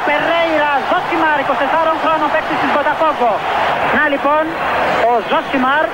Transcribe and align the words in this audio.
Ο 0.00 0.02
Περέιρα 0.08 0.72
Ζοσιμάρ, 0.90 1.38
24 1.44 1.94
χρόνων 2.02 2.28
παίκτης 2.34 2.58
της 2.62 2.70
Μποταφόγκο. 2.72 3.32
Να 3.96 4.04
λοιπόν, 4.12 4.44
ο 5.10 5.12
Ζοσιμάρ, 5.30 5.84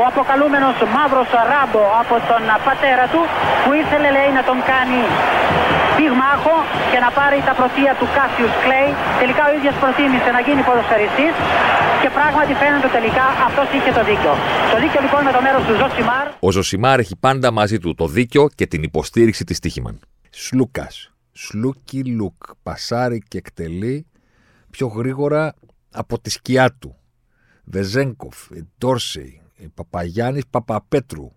ο 0.00 0.02
αποκαλούμενος 0.10 0.76
μαύρος 0.94 1.30
Ράμπο 1.50 1.84
από 2.02 2.14
τον 2.30 2.42
πατέρα 2.66 3.04
του, 3.12 3.20
που 3.62 3.70
ήθελε 3.80 4.08
λέει 4.16 4.30
να 4.38 4.42
τον 4.48 4.58
κάνει 4.70 5.00
πυγμάχο 5.96 6.56
και 6.90 6.98
να 7.04 7.10
πάρει 7.18 7.38
τα 7.48 7.52
πρωτεία 7.58 7.92
του 7.98 8.06
Κάσιους 8.16 8.54
Κλέη. 8.64 8.90
Τελικά 9.22 9.42
ο 9.48 9.52
ίδιος 9.58 9.74
προτίμησε 9.82 10.30
να 10.36 10.40
γίνει 10.46 10.60
ποδοσφαιριστής 10.68 11.34
και 12.02 12.08
πράγματι 12.18 12.52
φαίνεται 12.60 12.88
τελικά 12.96 13.26
αυτός 13.48 13.66
είχε 13.76 13.90
το 13.98 14.02
δίκιο. 14.10 14.32
Το 14.72 14.76
δίκιο 14.82 15.00
λοιπόν 15.06 15.20
με 15.28 15.32
το 15.36 15.40
μέρος 15.46 15.62
του 15.66 15.74
Ζοσιμάρ. 15.80 16.26
Ο 16.46 16.50
Ζοσιμάρ 16.56 16.98
έχει 17.04 17.14
πάντα 17.26 17.48
μαζί 17.60 17.76
του 17.82 17.90
το 18.00 18.06
δίκιο 18.16 18.42
και 18.58 18.66
την 18.72 18.80
υποστήριξη 18.90 19.42
της 19.48 19.56
Stoiximan. 19.64 19.94
Σλούκας. 20.44 21.13
Σλούκι 21.36 22.04
Λουκ. 22.04 22.42
Πασάρι 22.62 23.22
και 23.28 23.38
εκτελεί 23.38 24.06
πιο 24.70 24.86
γρήγορα 24.86 25.54
από 25.90 26.20
τη 26.20 26.30
σκιά 26.30 26.72
του. 26.72 26.96
Βεζένκοφ, 27.64 28.48
Ντόρσεϊ, 28.78 29.42
Παπαγιάννης 29.74 30.46
Παπαπέτρου, 30.50 31.32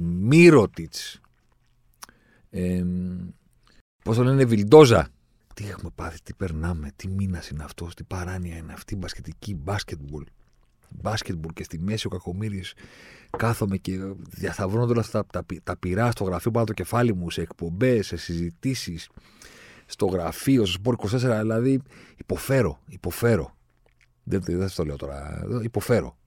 Μύρωτιτς. 0.00 1.20
Ε, 2.50 2.84
Πώς 4.04 4.16
το 4.16 4.24
λένε, 4.24 4.44
Βιλντόζα. 4.44 5.08
Τι 5.54 5.68
έχουμε 5.68 5.90
πάθει, 5.94 6.22
τι 6.22 6.34
περνάμε, 6.34 6.90
τι 6.96 7.08
μήνας 7.08 7.48
είναι 7.48 7.64
αυτός, 7.64 7.94
τι 7.94 8.04
παράνοια 8.04 8.56
είναι 8.56 8.72
αυτή, 8.72 8.96
μπασκετική, 8.96 9.54
μπάσκετμπολ. 9.54 10.24
Μπάσκετμπολ 10.88 11.52
και 11.52 11.62
στη 11.62 11.78
μέση 11.78 12.06
ο 12.06 12.10
Κακομήρη 12.10 12.64
κάθομαι 13.36 13.76
και 13.76 13.98
διαθαυρώνω 14.28 14.90
όλα 14.90 15.00
αυτά 15.00 15.26
τα, 15.26 15.44
τα, 15.44 15.56
τα 15.62 15.76
πειρά 15.76 16.10
στο 16.10 16.24
γραφείο 16.24 16.50
πάνω 16.50 16.66
το 16.66 16.72
κεφάλι 16.72 17.14
μου, 17.14 17.30
σε 17.30 17.40
εκπομπές, 17.40 18.06
σε 18.06 18.16
συζητήσεις, 18.16 19.08
στο 19.90 20.06
γραφείο, 20.06 20.64
στο 20.64 20.72
Σπορ 20.72 20.96
24. 21.10 21.18
Δηλαδή, 21.18 21.82
υποφέρω, 22.16 22.80
υποφέρω. 22.86 23.56
Δεν, 24.22 24.42
δεν 24.46 24.68
το 24.74 24.84
λέω 24.84 24.96
τώρα. 24.96 25.46
Υποφέρω. 25.62 26.18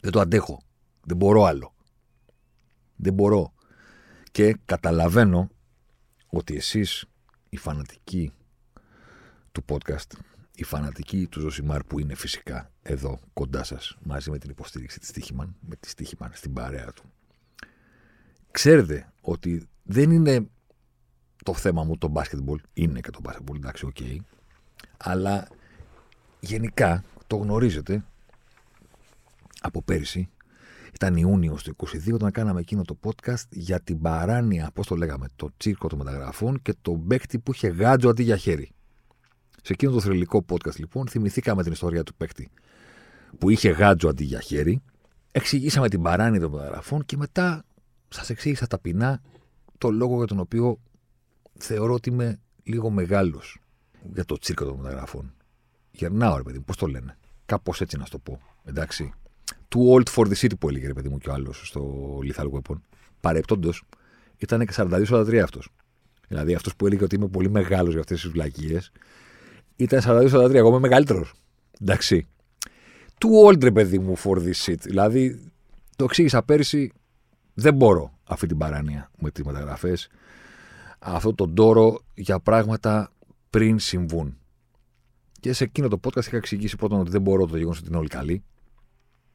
Δεν 0.00 0.12
το 0.12 0.20
αντέχω. 0.20 0.62
Δεν 1.04 1.16
μπορώ 1.16 1.44
άλλο. 1.44 1.74
Δεν 2.96 3.12
μπορώ. 3.12 3.52
Και 4.30 4.56
καταλαβαίνω 4.64 5.50
ότι 6.26 6.56
εσείς 6.56 7.04
οι 7.48 7.56
φανατικοί 7.56 8.32
του 9.52 9.64
podcast, 9.68 10.12
οι 10.54 10.64
φανατικοί 10.64 11.26
του 11.26 11.40
Ζοσιμάρ 11.40 11.84
που 11.84 11.98
είναι 11.98 12.14
φυσικά 12.14 12.70
εδώ 12.82 13.20
κοντά 13.32 13.64
σας 13.64 13.98
μαζί 14.02 14.30
με 14.30 14.38
την 14.38 14.50
υποστήριξη 14.50 14.98
της 14.98 15.08
Stoiximan, 15.08 15.56
με 15.60 15.76
τη 15.76 15.88
Stoiximan 15.88 16.30
στην 16.34 16.52
παρέα 16.52 16.92
του, 16.92 17.02
ξέρετε 18.50 19.12
ότι 19.20 19.68
δεν 19.82 20.10
είναι 20.10 20.48
το 21.42 21.54
θέμα 21.54 21.84
μου 21.84 21.98
το 21.98 22.08
μπάσκετμπολ, 22.08 22.60
είναι 22.72 23.00
και 23.00 23.10
το 23.10 23.18
μπάσκετμπολ, 23.22 23.56
εντάξει, 23.56 23.86
OK, 23.86 23.96
okay, 24.00 24.16
αλλά 24.96 25.48
γενικά 26.40 27.04
το 27.26 27.36
γνωρίζετε 27.36 28.04
από 29.60 29.82
πέρυσι 29.82 30.28
ήταν 30.94 31.16
Ιούνιος 31.16 31.62
του 31.62 31.76
22 31.76 32.12
όταν 32.12 32.30
κάναμε 32.30 32.60
εκείνο 32.60 32.82
το 32.82 32.98
podcast 33.02 33.48
για 33.50 33.80
την 33.80 34.00
παράνοια, 34.00 34.70
πώς 34.74 34.86
το 34.86 34.96
λέγαμε, 34.96 35.26
το 35.36 35.50
τσίρκο 35.56 35.88
των 35.88 35.98
μεταγραφών 35.98 36.62
και 36.62 36.74
τον 36.82 37.06
παίκτη 37.06 37.38
που 37.38 37.52
είχε 37.52 37.68
γάντζο 37.68 38.08
αντί 38.08 38.22
για 38.22 38.36
χέρι. 38.36 38.70
Σε 39.62 39.72
εκείνο 39.72 39.92
το 39.92 40.00
θρηλυκό 40.00 40.44
podcast 40.48 40.76
λοιπόν 40.76 41.08
θυμηθήκαμε 41.08 41.62
την 41.62 41.72
ιστορία 41.72 42.02
του 42.02 42.14
παίκτη 42.14 42.50
που 43.38 43.50
είχε 43.50 43.70
γάντζο 43.70 44.08
αντί 44.08 44.24
για 44.24 44.40
χέρι. 44.40 44.82
Εξηγήσαμε 45.32 45.88
την 45.88 46.02
παράνοια 46.02 46.40
των 46.40 46.50
μεταγραφών 46.50 47.04
και 47.04 47.16
μετά 47.16 47.64
σας 48.08 48.30
εξήγησα 48.30 48.66
ταπεινά 48.66 49.20
το 49.78 49.90
λόγο 49.90 50.16
για 50.16 50.26
τον 50.26 50.38
οποίο 50.38 50.78
θεωρώ 51.62 51.94
ότι 51.94 52.08
είμαι 52.08 52.40
λίγο 52.62 52.90
μεγάλος 52.90 53.58
για 54.12 54.24
το 54.24 54.38
τσίρκο 54.38 54.64
των 54.64 54.76
μεταγραφών. 54.76 55.34
Γερνάω, 55.90 56.36
ρε 56.36 56.42
παιδί, 56.42 56.60
πώς 56.60 56.76
το 56.76 56.86
λένε. 56.86 57.16
Κάπως 57.46 57.80
έτσι 57.80 57.96
να 57.96 58.04
το 58.04 58.18
πω. 58.18 58.40
Εντάξει. 58.64 59.12
Too 59.68 59.94
old 59.94 60.08
for 60.14 60.26
the 60.26 60.34
city 60.34 60.58
που 60.58 60.68
έλεγε 60.68 60.86
ρε 60.86 60.92
παιδί 60.92 61.08
μου 61.08 61.18
και 61.18 61.28
ο 61.28 61.32
άλλος 61.32 61.66
στο 61.66 62.18
Lethal 62.22 62.50
Weapon. 62.50 62.76
Παρεπτόντως 63.20 63.82
ήταν 64.36 64.66
και 64.66 64.72
42-43 64.76 65.36
αυτός. 65.36 65.68
Δηλαδή 66.28 66.54
αυτός 66.54 66.76
που 66.76 66.86
έλεγε 66.86 67.04
ότι 67.04 67.14
είμαι 67.14 67.28
πολύ 67.28 67.50
μεγάλος 67.50 67.90
για 67.90 68.00
αυτές 68.00 68.20
τις 68.20 68.30
βλακίες 68.30 68.92
ήταν 69.76 70.00
42-43. 70.04 70.54
Εγώ 70.54 70.68
είμαι 70.68 70.78
μεγαλύτερος. 70.78 71.32
Εντάξει. 71.80 72.26
Too 73.18 73.48
old 73.48 73.62
ρε 73.62 73.70
παιδί 73.70 73.98
μου 73.98 74.16
for 74.16 74.36
this 74.36 74.64
shit. 74.64 74.78
Δηλαδή 74.80 75.52
το 75.96 76.04
εξήγησα 76.04 76.42
πέρυσι. 76.42 76.92
Δεν 77.54 77.74
μπορώ 77.74 78.12
αυτή 78.24 78.46
την 78.46 78.58
παράνοια 78.58 79.10
με 79.18 79.30
τις 79.30 79.44
μεταγραφές. 79.44 80.08
Αυτό 81.04 81.34
τον 81.34 81.54
τόρο 81.54 82.00
για 82.14 82.40
πράγματα 82.40 83.12
πριν 83.50 83.78
συμβούν. 83.78 84.36
Και 85.40 85.52
σε 85.52 85.64
εκείνο 85.64 85.88
το 85.88 86.00
podcast 86.02 86.26
είχα 86.26 86.36
εξηγήσει 86.36 86.76
πρώτον 86.76 87.00
ότι 87.00 87.10
δεν 87.10 87.22
μπορώ 87.22 87.46
το 87.46 87.56
γεγονός 87.56 87.78
ότι 87.78 87.88
είναι 87.88 87.96
όλοι 87.96 88.08
καλοί. 88.08 88.44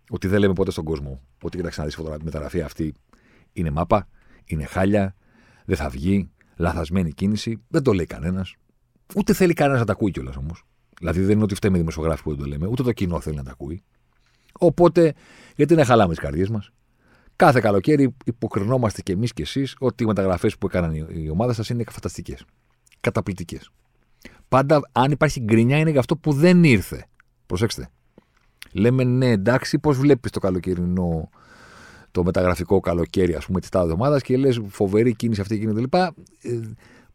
Ότι 0.09 0.27
δεν 0.27 0.39
λέμε 0.39 0.53
ποτέ 0.53 0.71
στον 0.71 0.83
κόσμο 0.83 1.21
ότι 1.43 1.57
κοιτάξτε 1.57 1.81
να 1.81 1.87
δεις 1.87 1.97
η 1.97 2.23
μεταγραφή 2.23 2.61
αυτή 2.61 2.93
είναι 3.53 3.71
μάπα, 3.71 4.07
είναι 4.45 4.65
χάλια, 4.65 5.15
δεν 5.65 5.75
θα 5.75 5.89
βγει, 5.89 6.31
λαθασμένη 6.55 7.11
κίνηση. 7.11 7.61
Δεν 7.67 7.83
το 7.83 7.93
λέει 7.93 8.05
κανένας. 8.05 8.55
Ούτε 9.15 9.33
θέλει 9.33 9.53
κανένας 9.53 9.79
να 9.79 9.85
τα 9.85 9.91
ακούει 9.91 10.11
κιόλας 10.11 10.35
όμως. 10.35 10.65
Δηλαδή 10.99 11.21
δεν 11.21 11.31
είναι 11.31 11.43
ότι 11.43 11.55
φταίμε 11.55 11.77
δημοσιογράφοι 11.77 12.23
που 12.23 12.29
δεν 12.29 12.39
το 12.39 12.45
λέμε, 12.45 12.67
ούτε 12.67 12.83
το 12.83 12.91
κοινό 12.91 13.19
θέλει 13.19 13.35
να 13.35 13.43
τα 13.43 13.51
ακούει. 13.51 13.83
Οπότε, 14.59 15.13
γιατί 15.55 15.75
να 15.75 15.85
χαλάμε 15.85 16.13
τις 16.13 16.23
καρδιές 16.23 16.49
μας; 16.49 16.71
Κάθε 17.37 17.59
καλοκαίρι 17.59 18.15
υποκρινόμαστε 18.25 19.01
κι 19.01 19.11
εμείς 19.11 19.33
κι 19.33 19.41
εσείς 19.41 19.75
ότι 19.79 20.03
οι 20.03 20.05
μεταγραφές 20.05 20.57
που 20.57 20.67
έκαναν 20.67 20.93
οι 20.93 21.29
ομάδες 21.29 21.55
σας 21.55 21.69
είναι 21.69 21.83
φανταστικές. 21.89 22.45
Καταπληκτικές. 22.99 23.69
Πάντα, 24.47 24.89
αν 24.91 25.11
υπάρχει 25.11 25.39
γκρινιά, 25.39 25.77
είναι 25.77 25.89
για 25.89 25.99
αυτό 25.99 26.17
που 26.17 26.33
δεν 26.33 26.63
ήρθε. 26.63 27.05
Προσέξτε. 27.45 27.89
Λέμε 28.71 29.03
ναι, 29.03 29.29
εντάξει, 29.29 29.79
πώς 29.79 29.97
βλέπεις 29.97 30.31
το 30.31 30.39
καλοκαιρινό, 30.39 31.29
το 32.11 32.23
μεταγραφικό 32.23 32.79
καλοκαίρι, 32.79 33.35
ας 33.35 33.45
πούμε, 33.45 33.59
της 33.59 33.69
τάδες 33.69 33.91
εβδομάδα 33.91 34.19
και 34.19 34.37
λες 34.37 34.61
φοβερή 34.67 35.15
κίνηση 35.15 35.41
αυτή 35.41 35.55
εκείνη 35.55 35.73
κλπ. 35.73 35.93
Ε, 35.93 36.11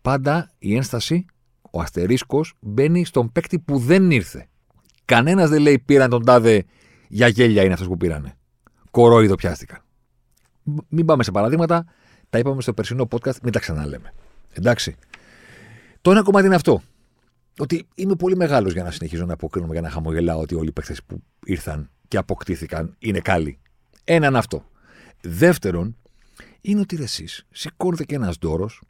πάντα 0.02 0.50
η 0.58 0.76
ένσταση, 0.76 1.26
ο 1.70 1.80
αστερίσκος 1.80 2.54
μπαίνει 2.60 3.04
στον 3.04 3.32
παίκτη 3.32 3.58
που 3.58 3.78
δεν 3.78 4.10
ήρθε. 4.10 4.46
Κανένας 5.04 5.50
δεν 5.50 5.60
λέει 5.60 5.78
πήραν 5.78 6.10
τον 6.10 6.24
τάδε 6.24 6.64
για 7.08 7.28
γέλια 7.28 7.62
είναι 7.62 7.72
αυτός 7.72 7.88
που 7.88 7.96
πήρανε. 7.96 8.36
Κορόιδο 8.90 9.34
πιάστηκαν. 9.34 9.82
Μην 10.88 11.06
πάμε 11.06 11.22
σε 11.22 11.30
παραδείγματα. 11.30 11.84
Τα 12.30 12.38
είπαμε 12.38 12.62
στο 12.62 12.72
περσινό 12.72 13.08
podcast, 13.10 13.40
μην 13.42 13.52
τα 13.52 13.58
ξαναλέμε. 13.58 14.12
Εντάξει. 14.52 14.96
Το 16.00 16.10
ένα 16.10 16.22
κομμάτι 16.22 16.46
είναι 16.46 16.54
αυτό 16.54 16.82
ότι 17.58 17.88
είμαι 17.94 18.14
πολύ 18.14 18.36
μεγάλος 18.36 18.72
για 18.72 18.82
να 18.82 18.90
συνεχίζω 18.90 19.26
να 19.26 19.32
αποκρίνομαι, 19.32 19.72
για 19.72 19.82
να 19.82 19.90
χαμογελάω 19.90 20.40
ότι 20.40 20.54
όλοι 20.54 20.68
οι 20.68 20.72
παίχτε 20.72 20.96
που 21.06 21.22
ήρθαν 21.44 21.90
και 22.08 22.16
αποκτήθηκαν 22.16 22.94
είναι 22.98 23.20
καλοί. 23.20 23.58
Έναν 24.04 24.36
αυτό. 24.36 24.64
Δεύτερον, 25.20 25.96
είναι 26.60 26.80
ότι 26.80 27.02
εσείς 27.02 27.46
σηκώνετε 27.50 28.04
και 28.04 28.14
ένας 28.14 28.36
δώρος. 28.40 28.82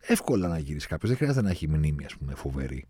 Εύκολα 0.00 0.48
να 0.48 0.58
γυρίσεις 0.58 0.88
κάποιος. 0.88 1.10
Δεν 1.10 1.18
χρειάζεται 1.18 1.44
να 1.44 1.50
έχει 1.50 1.68
μνήμη, 1.68 2.04
ας 2.04 2.16
πούμε, 2.16 2.34
φοβερή. 2.34 2.86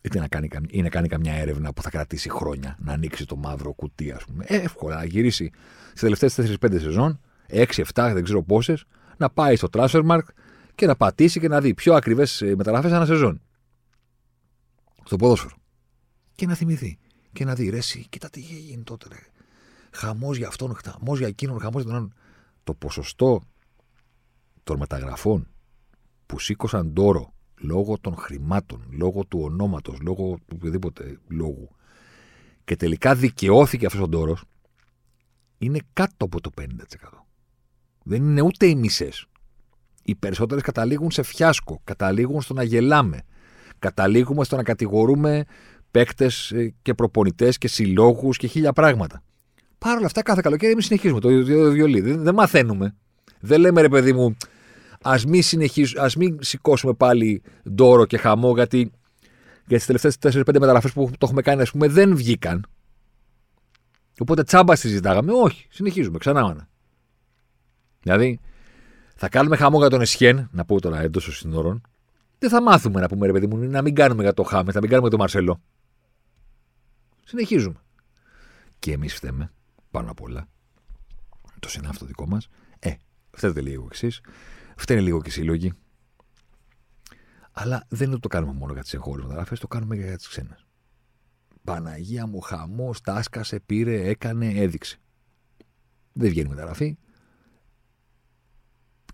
Είτε 0.00 0.18
να 0.18 0.28
κάνει, 0.28 0.48
ή 0.68 0.82
να 0.82 0.88
κάνει 0.88 1.08
καμιά 1.08 1.32
έρευνα 1.32 1.72
που 1.72 1.82
θα 1.82 1.90
κρατήσει 1.90 2.30
χρόνια, 2.30 2.76
να 2.80 2.92
ανοίξει 2.92 3.26
το 3.26 3.36
μαύρο 3.36 3.72
κουτί, 3.72 4.12
ας 4.12 4.24
πούμε. 4.24 4.44
Ε, 4.46 4.56
εύκολα 4.56 4.96
να 4.96 5.04
γυρίσει 5.04 5.50
στι 5.90 6.00
τελευταίες 6.00 6.34
4-5 6.34 6.80
σεζόν, 6.80 7.20
6-7, 7.48 8.10
δεν 8.14 8.24
ξέρω 8.24 8.42
πόσες, 8.42 8.84
να 9.16 9.30
πάει 9.30 9.56
στο 9.56 9.68
Transfermarkt 9.72 10.28
και 10.74 10.86
να 10.86 10.96
πατήσει 10.96 11.40
και 11.40 11.48
να 11.48 11.60
δει 11.60 11.74
πιο 11.74 11.94
ακριβές 11.94 12.42
ε, 12.42 12.54
μεταγραφές 12.56 12.92
ανά 12.92 13.06
σεζόν 13.06 13.40
στο 15.04 15.16
ποδόσφαιρο. 15.16 15.56
Και 16.34 16.46
να 16.46 16.54
θυμηθεί. 16.54 16.98
Και 17.32 17.44
να 17.44 17.54
δει, 17.54 17.68
ρε, 17.68 17.76
εσύ, 17.76 18.06
κοίτα 18.08 18.30
τι 18.30 18.40
είχε 18.40 18.54
γίνει 18.54 18.82
τότε, 18.82 19.06
ρε. 19.08 19.18
Χαμός 19.92 20.36
για 20.36 20.48
αυτόν, 20.48 20.76
χαμός 20.84 21.18
για 21.18 21.26
εκείνον, 21.26 21.60
χαμός 21.60 21.82
για 21.82 21.90
τον 21.90 21.94
άλλον. 21.94 22.14
Το 22.64 22.74
ποσοστό 22.74 23.40
των 24.64 24.78
μεταγραφών 24.78 25.48
που 26.26 26.38
σήκωσαν 26.38 26.92
τόρο 26.92 27.32
λόγω 27.60 27.98
των 28.00 28.16
χρημάτων, 28.16 28.86
λόγω 28.90 29.24
του 29.24 29.40
ονόματος, 29.42 29.98
λόγω 30.00 30.38
του 30.46 30.54
οποιοδήποτε 30.58 31.18
λόγου 31.28 31.68
και 32.64 32.76
τελικά 32.76 33.14
δικαιώθηκε 33.14 33.86
αυτός 33.86 34.00
ο 34.00 34.08
τόρο, 34.08 34.38
είναι 35.58 35.78
κάτω 35.92 36.24
από 36.24 36.40
το 36.40 36.50
50%. 36.60 36.64
Δεν 38.02 38.22
είναι 38.22 38.40
ούτε 38.40 38.66
οι 38.66 38.74
μισές. 38.74 39.26
Οι 40.02 40.14
περισσότερες 40.14 40.62
καταλήγουν 40.62 41.10
σε 41.10 41.22
φιάσκο, 41.22 41.80
καταλήγουν 41.84 42.42
στο 42.42 42.54
να 42.54 42.62
γελάμε, 42.62 43.22
καταλήγουμε 43.78 44.44
στο 44.44 44.56
να 44.56 44.62
κατηγορούμε 44.62 45.44
παίκτες 45.90 46.50
ε, 46.52 46.74
και 46.82 46.94
προπονητές 46.94 47.58
και 47.58 47.68
συλλόγους 47.68 48.36
και 48.36 48.46
χίλια 48.46 48.72
πράγματα. 48.72 49.22
Παρ' 49.78 49.96
όλα 49.96 50.06
αυτά, 50.06 50.22
κάθε 50.22 50.40
καλοκαίρι 50.40 50.72
εμείς 50.72 50.84
συνεχίζουμε 50.84 51.20
το 51.20 51.28
βιολί. 51.70 52.00
Δεν, 52.00 52.22
δεν 52.22 52.34
μαθαίνουμε. 52.34 52.94
Δεν 53.40 53.60
λέμε 53.60 53.80
ρε 53.80 53.88
παιδί 53.88 54.12
μου, 54.12 54.36
ας 55.02 55.24
μην, 55.24 55.42
ας 55.98 56.16
μην 56.16 56.38
σηκώσουμε 56.40 56.94
πάλι 56.94 57.42
ντόρο 57.70 58.06
και 58.06 58.18
χαμό, 58.18 58.54
γιατί 58.54 58.90
Για 59.66 59.76
τις 59.76 59.86
τελευταίες 59.86 60.16
4-5 60.18 60.52
μεταγραφές 60.52 60.92
που 60.92 61.10
το 61.10 61.18
έχουμε 61.26 61.42
κάνει, 61.42 61.62
ας 61.62 61.70
πούμε, 61.70 61.88
δεν 61.88 62.16
βγήκαν. 62.16 62.66
Οπότε 64.20 64.42
τσάμπα 64.42 64.76
συζητάγαμε. 64.76 65.32
Όχι, 65.32 65.66
συνεχίζουμε 65.70 66.18
ξανά. 66.18 66.68
Δηλαδή, 68.02 68.40
θα 69.14 69.28
κάνουμε 69.28 69.56
χαμό 69.56 69.78
για 69.78 69.88
τον 69.88 70.00
Εσχέν, 70.00 70.48
να 70.52 70.64
πω 70.64 70.80
τώρα 70.80 71.00
εντός 71.00 71.24
των 71.24 71.34
συνόρων. 71.34 71.80
Δεν 72.38 72.50
θα 72.50 72.62
μάθουμε 72.62 73.00
να 73.00 73.08
πούμε 73.08 73.26
ρε 73.26 73.32
παιδί 73.32 73.46
μου, 73.46 73.56
να 73.56 73.82
μην 73.82 73.94
κάνουμε 73.94 74.22
για 74.22 74.34
το 74.34 74.42
Χάμες, 74.42 74.74
να 74.74 74.80
μην 74.80 74.90
κάνουμε 74.90 75.08
για 75.08 75.16
τον 75.16 75.18
Μαρσελό. 75.18 75.60
Συνεχίζουμε. 77.24 77.80
Και 78.78 78.92
εμείς 78.92 79.14
φταίμε 79.14 79.52
πάνω 79.90 80.10
απ' 80.10 80.22
όλα. 80.22 80.48
Το 81.58 81.68
συνάφτο 81.68 82.06
δικό 82.06 82.26
μας. 82.26 82.48
Ε, 82.78 82.94
φταίτε 83.30 83.60
λίγο 83.60 83.88
εσείς. 83.92 84.20
Φταίνε 84.78 85.00
λίγο 85.00 85.22
και 85.22 85.28
οι 85.28 85.32
σύλλογοι. 85.32 85.72
Αλλά 87.52 87.84
δεν 87.88 88.20
το 88.20 88.28
κάνουμε 88.28 88.52
μόνο 88.52 88.72
για 88.72 88.82
τις 88.82 88.94
εγχώριες 88.94 89.26
μεταγραφές, 89.26 89.60
το 89.60 89.68
κάνουμε 89.68 89.96
για 89.96 90.16
τις 90.16 90.28
ξένες. 90.28 90.66
Παναγία 91.64 92.26
μου, 92.26 92.40
χαμός, 92.40 93.00
τάσκασε, 93.00 93.60
πήρε, 93.60 94.08
έκανε, 94.08 94.46
έδειξε. 94.46 94.98
Δεν 96.12 96.30
βγαίνει 96.30 96.48
μεταγραφή. 96.48 96.98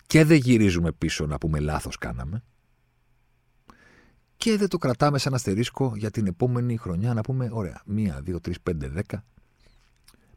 Και 0.07 0.25
δεν 0.25 0.37
γυρίζουμε 0.37 0.93
πίσω 0.93 1.27
να 1.27 1.39
πούμε 1.39 1.61
λάθος 1.61 1.99
κάναμε. 1.99 2.43
Και 4.37 4.57
δεν 4.57 4.69
το 4.69 4.79
κρατάμε 4.79 5.19
σαν 5.19 5.35
αστερίσκο 5.35 5.93
για 5.97 6.11
την 6.11 6.27
επόμενη 6.27 6.77
χρονιά 6.77 7.15
να 7.15 7.21
πούμε: 7.21 7.49
Ωραία, 7.53 7.83
μία, 7.87 8.21
δύο, 8.21 8.41
τρεις, 8.41 8.61
πέντε, 8.61 8.89
δέκα. 8.89 9.25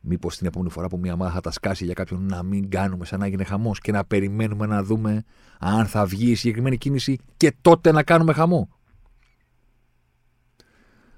Μήπως 0.01 0.37
την 0.37 0.47
επόμενη 0.47 0.71
φορά 0.71 0.87
που 0.87 0.97
μία 0.97 1.15
μάχα 1.15 1.33
θα 1.33 1.41
τα 1.41 1.51
σκάσει 1.51 1.85
για 1.85 1.93
κάποιον 1.93 2.25
να 2.25 2.43
μην 2.43 2.69
κάνουμε 2.69 3.05
σαν 3.05 3.19
να 3.19 3.25
έγινε 3.25 3.43
χαμός 3.43 3.79
και 3.79 3.91
να 3.91 4.05
περιμένουμε 4.05 4.65
να 4.65 4.83
δούμε 4.83 5.23
αν 5.59 5.85
θα 5.85 6.05
βγει 6.05 6.31
η 6.31 6.35
συγκεκριμένη 6.35 6.77
κίνηση 6.77 7.17
και 7.37 7.55
τότε 7.61 7.91
να 7.91 8.03
κάνουμε 8.03 8.33
χαμό. 8.33 8.69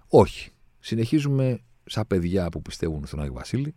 Όχι. 0.08 0.52
Συνεχίζουμε 0.80 1.60
σαν 1.86 2.08
παιδιά 2.08 2.50
που 2.50 2.62
πιστεύουν 2.62 3.06
στον 3.06 3.20
Άγιο 3.20 3.34
Βασίλη, 3.34 3.76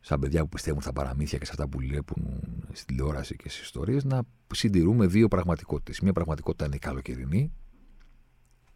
σαν 0.00 0.20
παιδιά 0.20 0.42
που 0.42 0.48
πιστεύουν 0.48 0.80
στα 0.80 0.92
παραμύθια 0.92 1.38
και 1.38 1.44
σε 1.44 1.50
αυτά 1.50 1.68
που 1.68 1.78
βλέπουν 1.78 2.40
στην 2.72 2.86
τηλεόραση 2.86 3.36
και 3.36 3.48
στις 3.48 3.62
ιστορίες, 3.62 4.04
να 4.04 4.22
συντηρούμε 4.54 5.06
δύο 5.06 5.28
πραγματικότητες. 5.28 6.00
Μία 6.00 6.12
πραγματικότητα 6.12 6.64
είναι 6.64 6.76
η 6.76 6.78
καλοκαιρινή 6.78 7.52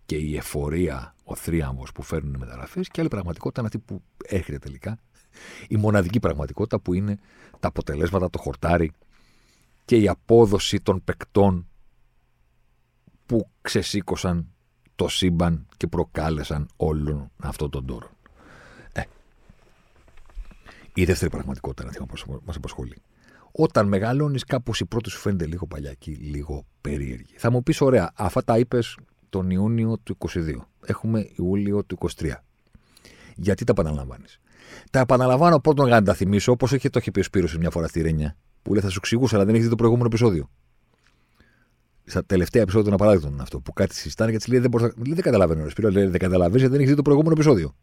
και 0.06 0.16
η 0.16 0.36
εφορία, 0.36 1.14
ο 1.24 1.34
θρίαμβος 1.34 1.92
που 1.92 2.02
φέρνουν 2.02 2.34
οι 2.34 2.38
μεταγραφές, 2.38 2.88
και 2.88 3.00
άλλη 3.00 3.08
πραγματικότητα 3.08 3.60
είναι 3.60 3.70
αυτή 3.74 3.92
που 3.92 4.02
έρχεται 4.24 4.58
τελικά. 4.58 4.98
Η 5.68 5.76
μοναδική 5.76 6.20
πραγματικότητα 6.20 6.80
που 6.80 6.94
είναι 6.94 7.18
τα 7.60 7.68
αποτελέσματα, 7.68 8.30
το 8.30 8.38
χορτάρι 8.38 8.92
και 9.84 9.96
η 9.96 10.08
απόδοση 10.08 10.80
των 10.80 11.04
παικτών 11.04 11.66
που 13.26 13.48
ξεσήκωσαν 13.60 14.48
το 14.94 15.08
σύμπαν 15.08 15.66
και 15.76 15.86
προκάλεσαν 15.86 16.68
όλον 16.76 17.30
αυτόν 17.36 17.70
τον 17.70 17.86
τόρο. 17.86 18.10
Ε, 18.92 19.02
η 20.94 21.04
δεύτερη 21.04 21.30
πραγματικότητα 21.30 21.82
είναι 21.82 21.90
αυτή 21.90 22.24
που 22.24 22.40
μας 22.44 22.56
απασχολεί. 22.56 22.96
Όταν 23.52 23.88
μεγαλώνεις, 23.88 24.44
κάπως 24.44 24.80
η 24.80 24.84
πρώτη 24.84 25.10
σου 25.10 25.18
φαίνεται 25.18 25.46
λίγο 25.46 25.66
παλιακή, 25.66 26.10
λίγο 26.10 26.66
περίεργη. 26.80 27.34
Θα 27.36 27.50
μου 27.50 27.62
πεις, 27.62 27.80
ωραία, 27.80 28.12
αυτά 28.14 28.44
τα 28.44 28.58
είπες 28.58 28.96
τον 29.32 29.50
Ιούνιο 29.50 29.98
του 30.02 30.16
22. 30.18 30.54
Έχουμε 30.84 31.28
Ιούλιο 31.36 31.84
του 31.84 31.98
23. 32.00 32.30
Γιατί 33.36 33.64
τα 33.64 33.72
επαναλαμβάνεις; 33.78 34.40
Τα 34.90 34.98
επαναλαμβάνω 34.98 35.60
πρώτον 35.60 35.86
για 35.86 36.00
να 36.00 36.06
τα 36.06 36.14
θυμίσω, 36.14 36.52
όπως 36.52 36.70
το 36.70 36.98
έχει 36.98 37.10
πει 37.10 37.20
ο 37.20 37.22
Σπύρος 37.22 37.56
μια 37.56 37.70
φορά 37.70 37.86
στη 37.86 38.00
Ρένια, 38.00 38.36
που 38.62 38.72
λέει 38.72 38.82
θα 38.82 38.88
σου 38.88 38.98
εξηγούσα, 38.98 39.36
αλλά 39.36 39.44
δεν 39.44 39.54
έχεις 39.54 39.64
δει 39.64 39.70
το 39.70 39.76
προηγούμενο 39.76 40.08
επεισόδιο 40.08 40.50
στα 42.04 42.24
τελευταία 42.24 42.62
επεισόδια 42.62 42.84
των 42.84 42.94
απαράδεκτων 42.94 43.40
αυτό 43.40 43.60
που 43.60 43.72
κάτι 43.72 43.94
συζητάνε 43.94 44.30
και 44.30 44.36
της 44.36 44.46
λέει 44.46 44.58
δεν, 44.58 44.70
μπορείς, 44.70 44.92
λέει, 44.96 45.14
δεν 45.14 45.22
καταλαβαίνω. 45.22 45.68
Σπύρο, 45.68 45.90
λέει, 45.90 46.06
δεν 46.06 46.20
καταλαβαίνεις 46.20 46.60
γιατί 46.60 46.72
δεν 46.72 46.80
έχεις 46.80 46.90
δει 46.90 46.96
το 46.96 47.02
προηγούμενο 47.02 47.34
επεισόδιο. 47.34 47.74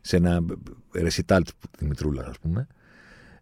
Σε 0.00 0.16
ένα 0.16 0.44
ρεσιτάλ 0.92 1.42
τη 1.44 1.52
Δημητρούλα, 1.78 2.26
ας 2.26 2.38
πούμε. 2.38 2.66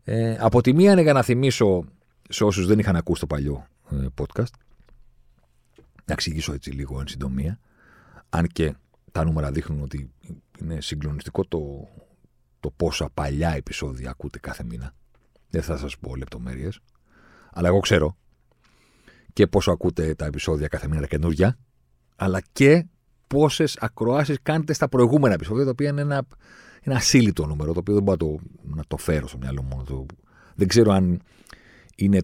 Ε, 0.05 0.37
από 0.41 0.61
τη 0.61 0.75
μία 0.75 0.93
είναι 0.93 1.03
για 1.03 1.13
να 1.13 1.23
θυμίσω 1.23 1.85
σε 2.29 2.45
όσους 2.45 2.67
δεν 2.67 2.79
είχαν 2.79 2.97
ακούσει 2.97 3.21
το 3.21 3.27
παλιό 3.27 3.67
ε, 3.91 4.07
podcast. 4.21 4.66
Να 6.07 6.13
εξηγήσω 6.13 6.53
έτσι 6.53 6.71
λίγο 6.71 7.01
εν 7.01 7.09
συντομία. 7.09 7.59
Αν 8.29 8.47
και 8.47 8.75
τα 9.13 9.25
νούμερα 9.25 9.51
δείχνουν 9.51 9.83
ότι 9.83 10.11
είναι 10.61 10.81
συγκλονιστικό 10.81 11.45
το, 11.45 11.89
το 12.61 12.71
πόσα 12.71 13.11
παλιά 13.15 13.51
επεισόδια 13.51 14.11
ακούτε 14.11 14.39
κάθε 14.39 14.65
μήνα. 14.65 14.95
Δεν 15.51 15.63
θα 15.63 15.77
σας 15.77 15.99
πω 15.99 16.17
λεπτομέρειες. 16.17 16.81
Αλλά 17.53 17.69
εγώ 17.69 17.81
ξέρω 17.81 18.17
και 19.33 19.47
πόσο 19.47 19.71
ακούτε 19.71 20.15
τα 20.15 20.27
επεισόδια 20.27 20.69
κάθε 20.69 20.89
μήνα 20.89 21.01
τα 21.01 21.07
καινούργια, 21.07 21.59
αλλά 22.17 22.43
και 22.53 22.87
πόσες 23.27 23.77
ακροάσεις 23.81 24.39
κάνετε 24.43 24.73
στα 24.73 24.89
προηγούμενα 24.89 25.35
επεισόδια, 25.35 25.65
τα 25.65 25.71
οποία 25.71 25.89
είναι 25.89 26.01
ένα, 26.01 26.27
ένα 26.83 26.97
ασύλλητο 26.97 27.47
νούμερο, 27.47 27.73
το 27.73 27.79
οποίο 27.79 27.95
δεν 27.95 28.03
μπορώ 28.03 28.17
να 28.21 28.37
το, 28.37 28.43
να 28.63 28.85
το 28.89 28.97
φέρω 28.97 29.29
στο 29.29 29.39
μυαλό 29.39 29.63
μου. 29.63 29.85
Το, 29.85 30.07
δεν 30.55 30.69
ξέρω 30.69 30.93
αν 30.93 31.23
είναι 31.97 32.21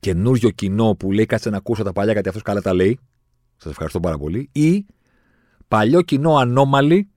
καινούριο 0.00 0.50
κοινό 0.50 0.94
που 0.94 1.12
λέει 1.12 1.26
κάτσε 1.26 1.50
να 1.50 1.56
ακούσω 1.56 1.82
τα 1.82 1.92
παλιά 1.92 2.12
γιατί 2.12 2.28
αυτός 2.28 2.42
καλά 2.42 2.60
τα 2.60 2.74
λέει. 2.74 2.98
Σας 3.56 3.70
ευχαριστώ 3.70 4.00
πάρα 4.00 4.18
πολύ. 4.18 4.48
Ή 4.52 4.86
παλιό 5.68 6.02
κοινό 6.02 6.36
ανώμαλοι, 6.36 7.08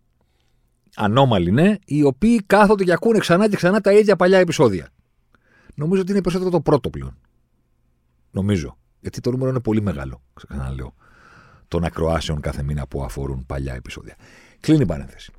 ανώμαλοι 0.96 1.52
ναι, 1.52 1.76
οι 1.86 2.04
οποίοι 2.04 2.44
κάθονται 2.46 2.84
και 2.84 2.92
ακούνε 2.92 3.18
ξανά 3.18 3.50
και 3.50 3.56
ξανά 3.56 3.82
τα 3.82 3.92
ίδια 3.92 4.16
παλιά 4.16 4.40
επεισόδια. 4.40 4.90
Νομίζω 5.76 6.02
ότι 6.02 6.12
είναι 6.12 6.22
περισσότερο 6.22 6.52
το 6.52 6.62
πρώτο 6.62 6.90
πλέον. 6.90 7.18
Νομίζω. 8.32 8.78
Γιατί 9.00 9.20
το 9.20 9.32
νούμερο 9.32 9.50
είναι 9.50 9.60
πολύ 9.60 9.82
μεγάλο, 9.82 10.22
ξαναλέω, 10.34 10.94
των 11.68 11.84
ακροάσεων 11.84 12.42
κάθε 12.42 12.64
μήνα 12.64 12.88
που 12.88 13.04
αφορούν 13.04 13.46
παλιά 13.46 13.74
επεισόδια. 13.74 14.16
Κλείνει 14.60 14.82
η 14.82 14.86
παρένθεση. 14.86 15.32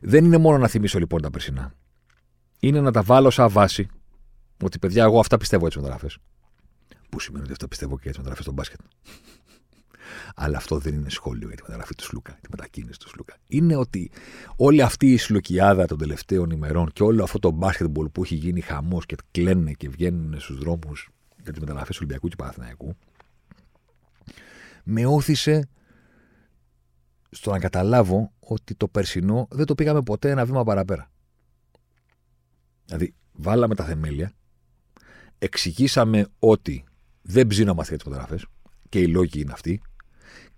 Δεν 0.00 0.24
είναι 0.24 0.36
μόνο 0.36 0.58
να 0.58 0.68
θυμίσω 0.68 0.98
λοιπόν 0.98 1.22
τα 1.22 1.30
περσινά. 1.30 1.74
Είναι 2.60 2.80
να 2.80 2.92
τα 2.92 3.02
βάλω 3.02 3.30
σαν 3.30 3.48
βάση 3.48 3.88
ότι 4.62 4.78
παιδιά, 4.78 5.02
εγώ 5.04 5.18
αυτά 5.18 5.36
πιστεύω 5.36 5.66
έτσι 5.66 5.78
μεταγραφές. 5.78 6.18
Που 7.14 7.20
σημαίνει 7.20 7.44
ότι 7.44 7.52
αυτά 7.52 7.68
πιστεύω 7.68 7.94
και 7.94 8.00
για 8.02 8.12
τι 8.12 8.18
μεταγραφέ 8.18 8.42
στο 8.42 8.52
μπάσκετ. 8.52 8.80
Αλλά 10.34 10.56
αυτό 10.56 10.78
δεν 10.78 10.94
είναι 10.94 11.10
σχόλιο 11.10 11.46
για 11.48 11.56
τη 11.56 11.62
μεταγραφή 11.62 11.94
του 11.94 12.04
Σλούκα, 12.04 12.32
τη 12.32 12.48
μετακίνηση 12.50 12.98
του 12.98 13.08
Σλούκα. 13.08 13.36
Είναι 13.46 13.76
ότι 13.76 14.10
όλη 14.56 14.82
αυτή 14.82 15.12
η 15.12 15.16
σλοκιάδα 15.16 15.86
των 15.86 15.98
τελευταίων 15.98 16.50
ημερών 16.50 16.92
και 16.92 17.02
όλο 17.02 17.22
αυτό 17.22 17.38
το 17.38 17.50
μπάσκετμπολ 17.50 18.08
που 18.08 18.22
έχει 18.22 18.34
γίνει 18.34 18.60
χαμός 18.60 19.06
και 19.06 19.16
κλαίνε 19.30 19.72
και 19.72 19.88
βγαίνουν 19.88 20.40
στους 20.40 20.58
δρόμους 20.58 21.08
για 21.42 21.52
τι 21.52 21.60
μεταγραφέ 21.60 21.92
Ολυμπιακού 21.96 22.28
και 22.28 22.36
Παναθηναϊκού, 22.36 22.96
με 24.84 25.06
όθησε 25.06 25.68
στο 27.30 27.50
να 27.50 27.58
καταλάβω 27.58 28.32
ότι 28.40 28.74
το 28.74 28.88
περσινό 28.88 29.48
δεν 29.50 29.66
το 29.66 29.74
πήγαμε 29.74 30.02
ποτέ 30.02 30.30
ένα 30.30 30.44
βήμα 30.44 30.64
παραπέρα. 30.64 31.10
Δηλαδή, 32.84 33.14
βάλαμε 33.32 33.74
τα 33.74 33.84
θεμέλια, 33.84 34.32
εξηγήσαμε 35.38 36.26
ότι 36.38 36.84
δεν 37.26 37.46
ψήνομαστε 37.46 37.94
για 37.94 38.04
τι 38.04 38.10
μεταγραφέ 38.10 38.44
και 38.88 38.98
οι 38.98 39.06
λόγοι 39.06 39.40
είναι 39.40 39.52
αυτοί, 39.52 39.80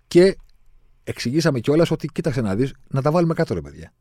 και 0.07 0.37
εξηγήσαμε 1.03 1.59
κιόλας 1.59 1.91
ότι 1.91 2.07
κοίταξε 2.07 2.41
να 2.41 2.55
δεις, 2.55 2.73
να 2.87 3.01
τα 3.01 3.11
βάλουμε 3.11 3.33
κάτω, 3.33 3.53
ρε 3.53 3.61
παιδιά. 3.61 3.93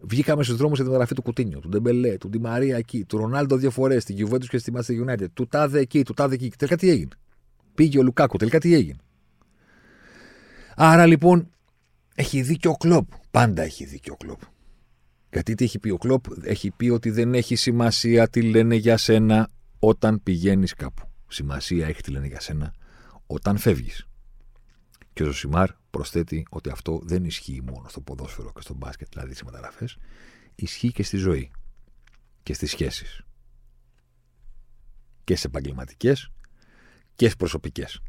Βγήκαμε 0.00 0.42
στους 0.42 0.56
δρόμους 0.56 0.74
για 0.74 0.84
τη 0.84 0.90
μεταγραφή 0.90 1.14
του 1.14 1.22
Κουτίνιο, 1.22 1.58
του 1.58 1.68
Ντεμπελέ, 1.68 2.16
του 2.16 2.28
Ντιμαρία 2.28 2.76
εκεί, 2.76 3.04
του 3.04 3.16
Ρονάλντο 3.16 3.56
δύο 3.56 3.70
φορές, 3.70 4.02
στην 4.02 4.16
Juventus 4.18 4.46
και 4.46 4.58
στη 4.58 4.72
Manchester 4.76 5.10
United, 5.10 5.26
του 5.34 5.46
Τάδε 5.46 5.80
εκεί, 5.80 6.04
του 6.04 6.14
Τάδε 6.14 6.34
εκεί. 6.34 6.50
Τελικά 6.58 6.76
τι 6.76 6.88
έγινε; 6.88 7.10
Πήγε 7.74 7.98
ο 7.98 8.02
Λουκάκου, 8.02 8.36
τελικά 8.36 8.58
τι 8.58 8.74
έγινε; 8.74 8.98
Άρα 10.76 11.06
λοιπόν 11.06 11.50
έχει 12.14 12.42
δίκιο 12.42 12.70
ο 12.70 12.76
Κλοπ. 12.76 13.08
Πάντα 13.30 13.62
έχει 13.62 13.84
δίκιο 13.84 14.12
ο 14.12 14.16
Κλοπ. 14.16 14.40
Γιατί 15.32 15.54
τι 15.54 15.64
έχει 15.64 15.78
πει 15.78 15.90
ο 15.90 15.96
Κλοπ, 15.96 16.24
έχει 16.42 16.70
πει 16.70 16.88
ότι 16.88 17.10
δεν 17.10 17.34
έχει 17.34 17.56
σημασία 17.56 18.28
τι 18.28 18.42
λένε 18.42 18.74
για 18.74 18.96
σένα 18.96 19.48
όταν 19.78 20.22
πηγαίνεις 20.22 20.74
κάπου. 20.74 21.08
Σημασία 21.28 21.86
έχει 21.86 22.02
τι 22.02 22.10
λένε 22.10 22.26
για 22.26 22.40
σένα 22.40 22.74
όταν 23.26 23.58
φεύγεις. 23.58 24.06
Και 25.12 25.22
ο 25.22 25.26
Ζωσιμάρ 25.26 25.70
προσθέτει 25.90 26.46
ότι 26.50 26.70
αυτό 26.70 27.00
δεν 27.02 27.24
ισχύει 27.24 27.62
μόνο 27.62 27.88
στο 27.88 28.00
ποδόσφαιρο 28.00 28.52
και 28.52 28.60
στο 28.60 28.74
μπάσκετ, 28.74 29.08
δηλαδή 29.08 29.30
στις 29.30 29.42
μεταγραφές, 29.42 29.96
ισχύει 30.54 30.92
και 30.92 31.02
στη 31.02 31.16
ζωή 31.16 31.50
και 32.42 32.54
στις 32.54 32.70
σχέσεις. 32.70 33.22
Και 35.24 35.36
σε 35.36 35.46
επαγγελματικές 35.46 36.30
και 37.14 37.24
στις 37.24 37.36
προσωπικές. 37.36 38.02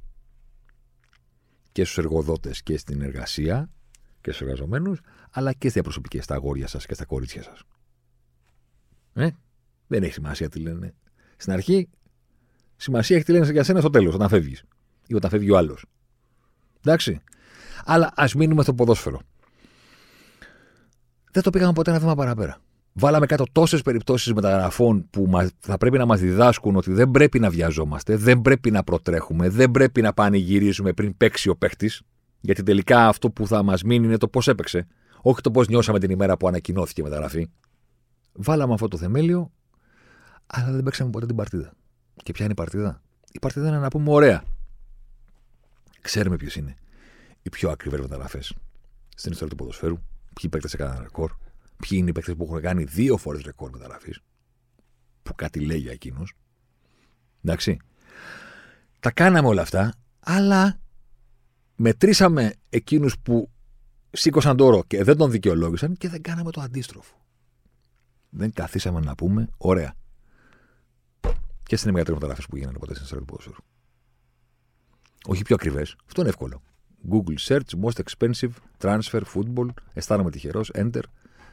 Και 1.71 1.83
στους 1.83 1.97
εργοδότες 1.97 2.63
και 2.63 2.77
στην 2.77 3.01
εργασία 3.01 3.69
και 4.21 4.31
στους 4.31 4.41
εργαζομένους, 4.41 4.99
αλλά 5.31 5.51
και 5.51 5.57
στι 5.59 5.69
διαπροσωπικέ, 5.69 6.21
στα 6.21 6.35
αγόρια 6.35 6.67
σας 6.67 6.85
και 6.85 6.93
στα 6.93 7.05
κορίτσια 7.05 7.43
σας. 7.43 7.63
Ε, 9.13 9.29
δεν 9.87 10.03
έχει 10.03 10.13
σημασία 10.13 10.49
τι 10.49 10.59
λένε. 10.59 10.95
Στην 11.37 11.53
αρχή, 11.53 11.89
σημασία 12.85 13.15
έχει 13.15 13.25
τι 13.25 13.31
λένε 13.31 13.51
για 13.51 13.63
σένα 13.63 13.79
στο 13.79 13.89
τέλος, 13.89 14.13
όταν 14.13 14.29
φεύγεις. 14.29 14.63
Ή 15.07 15.15
όταν 15.15 15.29
φεύγει 15.29 15.51
ο 15.51 15.57
άλλος. 15.57 15.85
Εντάξει. 16.83 17.21
Αλλά 17.85 18.11
ας 18.15 18.33
μείνουμε 18.33 18.63
στο 18.63 18.73
ποδόσφαιρο. 18.73 19.19
Δεν 21.31 21.43
το 21.43 21.49
πήγαμε 21.49 21.73
ποτέ 21.73 21.89
ένα 21.89 21.99
βήμα 21.99 22.15
παραπέρα. 22.15 22.57
Βάλαμε 22.93 23.25
κάτω 23.25 23.45
τόσες 23.51 23.81
περιπτώσεις 23.81 24.33
μεταγραφών 24.33 25.09
που 25.09 25.25
μας, 25.29 25.49
θα 25.59 25.77
πρέπει 25.77 25.97
να 25.97 26.05
μας 26.05 26.19
διδάσκουν 26.19 26.75
ότι 26.75 26.91
δεν 26.93 27.11
πρέπει 27.11 27.39
να 27.39 27.49
βιαζόμαστε, 27.49 28.15
δεν 28.15 28.41
πρέπει 28.41 28.71
να 28.71 28.83
προτρέχουμε, 28.83 29.49
δεν 29.49 29.71
πρέπει 29.71 30.01
να 30.01 30.13
πανηγυρίζουμε 30.13 30.93
πριν 30.93 31.17
παίξει 31.17 31.49
ο 31.49 31.55
παίχτης. 31.55 32.01
Γιατί 32.41 32.63
τελικά 32.63 33.07
αυτό 33.07 33.29
που 33.29 33.47
θα 33.47 33.63
μας 33.63 33.83
μείνει 33.83 34.05
είναι 34.05 34.17
το 34.17 34.27
πώς 34.27 34.47
έπαιξε, 34.47 34.87
όχι 35.21 35.41
το 35.41 35.51
πώς 35.51 35.67
νιώσαμε 35.67 35.99
την 35.99 36.09
ημέρα 36.09 36.37
που 36.37 36.47
ανακοινώθηκε 36.47 37.01
η 37.01 37.03
μεταγραφή. 37.03 37.49
Βάλαμε 38.33 38.73
αυτό 38.73 38.87
το 38.87 38.97
θεμέλιο, 38.97 39.51
αλλά 40.47 40.71
δεν 40.71 40.83
παίξαμε 40.83 41.09
ποτέ 41.09 41.25
την 41.25 41.35
παρτίδα. 41.35 41.73
Και 42.23 42.31
ποια 42.31 42.43
είναι 42.43 42.53
η 42.53 42.55
παρτίδα; 42.55 43.01
Η 43.31 43.39
παρτίδα 43.39 43.67
είναι 43.67 43.79
να 43.79 43.87
πούμε 43.87 44.11
ωραία. 44.11 44.43
Ξέρουμε 46.01 46.35
ποιε 46.35 46.49
είναι 46.55 46.77
οι 47.41 47.49
πιο 47.49 47.69
ακριβέ 47.69 47.97
μεταγραφέ 47.97 48.41
στην 49.15 49.31
ιστορία 49.31 49.49
του 49.49 49.55
ποδοσφαίρου, 49.55 49.97
ποιοι 50.33 50.49
παίκτες 50.49 50.73
έκαναν 50.73 51.01
ρεκόρ, 51.01 51.31
ποιοι 51.77 51.97
είναι 52.01 52.09
οι 52.09 52.11
παίκτες 52.11 52.35
που 52.35 52.43
έχουν 52.43 52.61
κάνει 52.61 52.83
δύο 52.83 53.17
φορές 53.17 53.41
ρεκόρ 53.41 53.69
μεταγραφής, 53.71 54.19
που 55.23 55.35
κάτι 55.35 55.59
λέει 55.59 55.77
για 55.77 55.91
εκείνους. 55.91 56.33
Εντάξει. 57.43 57.77
Τα 58.99 59.11
κάναμε 59.11 59.47
όλα 59.47 59.61
αυτά, 59.61 59.93
αλλά 60.19 60.79
μετρήσαμε 61.75 62.53
εκείνους 62.69 63.19
που 63.19 63.49
σήκωσαν 64.11 64.57
το 64.57 64.65
όρο 64.65 64.83
και 64.87 65.03
δεν 65.03 65.17
τον 65.17 65.31
δικαιολόγησαν 65.31 65.97
και 65.97 66.09
δεν 66.09 66.21
κάναμε 66.21 66.51
το 66.51 66.61
αντίστροφο. 66.61 67.15
Δεν 68.29 68.53
καθίσαμε 68.53 68.99
να 68.99 69.15
πούμε, 69.15 69.49
ωραία. 69.57 69.95
Ποιε 71.65 71.77
είναι 71.81 71.89
οι 71.89 71.93
μεγαλύτερε 71.93 72.13
μεταγραφέ 72.13 72.41
που 72.49 72.57
γίνανε 72.57 72.77
ποτέ 72.77 72.93
στην 72.93 73.03
ιστορία 73.03 73.25
του 73.25 73.31
ποδοσφαίρου. 73.31 73.63
Όχι 75.27 75.41
πιο 75.41 75.55
ακριβές. 75.55 75.95
Αυτό 76.05 76.21
είναι 76.21 76.29
εύκολο. 76.29 76.61
Google 77.11 77.37
search, 77.47 77.85
most 77.85 78.01
expensive 78.03 78.51
transfer 78.81 79.21
football. 79.33 79.67
Αισθάνομαι 79.93 80.31
τυχερός. 80.31 80.71
Enter. 80.73 81.01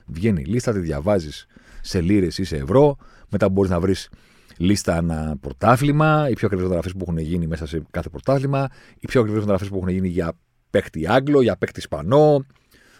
Βγαίνει 0.06 0.40
η 0.40 0.44
λίστα, 0.44 0.72
τη 0.72 0.78
διαβάζεις 0.78 1.46
σε 1.80 2.00
λίρες 2.00 2.38
ή 2.38 2.44
σε 2.44 2.56
ευρώ. 2.56 2.96
Μετά 3.28 3.48
μπορείς 3.48 3.70
να 3.70 3.80
βρεις 3.80 4.08
λίστα 4.56 4.96
ανά 4.96 5.36
πρωτάθλημα. 5.40 6.28
Οι 6.28 6.32
πιο 6.32 6.46
ακριβές 6.46 6.68
μεταγραφές 6.68 6.92
που 6.92 6.98
έχουν 7.02 7.18
γίνει 7.18 7.46
μέσα 7.46 7.66
σε 7.66 7.82
κάθε 7.90 8.08
πρωτάθλημα. 8.08 8.68
Οι 8.98 9.06
πιο 9.06 9.20
ακριβές 9.20 9.40
μεταγραφές 9.40 9.68
που 9.68 9.76
έχουν 9.76 9.88
γίνει 9.88 10.08
για 10.08 10.32
παίχτη 10.70 11.08
Άγγλο, 11.08 11.42
για 11.42 11.56
παίχτη 11.56 11.78
Ισπανό. 11.78 12.44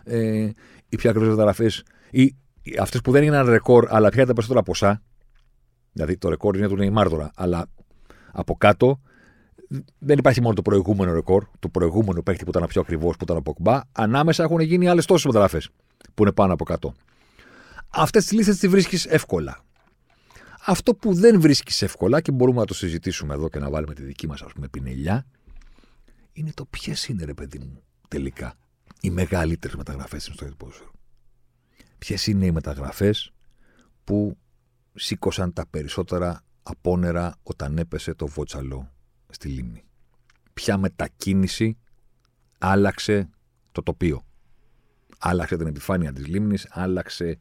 Ε, 0.04 0.50
οι 0.88 0.96
πιο 0.96 1.10
ακριβές 1.10 1.30
μεταγραφές. 1.30 1.82
Ή 2.10 2.34
αυτές 2.80 3.00
που 3.00 3.10
δεν 3.10 3.22
έγιναν 3.22 3.48
ρεκόρ, 3.48 3.86
αλλά 3.88 4.08
πια 4.08 4.26
τα 4.26 4.32
περισσότερα 4.32 4.62
ποσά. 4.62 5.02
Δηλαδή 5.92 6.16
το 6.16 6.28
ρεκόρ 6.28 6.56
είναι 6.56 6.68
του 6.68 6.76
Neymar 6.78 7.06
τώρα, 7.10 7.30
αλλά 7.34 7.66
από 8.32 8.54
κάτω 8.56 9.00
δεν 9.98 10.18
υπάρχει 10.18 10.40
μόνο 10.40 10.54
το 10.54 10.62
προηγούμενο 10.62 11.12
ρεκόρ, 11.12 11.46
το 11.58 11.68
προηγούμενο 11.68 12.22
παίχτη 12.22 12.44
που 12.44 12.50
ήταν 12.50 12.66
πιο 12.66 12.80
ακριβώ 12.80 13.10
που 13.10 13.22
ήταν 13.22 13.36
ο 13.36 13.42
Ποκμπά. 13.42 13.80
Ανάμεσα 13.92 14.42
έχουν 14.42 14.60
γίνει 14.60 14.88
άλλες 14.88 15.06
τόσες 15.06 15.24
μεταγραφές 15.24 15.68
που 16.14 16.22
είναι 16.22 16.32
πάνω 16.32 16.52
από 16.52 16.64
κάτω. 16.64 16.94
Αυτές 17.88 18.22
τις 18.24 18.32
λίστες 18.32 18.56
τις 18.56 18.68
βρίσκεις 18.68 19.06
εύκολα. 19.06 19.64
Αυτό 20.66 20.94
που 20.94 21.14
δεν 21.14 21.40
βρίσκεις 21.40 21.82
εύκολα 21.82 22.20
και 22.20 22.32
μπορούμε 22.32 22.58
να 22.58 22.66
το 22.66 22.74
συζητήσουμε 22.74 23.34
εδώ 23.34 23.48
και 23.48 23.58
να 23.58 23.70
βάλουμε 23.70 23.94
τη 23.94 24.02
δική 24.02 24.26
μας 24.26 24.44
πινελιά, 24.70 25.26
είναι 26.32 26.50
το 26.54 26.64
ποιες 26.64 27.08
είναι, 27.08 27.24
ρε 27.24 27.34
παιδί 27.34 27.58
μου, 27.58 27.82
τελικά 28.08 28.54
οι 29.00 29.10
μεγαλύτερες 29.10 29.76
μεταγραφές 29.76 30.20
στην 30.20 30.32
ιστορία 30.32 30.54
του 30.54 30.64
ποδοσφαίρου. 30.64 30.90
Ποιες 31.98 32.26
είναι 32.26 32.46
οι 32.46 32.50
μεταγραφές 32.50 33.32
που 34.04 34.36
σήκωσαν 34.94 35.52
τα 35.52 35.66
περισσότερα 35.66 36.44
απόνερα 36.62 37.34
όταν 37.42 37.78
έπεσε 37.78 38.14
το 38.14 38.26
βότσαλο 38.26 38.92
στη 39.28 39.48
λίμνη. 39.48 39.84
Ποια 40.52 40.78
μετακίνηση 40.78 41.78
άλλαξε 42.58 43.30
το 43.72 43.82
τοπίο. 43.82 44.22
Άλλαξε 45.18 45.56
την 45.56 45.66
επιφάνεια 45.66 46.12
της 46.12 46.26
λίμνης, 46.26 46.66
άλλαξε 46.70 47.38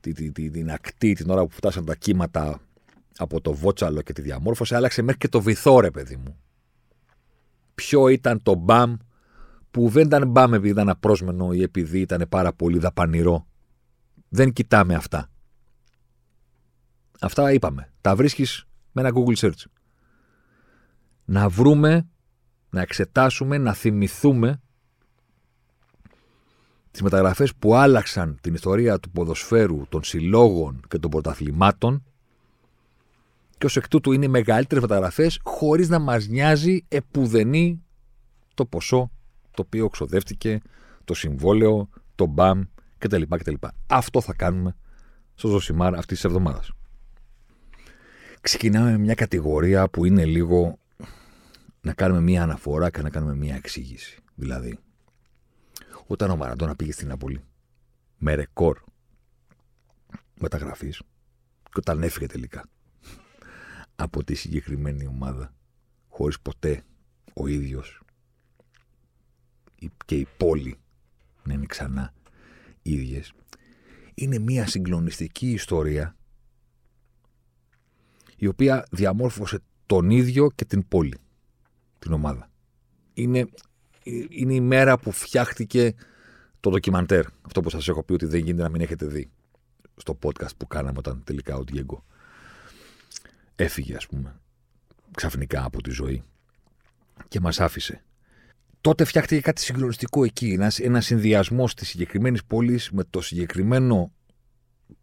τη, 0.00 0.12
τη, 0.12 0.32
τη, 0.32 0.50
την 0.50 0.70
ακτή 0.70 1.12
την 1.12 1.30
ώρα 1.30 1.46
που 1.46 1.54
φτάσαν 1.54 1.84
τα 1.84 1.94
κύματα 1.94 2.60
από 3.16 3.40
το 3.40 3.54
βότσαλο 3.54 4.02
και 4.02 4.12
τη 4.12 4.22
διαμόρφωση, 4.22 4.74
άλλαξε 4.74 5.02
μέχρι 5.02 5.18
και 5.18 5.28
το 5.28 5.40
βυθό 5.40 5.80
ρε 5.80 5.90
παιδί 5.90 6.16
μου. 6.16 6.36
Ποιο 7.74 8.08
ήταν 8.08 8.42
το 8.42 8.54
μπαμ 8.54 8.96
που 9.70 9.88
δεν 9.88 10.06
ήταν 10.06 10.28
μπαμ 10.28 10.54
επειδή 10.54 10.72
ήταν 10.72 10.88
απρόσμενο 10.88 11.52
ή 11.52 11.62
επειδή 11.62 12.00
ήταν 12.00 12.26
πάρα 12.28 12.52
πολύ 12.52 12.78
δαπανηρό. 12.78 13.46
Δεν 14.28 14.52
κοιτάμε 14.52 14.94
αυτά. 14.94 15.31
Αυτά 17.22 17.52
είπαμε. 17.52 17.92
Τα 18.00 18.16
βρίσκεις 18.16 18.66
με 18.92 19.02
ένα 19.02 19.10
Google 19.14 19.36
search 19.36 19.64
να 21.24 21.48
βρούμε, 21.48 22.08
να 22.70 22.80
εξετάσουμε, 22.80 23.58
να 23.58 23.72
θυμηθούμε 23.72 24.60
τις 26.90 27.02
μεταγραφές 27.02 27.54
που 27.54 27.74
άλλαξαν 27.74 28.38
την 28.40 28.54
ιστορία 28.54 28.98
του 28.98 29.10
ποδοσφαίρου, 29.10 29.86
των 29.88 30.02
συλλόγων 30.02 30.82
και 30.88 30.98
των 30.98 31.10
πρωταθλημάτων 31.10 32.04
και 33.58 33.66
ως 33.66 33.76
εκ 33.76 33.88
τούτου 33.88 34.12
είναι 34.12 34.24
οι 34.24 34.28
μεγαλύτερες 34.28 34.82
μεταγραφές 34.82 35.40
χωρίς 35.42 35.88
να 35.88 35.98
μας 35.98 36.26
νοιάζει 36.26 36.84
επουδενή 36.88 37.82
το 38.54 38.66
ποσό 38.66 39.10
το 39.50 39.62
οποίο 39.62 39.88
ξοδεύτηκε, 39.88 40.60
το 41.04 41.14
συμβόλαιο, 41.14 41.88
το 42.14 42.26
μπαμ 42.26 42.62
κτλ. 42.98 43.22
κτλ. 43.28 43.54
Αυτό 43.86 44.20
θα 44.20 44.34
κάνουμε 44.34 44.76
στο 45.34 45.48
Ζωσιμάρ 45.48 45.94
αυτής 45.94 46.20
της 46.20 46.24
εβδομάδας. 46.24 46.72
Ξεκινάμε 48.42 48.90
με 48.90 48.98
μια 48.98 49.14
κατηγορία 49.14 49.88
που 49.88 50.04
είναι 50.04 50.24
λίγο 50.24 50.78
να 51.80 51.92
κάνουμε 51.92 52.20
μία 52.20 52.42
αναφορά 52.42 52.90
και 52.90 53.02
να 53.02 53.10
κάνουμε 53.10 53.34
μία 53.34 53.54
εξήγηση. 53.54 54.18
Δηλαδή, 54.34 54.78
όταν 56.06 56.30
ο 56.30 56.36
Μαραντόνα 56.36 56.76
πήγε 56.76 56.92
στην 56.92 57.08
Ναπολή 57.08 57.40
με 58.18 58.34
ρεκόρ 58.34 58.78
μεταγραφής 60.34 60.98
και 61.62 61.76
όταν 61.76 62.02
έφυγε 62.02 62.26
τελικά 62.26 62.68
από 63.96 64.24
τη 64.24 64.34
συγκεκριμένη 64.34 65.06
ομάδα 65.06 65.54
χωρίς 66.08 66.40
ποτέ 66.40 66.82
ο 67.34 67.46
ίδιος 67.46 68.02
και 70.04 70.16
η 70.16 70.26
πόλη 70.36 70.76
να 71.44 71.52
είναι 71.54 71.66
ξανά 71.66 72.12
ίδιες 72.82 73.32
είναι 74.14 74.38
μια 74.38 74.66
συγκλονιστική 74.66 75.50
ιστορία 75.50 76.16
η 78.42 78.46
οποία 78.46 78.86
διαμόρφωσε 78.90 79.58
τον 79.86 80.10
ίδιο 80.10 80.50
και 80.54 80.64
την 80.64 80.88
πόλη 80.88 81.18
την 81.98 82.12
ομάδα. 82.12 82.50
Είναι, 83.14 83.48
είναι 84.28 84.54
η 84.54 84.60
μέρα 84.60 84.98
που 84.98 85.12
φτιάχτηκε 85.12 85.94
το 86.60 86.70
ντοκιμαντέρ. 86.70 87.24
Αυτό 87.42 87.60
που 87.60 87.70
σας 87.70 87.88
έχω 87.88 88.02
πει 88.02 88.12
ότι 88.12 88.26
δεν 88.26 88.40
γίνεται 88.40 88.62
να 88.62 88.68
μην 88.68 88.80
έχετε 88.80 89.06
δει 89.06 89.30
στο 89.96 90.18
podcast 90.22 90.56
που 90.56 90.66
κάναμε 90.66 90.98
όταν 90.98 91.22
τελικά 91.24 91.56
ο 91.56 91.64
Διέγκο 91.64 92.04
έφυγε, 93.56 93.96
ας 93.96 94.06
πούμε, 94.06 94.40
ξαφνικά 95.14 95.64
από 95.64 95.82
τη 95.82 95.90
ζωή 95.90 96.22
και 97.28 97.40
μας 97.40 97.60
άφησε. 97.60 98.04
Τότε 98.80 99.04
φτιάχτηκε 99.04 99.40
κάτι 99.40 99.60
συγκλονιστικό 99.60 100.24
εκεί. 100.24 100.52
Ένας 100.52 100.78
ένας 100.78 101.04
συνδυασμός 101.04 101.74
της 101.74 101.88
συγκεκριμένης 101.88 102.44
πόλης 102.44 102.90
με 102.90 103.04
το 103.04 103.20
συγκεκριμένο 103.20 104.12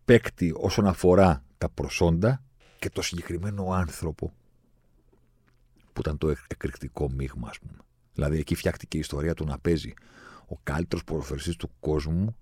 παίκτη 0.06 0.54
όσον 0.56 0.88
αφορά 0.88 1.44
τα 1.58 1.70
προσόντα 1.70 2.44
και 2.80 2.90
το 2.90 3.02
συγκεκριμένο 3.02 3.72
άνθρωπο 3.72 4.34
που 5.94 6.02
ήταν 6.02 6.18
το 6.18 6.30
εκρηκτικό 6.48 7.10
μείγμα, 7.12 7.48
ας 7.50 7.60
πούμε. 7.60 7.78
Δηλαδή 8.14 8.38
εκεί 8.38 8.56
φτιάχτηκε 8.56 8.98
η 8.98 9.00
ιστορία 9.00 9.34
του 9.34 9.46
να 9.46 9.60
παίζει 9.60 9.94
ο 10.48 10.56
καλύτερος 10.64 11.04
ποδοσφαιριστή 11.04 11.56
του 11.56 11.70
κόσμου 11.80 12.36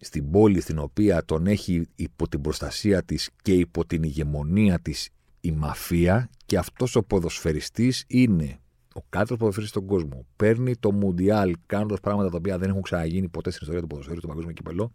στην 0.00 0.30
πόλη 0.30 0.60
στην 0.60 0.78
οποία 0.78 1.24
τον 1.24 1.46
έχει 1.46 1.88
υπό 1.94 2.28
την 2.28 2.40
προστασία 2.40 3.02
της 3.02 3.30
και 3.42 3.52
υπό 3.52 3.86
την 3.86 4.02
ηγεμονία 4.02 4.78
της 4.80 5.08
η 5.40 5.52
μαφία 5.52 6.30
και 6.46 6.58
αυτός 6.58 6.96
ο 6.96 7.02
ποδοσφαιριστής 7.02 8.04
είναι 8.06 8.58
ο 8.94 9.00
καλύτερος 9.08 9.38
ποδοσφαιριστής 9.40 9.82
στον 9.82 9.86
κόσμο. 9.86 10.26
Παίρνει 10.36 10.76
το 10.76 10.92
Μουντιάλ 10.92 11.54
κάνοντας 11.66 12.00
πράγματα 12.00 12.30
τα 12.30 12.36
οποία 12.36 12.58
δεν 12.58 12.68
έχουν 12.68 12.82
ξαναγίνει 12.82 13.28
ποτέ 13.28 13.50
στην 13.50 13.62
ιστορία 13.62 13.80
του 13.80 13.86
ποδοσφαίρου, 13.86 14.20
του 14.20 14.28
παγκόσμιο 14.28 14.52
κυπελό 14.52 14.92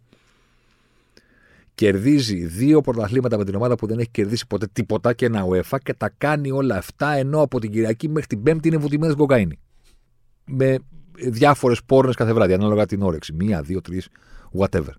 κερδίζει 1.80 2.46
δύο 2.46 2.80
πρωταθλήματα 2.80 3.38
με 3.38 3.44
την 3.44 3.54
ομάδα 3.54 3.74
που 3.74 3.86
δεν 3.86 3.98
έχει 3.98 4.10
κερδίσει 4.10 4.46
ποτέ 4.46 4.66
τίποτα 4.72 5.12
και 5.12 5.26
ένα 5.26 5.46
UEFA 5.46 5.78
και 5.82 5.94
τα 5.94 6.08
κάνει 6.18 6.50
όλα 6.50 6.76
αυτά 6.76 7.12
ενώ 7.12 7.40
από 7.40 7.60
την 7.60 7.70
Κυριακή 7.70 8.08
μέχρι 8.08 8.26
την 8.26 8.42
Πέμπτη 8.42 8.68
είναι 8.68 8.76
βουτυμένες 8.76 9.14
κοκαίνη. 9.14 9.58
Με 10.44 10.78
διάφορες 11.28 11.84
πόρνες 11.86 12.14
κάθε 12.14 12.32
βράδυ, 12.32 12.52
ανάλογα 12.52 12.86
την 12.86 13.02
όρεξη. 13.02 13.32
Μία, 13.32 13.62
δύο, 13.62 13.80
τρεις, 13.80 14.08
whatever. 14.58 14.92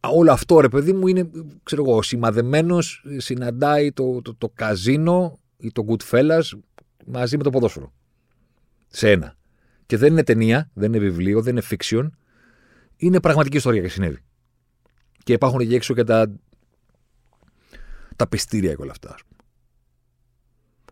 Όλο 0.00 0.32
αυτό 0.32 0.60
ρε 0.60 0.68
παιδί 0.68 0.92
μου 0.92 1.06
είναι, 1.06 1.30
ξέρω 1.62 1.84
εγώ, 1.86 2.02
σημαδεμένος, 2.02 3.04
συναντάει 3.16 3.92
το, 3.92 4.22
το, 4.22 4.34
το 4.34 4.48
καζίνο 4.54 5.38
ή 5.56 5.72
το 5.72 5.84
Goodfellas 5.88 6.42
μαζί 7.06 7.36
με 7.36 7.42
το 7.42 7.50
ποδόσφαιρο. 7.50 7.92
Σε 8.88 9.10
ένα. 9.10 9.36
Και 9.86 9.96
δεν 9.96 10.12
είναι 10.12 10.24
ταινία, 10.24 10.70
δεν 10.74 10.92
είναι 10.92 11.04
βιβλίο, 11.04 11.42
δεν 11.42 11.56
είναι 11.56 11.66
fiction. 11.70 12.08
Είναι 12.96 13.20
πραγματική 13.20 13.56
ιστορία 13.56 13.80
και 13.80 13.88
συνέβη. 13.88 14.18
Και 15.22 15.32
υπάρχουν 15.32 15.60
εκεί 15.60 15.74
έξω 15.74 15.94
και 15.94 16.04
τα, 16.04 16.32
τα 18.16 18.26
πιστήρια 18.26 18.74
και 18.74 18.82
όλα 18.82 18.90
αυτά. 18.90 19.16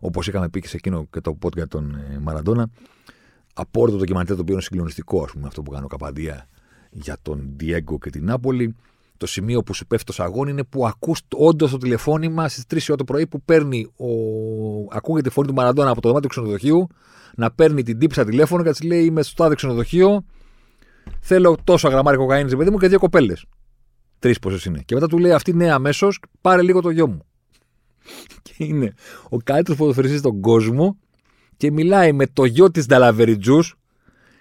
Όπως 0.01 0.27
είχαμε 0.27 0.49
πει 0.49 0.59
και 0.61 0.67
σε 0.67 0.75
εκείνο 0.75 1.07
και 1.11 1.21
το 1.21 1.37
podcast 1.41 1.55
για 1.55 1.67
τον 1.67 1.95
ε, 1.95 2.19
Μαραντόνα, 2.19 2.69
απόρριτο 3.53 3.97
το 3.97 4.03
ντοκιμαντέρ 4.03 4.35
το 4.35 4.41
οποίο 4.41 4.53
είναι 4.53 4.63
συγκλονιστικό, 4.63 5.23
ας 5.23 5.31
πούμε, 5.31 5.47
αυτό 5.47 5.61
που 5.61 5.71
κάνει 5.71 5.85
ο 5.85 5.87
Καπαντία 5.87 6.47
για 6.91 7.17
τον 7.21 7.53
Διέγκο 7.55 7.97
και 7.97 8.09
την 8.09 8.25
Νάπολη. 8.25 8.75
το 9.17 9.27
σημείο 9.27 9.63
που 9.63 9.73
σου 9.73 9.87
πέφτει 9.87 10.05
το 10.05 10.13
σαγόνι 10.13 10.51
είναι 10.51 10.63
που 10.63 10.87
ακούς 10.87 11.21
όντως 11.35 11.71
το 11.71 11.77
τηλεφώνημα 11.77 12.47
στις 12.47 12.63
3 12.69 12.77
ώρα 12.87 12.97
το 12.97 13.03
πρωί 13.03 13.27
που 13.27 13.41
παίρνει. 13.41 13.91
Ο... 13.95 14.07
Ακούγεται 14.91 15.27
τη 15.27 15.33
φωνή 15.33 15.47
του 15.47 15.53
Μαραντόνα 15.53 15.89
από 15.89 16.01
το 16.01 16.07
δωμάτιο 16.07 16.29
του 16.29 16.35
ξενοδοχείου 16.35 16.87
να 17.35 17.51
παίρνει 17.51 17.83
την 17.83 17.99
τύψα 17.99 18.25
τηλέφωνο 18.25 18.63
και 18.63 18.69
της 18.69 18.81
λέει: 18.81 19.05
Είμαι 19.05 19.21
στο 19.21 19.43
άδειο 19.43 19.55
ξενοδοχείο. 19.55 20.25
Θέλω 21.19 21.57
τόσο 21.63 21.89
γραμμάρι 21.89 22.17
κοκαίνης, 22.17 22.55
παιδί 22.55 22.69
μου 22.69 22.77
και 22.77 22.87
δύο 22.87 22.99
κοπέλες. 22.99 23.45
Τρεις 24.19 24.39
πόσε 24.39 24.69
είναι. 24.69 24.81
Και 24.85 24.93
μετά 24.93 25.07
του 25.07 25.17
λέει 25.17 25.31
αυτή 25.31 25.53
ναι, 25.53 25.71
αμέσως 25.71 26.19
πάρε 26.41 26.61
λίγο 26.61 26.81
το 26.81 26.89
γιο 26.89 27.07
μου. 27.07 27.25
Και 28.43 28.53
είναι 28.57 28.93
ο 29.29 29.37
καλύτερος 29.37 29.79
ποδοσφαιριστή 29.79 30.17
στον 30.17 30.41
κόσμο 30.41 30.97
και 31.57 31.71
μιλάει 31.71 32.11
με 32.11 32.27
το 32.27 32.45
γιο 32.45 32.71
της 32.71 32.85
Νταλαβεριτζούς 32.85 33.75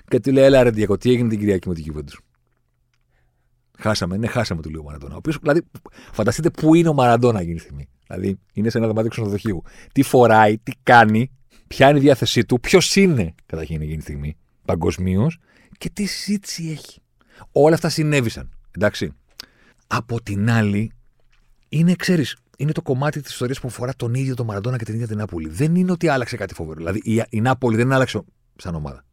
και 0.08 0.20
του 0.20 0.32
λέει: 0.32 0.44
Έλα 0.44 0.62
ρε 0.62 0.70
Διακό, 0.70 0.96
τι 0.96 1.10
έγινε 1.10 1.28
την 1.28 1.38
Κυριακή 1.38 1.68
με 1.68 1.74
την 1.74 1.84
κυβέρνηση. 1.84 2.18
Χάσαμε, 3.78 4.16
ναι, 4.16 4.26
χάσαμε 4.26 4.62
του 4.62 4.70
λέει 4.70 4.80
ο 4.80 4.84
Μαραντόνα. 4.84 5.14
Ο 5.14 5.16
οποίος, 5.16 5.38
δηλαδή, 5.40 5.62
φανταστείτε 6.12 6.50
πού 6.50 6.74
είναι 6.74 6.88
ο 6.88 6.92
Μαραντόνα 6.92 7.40
εκείνη 7.40 7.54
τη 7.54 7.60
στιγμή. 7.60 7.88
Δηλαδή, 8.06 8.38
είναι 8.52 8.70
σε 8.70 8.78
ένα 8.78 8.86
δωμάτιο 8.86 9.10
ξενοδοχείου. 9.10 9.62
Τι 9.92 10.02
φοράει, 10.02 10.58
τι 10.58 10.72
κάνει, 10.82 11.30
ποια 11.66 11.88
είναι 11.88 11.98
η 11.98 12.00
διάθεσή 12.00 12.44
του, 12.44 12.60
ποιος 12.60 12.96
είναι 12.96 13.34
καταρχήν 13.46 13.80
εκείνη 13.80 13.96
τη 13.96 14.02
στιγμή 14.02 14.36
παγκοσμίως 14.64 15.38
και 15.78 15.90
τι 15.90 16.04
συζήτηση 16.04 16.68
έχει. 16.70 17.00
Όλα 17.52 17.74
αυτά 17.74 17.88
συνέβησαν. 17.88 18.50
Εντάξει. 18.70 19.12
Από 19.90 20.22
την 20.22 20.50
άλλη, 20.50 20.92
είναι, 21.68 21.94
ξέρεις, 21.94 22.36
είναι 22.56 22.72
το 22.72 22.82
κομμάτι 22.82 23.20
της 23.20 23.30
ιστορίας 23.30 23.60
που 23.60 23.68
αφορά 23.68 23.92
τον 23.96 24.14
ίδιο 24.14 24.34
τον 24.34 24.46
Μαραντόνα 24.46 24.76
και 24.76 24.84
την 24.84 24.94
ίδια 24.94 25.06
την 25.06 25.16
Νάπολη. 25.16 25.48
Δεν 25.48 25.74
είναι 25.74 25.92
ότι 25.92 26.08
άλλαξε 26.08 26.36
κάτι 26.36 26.54
φοβερό. 26.54 26.76
Δηλαδή, 26.76 27.00
η, 27.04 27.22
η 27.30 27.40
Νάπολη 27.40 27.76
δεν 27.76 27.92
άλλαξε 27.92 28.20
σαν 28.56 28.74
ομάδα. 28.74 29.04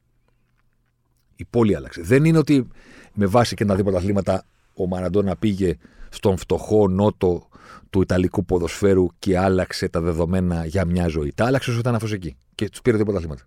Η 1.35 1.45
πόλη 1.45 1.75
άλλαξε. 1.75 2.01
Δεν 2.01 2.25
είναι 2.25 2.37
ότι 2.37 2.67
με 3.13 3.25
βάση 3.25 3.55
και 3.55 3.65
να 3.65 3.75
δει 3.75 3.83
πρωταθλήματα 3.83 4.45
ο 4.73 4.87
Μαραντόνα 4.87 5.35
πήγε 5.35 5.77
στον 6.09 6.37
φτωχό 6.37 6.87
νότο 6.87 7.47
του 7.89 8.01
Ιταλικού 8.01 8.45
ποδοσφαίρου 8.45 9.07
και 9.19 9.37
άλλαξε 9.37 9.89
τα 9.89 10.01
δεδομένα 10.01 10.65
για 10.65 10.85
μια 10.85 11.07
ζωή. 11.07 11.33
Τα 11.35 11.45
άλλαξε 11.45 11.69
όσο 11.69 11.79
ήταν 11.79 11.95
αυτός 11.95 12.11
εκεί. 12.11 12.35
Και 12.55 12.69
τους 12.69 12.81
πήρε 12.81 12.95
δύο 12.95 13.05
πρωταθλήματα. 13.05 13.43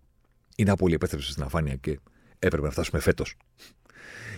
Η 0.57 0.65
Νάπολη 0.65 0.95
επέστρεψε 0.95 1.31
στην 1.31 1.43
αφάνεια 1.43 1.75
και 1.75 1.99
έπρεπε 2.39 2.67
να 2.67 2.73
φτάσουμε 2.73 3.01
φέτος 3.01 3.37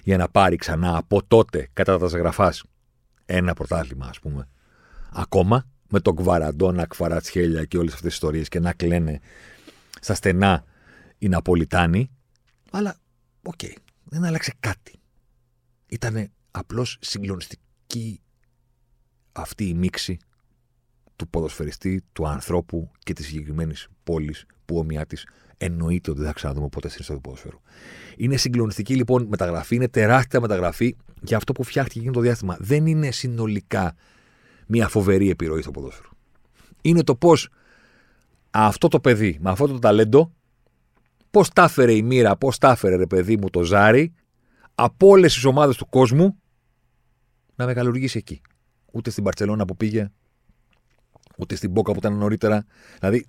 για 0.03 0.17
να 0.17 0.29
πάρει 0.29 0.57
ξανά 0.57 0.97
από 0.97 1.23
τότε 1.29 1.69
κατά 1.73 1.99
τα 1.99 2.07
γραφά 2.07 2.53
ένα 3.33 3.55
πρωτάθλημα, 3.55 4.07
ας 4.07 4.21
πούμε. 4.21 4.49
Ακόμα 5.13 5.69
με 5.89 6.01
τον 6.01 6.17
Κβαραντόνα, 6.17 6.87
Κβαρατσχέλια 6.87 7.65
και 7.65 7.79
όλες 7.79 7.93
αυτές 7.93 8.07
τις 8.07 8.15
ιστορίες 8.15 8.49
και 8.49 8.61
να 8.61 8.73
κλαίνε 8.73 9.21
στα 10.01 10.15
στενά 10.15 10.65
οι 11.19 11.29
Ναπολιτάνοι. 11.29 12.11
Αλλά, 12.71 12.97
OK, 13.43 13.55
okay, 13.63 13.75
δεν 14.05 14.25
άλλαξε 14.25 14.55
κάτι. 14.61 15.01
Ήταν 15.87 16.31
απλώς 16.51 16.99
συγκλονιστική 17.01 18.21
αυτή 19.33 19.69
η 19.69 19.75
μίξη 19.75 20.19
του 21.17 21.29
ποδοσφαιριστή, 21.29 22.05
του 22.13 22.29
ανθρώπου 22.29 22.91
και 22.99 23.13
της 23.13 23.27
συγκεκριμένης 23.27 23.89
πόλης 24.05 24.47
που 24.65 24.79
ομοιά 24.79 25.07
της 25.07 25.27
εννοείται 25.63 26.11
ότι 26.11 26.19
δεν 26.19 26.29
θα 26.29 26.35
ξαναδούμε 26.35 26.69
ποτέ 26.69 26.89
στην 26.89 27.01
ιστορία 27.01 27.23
του 27.23 27.29
ποδοσφαίρου. 27.29 27.61
Είναι 28.17 28.37
συγκλονιστική 28.37 28.95
λοιπόν 28.95 29.27
μεταγραφή, 29.27 29.75
είναι 29.75 29.89
τεράστια 29.89 30.41
μεταγραφή 30.41 30.97
για 31.23 31.37
αυτό 31.37 31.53
που 31.53 31.63
φτιάχτηκε 31.63 31.99
εκείνο 31.99 32.13
το 32.13 32.21
διάστημα. 32.21 32.57
Δεν 32.61 32.87
είναι 32.87 33.11
συνολικά 33.11 33.95
μια 34.67 34.89
φοβερή 34.89 35.31
επιρροή 35.31 35.63
στο 35.63 35.71
ποδόσφαιρο. 35.71 36.09
Είναι 36.81 37.03
το 37.03 37.15
πώς 37.15 37.49
αυτό 38.51 38.89
το 38.89 39.01
παιδί 39.01 39.39
με 39.41 39.51
αυτό 39.51 39.67
το 39.67 39.79
ταλέντο, 39.79 40.33
πώς 41.31 41.49
τα 41.49 41.63
έφερε 41.63 41.93
η 41.93 42.03
μοίρα, 42.03 42.37
πώς 42.37 42.59
τα 42.59 42.71
έφερε 42.71 42.97
ρε 42.97 43.07
παιδί 43.07 43.37
μου 43.37 43.51
το 43.51 43.63
ζάρι 43.63 44.13
από 44.75 45.09
όλες 45.09 45.35
τις 45.35 45.45
ομάδες 45.45 45.77
του 45.77 45.87
κόσμου 45.87 46.41
να 47.55 47.67
μεγαλουργήσει 47.67 48.19
εκεί. 48.19 48.41
Ούτε 48.93 49.11
στην 49.11 49.25
Παρσελόνα 49.25 49.65
που 49.65 49.77
πήγε, 49.77 50.11
ούτε 51.37 51.55
στην 51.55 51.71
Μπόκα 51.71 51.93
που 51.93 51.99
ήταν 51.99 52.17
νωρίτερα. 52.17 52.67
Δηλαδή 52.99 53.27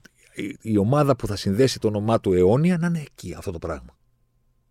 η 0.61 0.77
ομάδα 0.77 1.15
που 1.15 1.27
θα 1.27 1.35
συνδέσει 1.35 1.79
το 1.79 1.87
όνομά 1.87 2.19
του 2.19 2.33
αιώνια 2.33 2.77
να 2.77 2.87
είναι 2.87 2.99
εκεί 2.99 3.33
αυτό 3.33 3.51
το 3.51 3.59
πράγμα. 3.59 3.97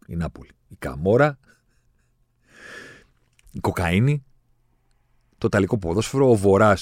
Η 0.07 0.17
Νάπολη. 0.17 0.51
Η 0.69 0.77
Καμόρα, 0.79 1.39
η 3.51 3.61
κοκαίνη, 3.61 4.25
το 5.39 5.49
ταλικό 5.49 5.79
ποδόσφαιρο, 5.79 6.31
ο 6.31 6.35
Βορρά, 6.35 6.77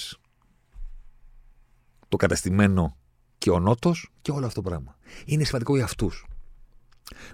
το 2.08 2.16
καταστημένο 2.16 2.96
και 3.38 3.50
ο 3.50 3.60
Νότος 3.60 4.10
και 4.22 4.30
όλο 4.30 4.46
αυτό 4.46 4.62
το 4.62 4.68
πράγμα. 4.68 4.96
Είναι 5.24 5.44
σημαντικό 5.44 5.74
για 5.74 5.84
αυτούς. 5.84 6.26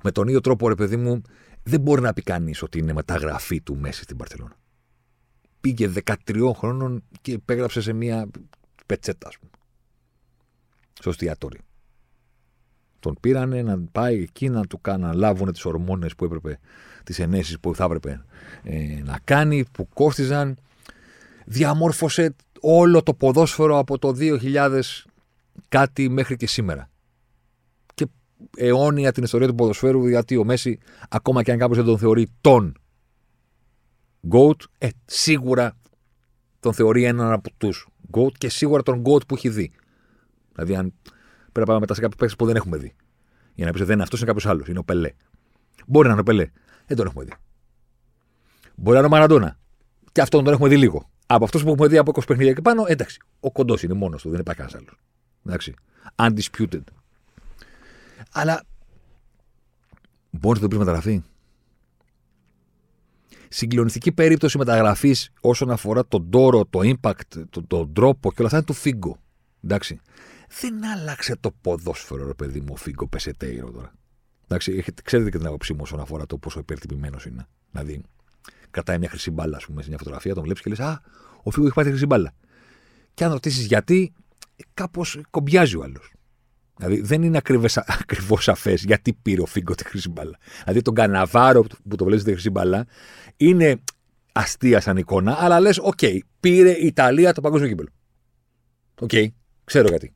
Με 0.02 0.12
τον 0.12 0.28
ίδιο 0.28 0.40
τρόπο, 0.40 0.68
ρε 0.68 0.74
παιδί 0.74 0.96
μου, 0.96 1.22
δεν 1.62 1.80
μπορεί 1.80 2.00
να 2.00 2.12
πει 2.12 2.22
κανείς 2.22 2.62
ότι 2.62 2.78
είναι 2.78 2.92
μεταγραφή 2.92 3.60
του 3.60 3.76
Μέση 3.76 4.02
στην 4.02 4.16
Παρσελόνα. 4.16 4.56
Πήγε 5.60 5.92
13 6.04 6.52
χρόνων 6.56 7.02
και 7.20 7.32
υπέγραψε 7.32 7.80
σε 7.80 7.92
μια 7.92 8.28
πετσέτα, 8.86 9.28
ας 9.28 9.38
πούμε 9.38 9.53
στο 10.98 11.10
εστιατόριο. 11.10 11.60
Τον 13.00 13.16
πήρανε 13.20 13.62
να 13.62 13.78
πάει 13.92 14.20
εκεί 14.22 14.48
να 14.48 14.66
του 14.66 14.80
κάνουν, 14.80 15.06
να 15.06 15.14
λάβουν 15.14 15.52
τις 15.52 15.64
ορμόνες 15.64 16.14
που 16.14 16.24
έπρεπε, 16.24 16.58
τις 17.04 17.18
ενέσεις 17.18 17.60
που 17.60 17.74
θα 17.74 17.84
έπρεπε 17.84 18.24
ε, 18.62 19.00
να 19.04 19.18
κάνει, 19.24 19.64
που 19.72 19.88
κόστιζαν. 19.88 20.56
Διαμόρφωσε 21.46 22.34
όλο 22.60 23.02
το 23.02 23.14
ποδόσφαιρο 23.14 23.78
από 23.78 23.98
το 23.98 24.14
2000 24.18 24.80
κάτι 25.68 26.08
μέχρι 26.08 26.36
και 26.36 26.46
σήμερα. 26.46 26.90
Και 27.94 28.06
αιώνια 28.56 29.12
την 29.12 29.22
ιστορία 29.22 29.46
του 29.46 29.54
ποδοσφαίρου, 29.54 30.08
γιατί 30.08 30.36
ο 30.36 30.44
Μέση, 30.44 30.78
ακόμα 31.08 31.42
και 31.42 31.52
αν 31.52 31.58
κάποιος 31.58 31.76
δεν 31.76 31.86
τον 31.86 31.98
θεωρεί 31.98 32.28
τον 32.40 32.76
GOAT, 34.30 34.56
ε, 34.78 34.88
σίγουρα 35.04 35.76
τον 36.60 36.72
θεωρεί 36.72 37.04
έναν 37.04 37.32
από 37.32 37.50
τους 37.56 37.88
GOAT 38.10 38.32
και 38.38 38.48
σίγουρα 38.48 38.82
τον 38.82 39.02
GOAT 39.06 39.26
που 39.26 39.34
έχει 39.34 39.48
δει. 39.48 39.72
Δηλαδή, 40.54 40.76
αν 40.76 40.92
πρέπει 41.42 41.60
να 41.60 41.64
πάμε 41.64 41.78
μετά 41.80 41.94
σε 41.94 42.00
κάποιους 42.00 42.18
παίκτες 42.18 42.36
που 42.38 42.46
δεν 42.46 42.56
έχουμε 42.56 42.76
δει. 42.76 42.94
Για 43.54 43.66
να 43.66 43.72
πεις 43.72 43.80
ότι 43.80 43.88
δεν 43.88 43.94
είναι 43.94 44.02
αυτός, 44.02 44.18
είναι 44.18 44.28
κάποιος 44.28 44.52
άλλος. 44.52 44.68
Είναι 44.68 44.78
ο 44.78 44.84
Πελέ. 44.84 45.12
Μπορεί 45.86 46.06
να 46.06 46.12
είναι 46.12 46.20
ο 46.20 46.24
Πελέ. 46.24 46.50
Δεν 46.86 46.96
τον 46.96 47.06
έχουμε 47.06 47.24
δει. 47.24 47.32
Μπορεί 48.74 48.92
να 48.92 48.98
είναι 48.98 49.06
ο 49.06 49.10
Μαραντόνα. 49.10 49.58
Και 50.12 50.20
αυτόν 50.20 50.44
τον 50.44 50.52
έχουμε 50.52 50.68
δει 50.68 50.76
λίγο. 50.76 51.10
Από 51.26 51.44
αυτούς 51.44 51.62
που 51.62 51.68
έχουμε 51.70 51.88
δει 51.88 51.98
από 51.98 52.12
20 52.14 52.26
παιχνίδια 52.26 52.52
και 52.52 52.60
πάνω, 52.60 52.84
εντάξει. 52.86 53.18
Ο 53.40 53.52
κοντός 53.52 53.82
είναι 53.82 53.94
μόνος 53.94 54.22
του, 54.22 54.30
δεν 54.30 54.40
υπάρχει 54.40 54.60
κανένας 54.60 54.82
άλλος. 54.82 55.00
Εντάξει. 55.46 55.74
Undisputed. 56.16 56.82
Αλλά 58.32 58.62
μπορείς 60.30 60.60
να 60.62 60.68
το 60.68 60.68
πεις 60.68 60.78
μεταγραφή. 60.78 61.22
Συγκλονιστική 63.48 64.12
περίπτωση 64.12 64.58
μεταγραφής 64.58 65.32
όσον 65.40 65.70
αφορά 65.70 66.06
τον 66.06 66.30
τόρο, 66.30 66.64
το 66.64 66.80
impact, 66.82 67.44
τον, 67.50 67.66
τον 67.66 67.92
τρόπο 67.92 68.28
και 68.28 68.36
όλα 68.38 68.46
αυτά 68.46 68.56
είναι 68.56 68.66
του 68.66 68.72
Φίγκο. 68.72 69.18
Εντάξει 69.62 70.00
δεν 70.60 70.84
άλλαξε 70.84 71.36
το 71.36 71.50
ποδόσφαιρο, 71.60 72.26
ρε 72.26 72.34
παιδί 72.34 72.60
μου, 72.60 72.68
ο 72.70 72.76
Φίγκο 72.76 73.06
Πεσετέιρο 73.06 73.70
τώρα. 73.70 73.92
Εντάξει, 74.44 74.84
ξέρετε 75.04 75.30
και 75.30 75.38
την 75.38 75.46
άποψή 75.46 75.72
μου 75.72 75.80
όσον 75.82 76.00
αφορά 76.00 76.26
το 76.26 76.38
πόσο 76.38 76.58
υπερτυπημένο 76.58 77.18
είναι. 77.26 77.46
Δηλαδή, 77.70 78.02
κρατάει 78.70 78.98
μια 78.98 79.08
χρυσή 79.08 79.30
μπάλα, 79.30 79.56
ας 79.56 79.66
πούμε, 79.66 79.82
σε 79.82 79.88
μια 79.88 79.98
φωτογραφία, 79.98 80.34
τον 80.34 80.42
βλέπεις 80.42 80.62
και 80.62 80.68
λες: 80.70 80.80
Α, 80.80 81.00
ο 81.42 81.50
Φίγκο 81.50 81.66
έχει 81.66 81.74
πάρει 81.74 81.88
χρυσή 81.88 82.06
μπάλα. 82.06 82.32
Και 83.14 83.24
αν 83.24 83.32
ρωτήσεις 83.32 83.66
γιατί, 83.66 84.12
κάπως 84.74 85.20
κομπιάζει 85.30 85.76
ο 85.76 85.82
άλλος. 85.82 86.12
Δηλαδή, 86.76 87.00
δεν 87.00 87.22
είναι 87.22 87.36
ακριβώς 88.00 88.42
σαφές 88.42 88.84
γιατί 88.84 89.12
πήρε 89.12 89.40
ο 89.40 89.46
Φίγκο 89.46 89.74
τη 89.74 89.84
χρυσή 89.84 90.08
μπάλα. 90.08 90.38
Δηλαδή, 90.62 90.82
τον 90.82 90.94
Καναβάρο 90.94 91.64
που 91.88 91.96
το 91.96 92.04
βλέπεις 92.04 92.24
τη 92.24 92.30
χρυσή 92.30 92.50
μπάλα 92.50 92.86
είναι 93.36 93.80
αστεία 94.32 94.80
σαν 94.80 94.96
εικόνα, 94.96 95.36
αλλά 95.40 95.60
λες: 95.60 95.78
OK, 95.78 95.98
okay, 96.00 96.18
πήρε 96.40 96.70
η 96.70 96.86
Ιταλία 96.86 97.32
το 97.32 97.40
παγκόσμιο 97.40 97.68
κύπελλο. 97.68 97.88
OK, 99.00 99.08
okay, 99.12 99.26
ξέρω 99.64 99.88
γιατί 99.88 100.14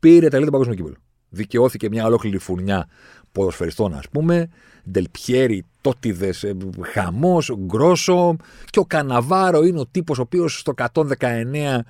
πήρε 0.00 0.28
τα 0.28 0.40
το 0.40 0.50
παγκόσμιο 0.50 0.76
κύπελλο. 0.76 0.96
Δικαιώθηκε 1.28 1.88
μια 1.88 2.06
ολόκληρη 2.06 2.38
φουρνιά 2.38 2.88
ποδοσφαιριστών, 3.32 3.94
ας 3.94 4.08
πούμε. 4.08 4.48
Ντελ 4.90 5.20
Πιέρο, 5.20 5.64
Τότι 5.80 6.07
δε, 6.07 6.28
ε, 6.42 6.52
Χαμός, 6.92 7.52
Γκρόσο. 7.58 8.36
Και 8.64 8.78
ο 8.78 8.84
Καναβάρο 8.84 9.64
είναι 9.64 9.80
ο 9.80 9.86
τύπος 9.86 10.18
ο 10.18 10.22
οποίος 10.22 10.58
στο 10.58 10.72
119 10.72 11.84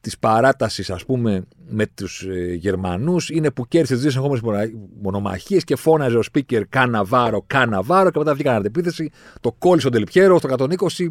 της 0.00 0.18
παράτασης, 0.18 0.90
ας 0.90 1.04
πούμε, 1.04 1.44
με 1.68 1.86
τους 1.86 2.22
ε, 2.22 2.54
Γερμανούς 2.54 3.30
είναι 3.30 3.50
που 3.50 3.68
κέρδισε 3.68 3.94
τις 3.94 4.02
δύο 4.02 4.22
εγχώμενε 4.22 4.72
μονομαχίες 5.02 5.64
και 5.64 5.76
φώναζε 5.76 6.16
ο 6.16 6.22
speaker 6.32 6.62
Καναβάρο, 6.68 7.44
Καναβάρο 7.46 8.10
και 8.10 8.18
μετά 8.18 8.34
βγήκαν 8.34 8.54
αντεπίθεση. 8.54 9.10
Το 9.40 9.52
κόλλησε 9.58 9.86
ο 9.86 9.90
Ντελ 9.90 10.11
Πιέρο 10.11 10.38
στο 10.38 10.54
120. 10.58 11.06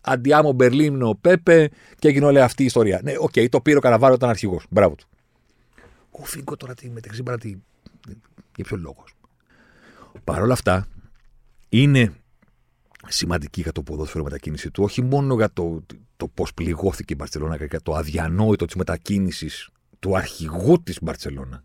Andiamo 0.00 0.52
Berlino 0.52 1.18
Beppe 1.20 1.70
και 1.98 2.08
έγινε 2.08 2.24
όλη 2.24 2.40
αυτή 2.40 2.62
η 2.62 2.66
ιστορία. 2.66 3.00
Ναι, 3.02 3.12
OK, 3.18 3.30
okay, 3.34 3.48
το 3.48 3.60
πήρε 3.60 3.76
ο 3.76 3.80
Καναβάρο, 3.80 4.14
ήταν 4.14 4.28
αρχηγός. 4.28 4.66
Μπράβο 4.70 4.94
του. 4.94 5.06
Ο 6.20 6.24
Φίγκο 6.24 6.56
τώρα 6.56 6.74
τη 6.74 6.90
μεταξύ 6.90 7.22
παρά 7.22 7.36
Για 7.42 8.64
ποιο 8.64 8.76
λόγο. 8.76 9.04
Παρ' 10.24 10.42
όλα 10.42 10.52
αυτά, 10.52 10.86
είναι 11.68 12.12
σημαντική 13.08 13.60
για 13.60 13.72
το 13.72 13.82
ποδόσφαιρο 13.82 14.24
μετακίνηση 14.24 14.70
του, 14.70 14.82
όχι 14.82 15.02
μόνο 15.02 15.34
για 15.34 15.52
το, 15.52 15.82
το 16.16 16.28
πώς 16.28 16.54
πληγώθηκε 16.54 17.12
η 17.12 17.16
Μπαρσελόνα 17.18 17.56
και 17.56 17.64
για 17.64 17.80
το 17.80 17.94
αδιανόητο 17.94 18.64
της 18.64 18.74
μετακίνησης 18.74 19.68
του 19.98 20.16
αρχηγού 20.16 20.82
της 20.82 20.98
Μπαρσελόνα, 21.02 21.64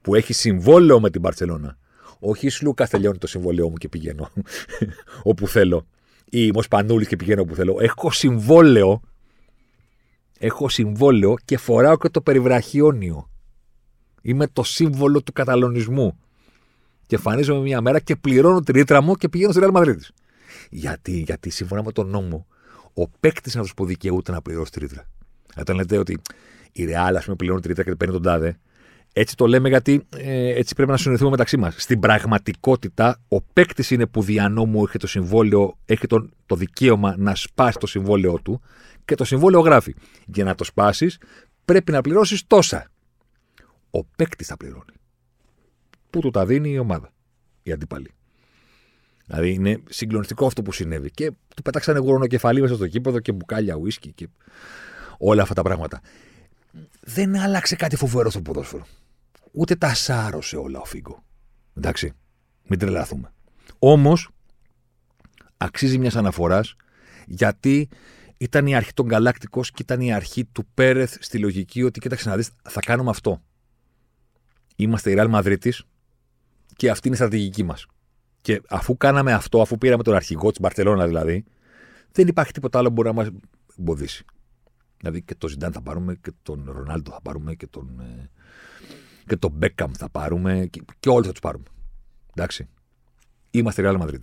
που 0.00 0.14
έχει 0.14 0.32
συμβόλαιο 0.32 1.00
με 1.00 1.10
την 1.10 1.20
Μπαρσελόνα. 1.20 1.78
Όχι 2.18 2.48
Σλούκα 2.48 2.86
τελειώνει 2.86 3.18
το 3.18 3.26
συμβολέο 3.26 3.68
μου 3.68 3.76
και 3.76 3.88
πηγαίνω 3.88 4.30
όπου 5.22 5.48
θέλω. 5.48 5.86
ή 6.24 6.28
είμαι 6.30 6.58
ο 6.58 6.62
Σπανούλη 6.62 7.06
και 7.06 7.16
πηγαίνω 7.16 7.42
όπου 7.42 7.54
θέλω. 7.54 7.76
Έχω 7.80 8.10
συμβόλαιο. 8.10 9.00
Έχω 10.38 10.68
συμβόλαιο 10.68 11.34
και 11.44 11.56
φοράω 11.56 11.96
και 11.96 12.08
το 12.08 12.20
περιβραχιόνιο. 12.20 13.30
Είμαι 14.22 14.46
το 14.46 14.62
σύμβολο 14.62 15.22
του 15.22 15.32
καταλωνισμού. 15.32 16.18
Και 17.06 17.14
εμφανίζομαι 17.14 17.60
μια 17.60 17.80
μέρα 17.80 18.00
και 18.00 18.16
πληρώνω 18.16 18.60
τη 18.60 18.72
ρήτρα 18.72 19.00
μου 19.00 19.14
και 19.14 19.28
πηγαίνω 19.28 19.52
στη 19.52 19.60
Real 19.64 19.76
Madrid. 19.76 19.98
Γιατί, 20.70 21.12
γιατί 21.12 21.50
σύμφωνα 21.50 21.82
με 21.82 21.92
τον 21.92 22.08
νόμο, 22.08 22.46
ο 22.94 23.08
παίκτης 23.08 23.52
είναι 23.52 23.62
αυτός 23.62 23.76
που 23.76 23.84
δικαιούται 23.84 24.32
να 24.32 24.42
πληρώσει 24.42 24.70
τη 24.70 24.78
ρήτρα. 24.78 25.08
Όταν 25.56 25.76
λέτε 25.76 25.98
ότι 25.98 26.20
η 26.72 26.84
Real, 26.88 27.14
ας 27.16 27.24
πούμε, 27.24 27.36
πληρώνει 27.36 27.60
τη 27.60 27.68
ρήτρα 27.68 27.84
και 27.84 27.94
παίρνει 27.94 28.14
τον 28.14 28.22
τάδε, 28.22 28.58
έτσι 29.12 29.36
το 29.36 29.46
λέμε 29.46 29.68
γιατί 29.68 30.06
ε, 30.16 30.48
έτσι 30.48 30.74
πρέπει 30.74 30.90
να 30.90 30.96
συνοηθούμε 30.96 31.30
μεταξύ 31.30 31.56
μας. 31.56 31.74
Στην 31.78 32.00
πραγματικότητα, 32.00 33.20
ο 33.28 33.42
παίκτης 33.42 33.90
είναι 33.90 34.06
που 34.06 34.22
δια 34.22 34.48
νόμου 34.48 34.84
έχει 34.84 34.98
το 34.98 35.06
συμβόλαιο, 35.06 35.78
έχει 35.84 36.06
το, 36.06 36.28
το 36.46 36.56
δικαίωμα 36.56 37.14
να 37.18 37.34
σπάσει 37.34 37.78
το 37.78 37.86
συμβόλαιό 37.86 38.40
του 38.42 38.60
και 39.04 39.14
το 39.14 39.24
συμβόλαιο 39.24 39.60
γράφει. 39.60 39.94
Για 40.26 40.44
να 40.44 40.54
το 40.54 40.64
σπάσεις, 40.64 41.18
πρέπει 41.64 41.92
να 41.92 42.00
πληρώσεις 42.00 42.46
τόσα. 42.46 42.90
Ο 43.90 44.04
παίκτης 44.04 44.46
θα 44.46 44.56
πληρώνει. 44.56 44.92
Πού 46.10 46.20
του 46.20 46.30
τα 46.30 46.46
δίνει 46.46 46.70
η 46.70 46.78
ομάδα, 46.78 47.12
η 47.62 47.72
αντίπαλη. 47.72 48.10
Δηλαδή 49.26 49.52
είναι 49.52 49.82
συγκλονιστικό 49.88 50.46
αυτό 50.46 50.62
που 50.62 50.72
συνέβη. 50.72 51.10
Και 51.10 51.30
του 51.56 51.62
πετάξανε 51.62 51.98
γουρονοκεφαλή 51.98 52.60
μέσα 52.60 52.74
στο 52.74 52.86
κήπεδο 52.86 53.20
και 53.20 53.32
μπουκάλια 53.32 53.74
ουίσκι 53.74 54.12
και 54.12 54.28
όλα 55.18 55.42
αυτά 55.42 55.54
τα 55.54 55.62
πράγματα. 55.62 56.00
Δεν 57.00 57.36
άλλαξε 57.36 57.76
κάτι 57.76 57.96
φοβερό 57.96 58.30
στο 58.30 58.40
ποδόσφαιρο. 58.40 58.86
Ούτε 59.52 59.76
τα 59.76 59.94
σάρωσε 59.94 60.56
όλα 60.56 60.80
ο 60.80 60.84
Φίγκο. 60.84 61.24
Εντάξει, 61.74 62.12
μην 62.68 62.78
τρελαθούμε. 62.78 63.32
Όμως, 63.78 64.30
αξίζει 65.56 65.98
μιας 65.98 66.16
αναφοράς 66.16 66.76
γιατί 67.26 67.88
ήταν 68.36 68.66
η 68.66 68.76
αρχή 68.76 68.92
των 68.92 69.06
Γκαλάκτικο 69.06 69.60
και 69.62 69.82
ήταν 69.82 70.00
η 70.00 70.12
αρχή 70.12 70.44
του 70.44 70.66
Πέρεθ 70.74 71.16
στη 71.20 71.38
λογική 71.38 71.82
ότι 71.82 72.00
κοίταξε 72.00 72.28
να 72.28 72.36
δεις, 72.36 72.50
θα 72.62 72.80
κάνουμε 72.80 73.10
αυτό. 73.10 73.42
Είμαστε 74.76 75.10
η 75.10 75.14
Ρεάλ 75.14 75.28
Μαδρίτη 75.28 75.74
και 76.76 76.90
αυτή 76.90 77.06
είναι 77.06 77.16
η 77.16 77.18
στρατηγική 77.18 77.62
μας. 77.62 77.86
Και 78.40 78.62
αφού 78.68 78.96
κάναμε 78.96 79.32
αυτό, 79.32 79.60
αφού 79.60 79.78
πήραμε 79.78 80.02
τον 80.02 80.14
αρχηγό 80.14 80.50
της 80.50 80.60
Μπαρσελόνα 80.60 81.06
δηλαδή, 81.06 81.44
δεν 82.12 82.28
υπάρχει 82.28 82.52
τίποτα 82.52 82.78
άλλο 82.78 82.88
που 82.88 82.94
μπορεί 82.94 83.08
να 83.08 83.14
μας 83.14 83.28
εμποδίσει. 83.78 84.24
Δηλαδή 84.98 85.22
και 85.22 85.34
τον 85.34 85.50
Ζιντάν 85.50 85.72
θα 85.72 85.80
πάρουμε 85.80 86.14
και 86.14 86.32
τον 86.42 86.64
Ρονάλντο 86.66 87.10
θα 87.10 87.20
πάρουμε 87.22 87.54
και 87.54 87.66
τον, 87.66 88.00
ε, 88.00 88.30
και 89.26 89.36
τον 89.36 89.50
Μπέκαμ 89.50 89.92
θα 89.92 90.08
πάρουμε 90.08 90.66
και, 90.70 90.82
και 91.00 91.08
όλου 91.08 91.24
θα 91.24 91.30
τους 91.30 91.40
πάρουμε. 91.40 91.64
Εντάξει. 92.34 92.68
Είμαστε 93.50 93.82
Real 93.84 94.00
Madrid. 94.00 94.20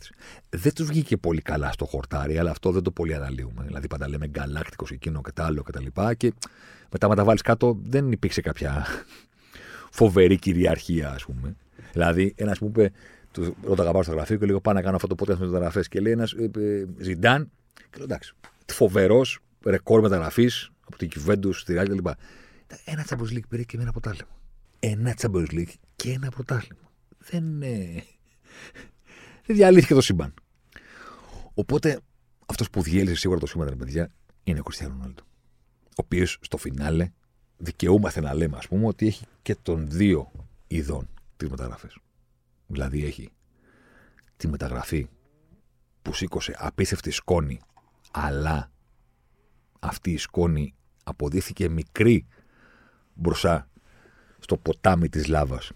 Δεν 0.50 0.74
τους 0.74 0.88
βγήκε 0.88 1.18
πολύ 1.18 1.42
καλά 1.42 1.72
στο 1.72 1.86
χορτάρι, 1.86 2.38
αλλά 2.38 2.52
αυτό 2.52 2.72
δεν 2.72 2.84
το 2.84 2.92
πολύ 2.92 3.14
αναλύουμε. 3.14 3.64
Δηλαδή, 3.66 3.88
πάντα 3.88 4.10
λέμε 4.10 4.28
γκαλάκτικος 4.28 4.92
εκείνο 4.92 5.22
και 5.22 5.32
τα 5.32 5.46
άλλο 5.46 5.62
κτλ. 5.62 5.86
Και, 5.86 6.16
και 6.18 6.34
μετά, 6.92 7.10
με 7.10 7.16
τα 7.16 7.24
βάλεις 7.24 7.42
κάτω, 7.42 7.80
δεν 7.84 8.12
υπήρξε 8.12 8.42
κάποια 8.42 8.86
φοβερή 10.00 10.38
κυριαρχία, 10.38 11.12
ας 11.12 11.26
πούμε. 11.26 11.56
Δηλαδή, 11.94 12.34
ένας 12.38 12.58
που 12.58 12.66
είπε, 12.66 12.92
του 13.32 13.56
ρώταγα 13.64 13.92
πάω 13.92 14.04
στο 14.04 14.12
γραφείο 14.12 14.38
και 14.38 14.46
λίγο 14.46 14.62
πάω 14.62 14.74
να 14.74 14.82
κάνω 14.82 14.96
αυτό 14.96 15.08
το 15.08 15.16
podcast 15.20 15.38
με 15.38 15.46
μεταγραφέ. 15.46 15.82
Και 15.90 16.00
λέει 16.00 16.12
ένας 16.12 16.32
ε, 16.32 16.50
Ζιντάν, 16.98 17.52
και 17.74 17.96
λέω 17.96 18.04
εντάξει, 18.04 18.34
φοβερός, 18.66 19.40
ρεκόρ 19.66 20.02
μεταγραφής 20.02 20.70
από 20.86 20.98
την 20.98 21.10
Κυβέντου 21.10 21.54
στη 21.54 21.74
Ράλη 21.74 21.90
κλπ. 21.90 22.08
Ένα 22.86 23.06
Champions 23.10 23.34
League 23.34 23.48
πήρε 23.50 23.64
και 23.64 23.78
ένα 23.78 23.92
πρωτάθλημα. 23.92 24.32
Ένα 24.80 25.16
Champions 25.18 25.52
League 25.52 25.74
και 25.96 26.12
ένα 26.12 26.30
πρωτάθλημα. 26.30 26.92
Δεν, 27.18 27.62
ε, 27.62 28.04
δεν 29.46 29.56
διαλύθηκε 29.56 29.94
το 29.94 30.02
σύμπαν. 30.02 30.34
Οπότε 31.54 32.00
αυτός 32.46 32.70
που 32.70 32.82
διέλυσε 32.82 33.16
σίγουρα 33.16 33.40
το 33.40 33.46
σύμπαν, 33.46 33.78
παιδιά, 33.78 34.12
είναι 34.44 34.60
ο 34.60 34.64
Κριστιανό 34.64 34.94
Ρονάλντο. 34.94 35.22
Ο 35.84 36.02
οποίος 36.04 36.38
στο 36.42 36.58
φινάλε 36.58 37.12
δικαιούμαστε 37.58 38.22
να 38.22 38.34
λέμε, 38.34 38.58
ας 38.58 38.68
πούμε, 38.68 38.88
ότι 38.88 39.08
έχει 39.08 39.26
και 39.42 39.56
των 39.56 39.90
δύο 39.90 40.32
ειδών 40.68 41.10
τις 41.38 41.50
μεταγραφές. 41.50 41.98
Δηλαδή 42.68 43.06
έχει 43.06 43.30
τη 44.38 44.48
μεταγραφή 44.48 45.08
που 46.02 46.14
σήκωσε 46.14 46.56
απίστευτη 46.58 47.12
σκόνη, 47.12 47.60
αλλά 48.12 48.72
αυτή 49.80 50.12
η 50.12 50.18
σκόνη 50.18 50.76
αποδείχθηκε 51.04 51.70
μικρή 51.70 52.28
μπροστά 53.14 53.70
στο 54.40 54.58
ποτάμι 54.58 55.10
της 55.10 55.28
λάβας 55.28 55.72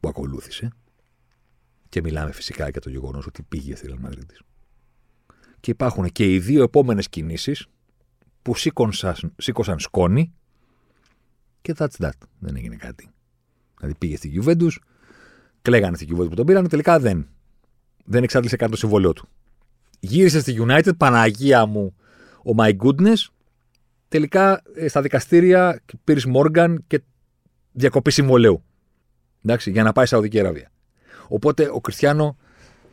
που 0.00 0.08
ακολούθησε. 0.08 0.72
Και 1.88 2.00
μιλάμε 2.02 2.32
φυσικά 2.32 2.68
για 2.68 2.80
το 2.80 2.90
γεγονός 2.90 3.26
ότι 3.26 3.42
πήγε 3.42 3.76
στη 3.76 3.88
Real 3.90 4.22
Και 5.60 5.70
υπάρχουν 5.70 6.08
και 6.12 6.32
οι 6.32 6.38
δύο 6.38 6.62
επόμενες 6.62 7.08
κινήσεις 7.08 7.66
που 8.42 8.54
σήκωσαν, 8.54 9.34
σήκωσαν 9.36 9.78
σκόνη 9.78 10.32
και 11.60 11.74
that's 11.78 11.96
that. 11.98 12.10
Δεν 12.38 12.56
έγινε 12.56 12.76
κάτι. 12.76 13.10
Δηλαδή 13.78 13.98
πήγε 13.98 14.16
στη 14.16 14.40
Juventus, 14.42 14.72
κλαίγανε 15.62 15.96
στη 15.96 16.06
Juventus 16.10 16.28
που 16.28 16.34
τον 16.34 16.46
πήραν, 16.46 16.68
τελικά 16.68 16.98
δεν. 17.00 17.28
Δεν 18.04 18.22
εξάντλησε 18.22 18.56
καν 18.56 18.70
το 18.70 18.76
συμβόλαιό 18.76 19.12
του. 19.12 19.28
Γύρισε 20.00 20.40
στη 20.40 20.56
United, 20.58 20.96
Παναγία 20.96 21.66
μου, 21.66 21.94
ο 22.38 22.50
oh 22.56 22.60
my 22.60 22.76
goodness, 22.76 23.26
τελικά 24.08 24.62
ε, 24.74 24.88
στα 24.88 25.02
δικαστήρια 25.02 25.82
πήρες 26.04 26.24
Μόργαν 26.24 26.84
και 26.86 27.02
διακοπή 27.72 28.10
συμβολέου. 28.10 28.62
Εντάξει, 29.44 29.70
για 29.70 29.82
να 29.82 29.92
πάει 29.92 30.06
Σαουδική 30.06 30.40
Αραβία. 30.40 30.70
Οπότε 31.28 31.68
ο 31.72 31.80
Κριστιανό, 31.80 32.36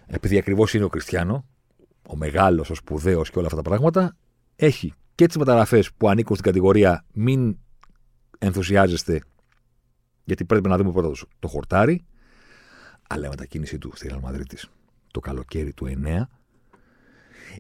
επειδή 0.08 0.38
ακριβώς 0.38 0.74
είναι 0.74 0.84
ο 0.84 0.90
Κριστιανό, 0.90 1.46
ο 2.08 2.16
μεγάλος, 2.16 2.70
ο 2.70 2.76
σπουδαίος 2.76 3.30
και 3.30 3.38
όλα 3.38 3.48
αυτά 3.48 3.62
τα 3.62 3.70
πράγματα, 3.70 4.16
έχει 4.56 4.94
και 5.16 5.28
τις 5.28 5.38
μεταγραφές 5.38 5.94
που 5.94 6.10
ανήκουν 6.10 6.36
στην 6.36 6.52
κατηγορία 6.52 7.06
μην 7.14 7.58
ενθουσιάζεστε, 8.40 9.22
γιατί 10.24 10.46
πρέπει 10.46 10.70
να 10.70 10.78
δούμε 10.78 10.92
πρώτα 10.92 11.26
το 11.40 11.48
χορτάρι, 11.48 12.06
αλλά 13.10 13.26
η 13.26 13.30
μετακίνησή 13.30 13.78
του 13.78 13.92
στη 13.96 14.10
Real 14.12 14.44
το 15.12 15.20
καλοκαίρι 15.20 15.74
του 15.74 15.88
9 16.06 16.22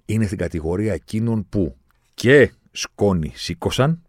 είναι 0.05 0.25
στην 0.25 0.37
κατηγορία 0.37 0.93
εκείνων 0.93 1.49
που 1.49 1.77
και 2.13 2.51
σκόνη 2.75 3.31
σήκωσαν. 3.35 4.01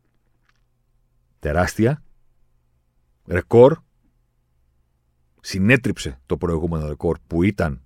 Τεράστια. 1.38 2.02
Ρεκόρ. 3.26 3.78
Συνέτριψε 5.40 6.20
το 6.26 6.36
προηγούμενο 6.36 6.88
ρεκόρ 6.88 7.18
που 7.26 7.42
ήταν. 7.42 7.82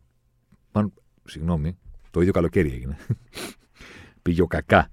Μαν, 0.73 0.93
συγγνώμη, 1.25 1.79
το 2.11 2.21
ίδιο 2.21 2.33
καλοκαίρι 2.33 2.73
έγινε. 2.73 2.97
Πήγε 4.23 4.43
ο 4.43 4.47
Κακά 4.47 4.90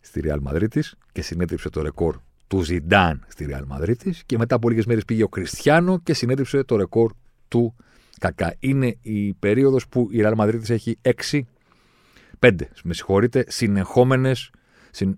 στη 0.00 0.20
Real 0.24 0.38
Madrid 0.48 0.80
και 1.12 1.22
συνέτριψε 1.22 1.68
το 1.68 1.82
ρεκόρ 1.82 2.20
του 2.46 2.62
Ζιντάν 2.62 3.24
στη 3.28 3.46
Real 3.50 3.64
Madrid 3.76 4.10
και 4.26 4.38
μετά 4.38 4.54
από 4.54 4.68
λίγες 4.68 4.86
μέρες 4.86 5.04
πήγε 5.04 5.22
ο 5.22 5.28
Κριστιανό 5.28 6.00
και 6.00 6.14
συνέτριψε 6.14 6.64
το 6.64 6.76
ρεκόρ 6.76 7.12
του 7.48 7.74
Κακά. 8.18 8.56
Είναι 8.58 8.96
η 9.00 9.34
περίοδος 9.34 9.88
που 9.88 10.08
η 10.10 10.20
Real 10.22 10.36
Madrid 10.36 10.68
έχει 10.68 10.98
6, 11.30 11.40
5, 12.38 12.52
με 12.82 12.94
συγχωρείτε, 12.94 13.44
συνεχόμενες 13.48 14.50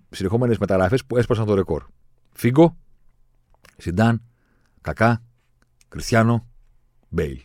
συνεχόμενες 0.09 0.57
μεταγραφές 0.57 1.05
που 1.05 1.17
έσπασαν 1.17 1.45
το 1.45 1.53
ρεκόρ. 1.53 1.83
Φίγκο, 2.33 2.77
Ζιντάν, 3.77 4.23
Κακά, 4.81 5.23
Κριστιανό, 5.87 6.47
Μπέιλ. 7.09 7.41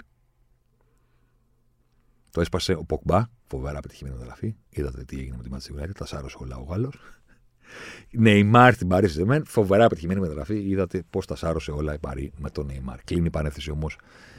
Το 2.31 2.40
έσπασε 2.40 2.73
ο 2.73 2.85
Πογκμπά, 2.85 3.22
φοβερά 3.47 3.81
πετυχημένη 3.81 4.14
μεταγραφή. 4.16 4.55
Είδατε 4.68 5.05
τι 5.05 5.18
έγινε 5.18 5.37
με 5.37 5.42
τη 5.42 5.51
Μάντσεστερ 5.50 5.74
United, 5.79 5.95
τα 5.95 6.07
σάρωσε 6.07 6.37
όλα 6.40 6.57
ο 6.57 6.62
Γάλλος. 6.62 6.97
Νεϊμάρ 8.11 8.75
στην 8.75 8.88
Παρί 8.88 9.09
Σεν 9.09 9.19
Ζερμέν, 9.19 9.44
φοβερά 9.45 9.87
πετυχημένη 9.87 10.21
μεταγραφή. 10.21 10.68
Είδατε 10.68 11.03
πώς 11.11 11.27
τα 11.27 11.37
σάρωσε 11.37 11.71
όλα 11.71 11.95
η 11.95 11.99
Παρί 11.98 12.33
με 12.37 12.51
τον 12.51 12.66
Νεϊμάρ. 12.66 13.03
Κλείνει 13.05 13.27
η 13.27 13.31
παρένθεση 13.31 13.71
όμως. 13.71 13.99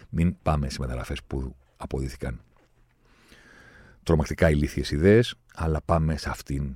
Μην 0.10 0.36
πάμε 0.42 0.70
σε 0.70 0.80
μεταγραφές 0.80 1.24
που 1.24 1.56
αποδείχθηκαν 1.78 2.42
τρομακτικά 4.04 4.50
ηλίθιες 4.50 4.92
ιδέες, 4.92 5.36
αλλά 5.54 5.82
πάμε 5.86 6.18
σε 6.18 6.30
αυτήν 6.30 6.76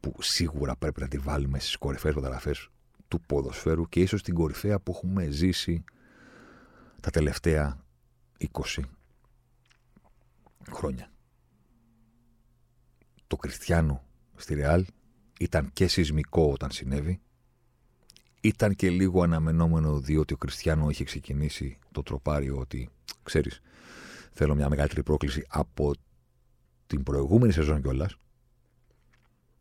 που 0.00 0.14
σίγουρα 0.18 0.76
πρέπει 0.76 1.00
να 1.00 1.08
τη 1.08 1.18
βάλουμε 1.18 1.58
στις 1.58 1.76
κορυφαίες 1.76 2.14
μεταγραφές 2.14 2.68
του 3.08 3.20
ποδοσφαίρου 3.20 3.88
και 3.88 4.00
ίσως 4.00 4.22
την 4.22 4.34
κορυφαία 4.34 4.80
που 4.80 4.92
έχουμε 4.92 5.30
ζήσει 5.30 5.84
τα 7.00 7.10
τελευταία 7.10 7.84
20 8.52 8.82
χρόνια. 10.70 11.10
Το 13.26 13.36
Κριστιανό 13.36 14.04
στη 14.36 14.54
Ρεάλ 14.54 14.86
ήταν 15.40 15.72
και 15.72 15.86
σεισμικό 15.86 16.50
όταν 16.52 16.70
συνέβη. 16.70 17.20
Ήταν 18.40 18.74
και 18.74 18.90
λίγο 18.90 19.22
αναμενόμενο 19.22 20.00
διότι 20.00 20.34
ο 20.34 20.36
Κριστιανό 20.36 20.90
είχε 20.90 21.04
ξεκινήσει 21.04 21.78
το 21.92 22.02
τροπάριο 22.02 22.58
ότι, 22.58 22.90
ξέρεις, 23.22 23.60
θέλω 24.32 24.54
μια 24.54 24.68
μεγαλύτερη 24.68 25.02
πρόκληση 25.02 25.46
από 25.48 25.92
την 26.86 27.02
προηγούμενη 27.02 27.52
σεζόν 27.52 27.82
κιόλας 27.82 28.18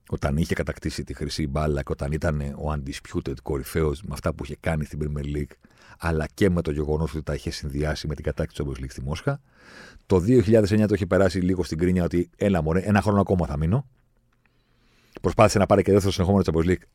όταν 0.09 0.37
είχε 0.37 0.53
κατακτήσει 0.53 1.03
τη 1.03 1.13
χρυσή 1.13 1.47
μπάλα 1.47 1.83
και 1.83 1.91
όταν 1.91 2.11
ήταν 2.11 2.41
ο 2.41 2.73
undisputed 2.75 3.33
κορυφαίος 3.43 4.01
με 4.01 4.09
αυτά 4.13 4.33
που 4.33 4.43
είχε 4.43 4.57
κάνει 4.59 4.85
στην 4.85 4.99
Premier 5.03 5.35
League, 5.35 5.55
αλλά 5.99 6.25
και 6.33 6.49
με 6.49 6.61
το 6.61 6.71
γεγονός 6.71 7.13
ότι 7.13 7.23
τα 7.23 7.33
είχε 7.33 7.51
συνδυάσει 7.51 8.07
με 8.07 8.15
την 8.15 8.23
κατάκτηση 8.23 8.63
του 8.63 8.71
Champions 8.71 8.83
League 8.83 8.89
στη 8.89 9.01
Μόσχα. 9.01 9.41
Το 10.05 10.15
2009 10.15 10.85
το 10.87 10.93
είχε 10.93 11.05
περάσει 11.05 11.39
λίγο 11.39 11.63
στην 11.63 11.77
κρίνια 11.77 12.03
ότι 12.03 12.29
έλα 12.35 12.61
μωρέ, 12.61 12.79
ένα 12.79 13.01
χρόνο 13.01 13.21
ακόμα 13.21 13.45
θα 13.45 13.57
μείνω. 13.57 13.87
Προσπάθησε 15.21 15.57
να 15.57 15.65
πάρει 15.65 15.81
και 15.81 15.91
δεύτερο 15.91 16.11
συνεχόμενο 16.11 16.43
Champions 16.45 16.69
League. 16.69 16.85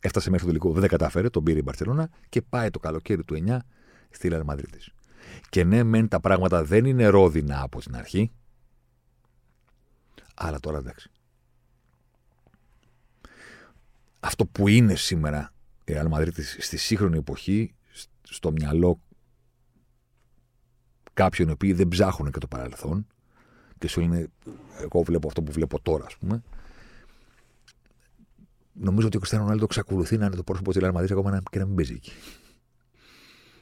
Έφτασε 0.00 0.30
μέχρι 0.30 0.46
το 0.46 0.52
τελικό, 0.52 0.80
δεν 0.80 0.88
κατάφερε, 0.88 1.28
τον 1.28 1.42
πήρε 1.42 1.58
η 1.58 1.62
Μπαρσελόνα 1.64 2.10
και 2.28 2.42
πάει 2.42 2.70
το 2.70 2.78
καλοκαίρι 2.78 3.24
του 3.24 3.44
9 3.48 3.56
στη 4.10 4.28
Λαρ 4.28 4.42
Και 5.48 5.64
ναι, 5.64 5.82
μεν 5.82 6.08
τα 6.08 6.20
πράγματα 6.20 6.64
δεν 6.64 6.84
είναι 6.84 7.06
ρόδινα 7.06 7.62
από 7.62 7.80
την 7.80 7.96
αρχή. 7.96 8.32
Αλλά 10.34 10.60
τώρα 10.60 10.78
εντάξει. 10.78 11.10
Αυτό 14.24 14.46
που 14.46 14.68
είναι 14.68 14.94
σήμερα 14.94 15.52
η 15.84 15.92
Real 15.96 16.12
Madrid 16.12 16.32
στη 16.58 16.76
σύγχρονη 16.76 17.18
εποχή, 17.18 17.74
στο 18.22 18.52
μυαλό 18.52 19.00
κάποιων 21.12 21.48
οι 21.48 21.52
οποίοι 21.52 21.72
δεν 21.72 21.88
ψάχνουν 21.88 22.30
και 22.32 22.38
το 22.38 22.46
παρελθόν 22.46 23.06
και 23.78 23.88
σου 23.88 24.00
είναι, 24.00 24.28
εγώ 24.80 25.02
βλέπω 25.02 25.28
αυτό 25.28 25.42
που 25.42 25.52
βλέπω 25.52 25.80
τώρα, 25.80 26.04
ας 26.04 26.16
πούμε. 26.16 26.42
Νομίζω 28.72 29.06
ότι 29.06 29.16
ο 29.16 29.18
Κριστιανό 29.18 29.44
Ρονάλντο 29.44 29.64
εξακολουθεί 29.64 30.16
να 30.16 30.26
είναι 30.26 30.36
το 30.36 30.42
πρόσωπο 30.42 30.72
της 30.72 30.82
Real 30.84 30.92
Madrid 30.92 31.10
ακόμα 31.10 31.42
και 31.50 31.58
να 31.58 31.66
μην 31.66 31.74
παίζει 31.74 31.94
εκεί. 31.94 32.12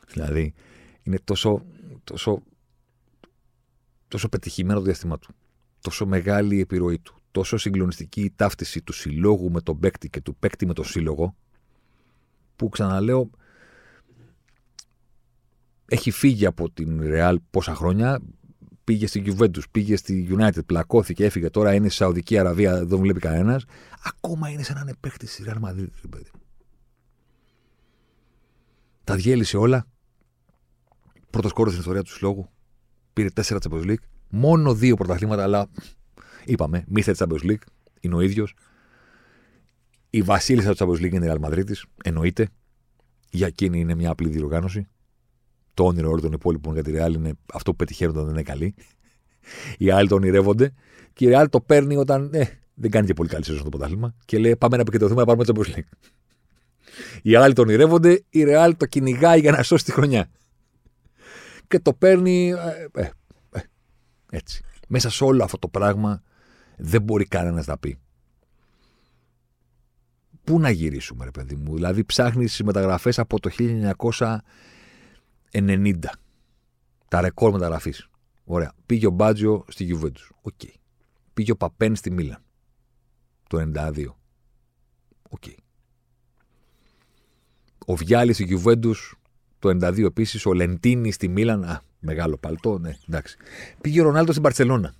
Δηλαδή, 0.07 0.55
είναι 1.03 1.18
τόσο, 1.25 1.64
τόσο, 2.05 2.42
τόσο 4.09 4.29
πετυχημένο 4.29 4.79
το 4.79 4.85
διάστημά 4.85 5.18
του. 5.18 5.35
Τόσο 5.81 6.07
μεγάλη 6.07 6.57
η 6.57 6.61
επιρροή 6.61 6.98
του. 6.98 7.22
Τόσο 7.33 7.57
συγκλονιστική 7.57 8.21
η 8.21 8.33
ταύτιση 8.37 8.83
του 8.83 8.92
συλλόγου 8.92 9.51
με 9.51 9.61
τον 9.61 9.79
παίκτη 9.79 10.09
και 10.09 10.21
του 10.21 10.37
παίκτη 10.37 10.66
με 10.66 10.73
τον 10.73 10.85
σύλλογο. 10.85 11.35
Που 12.57 12.68
ξαναλέω, 12.68 13.31
έχει 15.87 16.11
φύγει 16.11 16.47
από 16.47 16.71
την 16.71 17.01
Real 17.03 17.37
πόσα 17.51 17.75
χρόνια. 17.75 18.21
Πήγε 18.85 19.07
στην 19.07 19.25
Juventus, 19.27 19.62
πήγε 19.71 19.97
στη 19.97 20.29
United, 20.31 20.66
πλακώθηκε, 20.66 21.25
έφυγε. 21.25 21.51
Τώρα 21.51 21.75
είναι 21.75 21.88
στη 21.88 21.97
Σαουδική 21.97 22.38
Αραβία, 22.38 22.85
δεν 22.85 22.99
βλέπει 22.99 23.21
κανένας. 23.21 23.64
Ακόμα 24.05 24.49
είναι 24.49 24.62
σαν 24.62 24.75
να 24.75 24.81
είναι 24.81 24.95
παίκτη 25.01 25.27
τη 25.27 25.42
Real 25.47 25.68
Madrid, 25.68 25.87
παιδί. 26.11 26.31
Τα 29.05 29.14
διέλυσε 29.14 29.57
όλα 29.57 29.87
Πρώτος 31.33 31.53
κόρος 31.53 31.73
στην 31.73 31.81
ιστορία 31.81 32.03
του 32.03 32.11
συλλόγου. 32.11 32.49
Πήρε 33.12 33.31
τέσσερα 33.31 33.61
Champions 33.62 33.85
League. 33.85 34.05
Μόνο 34.29 34.75
δύο 34.75 34.97
πρωταθλήματα, 34.97 35.42
αλλά 35.42 35.68
είπαμε, 36.44 36.85
μίστερ 36.88 37.14
Champions 37.18 37.50
League. 37.50 37.64
Είναι 38.00 38.14
ο 38.14 38.20
ίδιος. 38.20 38.55
Η 40.11 40.22
βασίλισσα 40.22 40.74
του 40.74 40.85
Champions 40.85 41.02
League 41.05 41.12
είναι 41.12 41.26
η 41.26 41.33
Real 41.33 41.48
Madrid. 41.48 41.64
Εννοείται. 42.05 42.48
Για 43.31 43.46
εκείνη 43.46 43.81
είναι 43.81 43.94
μια 43.94 44.11
απλή 44.11 44.28
διοργάνωση. 44.28 44.88
Το 45.74 45.85
όνειρο 45.85 46.09
όλων 46.09 46.20
των 46.20 46.33
υπόλοιπων 46.33 46.72
για 46.72 46.83
τη 46.83 46.92
Real 46.94 47.14
είναι 47.14 47.33
αυτό 47.52 47.70
που 47.70 47.76
πετυχαίνουν 47.76 48.14
όταν 48.14 48.26
δεν 48.26 48.35
είναι 48.35 48.42
καλή. 48.42 48.74
Οι 49.78 49.90
άλλοι 49.90 50.09
το 50.09 50.14
ονειρεύονται. 50.14 50.74
Και 51.12 51.28
η 51.28 51.33
Real 51.35 51.46
το 51.50 51.61
παίρνει 51.61 51.96
όταν 51.96 52.31
ε, 52.33 52.44
δεν 52.74 52.90
κάνει 52.90 53.07
και 53.07 53.14
πολύ 53.14 53.28
καλή 53.28 53.44
σεζόν 53.44 53.62
το 53.62 53.68
πρωτάθλημα. 53.68 54.14
Και 54.24 54.38
λέει: 54.38 54.57
Πάμε 54.57 54.76
να 54.76 54.83
επικεντρωθούμε 54.83 55.20
να 55.20 55.26
πάρουμε 55.26 55.44
το 55.44 55.52
Champions 55.57 55.76
League. 55.76 56.09
Οι 57.22 57.35
άλλοι 57.35 57.55
το 57.55 57.62
ονειρεύονται. 57.62 58.24
Η 58.31 58.44
Real 58.46 58.72
το 58.76 58.87
κυνηγάει 58.87 59.40
για 59.40 59.50
να 59.50 59.62
σώσει 59.62 59.85
τη 59.85 59.92
χρονιά 59.92 60.28
και 61.72 61.78
το 61.78 61.92
παίρνει. 61.92 62.48
Ε, 62.50 63.00
ε, 63.00 63.11
ε, 63.52 63.61
έτσι. 64.31 64.62
Μέσα 64.88 65.11
σε 65.11 65.24
όλο 65.24 65.44
αυτό 65.44 65.59
το 65.59 65.68
πράγμα 65.68 66.22
δεν 66.77 67.03
μπορεί 67.03 67.25
κανένας 67.25 67.67
να 67.67 67.79
πει. 67.79 67.99
Πού 70.45 70.61
να 70.61 70.71
γυρίσουμε, 70.71 71.25
ρε 71.25 71.31
παιδί 71.31 71.55
μου; 71.55 71.75
Δηλαδή, 71.75 72.05
ψάχνεις 72.05 72.51
τις 72.51 72.63
μεταγραφές 72.63 73.19
από 73.19 73.41
το 73.41 73.51
1990. 73.51 76.19
Τα 77.09 77.21
ρεκόρ 77.21 77.53
μεταγραφής. 77.53 78.09
Ωραία. 78.45 78.73
Πήγε 78.87 79.07
ο 79.07 79.11
Μπάτζιο 79.11 79.65
στη 79.69 79.85
Γιουβέντους. 79.85 80.33
OK. 80.40 80.53
Okay. 80.63 80.75
Πήγε 81.35 81.53
ο 81.53 81.57
Παπέν 81.57 81.97
στη 81.97 82.11
Μίλαν. 82.11 82.43
Το 83.49 83.59
92. 83.59 84.17
OK. 85.29 85.42
Okay. 85.47 85.55
Ο 87.87 87.95
Βιάλι 87.95 88.35
στη 88.35 88.45
Γιουβέντους 88.45 89.17
το 89.59 89.69
92 89.69 90.05
επίσης, 90.05 90.47
ο 90.47 90.53
Λεντίνι 90.53 91.14
στη 91.15 91.29
Μίλαν. 91.29 91.65
Α, 91.65 91.83
μεγάλο 91.99 92.37
παλτό, 92.37 92.79
ναι, 92.79 92.97
εντάξει. 93.09 93.37
Πήγε 93.81 94.01
ο 94.01 94.05
Ρονάλντο 94.05 94.31
στην 94.31 94.43
Μπαρσελόνα. 94.42 94.95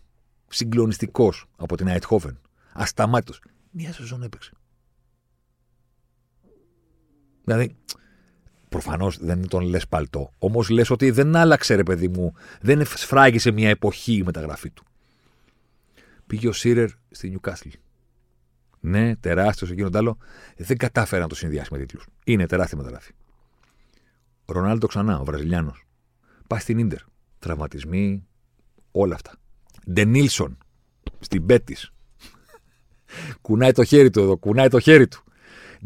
Συγκλονιστικός 0.53 1.47
από 1.57 1.77
την 1.77 1.87
Αιτχόβεν. 1.87 2.41
Ασταμάτητος. 2.73 3.43
Μία 3.71 3.93
σεζόν 3.93 4.23
έπαιξε. 4.23 4.53
Δηλαδή, 7.45 7.77
προφανώς 8.69 9.19
δεν 9.19 9.49
τον 9.49 9.63
λες 9.63 9.89
παλτό. 9.89 10.33
Όμως 10.39 10.69
λες 10.69 10.91
ότι 10.91 11.11
δεν 11.11 11.37
άλλαξε, 11.37 11.75
ρε 11.75 11.83
παιδί 11.83 12.09
μου. 12.09 12.35
Δεν 12.61 12.87
σφράγισε 12.87 13.51
μια 13.51 13.69
εποχή 13.69 14.13
η 14.13 14.23
μεταγραφή 14.23 14.71
του. 14.71 14.85
Πήγε 16.27 16.49
ο 16.49 16.53
Σίρερ 16.53 16.89
στη 17.11 17.29
Νιουκάσλ. 17.29 17.69
Ναι, 18.81 19.17
τεράστιος 19.17 19.71
εκείνο 19.71 19.91
το 19.91 19.99
άλλο. 19.99 20.19
Δεν 20.57 20.77
κατάφερε 20.77 21.23
να 21.23 21.29
το 21.29 21.35
συνδυάσει 21.35 21.69
με 21.73 21.79
τίτλους. 21.79 22.07
Είναι 22.25 22.47
τεράστια 22.47 22.79
μεταγραφή. 22.79 23.13
Ρονάλντο 24.47 24.87
ξανά, 24.87 25.19
ο 25.21 25.25
Βραζιλιάνος. 25.25 25.87
Πάει 26.47 26.61
στην 26.61 26.87
Ίντερ. 26.87 27.01
Τραυματισμοί, 27.39 28.27
όλα 28.91 29.15
αυτά. 29.15 29.33
Ντενίλσον 29.91 30.59
στην 31.19 31.47
Μπέτις. 31.47 31.93
κουνάει 33.41 33.73
το 33.73 33.85
χέρι 33.85 34.11
του 34.11 34.21
εδώ, 34.21 34.37
κουνάει 34.37 34.69
το 34.69 34.81
χέρι 34.81 35.09
του. 35.09 35.25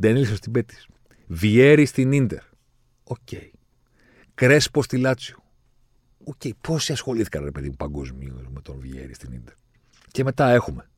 Ντενίλσον 0.00 0.36
στην 0.36 0.52
Μπέτις. 0.52 0.86
Βιέρι 1.26 1.86
στην 1.86 2.26
Ίντερ. 2.26 2.42
OK. 3.04 3.16
Okay. 3.30 3.50
Κρέσπο 4.34 4.82
στη 4.82 4.96
Λάτσιο. 4.96 5.36
OK. 6.24 6.34
Okay. 6.44 6.50
Πόσοι 6.60 6.92
ασχολήθηκαν, 6.92 7.44
ρε 7.44 7.50
παιδί 7.50 7.68
μου, 7.68 7.76
παγκοσμίως 7.76 8.46
με 8.48 8.60
τον 8.60 8.78
Βιέρι 8.78 9.14
στην 9.14 9.30
Ίντερ. 9.30 9.54
Και 10.10 10.24
μετά 10.24 10.50
έχουμε 10.50 10.88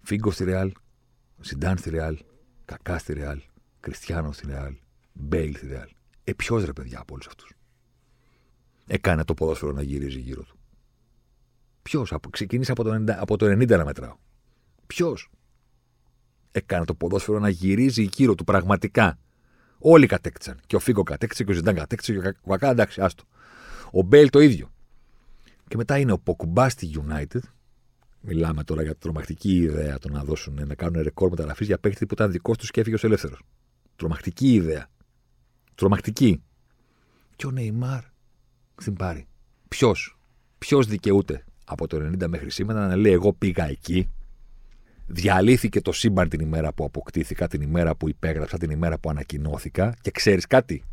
Φίγκο 0.00 0.30
στη 0.30 0.44
Ρεάλ, 0.44 0.72
Ζιντάν 1.40 1.78
στη 1.78 1.90
Ρεάλ, 1.90 2.18
Κακά 2.64 2.98
στη 2.98 3.12
Ρεάλ, 3.12 3.42
Κριστιανό 3.80 4.32
στη 4.32 4.46
Ρεάλ, 4.46 4.74
Μπέιλ 5.12 5.56
στη 5.56 5.66
Ρεάλ. 5.66 5.88
Ε, 6.24 6.32
ποιος 6.32 6.64
ρε 6.64 6.72
παιδιά 6.72 7.00
από 7.00 7.14
όλους 7.14 7.26
αυτούς; 7.26 7.52
Έκανε 8.86 9.24
το 9.24 9.34
ποδόσφαιρο 9.34 9.72
να 9.72 9.82
γυρίζει 9.82 10.18
γύρω 10.18 10.42
του. 10.42 10.56
Ποιος, 11.82 12.14
ξεκίνησε 12.30 12.72
από 12.72 12.82
το, 12.82 12.94
90, 12.94 13.10
από 13.10 13.36
το 13.36 13.46
90 13.46 13.68
να 13.68 13.84
μετράω. 13.84 14.16
Ποιος; 14.86 15.30
Έκανε 16.52 16.84
το 16.84 16.94
ποδόσφαιρο 16.94 17.38
να 17.38 17.48
γυρίζει 17.48 18.02
γύρω 18.02 18.34
του 18.34 18.44
πραγματικά. 18.44 19.18
Όλοι 19.78 20.06
κατέκτησαν. 20.06 20.60
Και 20.66 20.76
ο 20.76 20.78
Φίγκο 20.78 21.02
κατέκτησε 21.02 21.44
και 21.44 21.50
ο 21.50 21.54
Ζιντάν 21.54 21.74
κατέκτησε 21.74 22.12
και 22.12 22.18
ο 22.42 22.50
Κακά, 22.50 22.70
εντάξει, 22.70 23.00
άστο. 23.00 23.24
Ο 23.90 24.02
Μπέιλ 24.02 24.30
το 24.30 24.40
ίδιο. 24.40 24.72
Και 25.68 25.76
μετά 25.76 25.98
είναι 25.98 26.12
ο 26.12 26.18
Πογκμπά 26.18 26.68
στη 26.68 26.90
United. 26.94 27.40
Μιλάμε 28.20 28.64
τώρα 28.64 28.82
για 28.82 28.96
τρομακτική 28.96 29.56
ιδέα 29.56 29.98
το 29.98 30.08
να 30.08 30.24
δώσουν, 30.24 30.66
να 30.66 30.74
κάνουν 30.74 31.02
ρεκόρ 31.02 31.30
μεταγραφής 31.30 31.66
για 31.66 31.78
παίχτη 31.78 32.06
που 32.06 32.14
ήταν 32.14 32.30
δικός 32.30 32.56
τους 32.56 32.70
και 32.70 32.80
έφυγε 32.80 32.94
ως 32.94 33.04
ελεύθερος. 33.04 33.42
Τρομακτική 33.96 34.54
ιδέα. 34.54 34.86
Τρομακτική. 35.74 36.42
Και 37.36 37.46
ο 37.46 37.50
Νεϊμάρ 37.50 38.02
στην 38.76 38.94
πάρει. 38.94 39.26
Ποιος, 39.68 40.18
ποιος 40.58 40.86
δικαιούται; 40.86 41.44
Από 41.64 41.86
το 41.86 41.96
90 41.96 42.26
μέχρι 42.28 42.50
σήμερα 42.50 42.86
να 42.86 42.96
λέει: 42.96 43.12
Εγώ 43.12 43.32
πήγα 43.32 43.68
εκεί. 43.68 44.08
Διαλύθηκε 45.06 45.80
το 45.80 45.92
σύμπαν 45.92 46.28
την 46.28 46.40
ημέρα 46.40 46.72
που 46.72 46.84
αποκτήθηκα, 46.84 47.48
την 47.48 47.60
ημέρα 47.60 47.94
που 47.94 48.08
υπέγραψα, 48.08 48.58
την 48.58 48.70
ημέρα 48.70 48.98
που 48.98 49.10
ανακοινώθηκα. 49.10 49.94
Και 50.00 50.10
ξέρεις 50.10 50.46
κάτι. 50.46 50.84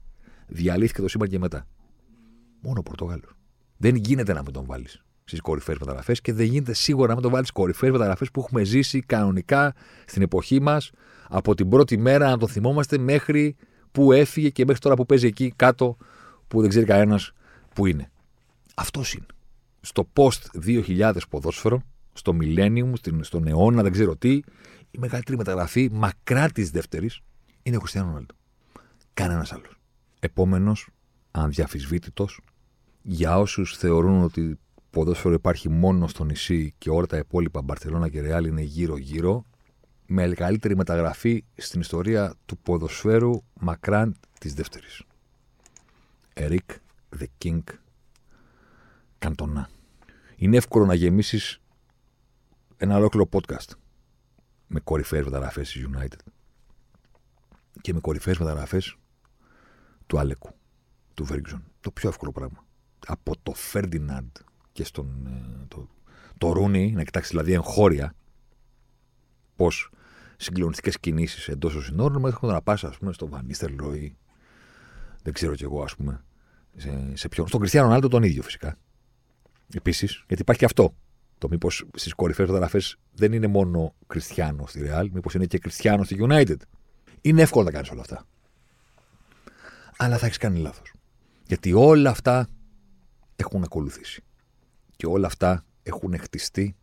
Διαλύθηκε 0.47 1.01
το 1.01 1.08
σύμπαν 1.08 1.29
και 1.29 1.39
μετά. 1.39 1.67
Μόνο 2.62 2.79
ο 2.79 2.84
Πορτογάλος. 2.84 3.32
Δεν 3.77 3.95
γίνεται 3.95 4.34
να 4.34 4.43
με 4.43 4.51
τον 4.51 4.65
βάλεις 4.65 5.03
στις 5.23 5.41
κορυφαίες 5.41 5.77
μεταγραφές 5.77 6.21
και 6.21 6.34
δεν 6.34 6.45
γίνεται 6.45 6.73
σίγουρα 6.73 7.08
να 7.08 7.15
με 7.15 7.21
τον 7.21 7.32
βάλεις 7.32 7.47
στις 7.47 7.60
κορυφαίες 7.62 7.91
μεταγραφές 7.91 8.32
που 8.32 8.39
έχουμε 8.39 8.63
ζήσει 8.63 8.99
κανονικά 8.99 9.73
στην 10.05 10.21
εποχή 10.21 10.62
μας 10.62 10.91
από 11.29 11.55
την 11.55 11.69
πρώτη 11.69 11.97
μέρα 11.97 12.29
να 12.29 12.38
τον 12.38 12.47
θυμόμαστε 12.47 12.97
μέχρι 12.97 13.55
που 13.91 14.12
έφυγε 14.12 14.49
και 14.49 14.65
μέχρι 14.65 14.82
τώρα 14.82 14.95
που 14.95 15.05
παίζει 15.05 15.27
εκεί 15.27 15.53
κάτω 15.55 15.97
που 16.47 16.62
δεν 16.62 16.69
ξέρει 16.69 16.86
κανένας 16.86 17.32
που 17.75 17.86
είναι. 17.86 18.12
Αυτός 18.75 19.13
είναι. 19.13 19.25
Στο 19.82 20.10
post 20.13 20.63
2000 20.65 21.15
ποδόσφαιρο, 21.30 21.82
στο 22.13 22.38
millennium, 22.42 22.92
στον 23.22 23.48
αιώνα, 23.48 23.84
δεν 23.84 23.92
ξέρω 23.92 24.15
τι, 24.15 24.32
η 24.92 24.98
μεγαλύτερη 24.98 25.38
μεταγραφή 25.38 25.89
μακρά 25.92 26.50
της 26.50 26.72
δεύτερης 26.72 27.20
είναι 27.63 27.78
ο 27.78 27.80
Χριστιανό 27.80 28.08
Ρονάλντο. 28.08 28.34
Κανένας 29.13 29.54
άλλος. 29.54 29.80
Επόμενος, 30.20 30.89
ανδιαφυσβήτητος, 31.32 32.39
για 33.02 33.39
όσους 33.39 33.78
θεωρούν 33.78 34.24
ότι 34.24 34.60
ποδόσφαιρο 34.89 35.34
υπάρχει 35.34 35.70
μόνο 35.70 36.08
στο 36.08 36.24
νησί 36.24 36.74
και 36.78 36.89
όλα 36.89 37.06
τα 37.06 37.18
υπόλοιπα 37.18 37.62
Μπαρσελόνα 37.62 38.10
και 38.10 38.22
Ρεάλ 38.22 38.46
είναι 38.46 38.62
γύρω-γύρω, 38.62 39.46
με 40.06 40.28
καλύτερη 40.28 40.76
μεταγραφή 40.76 41.44
στην 41.56 41.80
ιστορία 41.80 42.34
του 42.46 42.58
ποδοσφαίρου 42.58 43.42
μακράν 43.60 44.15
της 44.39 44.54
δεύτερης. 44.54 45.02
Ερικ 46.34 46.70
The 47.20 47.26
King 47.46 47.60
Καντονά. 49.19 49.69
Είναι 50.36 50.58
εύκολο 50.58 50.86
να 50.86 50.93
γεμίσεις 50.93 51.62
ένα 52.77 52.95
ολόκληρο 52.97 53.29
podcast 53.32 53.71
με 54.67 54.79
κορυφαίες 54.79 55.23
μεταγραφές 55.23 55.71
της 55.71 55.88
United 55.88 56.17
και 57.82 57.93
με 57.93 57.99
κορυφαίες 57.99 58.38
μεταγραφές 58.38 58.95
του 60.08 60.19
Άλεκου, 60.19 60.49
του 61.13 61.25
Βέργκσον. 61.25 61.63
Το 61.79 61.91
πιο 61.91 62.10
εύκολο 62.10 62.32
πράγμα. 62.32 62.65
Από 63.08 63.36
το 63.43 63.53
Φέρντιναντ 63.53 64.36
και 64.71 64.84
στον. 64.84 65.25
ε, 65.27 65.65
Το, 65.67 65.89
το 66.38 66.51
Ρούνι, 66.51 66.91
να 66.91 67.03
κοιτάξεις 67.03 67.32
δηλαδή 67.32 67.53
εγχώρια 67.53 68.15
πώς 69.55 69.91
συγκλονιστικές 70.38 70.99
κινήσεις 70.99 71.47
εντός 71.47 71.73
των 71.73 71.82
συνόρων, 71.82 72.21
μέχρι 72.21 72.47
να 72.47 72.62
πας, 72.62 72.84
ας 72.84 72.97
πούμε, 72.97 73.13
στο 73.13 73.27
Βανίστερ 73.27 73.69
Λόι. 73.71 74.17
Δεν 75.23 75.34
ξέρω 75.34 75.55
κι 75.55 75.63
εγώ, 75.63 75.84
ας 75.84 75.95
πούμε. 75.95 76.23
Σε, 76.75 77.15
σε 77.15 77.27
ποιον. 77.27 77.47
Στον 77.47 77.60
Κριστιανό 77.60 77.86
Ρονάλντο 77.88 78.08
τον 78.08 78.23
ίδιο 78.23 78.43
φυσικά. 78.43 78.77
Επίσης, 79.73 80.23
γιατί 80.27 80.41
υπάρχει 80.41 80.62
και 80.62 80.65
αυτό. 80.67 80.95
Το 81.38 81.49
μήπως 81.49 81.86
στις 81.93 82.13
κορυφαίες 82.13 82.47
μεταγραφές 82.47 82.97
δεν 83.13 83.34
είναι 83.34 83.47
μόνο 83.47 83.95
Κριστιανό 84.08 84.67
στη 84.67 84.82
Real, 84.86 85.08
μήπως 85.12 85.34
είναι 85.34 85.45
και 85.45 85.60
Κριστιανό 85.60 86.03
στη 86.03 86.17
United. 86.19 86.58
Είναι 87.21 87.41
εύκολο 87.41 87.65
να 87.65 87.71
κάνεις 87.71 87.89
όλα 87.89 88.01
αυτά. 88.01 88.25
Αλλά 89.97 90.17
θα 90.17 90.25
έχεις 90.25 90.38
κάνει 90.38 90.60
λάθος. 90.60 90.93
Γιατί 91.47 91.73
όλα 91.73 92.10
αυτά 92.10 92.47
έχουν 93.36 93.63
ακολουθήσει. 93.63 94.23
Και 94.95 95.05
όλα 95.05 95.27
αυτά 95.27 95.65
έχουν 95.84 96.19
χτιστεί 96.19 96.75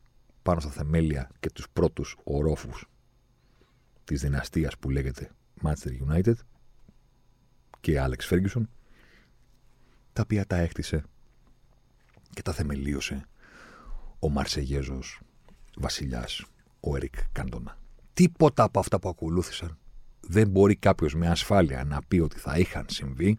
πάνω 0.43 0.61
στα 0.61 0.71
θεμέλια 0.71 1.31
και 1.41 1.51
τους 1.51 1.67
πρώτους 1.73 2.17
ορόφους 2.25 2.87
της 4.05 4.21
δυναστείας 4.21 4.79
που 4.79 4.91
λέγεται 4.91 5.31
Manchester 5.63 5.91
United 6.09 6.35
και 7.81 8.01
Alex 8.01 8.29
Ferguson 8.31 8.63
τα 10.13 10.23
οποία 10.23 10.47
τα 10.47 10.57
έκτισε 10.57 11.05
και 12.35 12.43
τα 12.43 12.53
θεμελίωσε 12.53 13.27
ο 14.19 14.29
Μαρσεγέζος 14.29 15.21
βασιλιάς, 15.77 16.45
ο 16.81 16.97
Ερικ 16.97 17.15
Κάντονα. 17.33 17.79
Τίποτα 18.13 18.63
από 18.63 18.79
αυτά 18.79 18.99
που 18.99 19.09
ακολούθησαν 19.09 19.79
δεν 20.21 20.49
μπορεί 20.49 20.77
κάποιος 20.77 21.15
με 21.15 21.29
ασφάλεια 21.29 21.85
να 21.85 22.03
πει 22.09 22.19
ότι 22.19 22.39
θα 22.39 22.59
είχαν 22.59 22.85
συμβεί 22.89 23.39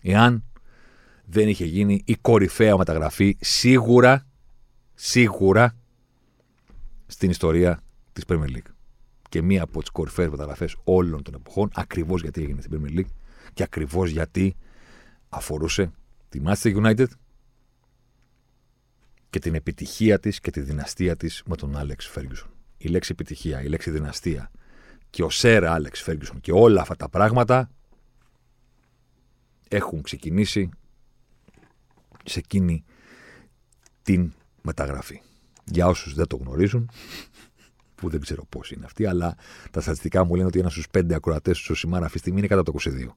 εάν 0.00 0.44
δεν 1.24 1.48
είχε 1.48 1.64
γίνει 1.64 2.02
η 2.04 2.14
κορυφαία 2.14 2.76
μεταγραφή 2.76 3.36
σίγουρα, 3.40 4.26
σίγουρα 4.94 5.76
στην 7.06 7.30
ιστορία 7.30 7.82
της 8.12 8.24
Premier 8.28 8.48
League. 8.48 8.72
Και 9.28 9.42
μία 9.42 9.62
από 9.62 9.80
τις 9.80 9.90
κορυφαίες 9.90 10.28
μεταγραφές 10.28 10.76
όλων 10.84 11.22
των 11.22 11.34
εποχών, 11.34 11.70
ακριβώς 11.74 12.22
γιατί 12.22 12.42
έγινε 12.42 12.60
στην 12.60 12.80
Premier 12.80 12.98
League 12.98 13.10
και 13.54 13.62
ακριβώς 13.62 14.10
γιατί 14.10 14.56
αφορούσε 15.28 15.92
τη 16.28 16.40
Manchester 16.44 16.76
United 16.84 17.06
και 19.34 19.40
την 19.40 19.54
επιτυχία 19.54 20.18
της 20.18 20.40
και 20.40 20.50
τη 20.50 20.60
δυναστεία 20.60 21.16
της 21.16 21.42
με 21.46 21.56
τον 21.56 21.74
Alex 21.76 22.14
Ferguson. 22.14 22.48
Η 22.76 22.88
λέξη 22.88 23.12
επιτυχία, 23.12 23.62
η 23.62 23.66
λέξη 23.66 23.90
δυναστεία 23.90 24.50
και 25.10 25.22
ο 25.22 25.30
Σερ 25.30 25.62
Alex 25.66 26.04
Ferguson 26.06 26.40
και 26.40 26.52
όλα 26.52 26.80
αυτά 26.80 26.96
τα 26.96 27.08
πράγματα 27.08 27.70
έχουν 29.68 30.02
ξεκινήσει 30.02 30.68
σε 32.24 32.38
εκείνη 32.38 32.84
την 34.02 34.32
μεταγραφή. 34.62 35.20
Για 35.64 35.86
όσους 35.86 36.14
δεν 36.14 36.26
το 36.26 36.36
γνωρίζουν, 36.36 36.90
που 37.94 38.08
δεν 38.08 38.20
ξέρω 38.20 38.44
πώς 38.48 38.70
είναι 38.70 38.84
αυτοί, 38.84 39.06
αλλά 39.06 39.36
τα 39.70 39.80
στατιστικά 39.80 40.24
μου 40.24 40.34
λένε 40.34 40.46
ότι 40.46 40.58
ένας 40.58 40.72
στους 40.72 40.88
πέντε 40.88 41.14
ακροατές 41.14 41.58
του 41.58 41.64
Σωσιμάρα 41.64 42.04
αυτή 42.04 42.14
τη 42.16 42.20
στιγμή 42.20 42.38
είναι 42.38 42.48
κατά 42.48 42.62
το 42.62 42.72
22. 42.72 43.14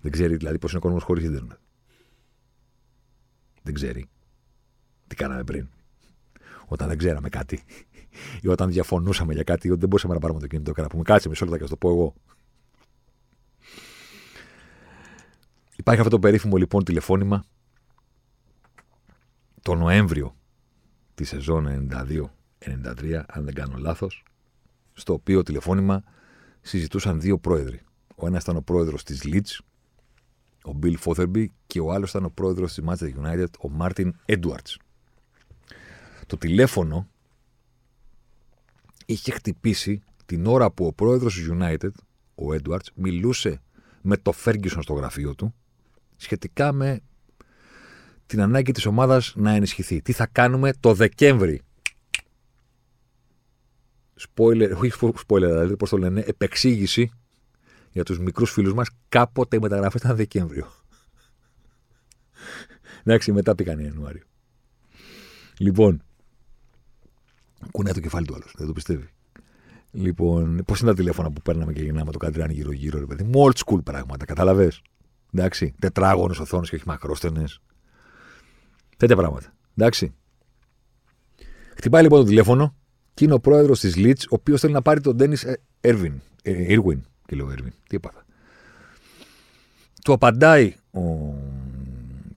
Δεν 0.00 0.12
ξέρει 0.12 0.36
δηλαδή 0.36 0.58
πώς 0.58 0.70
είναι 0.70 0.78
ο 0.78 0.82
κόσμος 0.82 1.02
χωρίς 1.02 1.24
ίντερνετ. 1.24 1.58
Δεν 3.62 3.74
ξέρει. 3.74 4.08
Τι 5.06 5.14
κάναμε 5.14 5.44
πριν. 5.44 5.68
Όταν 6.66 6.88
δεν 6.88 6.98
ξέραμε 6.98 7.28
κάτι. 7.28 7.62
Ή 8.42 8.48
όταν 8.48 8.70
διαφωνούσαμε 8.70 9.32
για 9.32 9.42
κάτι, 9.42 9.70
ότι 9.70 9.78
δεν 9.78 9.88
μπορούσαμε 9.88 10.14
να 10.14 10.20
πάρουμε 10.20 10.40
το 10.40 10.46
κινητό 10.46 10.72
και 10.72 10.80
να 10.82 10.86
πούμε 10.86 11.02
κάτσε 11.02 11.28
μισό 11.28 11.44
λεπτό 11.44 11.56
και 11.56 11.62
να 11.62 11.68
το 11.68 11.76
πω 11.76 11.90
εγώ. 11.90 12.14
Υπάρχει 15.76 16.00
αυτό 16.00 16.12
το 16.12 16.18
περίφημο 16.18 16.56
λοιπόν 16.56 16.84
τηλεφώνημα 16.84 17.44
το 19.62 19.74
Νοέμβριο 19.74 20.36
τη 21.14 21.24
σεζόν 21.24 21.88
92-93, 21.90 23.22
αν 23.26 23.44
δεν 23.44 23.54
κάνω 23.54 23.76
λάθος, 23.76 24.24
στο 24.92 25.12
οποίο 25.12 25.42
τηλεφώνημα 25.42 26.02
συζητούσαν 26.60 27.20
δύο 27.20 27.38
πρόεδροι. 27.38 27.80
Ο 28.14 28.26
ένας 28.26 28.42
ήταν 28.42 28.56
ο 28.56 28.62
πρόεδρος 28.62 29.02
της 29.02 29.22
Leeds, 29.24 29.58
ο 30.68 30.78
Bill 30.82 30.94
Fotherby, 31.04 31.46
και 31.66 31.80
ο 31.80 31.92
άλλος 31.92 32.10
ήταν 32.10 32.24
ο 32.24 32.30
πρόεδρος 32.30 32.74
της 32.74 32.84
Manchester 32.86 33.10
United, 33.24 33.46
ο 33.60 33.70
Martin 33.80 34.10
Edwards. 34.26 34.76
Το 36.26 36.36
τηλέφωνο 36.36 37.08
είχε 39.06 39.32
χτυπήσει 39.32 40.02
την 40.26 40.46
ώρα 40.46 40.70
που 40.70 40.86
ο 40.86 40.92
πρόεδρος 40.92 41.34
της 41.34 41.48
United, 41.50 41.90
ο 42.34 42.44
Edwards, 42.52 42.86
μιλούσε 42.94 43.62
με 44.02 44.16
το 44.16 44.32
Ferguson 44.44 44.78
στο 44.80 44.92
γραφείο 44.92 45.34
του 45.34 45.54
σχετικά 46.16 46.72
με 46.72 47.00
την 48.26 48.40
ανάγκη 48.40 48.72
της 48.72 48.86
ομάδας 48.86 49.32
να 49.36 49.50
ενισχυθεί. 49.50 50.02
Τι 50.02 50.12
θα 50.12 50.26
κάνουμε 50.26 50.72
το 50.80 50.94
Δεκέμβρη; 50.94 51.62
Spoiler, 54.20 54.76
όχι 54.76 54.92
spoiler, 55.00 55.40
δηλαδή 55.40 55.76
πώς 55.76 55.90
το 55.90 55.98
λένε, 55.98 56.20
επεξήγηση 56.20 57.10
για 57.92 58.02
τους 58.02 58.18
μικρούς 58.18 58.50
φίλους 58.50 58.74
μας, 58.74 58.88
κάποτε 59.08 59.56
οι 59.56 59.60
μεταγραφές 59.60 60.00
ήταν 60.00 60.16
Δεκέμβριο. 60.16 60.66
Εντάξει, 63.02 63.32
μετά 63.32 63.54
πήγαν 63.54 63.78
Ιανουάριο. 63.78 64.22
Λοιπόν, 65.58 66.02
κουνάει 67.70 67.92
το 67.92 68.00
κεφάλι 68.00 68.26
του 68.26 68.34
άλλος, 68.34 68.54
δεν 68.56 68.66
το 68.66 68.72
πιστεύει. 68.72 69.08
Λοιπόν, 69.90 70.62
πώς 70.66 70.80
είναι 70.80 70.90
τα 70.90 70.96
τηλέφωνα 70.96 71.30
που 71.30 71.42
παίρναμε 71.42 71.72
και 71.72 71.82
γυρνάμε 71.82 72.12
το 72.12 72.18
καντριάνι 72.18 72.52
γύρω-γύρω, 72.52 72.98
ρε 72.98 73.06
παιδί 73.06 73.22
μου. 73.22 73.44
Old 73.44 73.56
school 73.64 73.84
πράγματα, 73.84 74.24
καταλαβέ. 74.24 74.72
Εντάξει. 75.32 75.74
Τετράγωνε 75.78 76.34
οθόνες 76.40 76.68
και 76.68 76.74
όχι 76.74 76.84
μακρόστενες. 76.86 77.60
Τέτοια 78.96 79.16
πράγματα. 79.16 79.54
Εντάξει. 79.76 80.14
Χτυπάει 81.76 82.02
λοιπόν 82.02 82.20
το 82.20 82.26
τηλέφωνο 82.26 82.76
και 83.14 83.24
είναι 83.24 83.34
ο 83.34 83.40
πρόεδρος 83.40 83.80
της 83.80 83.94
Leeds, 83.96 84.22
ο 84.22 84.34
οποίος 84.34 84.60
θέλει 84.60 84.72
να 84.72 84.82
πάρει 84.82 85.00
τον 85.00 85.16
Ντένι 85.16 85.36
Έρβιν. 85.80 86.20
Irwin. 86.44 87.00
Και 87.28 87.36
λέω 87.36 87.50
Έρβιν. 87.50 87.72
Τι 87.88 87.96
έπαθα. 87.96 88.24
Του 90.04 90.12
απαντάει 90.12 90.74
ο 90.90 91.34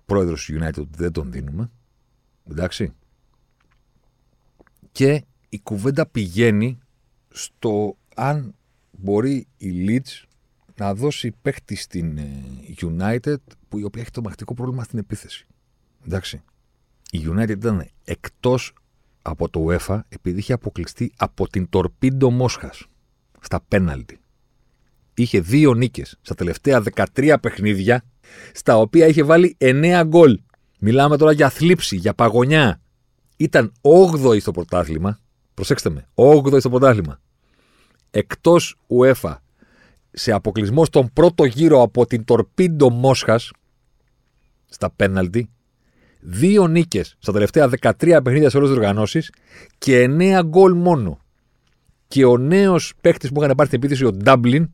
πρόεδρος 0.06 0.46
του 0.46 0.54
United 0.54 0.78
ότι 0.78 0.90
δεν 0.96 1.12
τον 1.12 1.32
δίνουμε. 1.32 1.72
Εντάξει. 2.50 2.94
Και 4.92 5.26
η 5.50 5.60
κουβέντα 5.60 6.06
πηγαίνει 6.06 6.80
στο 7.30 7.98
αν 8.16 8.56
μπορεί 8.92 9.48
η 9.58 9.86
Leeds 9.88 10.24
να 10.76 10.94
δώσει 10.94 11.32
παίχτη 11.42 11.76
στην 11.76 12.18
ε, 12.18 12.44
United 12.82 13.38
που 13.70 13.78
η 13.78 13.84
οποία 13.84 14.02
έχει 14.02 14.12
το 14.12 14.22
μαχητικό 14.22 14.54
πρόβλημα 14.54 14.84
στην 14.84 15.00
επίθεση. 15.00 15.48
Εντάξει. 16.06 16.42
Η 17.12 17.22
United 17.28 17.50
ήταν 17.50 17.88
εκτός 18.04 18.74
από 19.22 19.50
το 19.50 19.66
UEFA 19.68 20.00
επειδή 20.10 20.40
είχε 20.40 20.54
αποκλειστεί 20.54 21.12
από 21.18 21.48
την 21.48 21.70
Τορπίντο 21.70 22.32
Μόσχας 22.32 22.86
στα 23.40 23.62
πέναλτι. 23.68 24.21
Είχε 25.14 25.40
δύο 25.40 25.74
νίκες 25.74 26.18
στα 26.22 26.36
τελευταία 26.36 26.84
13 27.16 27.36
παιχνίδια 27.42 28.04
στα 28.54 28.78
οποία 28.78 29.08
είχε 29.08 29.24
βάλει 29.24 29.58
9 29.60 30.04
γκολ. 30.06 30.40
Μιλάμε 30.80 31.18
τώρα 31.18 31.32
για 31.32 31.50
θλίψη, 31.50 31.96
για 31.96 32.14
παγωνιά. 32.14 32.82
Ήταν 33.38 33.72
8η 33.82 34.42
στο 34.42 34.52
πρωτάθλημα. 34.52 35.20
Προσέξτε 35.54 35.90
με, 35.90 36.08
8η 36.16 36.60
στο 36.60 36.70
πρωτάθλημα. 36.70 37.20
Εκτός 38.12 38.78
UEFA 38.88 39.36
σε 40.12 40.32
αποκλεισμό 40.32 40.86
στον 40.86 41.14
πρώτο 41.14 41.46
γύρο 41.46 41.82
από 41.82 42.06
την 42.06 42.24
Τορπίντο 42.24 42.90
Μόσχας 42.90 43.52
στα 44.70 44.92
πέναλτι, 44.92 45.50
δύο 46.20 46.68
νίκες 46.68 47.16
στα 47.20 47.32
τελευταία 47.32 47.70
13 47.82 48.20
παιχνίδια 48.24 48.50
σε 48.50 48.58
όλες 48.58 48.70
τις 48.70 48.78
οργανώσεις 48.78 49.32
και 49.78 50.04
9 50.04 50.42
γκολ 50.46 50.74
μόνο. 50.74 51.20
Και 52.08 52.26
ο 52.26 52.38
νέος 52.38 52.94
παίκτης 53.02 53.32
που 53.32 53.44
είχαν 53.44 53.56
πάρει 53.56 53.70
την 53.70 53.80
επίθεση, 53.80 54.06
ο 54.06 54.12
Ντάμπλιν, 54.12 54.72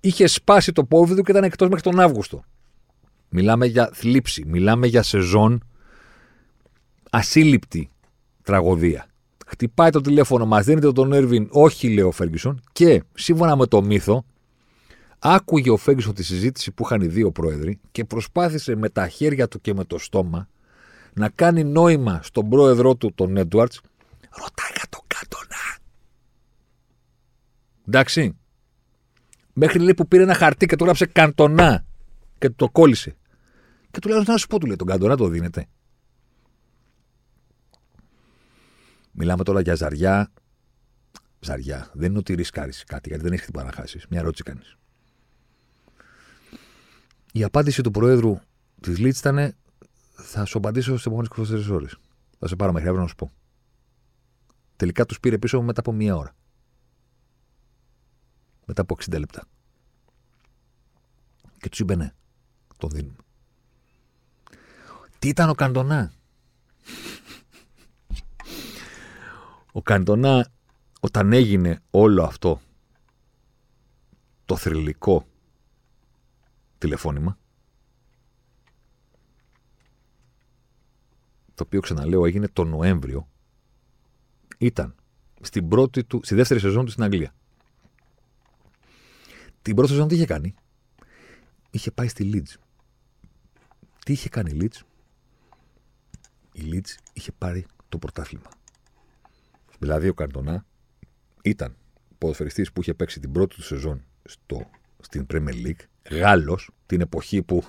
είχε 0.00 0.26
σπάσει 0.26 0.72
το 0.72 0.84
πόδι 0.84 1.14
του 1.14 1.22
και 1.22 1.30
ήταν 1.30 1.44
εκτός 1.44 1.68
μέχρι 1.68 1.90
τον 1.90 2.00
Αύγουστο. 2.00 2.42
Μιλάμε 3.28 3.66
για 3.66 3.90
θλίψη, 3.92 4.44
μιλάμε 4.46 4.86
για 4.86 5.02
σεζόν 5.02 5.64
ασύλληπτη 7.10 7.90
τραγωδία. 8.42 9.06
Χτυπάει 9.46 9.90
το 9.90 10.00
τηλέφωνο, 10.00 10.46
μας 10.46 10.64
δίνετε 10.64 10.92
τον 10.92 11.12
Έρβιν, 11.12 11.48
όχι 11.50 11.88
λέει 11.94 12.04
ο 12.04 12.10
Φέργκισον, 12.10 12.60
και 12.72 13.02
σύμφωνα 13.14 13.56
με 13.56 13.66
το 13.66 13.82
μύθο, 13.82 14.24
άκουγε 15.18 15.70
ο 15.70 15.76
Φέργκισον 15.76 16.14
τη 16.14 16.22
συζήτηση 16.22 16.72
που 16.72 16.84
είχαν 16.84 17.00
οι 17.00 17.06
δύο 17.06 17.30
πρόεδροι 17.30 17.80
και 17.92 18.04
προσπάθησε 18.04 18.76
με 18.76 18.88
τα 18.88 19.08
χέρια 19.08 19.48
του 19.48 19.60
και 19.60 19.74
με 19.74 19.84
το 19.84 19.98
στόμα 19.98 20.48
να 21.12 21.28
κάνει 21.28 21.64
νόημα 21.64 22.20
στον 22.22 22.48
πρόεδρό 22.48 22.94
του, 22.94 23.12
τον 23.14 23.36
Έντουαρτς, 23.36 23.80
ρωτάει 24.30 24.70
για 24.74 24.86
τον 24.88 25.00
Κάντονα. 25.06 25.78
Εντάξει. 27.88 28.39
Μέχρι 29.62 29.78
λέει 29.78 29.94
που 29.94 30.08
πήρε 30.08 30.22
ένα 30.22 30.34
χαρτί 30.34 30.66
και 30.66 30.76
του 30.76 30.84
γράψε 30.84 31.06
Καντονά 31.06 31.84
και 32.38 32.48
του 32.48 32.54
το 32.54 32.68
κόλλησε. 32.70 33.16
Και 33.90 33.98
του 33.98 34.08
λέει: 34.08 34.22
Να 34.26 34.36
σου 34.36 34.46
πω, 34.46 34.58
του 34.58 34.66
λέει: 34.66 34.76
Τον 34.76 34.86
Καντονά 34.86 35.16
το 35.16 35.28
δίνετε. 35.28 35.66
Μιλάμε 39.10 39.44
τώρα 39.44 39.60
για 39.60 39.74
ζαριά. 39.74 40.32
Ζαριά. 41.40 41.90
Δεν 41.92 42.08
είναι 42.10 42.18
ότι 42.18 42.34
ρισκάρει 42.34 42.72
κάτι, 42.86 43.08
γιατί 43.08 43.24
δεν 43.24 43.32
έχεις 43.32 43.46
τίποτα 43.46 43.64
να 43.64 43.72
χάσεις. 43.72 44.06
Μια 44.10 44.20
ερώτηση 44.20 44.42
κάνεις. 44.42 44.76
Η 47.32 47.44
απάντηση 47.44 47.82
του 47.82 47.90
Προέδρου 47.90 48.38
της 48.80 48.98
Λίτς 48.98 49.18
ήταν: 49.18 49.54
Θα 50.12 50.44
σου 50.44 50.58
απαντήσω 50.58 50.90
στις 50.90 51.06
επόμενες 51.06 51.28
24 51.70 51.74
ώρες. 51.74 51.96
Θα 52.38 52.48
σε 52.48 52.56
πάρω 52.56 52.72
μέχρι 52.72 52.88
αύριο 52.88 53.02
να 53.02 53.08
σου 53.08 53.16
πω. 53.16 53.30
Τελικά 54.76 55.06
τους 55.06 55.20
πήρε 55.20 55.38
πίσω 55.38 55.62
μετά 55.62 55.80
από 55.80 55.92
μία 55.92 56.16
ώρα. 56.16 56.34
Μετά 58.70 58.82
από 58.82 58.96
60 59.00 59.18
λεπτά. 59.18 59.44
Και 61.58 61.68
τους 61.68 61.78
είπε 61.78 61.94
ναι. 61.94 62.12
Τον 62.76 62.90
δίνουμε. 62.90 63.16
Τι 65.18 65.28
ήταν 65.28 65.48
ο 65.48 65.54
Καντονά; 65.54 66.12
ο 69.72 69.82
Καντονά 69.82 70.52
όταν 71.00 71.32
έγινε 71.32 71.82
όλο 71.90 72.22
αυτό 72.22 72.60
το 74.44 74.56
θρηλυκό 74.56 75.26
τηλεφώνημα 76.78 77.38
το 81.54 81.62
οποίο 81.62 81.80
ξαναλέω 81.80 82.26
έγινε 82.26 82.48
το 82.48 82.64
Νοέμβριο 82.64 83.28
ήταν 84.58 84.94
στην 85.40 85.68
πρώτη 85.68 86.04
του, 86.04 86.20
στη 86.24 86.34
δεύτερη 86.34 86.60
σεζόν 86.60 86.84
του 86.84 86.90
στην 86.90 87.02
Αγγλία. 87.02 87.34
Την 89.62 89.74
πρώτη 89.74 89.90
σεζόν 89.90 90.08
τι 90.08 90.14
είχε 90.14 90.26
κάνει; 90.26 90.54
Είχε 91.70 91.90
πάει 91.90 92.08
στη 92.08 92.30
Leeds. 92.34 92.60
Τι 94.04 94.12
είχε 94.12 94.28
κάνει 94.28 94.50
η 94.50 94.58
Leeds. 94.60 94.80
Η 96.52 96.60
Leeds 96.72 96.94
είχε 97.12 97.32
πάρει 97.32 97.66
το 97.88 97.98
πρωτάθλημα. 97.98 98.50
Δηλαδή 99.78 100.08
ο 100.08 100.14
Καρτονά 100.14 100.64
ήταν 101.42 101.76
ποδοσφαιριστής 102.18 102.72
που 102.72 102.80
είχε 102.80 102.94
παίξει 102.94 103.20
την 103.20 103.32
πρώτη 103.32 103.54
του 103.54 103.62
σεζόν 103.62 104.04
στο, 104.24 104.70
στην 105.00 105.26
Premier 105.32 105.66
League, 105.66 105.80
Γάλλος, 106.10 106.70
την 106.86 107.00
εποχή 107.00 107.42
που 107.42 107.64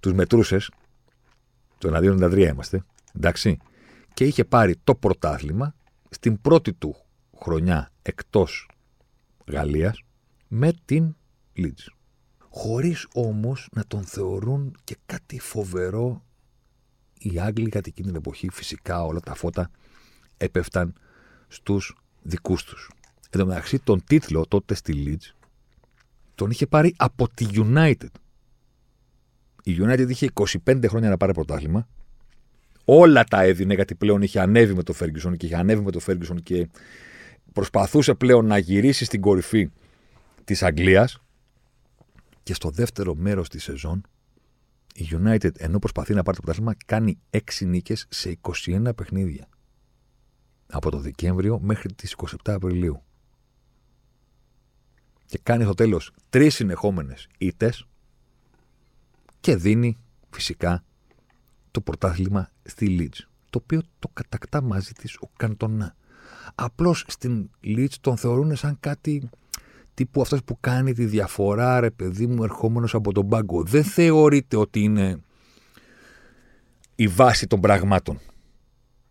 τους 0.00 0.12
μετρούσες, 0.12 0.70
το 1.78 1.96
1-2-93 1.96 2.38
είμαστε, 2.38 2.84
εντάξει, 3.14 3.58
και 4.14 4.24
είχε 4.24 4.44
πάρει 4.44 4.76
το 4.84 4.94
πρωτάθλημα 4.94 5.74
στην 6.10 6.40
πρώτη 6.40 6.72
του 6.72 6.96
χρονιά 7.38 7.92
εκτός 8.02 8.68
Γαλλίας 9.46 10.02
με 10.48 10.72
την 10.84 11.16
Leeds. 11.56 11.86
Χωρίς 12.50 13.06
όμως 13.14 13.68
να 13.72 13.84
τον 13.86 14.04
θεωρούν 14.04 14.76
και 14.84 14.96
κάτι 15.06 15.40
φοβερό 15.40 16.24
οι 17.18 17.38
Άγγλοι 17.38 17.68
κατά 17.68 17.88
εκείνη 17.88 18.06
την 18.06 18.16
εποχή 18.16 18.48
φυσικά 18.50 19.04
όλα 19.04 19.20
τα 19.20 19.34
φώτα 19.34 19.70
έπεφταν 20.36 20.94
στους 21.48 21.96
δικούς 22.22 22.64
τους. 22.64 22.90
Εν 23.30 23.40
τω 23.40 23.46
μεταξύ 23.46 23.78
τον 23.78 24.04
τίτλο 24.04 24.46
τότε 24.46 24.74
στη 24.74 25.04
Leeds 25.06 25.34
τον 26.34 26.50
είχε 26.50 26.66
πάρει 26.66 26.94
από 26.96 27.28
τη 27.28 27.46
United. 27.52 28.10
Η 29.62 29.76
United 29.80 30.08
είχε 30.08 30.28
25 30.64 30.84
χρόνια 30.88 31.08
να 31.08 31.16
πάρει 31.16 31.32
πρωτάθλημα 31.32 31.88
όλα 32.84 33.24
τα 33.24 33.42
έδινε 33.42 33.74
γιατί 33.74 33.94
πλέον 33.94 34.22
είχε 34.22 34.40
ανέβει 34.40 34.74
με 34.74 34.82
το 34.82 34.94
Ferguson 35.00 35.36
και 35.36 35.46
είχε 35.46 35.56
ανέβει 35.56 35.82
με 35.82 35.90
το 35.90 36.00
Ferguson 36.06 36.36
και 36.42 36.68
προσπαθούσε 37.52 38.14
πλέον 38.14 38.46
να 38.46 38.58
γυρίσει 38.58 39.04
στην 39.04 39.20
κορυφή 39.20 39.70
της 40.44 40.62
Αγγλίας. 40.62 41.18
Και 42.42 42.54
στο 42.54 42.70
δεύτερο 42.70 43.14
μέρος 43.14 43.48
της 43.48 43.62
σεζόν 43.62 44.02
η 44.94 45.08
United 45.10 45.56
ενώ 45.56 45.78
προσπαθεί 45.78 46.14
να 46.14 46.22
πάρει 46.22 46.36
το 46.36 46.42
πρωτάθλημα 46.42 46.76
κάνει 46.86 47.18
6 47.30 47.40
νίκες 47.66 48.06
σε 48.08 48.38
21 48.40 48.94
παιχνίδια. 48.96 49.48
Από 50.66 50.90
το 50.90 50.98
Δεκέμβριο 50.98 51.60
μέχρι 51.60 51.92
τις 51.92 52.14
27 52.16 52.36
Απριλίου. 52.44 53.02
Και 55.26 55.40
κάνει 55.42 55.64
στο 55.64 55.74
τέλος 55.74 56.12
τρεις 56.30 56.54
συνεχόμενες 56.54 57.28
ήττες 57.38 57.86
και 59.40 59.56
δίνει 59.56 59.98
φυσικά 60.30 60.84
το 61.70 61.80
πρωτάθλημα 61.80 62.50
στη 62.62 62.96
Leeds, 63.00 63.20
το 63.50 63.60
οποίο 63.62 63.82
το 63.98 64.08
κατακτά 64.12 64.62
μαζί 64.62 64.92
της 64.92 65.16
ο 65.16 65.30
Καντονά. 65.36 65.96
Απλώς 66.54 67.04
στην 67.08 67.50
Leeds 67.64 67.94
τον 68.00 68.16
θεωρούν 68.16 68.56
σαν 68.56 68.76
κάτι 68.80 69.28
τύπου 69.94 70.20
αυτός 70.20 70.44
που 70.44 70.56
κάνει 70.60 70.92
τη 70.92 71.04
διαφορά, 71.04 71.80
ρε 71.80 71.90
παιδί 71.90 72.26
μου, 72.26 72.42
ερχόμενος 72.42 72.94
από 72.94 73.12
τον 73.12 73.28
πάγκο. 73.28 73.62
Δεν 73.62 73.84
θεωρείται 73.84 74.56
ότι 74.56 74.80
είναι 74.80 75.20
η 76.94 77.08
βάση 77.08 77.46
των 77.46 77.60
πραγμάτων. 77.60 78.20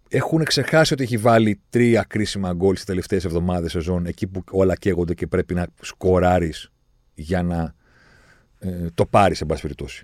Έχουν 0.08 0.44
ξεχάσει 0.44 0.94
ότι 0.94 1.04
έχει 1.04 1.18
βάλει 1.18 1.60
τρία 1.70 2.04
κρίσιμα 2.04 2.54
γκολ 2.54 2.74
στις 2.74 2.86
τελευταίες 2.86 3.26
εβδομάδες 3.26 3.72
σεζόν, 3.72 4.06
εκεί 4.06 4.28
που 4.28 4.44
όλα 4.52 4.76
καίγονται 4.76 5.14
και 5.14 5.28
πρέπει 5.28 5.54
να 5.54 5.68
σκοράρεις 5.82 6.72
για 7.14 7.44
να 7.44 7.74
ε, 8.60 8.88
το 8.94 9.06
πάρεις, 9.06 9.42
εν 9.42 9.48
πάση 9.48 9.62
περιπτώσει. 9.62 10.04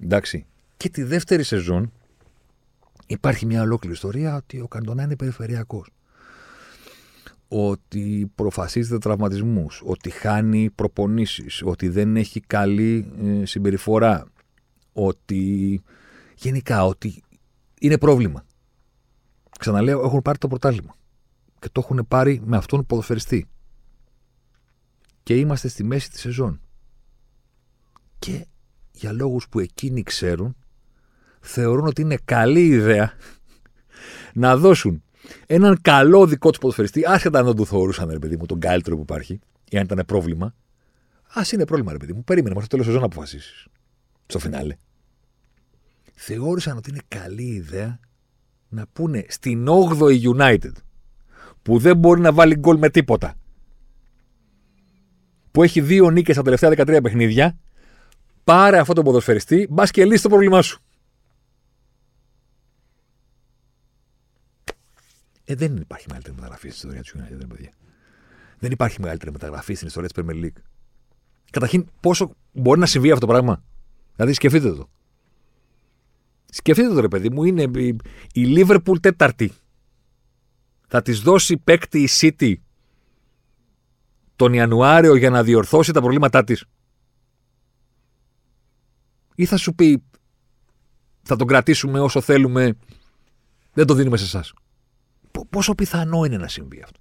Εντάξει. 0.00 0.46
Και 0.76 0.88
τη 0.88 1.02
δεύτερη 1.02 1.42
σεζόν 1.42 1.92
Υπάρχει 3.10 3.46
μια 3.46 3.62
ολόκληρη 3.62 3.94
ιστορία 3.94 4.36
ότι 4.36 4.60
ο 4.60 4.68
Καντονά 4.68 5.02
είναι 5.02 5.16
περιφερειακός. 5.16 5.90
Ότι 7.48 8.32
προφασίζεται 8.34 8.98
τραυματισμούς, 8.98 9.82
ότι 9.84 10.10
χάνει 10.10 10.70
προπονήσεις, 10.70 11.62
ότι 11.64 11.88
δεν 11.88 12.16
έχει 12.16 12.40
καλή 12.40 13.12
ε, 13.22 13.44
συμπεριφορά, 13.44 14.26
ότι 14.92 15.82
γενικά 16.34 16.84
ότι 16.84 17.22
είναι 17.80 17.98
πρόβλημα. 17.98 18.44
Ξαναλέω, 19.58 20.04
έχουν 20.04 20.22
πάρει 20.22 20.38
το 20.38 20.48
πρωτάθλημα 20.48 20.94
και 21.58 21.68
το 21.72 21.80
έχουν 21.84 22.06
πάρει 22.08 22.40
με 22.44 22.56
αυτόν 22.56 22.86
ποδοσφαιριστή. 22.86 23.48
Και 25.22 25.36
είμαστε 25.36 25.68
στη 25.68 25.84
μέση 25.84 26.10
της 26.10 26.20
σεζόν. 26.20 26.60
Και 28.18 28.46
για 28.92 29.12
λόγους 29.12 29.48
που 29.48 29.58
εκείνοι 29.58 30.02
ξέρουν, 30.02 30.56
θεωρούν 31.40 31.86
ότι 31.86 32.02
είναι 32.02 32.18
καλή 32.24 32.66
ιδέα 32.66 33.12
να 34.34 34.56
δώσουν 34.56 35.02
έναν 35.46 35.78
καλό 35.82 36.26
δικό 36.26 36.50
τους 36.50 36.58
ποδοσφαιριστή, 36.58 37.02
άσχετα 37.06 37.38
αν 37.38 37.44
δεν 37.44 37.54
του 37.54 37.66
θεωρούσαν, 37.66 38.10
ρε 38.10 38.18
παιδί 38.18 38.36
μου, 38.36 38.46
τον 38.46 38.60
καλύτερο 38.60 38.96
που 38.96 39.02
υπάρχει, 39.02 39.40
ή 39.70 39.78
αν 39.78 39.84
ήταν 39.84 40.02
πρόβλημα. 40.06 40.54
Α 41.32 41.42
είναι 41.52 41.64
πρόβλημα, 41.64 41.92
ρε 41.92 41.98
παιδί 41.98 42.12
μου. 42.12 42.24
Περίμενε 42.24 42.54
μέχρι 42.54 42.68
το 42.68 42.76
τέλος 42.76 42.86
σεζόν 42.86 43.00
να 43.00 43.06
αποφασίσεις. 43.06 43.66
Στο 44.26 44.38
φινάλε. 44.38 44.76
Θεώρησαν 46.14 46.76
ότι 46.76 46.90
είναι 46.90 47.00
καλή 47.08 47.42
ιδέα 47.42 47.98
να 48.68 48.86
πούνε 48.92 49.24
στην 49.28 49.66
8η 49.68 50.22
United, 50.36 50.72
που 51.62 51.78
δεν 51.78 51.96
μπορεί 51.96 52.20
να 52.20 52.32
βάλει 52.32 52.54
γκολ 52.54 52.78
με 52.78 52.90
τίποτα, 52.90 53.34
που 55.50 55.62
έχει 55.62 55.80
δύο 55.80 56.10
νίκες 56.10 56.34
στα 56.34 56.44
τελευταία 56.44 56.70
13 56.70 57.02
παιχνίδια, 57.02 57.58
πάρε 58.44 58.78
αυτό 58.78 58.92
τον 58.92 59.04
ποδοσφαιριστή, 59.04 59.66
μπας 59.70 59.90
και 59.90 60.04
λύσει 60.04 60.22
το 60.22 60.28
πρόβλημά 60.28 60.62
σου. 60.62 60.82
Ε, 65.50 65.54
δεν 65.54 65.76
υπάρχει 65.76 66.04
μεγαλύτερη 66.06 66.34
μεταγραφή 66.34 66.68
στην 66.68 66.90
ιστορία 66.90 67.02
του 67.02 67.18
United, 67.18 67.48
παιδιά. 67.48 67.72
Δεν 68.58 68.70
υπάρχει 68.70 69.00
μεγαλύτερη 69.00 69.32
μεταγραφή 69.32 69.74
στην 69.74 69.86
ιστορία 69.86 70.08
της 70.08 70.24
Premier 70.24 70.44
League. 70.44 70.62
Καταρχήν, 71.50 71.86
πόσο 72.00 72.30
μπορεί 72.52 72.80
να 72.80 72.86
συμβεί 72.86 73.10
αυτό 73.10 73.26
το 73.26 73.32
πράγμα; 73.32 73.62
Δηλαδή, 74.14 74.32
σκεφτείτε 74.32 74.72
το. 74.72 74.88
Σκεφτείτε 76.50 76.88
το, 76.88 77.00
ρε 77.00 77.08
παιδί 77.08 77.30
μου, 77.30 77.44
είναι 77.44 77.62
η, 77.62 77.96
η 78.32 78.54
Liverpool 78.56 79.00
τέταρτη. 79.00 79.52
Θα 80.88 81.02
της 81.02 81.20
δώσει 81.20 81.56
παίκτη 81.56 82.02
η 82.02 82.08
City 82.10 82.54
τον 84.36 84.52
Ιανουάριο 84.52 85.16
για 85.16 85.30
να 85.30 85.42
διορθώσει 85.42 85.92
τα 85.92 86.00
προβλήματά 86.00 86.44
της. 86.44 86.64
Ή 89.34 89.44
θα 89.44 89.56
σου 89.56 89.74
πει, 89.74 90.02
θα 91.22 91.36
τον 91.36 91.46
κρατήσουμε 91.46 92.00
όσο 92.00 92.20
θέλουμε, 92.20 92.76
δεν 93.72 93.86
το 93.86 93.94
δίνουμε 93.94 94.16
σε 94.16 94.24
εσάς 94.24 94.52
πόσο 95.50 95.74
πιθανό 95.74 96.24
είναι 96.24 96.36
να 96.36 96.48
συμβεί 96.48 96.82
αυτό; 96.82 97.00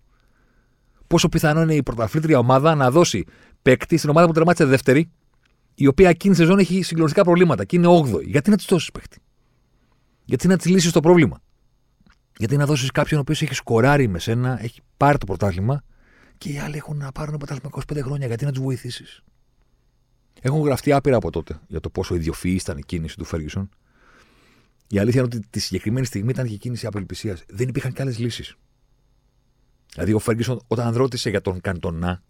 Πόσο 1.08 1.30
πιθανό 1.30 1.62
είναι 1.62 1.76
η 1.76 1.84
πρωταθλήτρια 1.84 2.40
ομάδα 2.40 2.76
να 2.76 2.92
δώσει 2.92 3.26
παίκτη 3.62 3.98
στην 3.98 4.10
ομάδα 4.10 4.28
που 4.28 4.34
τερμάτισε 4.34 4.66
δεύτερη, 4.66 5.10
η 5.76 5.88
οποία 5.88 6.10
εκείνη 6.10 6.34
τη 6.34 6.40
σεζόν 6.40 6.60
έχει 6.60 6.82
συγκλονιστικά 6.82 7.24
προβλήματα 7.24 7.66
και 7.66 7.76
είναι 7.76 7.88
8η. 7.88 8.26
Γιατί 8.26 8.50
να 8.50 8.58
της 8.58 8.66
δώσεις 8.66 8.92
παίκτη; 8.92 9.22
Γιατί 10.26 10.48
να 10.48 10.58
της 10.58 10.66
λύσεις 10.66 10.92
το 10.92 11.00
πρόβλημα; 11.00 11.42
Γιατί 12.38 12.58
να 12.58 12.66
δώσεις 12.66 12.92
κάποιον 12.92 13.20
ο 13.20 13.22
οποίος 13.22 13.42
έχει 13.42 13.54
σκοράρει 13.54 14.08
με 14.08 14.20
σένα, 14.20 14.64
έχει 14.64 14.82
πάρει 14.98 15.18
το 15.18 15.26
πρωτάθλημα 15.26 15.84
και 16.38 16.50
οι 16.50 16.60
άλλοι 16.60 16.78
έχουν 16.78 16.98
να 16.98 17.12
πάρουν 17.12 17.38
πρωτάθλημα 17.38 17.70
25 17.94 18.02
χρόνια. 18.02 18.28
Γιατί 18.28 18.46
να 18.46 18.52
τους 18.52 18.62
βοηθήσεις; 18.62 19.24
Έχουν 20.42 20.62
γραφτεί 20.62 20.92
άπειρα 20.92 21.16
από 21.16 21.32
τότε 21.32 21.60
για 21.68 21.80
το 21.80 21.90
πόσο 21.90 22.16
ιδιοφυή 22.16 22.58
ήταν 22.62 22.78
η 22.78 22.82
κίνηση 22.86 23.18
του 23.18 23.26
Φέργισον 23.26 23.70
η 24.88 25.00
αλήθεια 25.00 25.22
είναι 25.22 25.30
ότι 25.36 25.48
τη 25.50 25.60
συγκεκριμένη 25.60 26.06
στιγμή 26.06 26.30
ήταν 26.30 26.48
και 26.48 26.56
κίνηση 26.56 26.86
απελπισίας. 26.86 27.44
Δεν 27.48 27.68
υπήρχαν 27.68 27.94
και 27.94 28.02
άλλες 28.02 28.18
λύσεις. 28.20 28.56
Δηλαδή, 29.94 30.14
ο 30.14 30.20
Φέργκισον, 30.20 30.62
όταν 30.68 30.96
ρώτησε 30.96 31.30
για 31.30 31.42
τον 31.42 31.62
Καντονά, 31.62 32.24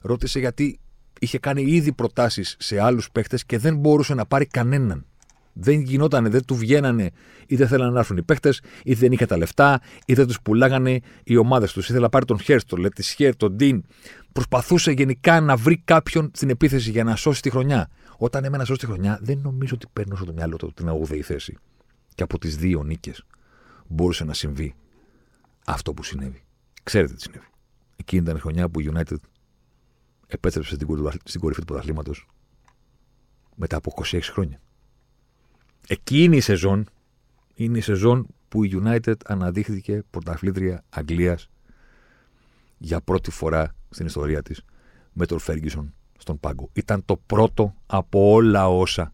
ρώτησε 0.00 0.38
γιατί 0.38 0.80
είχε 1.20 1.38
κάνει 1.38 1.62
ήδη 1.62 1.92
προτάσεις 1.92 2.56
σε 2.58 2.80
άλλους 2.80 3.10
παίχτες 3.10 3.44
και 3.44 3.58
δεν 3.58 3.76
μπορούσε 3.76 4.14
να 4.14 4.26
πάρει 4.26 4.46
κανέναν. 4.46 5.04
Δεν 5.52 5.80
γινότανε, 5.80 6.28
δεν 6.28 6.44
του 6.44 6.54
βγαίνανε 6.54 7.10
ή 7.46 7.56
δεν 7.56 7.68
θέλανε 7.68 7.90
να 7.90 7.98
έρθουν 7.98 8.16
οι 8.16 8.22
παίχτες, 8.22 8.60
ή 8.82 8.94
δεν 8.94 9.12
είχε 9.12 9.26
τα 9.26 9.36
λεφτά, 9.36 9.80
ή 10.04 10.14
δεν 10.14 10.26
τους 10.26 10.40
πουλάγανε 10.40 11.00
οι 11.24 11.36
ομάδες 11.36 11.72
τους. 11.72 11.84
Ήθελα 11.88 12.00
να 12.00 12.08
πάρει 12.08 12.24
τον 12.24 12.40
Χέρστο, 12.40 12.76
λέει 12.76 12.88
τη 12.88 13.02
Χέρ, 13.02 13.36
τον 13.36 13.52
Ντίν. 13.52 13.84
Προσπαθούσε 14.32 14.90
γενικά 14.90 15.40
να 15.40 15.56
βρει 15.56 15.82
κάποιον 15.84 16.30
στην 16.34 16.50
επίθεση 16.50 16.90
για 16.90 17.04
να 17.04 17.16
σώσει 17.16 17.42
τη 17.42 17.50
χρονιά. 17.50 17.90
Όταν 18.16 18.44
έμενα 18.44 18.64
σώσει 18.64 18.78
τη 18.78 18.86
χρονιά, 18.86 19.18
δεν 19.22 19.38
νομίζω 19.38 19.74
ότι 19.74 19.86
παίρνω 19.92 20.16
στο 20.16 20.32
μυαλό 20.32 20.56
του 20.56 20.72
την 20.72 20.88
8η 20.88 21.20
θέση. 21.20 21.56
Και 22.14 22.22
από 22.22 22.38
τις 22.38 22.56
δύο 22.56 22.82
νίκες 22.82 23.24
μπορούσε 23.88 24.24
να 24.24 24.34
συμβεί 24.34 24.74
αυτό 25.66 25.94
που 25.94 26.02
συνέβη. 26.02 26.44
Ξέρετε 26.82 27.14
τι 27.14 27.20
συνέβη. 27.20 27.46
Εκείνη 27.96 28.22
ήταν 28.22 28.36
η 28.36 28.40
χρονιά 28.40 28.68
που 28.68 28.80
η 28.80 28.90
United 28.94 29.16
επέστρεψε 30.26 30.74
στην 31.24 31.40
κορυφή 31.40 31.60
του 31.60 31.64
πρωταθλήματος 31.64 32.26
μετά 33.54 33.76
από 33.76 33.92
26 33.96 34.20
χρόνια. 34.22 34.60
Εκείνη 35.86 36.36
η 36.36 36.40
σεζόν 36.40 36.88
είναι 37.54 37.78
η 37.78 37.80
σεζόν 37.80 38.26
που 38.48 38.64
η 38.64 38.80
United 38.84 39.14
αναδείχθηκε 39.24 40.02
πρωταθλήτρια 40.10 40.84
Αγγλίας 40.90 41.50
για 42.78 43.00
πρώτη 43.00 43.30
φορά 43.30 43.74
στην 43.90 44.06
ιστορία 44.06 44.42
της 44.42 44.62
με 45.12 45.26
τον 45.26 45.38
Φέργισον 45.38 45.94
στον 46.18 46.40
πάγκο. 46.40 46.70
Ήταν 46.72 47.04
το 47.04 47.16
πρώτο 47.16 47.74
από 47.86 48.32
όλα 48.32 48.68
όσα 48.68 49.12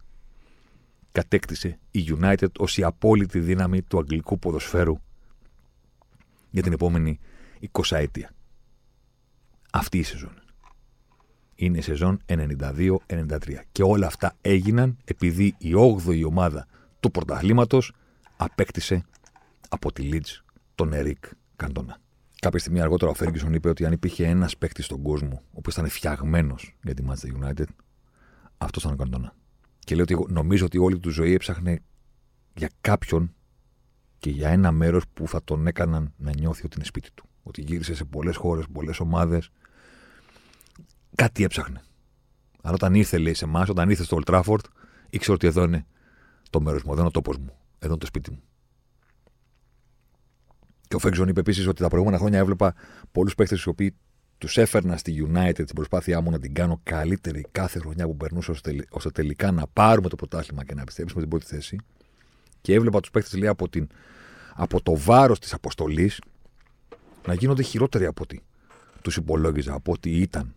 κατέκτησε 1.16 1.78
η 1.90 2.16
United 2.20 2.52
ως 2.58 2.78
η 2.78 2.82
απόλυτη 2.82 3.38
δύναμη 3.38 3.82
του 3.82 3.98
αγγλικού 3.98 4.38
ποδοσφαίρου 4.38 4.96
για 6.50 6.62
την 6.62 6.72
επόμενη 6.72 7.18
20 7.72 7.96
ετία. 7.96 8.30
Αυτή 9.72 9.98
η 9.98 10.02
σεζόν. 10.02 10.42
Είναι 11.54 11.78
η 11.78 11.80
σεζόν 11.80 12.20
92-93. 12.26 12.98
Και 13.72 13.82
όλα 13.82 14.06
αυτά 14.06 14.34
έγιναν 14.40 14.96
επειδή 15.04 15.54
η 15.58 15.72
8η 16.06 16.24
ομάδα 16.26 16.66
του 17.00 17.10
πρωταθλήματος 17.10 17.92
απέκτησε 18.36 19.04
από 19.68 19.92
τη 19.92 20.08
Leeds 20.12 20.42
τον 20.74 20.92
Ερικ 20.92 21.24
Καντόνα. 21.56 21.98
Κάποια 22.40 22.58
στιγμή 22.58 22.80
αργότερα 22.80 23.10
ο 23.10 23.14
Φέργκισον 23.14 23.54
είπε 23.54 23.68
ότι 23.68 23.84
αν 23.86 23.92
υπήρχε 23.92 24.26
ένας 24.26 24.56
παίκτης 24.56 24.84
στον 24.84 25.02
κόσμο, 25.02 25.42
ο 25.44 25.58
οποίος 25.58 25.74
ήταν 25.74 25.88
φτιαγμένος 25.88 26.76
για 26.82 26.94
τη 26.94 27.02
Manchester 27.08 27.44
United, 27.44 27.66
αυτός 28.58 28.82
ήταν 28.82 28.94
ο 28.94 28.96
Καντόνα. 28.96 29.34
Και 29.86 29.94
λέει 29.94 30.02
ότι 30.02 30.32
νομίζω 30.32 30.64
ότι 30.64 30.78
όλη 30.78 30.98
του 30.98 31.10
ζωή 31.10 31.32
έψαχνε 31.32 31.80
για 32.54 32.70
κάποιον 32.80 33.34
και 34.18 34.30
για 34.30 34.48
ένα 34.48 34.72
μέρος 34.72 35.02
που 35.14 35.28
θα 35.28 35.44
τον 35.44 35.66
έκαναν 35.66 36.12
να 36.16 36.32
νιώθει 36.34 36.64
ότι 36.64 36.76
είναι 36.76 36.84
σπίτι 36.84 37.08
του. 37.14 37.28
Ότι 37.42 37.60
γύρισε 37.62 37.94
σε 37.94 38.04
πολλές 38.04 38.36
χώρες, 38.36 38.64
πολλές 38.72 39.00
ομάδες. 39.00 39.50
Κάτι 41.14 41.44
έψαχνε. 41.44 41.82
Αλλά 42.62 42.74
όταν 42.74 42.94
ήρθε, 42.94 43.18
λέει 43.18 43.34
σε 43.34 43.44
εμάς, 43.44 43.68
όταν 43.68 43.90
ήρθε 43.90 44.04
στο 44.04 44.18
Old 44.20 44.34
Trafford, 44.34 44.64
ήξερε 45.10 45.32
ότι 45.32 45.46
εδώ 45.46 45.62
είναι 45.62 45.86
το 46.50 46.60
μέρος 46.60 46.82
μου, 46.82 46.90
εδώ 46.90 46.98
είναι 46.98 47.08
ο 47.08 47.12
τόπος 47.12 47.36
μου, 47.36 47.56
εδώ 47.78 47.90
είναι 47.90 47.98
το 47.98 48.06
σπίτι 48.06 48.30
μου. 48.30 48.42
Και 50.88 50.96
ο 50.96 50.98
Φέγγζον 50.98 51.28
είπε 51.28 51.40
επίσης 51.40 51.66
ότι 51.66 51.82
τα 51.82 51.88
προηγούμενα 51.88 52.18
χρόνια 52.18 52.38
έβλεπα 52.38 52.74
πολλούς 53.12 53.34
παίχτε 53.34 53.54
οι 53.54 53.68
οποίοι 53.68 53.96
τους 54.38 54.58
έφερνα 54.58 54.96
στη 54.96 55.28
United 55.32 55.54
την 55.54 55.74
προσπάθειά 55.74 56.20
μου 56.20 56.30
να 56.30 56.38
την 56.38 56.54
κάνω 56.54 56.80
καλύτερη 56.82 57.46
κάθε 57.52 57.78
χρονιά 57.78 58.06
που 58.06 58.16
περνούσα 58.16 58.54
ώστε 58.90 59.10
τελικά 59.10 59.50
να 59.50 59.66
πάρουμε 59.66 60.08
το 60.08 60.16
πρωτάθλημα 60.16 60.64
και 60.64 60.74
να 60.74 60.80
επιστρέψουμε 60.80 61.20
την 61.20 61.30
πρώτη 61.30 61.46
θέση. 61.46 61.78
Και 62.60 62.74
έβλεπα 62.74 63.00
τους 63.00 63.10
παίχτε 63.10 63.36
λέει 63.36 63.48
από, 63.48 63.68
την, 63.68 63.88
από 64.54 64.82
το 64.82 64.96
βάρος 64.96 65.38
της 65.38 65.52
αποστολής 65.52 66.20
να 67.26 67.34
γίνονται 67.34 67.62
χειρότεροι 67.62 68.04
από 68.04 68.22
ό,τι 68.22 68.38
τους 69.02 69.16
υπολόγιζα, 69.16 69.74
από 69.74 69.92
ό,τι 69.92 70.10
ήταν. 70.10 70.54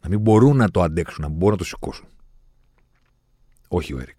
Να 0.00 0.08
μην 0.08 0.20
μπορούν 0.20 0.56
να 0.56 0.70
το 0.70 0.82
αντέξουν, 0.82 1.22
να 1.22 1.28
μπορούν 1.28 1.50
να 1.50 1.56
το 1.56 1.64
σηκώσουν. 1.64 2.06
Όχι 3.68 3.92
ο 3.92 3.98
Έρικ. 3.98 4.18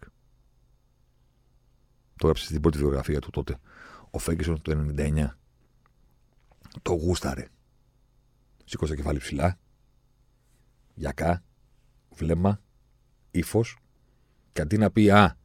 Το 2.15 2.29
έγραψε 2.29 2.45
στην 2.45 2.61
πρώτη 2.61 2.77
βιογραφία 2.77 3.19
του 3.19 3.29
τότε 3.29 3.57
ο 4.11 4.17
Φέγκισον 4.17 4.61
το 4.61 4.93
99 4.97 5.27
το 6.81 6.93
γούσταρε. 6.93 7.47
Σήκωσε 8.73 8.91
το 8.91 9.01
κεφάλι 9.01 9.19
ψηλά, 9.19 9.57
γιακά, 10.93 11.43
βλέμμα, 12.15 12.61
ύφος, 13.31 13.77
και 14.53 14.61
αντί 14.61 14.77
να 14.77 14.91
πει 14.91 15.09
Α, 15.09 15.37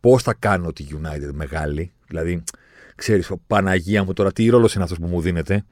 πώς 0.00 0.22
θα 0.22 0.34
κάνω 0.34 0.72
τη 0.72 0.86
United 0.90 1.30
μεγάλη, 1.32 1.92
δηλαδή, 2.06 2.42
ξέρεις, 2.94 3.32
Παναγία 3.46 4.04
μου 4.04 4.12
τώρα, 4.12 4.32
τι 4.32 4.48
ρόλος 4.48 4.74
είναι 4.74 4.82
αυτός 4.82 4.98
που 4.98 5.06
μου 5.06 5.20
δίνεται, 5.20 5.64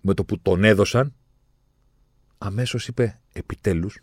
με 0.00 0.14
το 0.14 0.24
που 0.24 0.38
τον 0.38 0.64
έδωσαν, 0.64 1.14
αμέσως 2.38 2.88
είπε 2.88 3.20
Επιτέλους, 3.32 4.00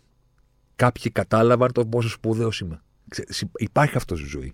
κάποιοι 0.76 1.10
κατάλαβαν 1.10 1.72
το 1.72 1.86
πόσο 1.86 2.08
σπουδαίος 2.08 2.60
είμαι. 2.60 2.82
Ξέρεις, 3.08 3.44
υπάρχει 3.56 3.96
αυτός 3.96 4.18
στη 4.18 4.28
ζωή. 4.28 4.52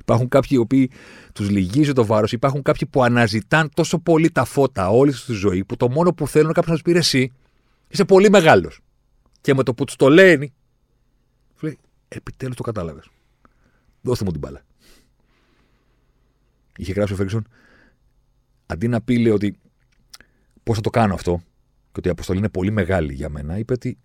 Υπάρχουν 0.00 0.28
κάποιοι 0.28 0.50
οι 0.52 0.56
οποίοι 0.56 0.90
τους 1.32 1.50
λυγίζει 1.50 1.92
το 1.92 2.06
βάρος. 2.06 2.32
Υπάρχουν 2.32 2.62
κάποιοι 2.62 2.88
που 2.88 3.02
αναζητάν 3.02 3.70
τόσο 3.74 3.98
πολύ 3.98 4.30
τα 4.30 4.44
φώτα 4.44 4.88
όλης 4.88 5.16
τους 5.16 5.24
τη 5.24 5.32
ζωή 5.32 5.64
που 5.64 5.76
το 5.76 5.88
μόνο 5.88 6.12
που 6.12 6.28
θέλουν 6.28 6.52
κάποιος 6.52 6.66
να 6.66 6.72
τους 6.72 6.82
πει 6.82 6.98
εσύ. 6.98 7.32
Είσαι 7.88 8.04
πολύ 8.04 8.30
μεγάλος. 8.30 8.80
Και 9.40 9.54
με 9.54 9.62
το 9.62 9.74
που 9.74 9.84
τους 9.84 9.96
το 9.96 10.08
λένε, 10.08 10.52
λέει, 11.60 11.78
επιτέλους 12.08 12.56
το 12.56 12.62
κατάλαβες. 12.62 13.08
Δώστε 14.00 14.24
μου 14.24 14.30
την 14.30 14.40
μπάλα. 14.40 14.62
Είχε 16.76 16.92
γράψει 16.92 17.12
ο 17.12 17.16
Φέγγισον, 17.16 17.48
αντί 18.66 18.88
να 18.88 19.00
πει 19.00 19.18
λέει, 19.18 19.32
ότι 19.32 19.58
πώς 20.62 20.76
θα 20.76 20.82
το 20.82 20.90
κάνω 20.90 21.14
αυτό, 21.14 21.42
και 21.92 21.98
ότι 21.98 22.08
η 22.08 22.10
αποστολή 22.10 22.38
είναι 22.38 22.48
πολύ 22.48 22.70
μεγάλη 22.70 23.12
για 23.12 23.28
μένα, 23.28 23.58
είπε 23.58 23.72
ότι 23.72 23.98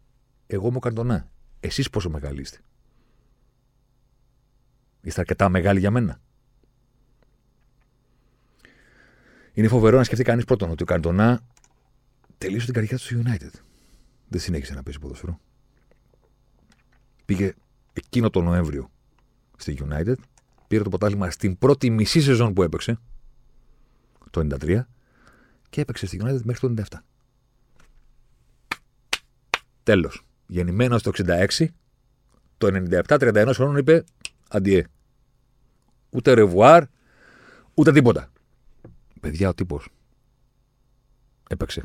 εγώ 0.47 0.67
είμαι 0.67 0.77
ο 0.77 0.79
Καντονά. 0.79 1.29
Εσείς 1.59 1.89
πόσο 1.89 2.09
μεγάλοι 2.09 2.41
είστε. 2.41 2.57
Είστε 5.01 5.19
αρκετά 5.19 5.49
μεγάλοι 5.49 5.79
για 5.79 5.91
μένα. 5.91 6.19
Είναι 9.53 9.67
φοβερό 9.67 9.97
να 9.97 10.03
σκεφτεί 10.03 10.23
κανείς 10.23 10.45
πρώτον 10.45 10.69
ότι 10.69 10.83
ο 10.83 10.85
Καντονά 10.85 11.41
τελείωσε 12.37 12.65
την 12.65 12.73
καρδιά 12.73 12.97
του 12.97 13.03
στο 13.03 13.21
United. 13.25 13.51
Δεν 14.27 14.39
συνέχισε 14.39 14.73
να 14.73 14.83
παίζει 14.83 14.99
ποδοσφαιρό. 14.99 15.39
Πήγε 17.25 17.53
εκείνο 17.93 18.29
το 18.29 18.41
Νοέμβριο 18.41 18.91
στη 19.57 19.77
United, 19.81 20.15
πήρε 20.67 20.83
το 20.83 20.89
ποτάλημα 20.89 21.29
στην 21.29 21.57
πρώτη 21.57 21.89
μισή 21.89 22.21
σεζόν 22.21 22.53
που 22.53 22.63
έπαιξε, 22.63 22.99
το 24.29 24.47
93, 24.61 24.81
και 25.69 25.81
έπαιξε 25.81 26.05
στη 26.05 26.21
United 26.23 26.41
μέχρι 26.43 26.73
το 26.73 26.83
97. 26.89 26.97
Τέλος. 29.83 30.25
Γεννημένος 30.47 31.01
το 31.01 31.11
66, 31.57 31.65
το 32.57 32.67
97, 32.89 33.01
31 33.07 33.51
χρόνων 33.53 33.77
είπε 33.77 34.03
αντιέ. 34.49 34.83
Ούτε 36.09 36.33
ρεβουάρ, 36.33 36.83
ούτε 37.73 37.91
τίποτα. 37.91 38.31
Παιδιά, 39.21 39.49
ο 39.49 39.53
τύπος 39.53 39.89
έπαιξε 41.49 41.83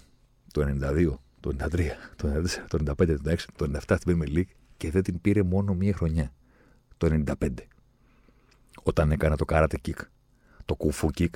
το 0.52 0.76
92, 0.82 1.14
το 1.40 1.50
93, 1.58 1.80
το 2.16 2.28
94, 2.28 2.66
το 2.68 2.78
95, 2.98 3.06
το 3.06 3.30
96, 3.30 3.36
το 3.56 3.70
97 3.86 3.96
στην 4.00 4.22
Premier 4.22 4.36
League 4.36 4.52
και 4.76 4.90
δεν 4.90 5.02
την 5.02 5.20
πήρε 5.20 5.42
μόνο 5.42 5.74
μία 5.74 5.94
χρονιά. 5.94 6.32
Το 6.96 7.22
95. 7.40 7.48
Όταν 8.82 9.10
έκανα 9.10 9.36
το 9.36 9.44
karate 9.48 9.76
kick, 9.86 10.00
το 10.64 10.74
κουφού 10.74 11.10
kick 11.18 11.30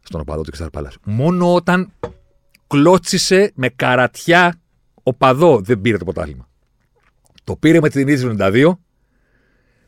στον 0.00 0.20
οπαδό 0.20 0.42
του 0.42 0.56
Crystal 0.56 0.84
Μόνο 1.04 1.54
όταν 1.54 1.92
κλώτσισε 2.66 3.52
με 3.54 3.68
καρατιά 3.68 4.60
οπαδό 5.02 5.60
δεν 5.60 5.80
πήρε 5.80 5.96
το 5.96 6.04
ποτάλημα. 6.04 6.48
Το 7.44 7.56
πήρε 7.56 7.80
με 7.80 7.88
την 7.88 8.08
ίδια 8.08 8.34
92 8.38 8.72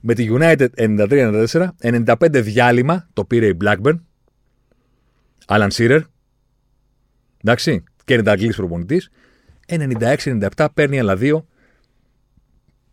με 0.01 0.14
τη 0.14 0.28
United 0.30 0.68
93-94, 0.76 1.68
95 1.82 2.14
διάλειμμα 2.30 3.09
το 3.12 3.24
πήρε 3.24 3.46
η 3.46 3.57
Blackburn. 3.64 3.99
Άλαν 5.46 5.70
Σίρερ. 5.70 6.03
Εντάξει. 7.44 7.84
Και 8.05 8.14
είναι 8.14 8.30
Αγγλής 8.30 8.57
προπονητής. 8.57 9.11
96-97 9.68 10.66
παίρνει 10.74 10.99
άλλα 10.99 11.16
δύο. 11.16 11.46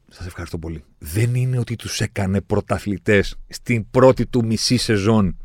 Σας 0.10 0.26
ευχαριστώ 0.26 0.58
πολύ. 0.58 0.84
Δεν 0.98 1.36
είναι 1.36 1.58
ότι 1.58 1.76
τους 1.76 2.02
έκανε 2.02 2.42
πρωταθλητές 2.42 3.36
στην 3.48 3.90
πρώτη 3.90 4.26
του 4.26 4.46
μισή 4.46 4.78
σεζόν 4.78 5.38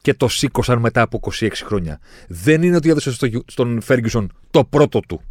και 0.00 0.14
το 0.14 0.28
σήκωσαν 0.28 0.78
μετά 0.78 1.02
από 1.02 1.20
26 1.22 1.50
χρόνια. 1.54 2.00
Δεν 2.28 2.62
είναι 2.62 2.76
ότι 2.76 2.88
έδωσε 2.88 3.12
στο, 3.12 3.28
στον 3.46 3.80
Φέργκισον 3.80 4.32
το 4.50 4.64
πρώτο 4.64 5.00
του. 5.00 5.22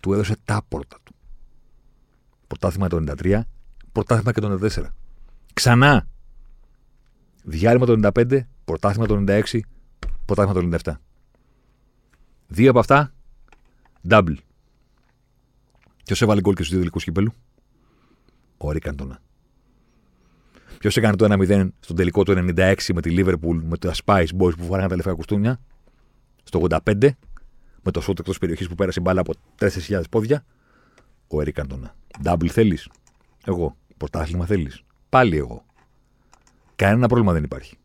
Του 0.00 0.12
έδωσε 0.12 0.36
τα 0.44 0.64
πρώτα 0.68 0.98
του. 1.02 1.11
Πρωτάθλημα 2.52 2.88
το 2.88 3.14
93, 3.22 3.40
πρωτάθλημα 3.92 4.32
και 4.32 4.40
το 4.40 4.58
94. 4.60 4.84
Ξανά. 5.52 6.08
Διάλειμμα 7.42 7.86
το 7.86 8.10
95, 8.14 8.40
πρωτάθλημα 8.64 9.06
το 9.06 9.24
96, 9.28 9.60
πρωτάθλημα 10.24 10.60
το 10.60 10.78
97. 10.84 10.92
Δύο 12.46 12.70
από 12.70 12.78
αυτά, 12.78 13.12
double. 14.08 14.34
Ποιος 16.04 16.22
έβαλε 16.22 16.40
γκολ 16.40 16.54
και 16.54 16.58
στους 16.58 16.68
δύο 16.68 16.78
τελικούς 16.78 17.04
κύπελου, 17.04 17.32
ο 18.56 18.70
Ρίκαντονα. 18.70 19.20
Ποιος 20.78 20.96
έκανε 20.96 21.16
το 21.16 21.24
1-0 21.24 21.68
στον 21.80 21.96
τελικό 21.96 22.22
του 22.22 22.32
96 22.32 22.74
με 22.94 23.00
τη 23.00 23.14
Liverpool, 23.18 23.60
με 23.62 23.76
τα 23.78 23.94
Spice 24.04 24.28
Boys 24.38 24.56
που 24.56 24.64
φοράγανε 24.64 24.88
τα 24.88 24.96
λεφτά 24.96 25.14
κουστούμια, 25.14 25.60
στο 26.42 26.66
85, 26.70 27.10
με 27.82 27.90
το 27.90 28.00
σούτ 28.00 28.18
εκτός 28.18 28.38
περιοχής 28.38 28.68
που 28.68 28.74
πέρασε 28.74 28.98
η 28.98 29.02
μπάλα 29.04 29.20
από 29.20 29.32
4.000 29.58 30.02
πόδια, 30.10 30.44
ο 31.32 31.40
Ερικ 31.40 31.54
Καντονά. 31.54 31.94
Double 32.24 32.46
θέλεις; 32.46 32.88
Εγώ. 33.44 33.76
Πρωτάθλημα 33.96 34.46
θέλεις; 34.46 34.82
Πάλι 35.08 35.36
εγώ. 35.36 35.64
Κανένα 36.76 37.06
πρόβλημα 37.06 37.32
δεν 37.32 37.44
υπάρχει. 37.44 37.76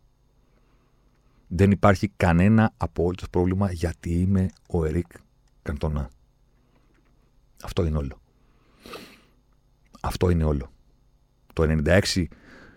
Δεν 1.48 1.72
υπάρχει 1.72 2.12
κανένα 2.18 2.74
απόλυτο 2.78 3.26
πρόβλημα 3.32 3.72
γιατί 3.72 4.10
είμαι 4.10 4.50
ο 4.68 4.86
Ερικ 4.86 5.08
Καντονά. 5.62 6.10
Αυτό 7.64 7.86
είναι 7.86 7.98
όλο. 7.98 8.20
Αυτό 10.02 10.30
είναι 10.30 10.44
όλο. 10.44 10.72
Το 11.54 11.82
96 11.86 12.26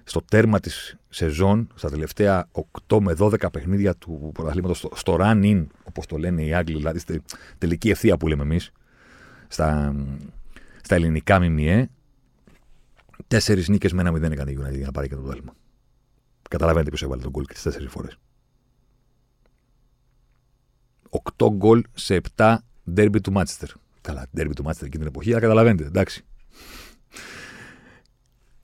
στο 0.04 0.22
τέρμα 0.22 0.60
της 0.60 0.96
σεζόν, 1.08 1.68
στα 1.74 1.90
τελευταία 1.90 2.48
8 2.88 3.00
με 3.00 3.14
12 3.18 3.52
παιχνίδια 3.52 3.96
του 3.96 4.30
πρωταθλήματος, 4.34 4.78
στο, 4.78 4.90
στο 4.94 5.16
run-in, 5.20 5.66
όπως 5.84 6.06
το 6.06 6.16
λένε 6.16 6.42
οι 6.42 6.54
Άγγλοι, 6.54 6.76
δηλαδή 6.76 6.98
στη 6.98 7.22
τελική 7.58 7.90
ευθεία 7.90 8.16
που 8.16 8.28
λέμε 8.28 8.42
εμείς, 8.42 8.72
στα, 9.48 9.94
στα 10.90 10.98
ελληνικά 10.98 11.40
ΜΜΕ, 11.40 11.90
τέσσερις 13.26 13.68
νίκες 13.68 13.92
με 13.92 14.00
ένα 14.00 14.12
μηδέν 14.12 14.32
έκανε 14.32 14.50
η 14.50 14.58
United 14.60 14.76
για 14.76 14.86
να 14.86 14.92
πάρει 14.92 15.08
και 15.08 15.14
το 15.14 15.20
πρωτάθλημα. 15.20 15.54
Καταλαβαίνετε 16.50 16.88
ποιος 16.90 17.02
έβαλε 17.02 17.22
τον 17.22 17.30
γκολ 17.30 17.44
και 17.44 17.52
τις 17.52 17.62
τέσσερις 17.62 17.90
φορές. 17.90 18.18
8 21.36 21.50
γκολ 21.52 21.84
σε 21.94 22.20
7 22.36 22.56
ντέρμπι 22.90 23.20
του 23.20 23.32
Μάτσεστερ. 23.32 23.68
Καλά, 24.00 24.26
ντέρμπι 24.34 24.54
του 24.54 24.62
Μάτσεστερ 24.62 24.86
εκείνη 24.88 25.02
την 25.04 25.12
εποχή, 25.12 25.30
αλλά 25.30 25.40
καταλαβαίνετε, 25.40 25.84
εντάξει. 25.84 26.24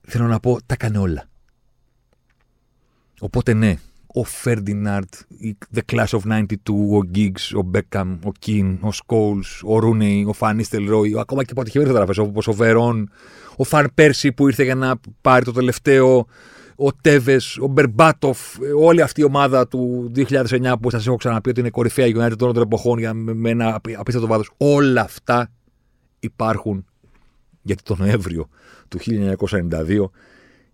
Θέλω 0.01 0.27
να 0.27 0.41
πω, 0.41 0.59
τα 0.67 0.75
έκανε 0.75 0.99
όλα. 0.99 1.29
Οπότε 3.21 3.53
ναι, 3.55 3.79
ο 4.19 4.25
Φέρντιναντ, 4.25 5.15
The 5.75 5.81
Class 5.93 6.07
of 6.07 6.21
92, 6.33 6.45
ο 6.93 7.11
Giggs, 7.15 7.57
ο 7.57 7.63
Μπέκαμ, 7.63 8.19
ο 8.25 8.33
Κιν, 8.39 8.79
ο 8.81 8.93
Σκόλς, 8.93 9.63
ο 9.65 9.79
Ρούνεϊ, 9.79 10.25
ο 10.29 10.33
Φαν 10.33 10.89
Νίστελροϊ, 10.89 11.15
ακόμα 11.19 11.45
και 11.45 11.53
αποτυχημένες 11.53 11.91
φωτογραφίες 11.91 12.23
όπως 12.23 12.47
ο 12.47 12.53
Βερόν, 12.53 13.11
ο 13.57 13.65
Φαν 13.65 13.91
Πέρσι 13.95 14.33
που 14.33 14.49
ήρθε 14.49 14.65
για 14.65 14.75
να 14.75 14.95
πάρει 15.21 15.45
το 15.45 15.53
τελευταίο, 15.53 16.27
ο 16.77 16.93
Τέβες, 16.93 17.41
ο 17.61 17.67
Μπερμπάτοφ, 17.67 18.39
όλη 18.79 19.01
αυτή 19.01 19.21
η 19.21 19.25
ομάδα 19.25 19.69
του 19.69 20.13
2009 20.17 20.75
που 20.81 20.91
σας 20.91 21.07
έχω 21.07 21.17
ξαναπεί 21.17 21.51
ότι 21.51 21.61
είναι 21.61 21.71
κορυφαία 21.71 22.07
United 22.07 22.37
των 22.39 22.57
εποχών 22.57 22.99
για, 22.99 23.15
με 23.15 23.51
ένα 23.51 23.75
απίστευτο 23.75 24.27
βάθος. 24.27 24.51
Όλα 24.57 25.01
αυτά 25.01 25.51
υπάρχουν 26.21 26.85
γιατί 27.63 27.83
τον 27.83 27.97
Νοέμβριο 28.01 28.49
του 28.89 28.99
1992 28.99 30.11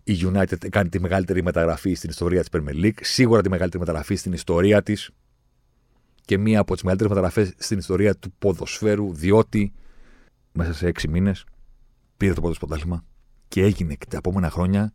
η 0.03 0.19
United 0.21 0.69
κάνει 0.69 0.89
τη 0.89 0.99
μεγαλύτερη 0.99 1.43
μεταγραφή 1.43 1.93
στην 1.93 2.09
ιστορία 2.09 2.43
της 2.43 2.49
Premier 2.51 2.83
League. 2.83 2.99
Σίγουρα 3.01 3.41
τη 3.41 3.49
μεγαλύτερη 3.49 3.83
μεταγραφή 3.83 4.15
στην 4.15 4.33
ιστορία 4.33 4.83
της 4.83 5.09
και 6.25 6.37
μία 6.37 6.59
από 6.59 6.73
τις 6.73 6.83
μεγαλύτερες 6.83 7.15
μεταγραφές 7.15 7.53
στην 7.57 7.77
ιστορία 7.77 8.15
του 8.15 8.33
ποδοσφαίρου, 8.39 9.13
διότι 9.13 9.73
μέσα 10.51 10.73
σε 10.73 10.87
έξι 10.87 11.07
μήνες 11.07 11.45
πήρε 12.17 12.33
το 12.33 12.41
πρώτο 12.41 12.55
πρωτάθλημα 12.59 13.05
και 13.47 13.63
έγινε 13.63 13.93
και 13.95 14.05
τα 14.09 14.17
επόμενα 14.17 14.49
χρόνια 14.49 14.93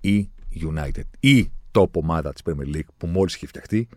η 0.00 0.30
United. 0.60 1.04
Η 1.20 1.50
top 1.72 1.90
ομάδα 1.92 2.32
της 2.32 2.42
Premier 2.44 2.74
League 2.74 2.88
που 2.96 3.06
μόλις 3.06 3.34
είχε 3.34 3.46
φτιαχτεί, 3.46 3.88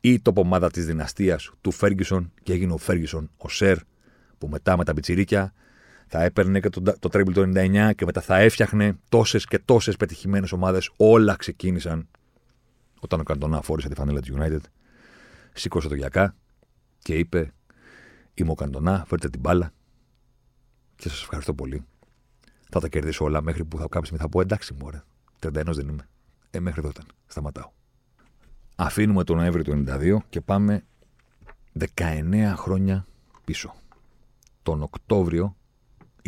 η 0.00 0.22
top 0.24 0.34
ομάδα 0.34 0.70
της 0.70 0.86
δυναστείας 0.86 1.50
του 1.60 1.72
Ferguson 1.74 2.30
και 2.42 2.52
έγινε 2.52 2.72
ο 2.72 2.78
Ferguson, 2.86 3.24
ο 3.36 3.48
Σερ, 3.48 3.78
που 4.38 4.48
μετά 4.48 4.76
με 4.76 4.84
τα 4.84 4.94
πιτσιρίκια 4.94 5.52
θα 6.06 6.22
έπαιρνε 6.22 6.60
και 6.60 6.68
το, 6.68 6.82
το 6.82 7.08
Treble 7.12 7.32
το 7.32 7.42
99 7.42 7.90
και 7.94 8.04
μετά 8.04 8.20
θα 8.20 8.36
έφτιαχνε 8.36 8.98
τόσες 9.08 9.44
και 9.44 9.58
τόσες 9.58 9.96
πετυχημένες 9.96 10.52
ομάδες. 10.52 10.90
Όλα 10.96 11.36
ξεκίνησαν 11.36 12.08
όταν 13.00 13.20
ο 13.20 13.22
Καντονά 13.22 13.60
φόρησε 13.60 13.88
τη 13.88 13.94
φανέλα 13.94 14.20
του 14.20 14.36
United. 14.38 14.60
Σήκωσε 15.52 15.88
το 15.88 15.94
γιακά 15.94 16.34
και 16.98 17.14
είπε: 17.14 17.52
Είμαι 18.34 18.50
ο 18.50 18.54
Καντονά, 18.54 19.04
φέρτε 19.06 19.28
την 19.28 19.40
μπάλα 19.40 19.72
και 20.96 21.08
σας 21.08 21.22
ευχαριστώ 21.22 21.54
πολύ. 21.54 21.84
Θα 22.70 22.80
τα 22.80 22.88
κερδίσω 22.88 23.24
όλα 23.24 23.42
μέχρι 23.42 23.64
που 23.64 23.78
θα 23.78 23.86
κάποια 23.90 24.18
θα 24.18 24.28
πω: 24.28 24.40
Εντάξει, 24.40 24.72
μου 24.72 24.80
ωραία. 24.82 25.04
31 25.40 25.50
δεν 25.64 25.88
είμαι. 25.88 26.08
Ε, 26.50 26.60
μέχρι 26.60 26.80
εδώ 26.80 26.88
ήταν. 26.88 27.04
Σταματάω. 27.26 27.70
Αφήνουμε 28.76 29.24
τον 29.24 29.36
Νοέμβριο 29.36 29.64
του 29.64 29.84
92 29.86 30.16
και 30.28 30.40
πάμε 30.40 30.84
19 31.94 32.52
χρόνια 32.56 33.06
πίσω. 33.44 33.74
Τον 34.62 34.82
Οκτώβριο 34.82 35.56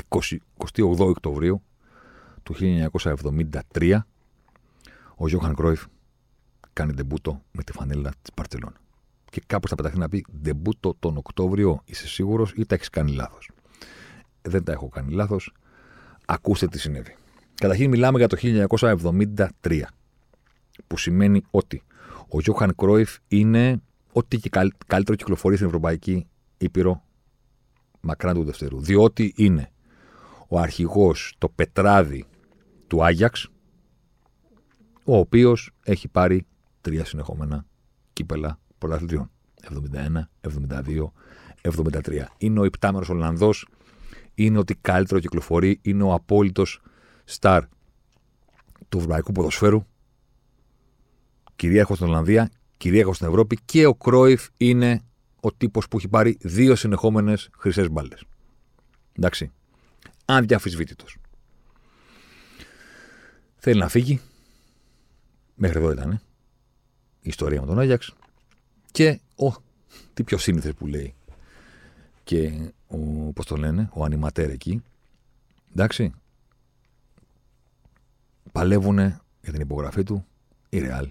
28 0.09 0.99
Οκτωβρίου 0.99 1.63
του 2.43 2.55
1973 3.75 3.99
ο 5.17 5.29
Γιώχαν 5.29 5.55
Κρόιφ 5.55 5.85
κάνει 6.73 6.93
ντεμπούτο 6.93 7.43
με 7.53 7.63
τη 7.63 7.73
φανέλα 7.73 8.11
της 8.11 8.31
Μπαρτσελώνας. 8.37 8.79
Και 9.31 9.43
κάπως 9.47 9.71
θα 9.71 9.77
πεταχθεί 9.77 9.99
να 9.99 10.09
πει 10.09 10.25
ντεμπούτο 10.43 10.95
τον 10.99 11.17
Οκτώβριο 11.17 11.83
είσαι 11.85 12.09
σίγουρος 12.09 12.53
ή 12.57 12.67
τα 12.67 12.75
έχεις 12.75 12.89
κάνει 12.89 13.13
λάθος; 13.13 13.51
Δεν 14.43 14.65
τα 14.65 14.73
έχω 14.73 14.89
κάνει 14.89 15.13
λάθος. 15.13 15.53
Ακούστε 16.27 16.67
τι 16.67 16.79
συνέβη. 16.79 17.17
Καταρχήν 17.55 17.91
μιλάμε 17.91 18.19
για 18.19 18.29
το 18.29 18.37
1973 19.63 19.83
που 20.87 20.97
σημαίνει 20.97 21.43
ότι 21.51 21.83
ο 22.29 22.41
Γιώχαν 22.41 22.75
Κρόιφ 22.75 23.17
είναι 23.29 23.81
ό,τι 24.13 24.39
και 24.39 24.51
καλύτερο 24.87 25.17
κυκλοφορεί 25.17 25.55
στην 25.55 25.67
Ευρωπαϊκή 25.67 26.27
Ήπειρο 26.59 27.03
μακράν 28.01 28.35
του 28.35 28.45
Δευτερού. 28.45 28.81
Διότι 28.81 29.33
είναι 29.37 29.71
ο 30.49 30.59
αρχηγός, 30.59 31.35
το 31.39 31.49
πετράδι 31.49 32.25
του 32.87 33.05
Άγιαξ, 33.05 33.49
ο 35.05 35.17
οποίος 35.17 35.71
έχει 35.85 36.09
πάρει 36.09 36.47
τρία 36.81 37.05
συνεχόμενα 37.05 37.67
κύπελα 38.13 38.59
πρωταθλητριών. 38.79 39.31
71, 39.63 40.31
72, 40.41 41.13
73. 41.63 42.27
Είναι 42.39 42.61
ο 42.61 42.65
υπτάμερος 42.65 43.09
Ολλανδός, 43.09 43.67
είναι 44.35 44.59
ότι 44.59 44.75
καλύτερο 44.75 45.21
κυκλοφορεί, 45.21 45.79
είναι 45.83 46.03
ο 46.03 46.13
απόλυτος 46.13 46.81
στάρ 47.25 47.65
του 48.89 48.99
ευρωπαϊκού 48.99 49.33
ποδοσφαίρου, 49.33 49.87
κυρίαρχο 51.57 51.95
στην 51.95 52.07
Ολλανδία, 52.07 52.51
κυρίαρχο 52.77 53.13
στην 53.13 53.27
Ευρώπη 53.27 53.59
και 53.65 53.87
ο 53.87 53.95
Κρόιφ 53.95 54.49
είναι 54.57 55.03
ο 55.41 55.53
τύπος 55.53 55.89
που 55.89 55.97
έχει 55.97 56.09
πάρει 56.09 56.39
δύο 56.41 56.77
συνεχόμενες 56.77 57.49
χρυσές 57.59 57.91
μπάλες. 57.91 58.25
Εντάξει 59.13 59.53
αδιαφυσβήτητος. 60.35 61.17
Θέλει 63.57 63.81
να 63.81 63.89
φύγει. 63.89 64.21
Μέχρι 65.55 65.79
εδώ 65.79 65.91
ήταν. 65.91 66.13
Η 67.21 67.29
ιστορία 67.29 67.61
με 67.61 67.67
τον 67.67 67.79
Άγιαξ. 67.79 68.15
Και, 68.91 69.21
ο, 69.37 69.53
τι 70.15 70.23
πιο 70.23 70.39
σύνηθες 70.39 70.75
που 70.75 70.87
λέει. 70.87 71.15
Και, 72.25 72.73
ο, 72.87 72.97
πώς 73.33 73.47
το 73.47 73.57
λένε, 73.57 73.89
ο 73.93 74.05
ανηματέρ 74.05 74.51
εκεί. 74.51 74.83
Εντάξει. 75.73 76.13
Παλεύουνε 78.53 79.21
για 79.41 79.53
την 79.53 79.61
υπογραφή 79.61 80.03
του 80.03 80.27
η 80.69 80.79
Ρεάλ 80.79 81.09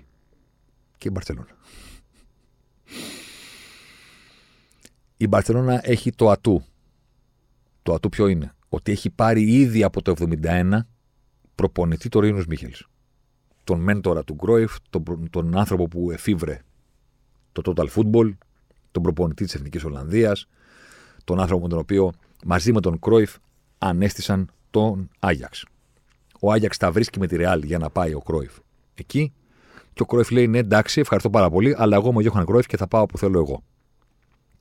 και 0.97 1.07
η 1.07 1.11
Μπαρτσελώνα. 1.13 1.57
Η 5.17 5.27
Μπαρτσελώνα 5.27 5.81
έχει 5.83 6.11
το 6.11 6.29
ατού. 6.29 6.63
Το 7.83 7.93
ατού 7.93 8.09
ποιο 8.09 8.27
είναι; 8.27 8.55
Ότι 8.69 8.91
έχει 8.91 9.09
πάρει 9.09 9.53
ήδη 9.53 9.83
από 9.83 10.01
το 10.01 10.13
71 10.43 10.79
προπονητή 11.55 12.09
το 12.09 12.19
Ρήνος 12.19 12.45
Μίχελς. 12.45 12.87
Τον 13.63 13.79
μέντορα 13.79 14.23
του 14.23 14.33
Γκρόιφ, 14.33 14.75
τον, 14.89 15.29
τον 15.29 15.57
άνθρωπο 15.57 15.87
που 15.87 16.11
εφήβρε 16.11 16.61
το 17.51 17.61
Total 17.65 17.87
Football, 17.87 18.33
τον 18.91 19.03
προπονητή 19.03 19.43
της 19.43 19.55
Εθνικής 19.55 19.83
Ολλανδίας, 19.83 20.47
τον 21.23 21.39
άνθρωπο 21.39 21.61
με 21.61 21.69
τον 21.69 21.79
οποίο 21.79 22.13
μαζί 22.45 22.73
με 22.73 22.81
τον 22.81 22.99
Κρόιφ 22.99 23.35
ανέστησαν 23.77 24.51
τον 24.69 25.09
Άγιαξ. 25.19 25.65
Ο 26.39 26.51
Άγιαξ 26.51 26.77
τα 26.77 26.91
βρίσκει 26.91 27.19
με 27.19 27.27
τη 27.27 27.35
Ρεάλ 27.35 27.63
για 27.63 27.77
να 27.77 27.89
πάει 27.89 28.13
ο 28.13 28.19
Κρόιφ 28.19 28.57
εκεί. 28.95 29.33
Και 29.93 30.01
ο 30.01 30.05
Κρόιφ 30.05 30.29
λέει: 30.31 30.47
Ναι, 30.47 30.57
εντάξει, 30.57 30.99
ευχαριστώ 30.99 31.29
πάρα 31.29 31.49
πολύ, 31.49 31.75
αλλά 31.77 31.95
εγώ 31.95 32.07
είμαι 32.07 32.17
ο 32.17 32.21
Γιώχαν 32.21 32.45
Κρόιφ 32.45 32.65
και 32.65 32.77
θα 32.77 32.87
πάω 32.87 33.05
που 33.05 33.17
θέλω 33.17 33.39
εγώ. 33.39 33.63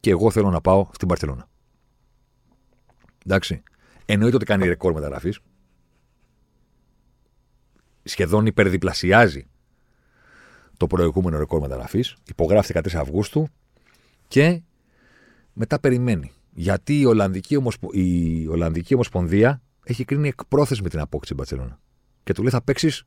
Και 0.00 0.10
εγώ 0.10 0.30
θέλω 0.30 0.50
να 0.50 0.60
πάω 0.60 0.88
στην 0.92 1.08
Παρσελώνα. 1.08 1.48
Εντάξει. 3.26 3.62
Εννοείται 4.06 4.36
ότι 4.36 4.44
κάνει 4.44 4.66
ρεκόρ 4.66 4.92
μεταγραφής. 4.92 5.38
Σχεδόν 8.02 8.46
υπερδιπλασιάζει 8.46 9.46
το 10.76 10.86
προηγούμενο 10.86 11.38
ρεκόρ 11.38 11.60
μεταγραφής. 11.60 12.16
Υπογράφει 12.28 12.72
13 12.74 12.94
Αυγούστου 12.94 13.48
και 14.28 14.62
μετά 15.52 15.80
περιμένει. 15.80 16.32
Γιατί 16.52 17.00
η 17.00 17.04
Ολλανδική, 17.04 17.56
Ομοσπο... 17.56 17.88
η 17.92 18.46
Ολλανδική 18.46 18.94
Ομοσπονδία 18.94 19.62
έχει 19.84 20.04
κρίνει 20.04 20.28
εκπρόθεσμη 20.28 20.88
την 20.88 21.00
απόκτηση 21.00 21.34
Μπαρσελόνα. 21.34 21.78
Και 22.22 22.32
του 22.32 22.42
λέει 22.42 22.50
θα 22.50 22.62
παίξεις 22.62 23.04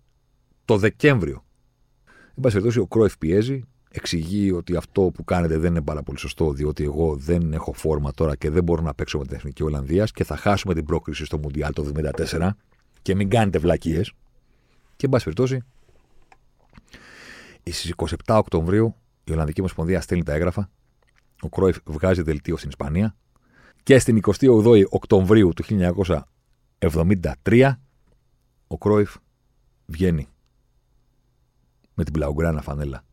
το 0.65 0.77
Δεκέμβριο. 0.77 1.45
Εν 2.05 2.41
πάση 2.41 2.53
περιπτώσει, 2.53 2.79
ο 2.79 2.87
Κρόεφ 2.87 3.17
πιέζει, 3.17 3.63
εξηγεί 3.91 4.51
ότι 4.51 4.75
αυτό 4.75 5.01
που 5.01 5.23
κάνετε 5.23 5.57
δεν 5.57 5.71
είναι 5.71 5.81
πάρα 5.81 6.03
πολύ 6.03 6.19
σωστό, 6.19 6.53
διότι 6.53 6.83
εγώ 6.83 7.15
δεν 7.15 7.53
έχω 7.53 7.73
φόρμα 7.73 8.11
τώρα 8.11 8.35
και 8.35 8.49
δεν 8.49 8.63
μπορώ 8.63 8.81
να 8.81 8.93
παίξω 8.93 9.17
με 9.17 9.25
την 9.25 9.35
Εθνική 9.35 9.63
Ολλανδίας 9.63 10.11
και 10.11 10.23
θα 10.23 10.35
χάσουμε 10.35 10.73
την 10.73 10.85
πρόκριση 10.85 11.25
στο 11.25 11.37
Μουντιάλ 11.37 11.73
το 11.73 11.91
2024 12.31 12.49
και 13.01 13.15
μην 13.15 13.29
κάνετε 13.29 13.59
βλακίες. 13.59 14.13
Και 14.95 15.05
εν 15.05 15.09
πάση 15.09 15.23
περιπτώσει, 15.23 15.63
στις 17.63 17.93
27 17.95 18.15
Οκτωβρίου 18.27 18.95
η 19.23 19.31
Ολλανδική 19.31 19.59
Ομοσπονδία 19.59 20.01
στέλνει 20.01 20.23
τα 20.23 20.33
έγγραφα. 20.33 20.69
Ο 21.41 21.49
Κρόιφ 21.49 21.77
βγάζει 21.85 22.21
δελτίο 22.21 22.57
στην 22.57 22.69
Ισπανία 22.69 23.15
Και 23.83 23.99
στην 23.99 24.21
28η 24.39 24.83
Οκτωβρίου 24.89 25.53
του 25.53 25.63
1973 27.45 27.71
ο 28.67 28.77
Κρόιφ 28.77 29.15
βγαίνει 29.85 30.27
με 31.93 32.03
την 32.03 32.13
πλαουγκράνα 32.13 32.61
φανέλα 32.61 33.03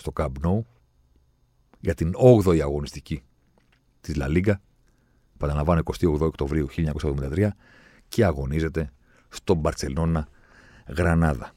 στο 0.00 0.12
Camp 0.14 0.32
Nou 0.44 0.60
για 1.80 1.94
την 1.94 2.14
8η 2.44 2.58
αγωνιστική 2.60 3.22
της 4.00 4.16
Λα 4.16 4.28
Λίγκα, 4.28 4.60
επαναλαμβάνω 5.34 5.82
28 5.84 6.20
Οκτωβρίου 6.20 6.66
1973 6.76 7.48
και 8.08 8.24
αγωνίζεται 8.24 8.92
στο 9.28 9.54
Μπαρτσελώνα 9.54 10.28
Γρανάδα. 10.86 11.52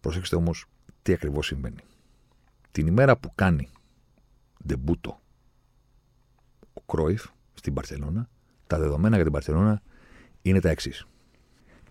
Προσέξτε 0.00 0.36
όμως 0.36 0.66
τι 1.02 1.12
ακριβώς 1.12 1.46
συμβαίνει. 1.46 1.80
Την 2.70 2.86
ημέρα 2.86 3.16
που 3.16 3.32
κάνει 3.34 3.68
ντεμπούτο 4.66 5.20
ο 6.72 6.80
Κρόιφ 6.80 7.26
στην 7.54 7.72
Μπαρτσελώνα, 7.72 8.28
τα 8.66 8.78
δεδομένα 8.78 9.14
για 9.14 9.24
την 9.24 9.32
Μπαρτσελώνα 9.32 9.82
είναι 10.42 10.60
τα 10.60 10.68
εξής. 10.68 11.06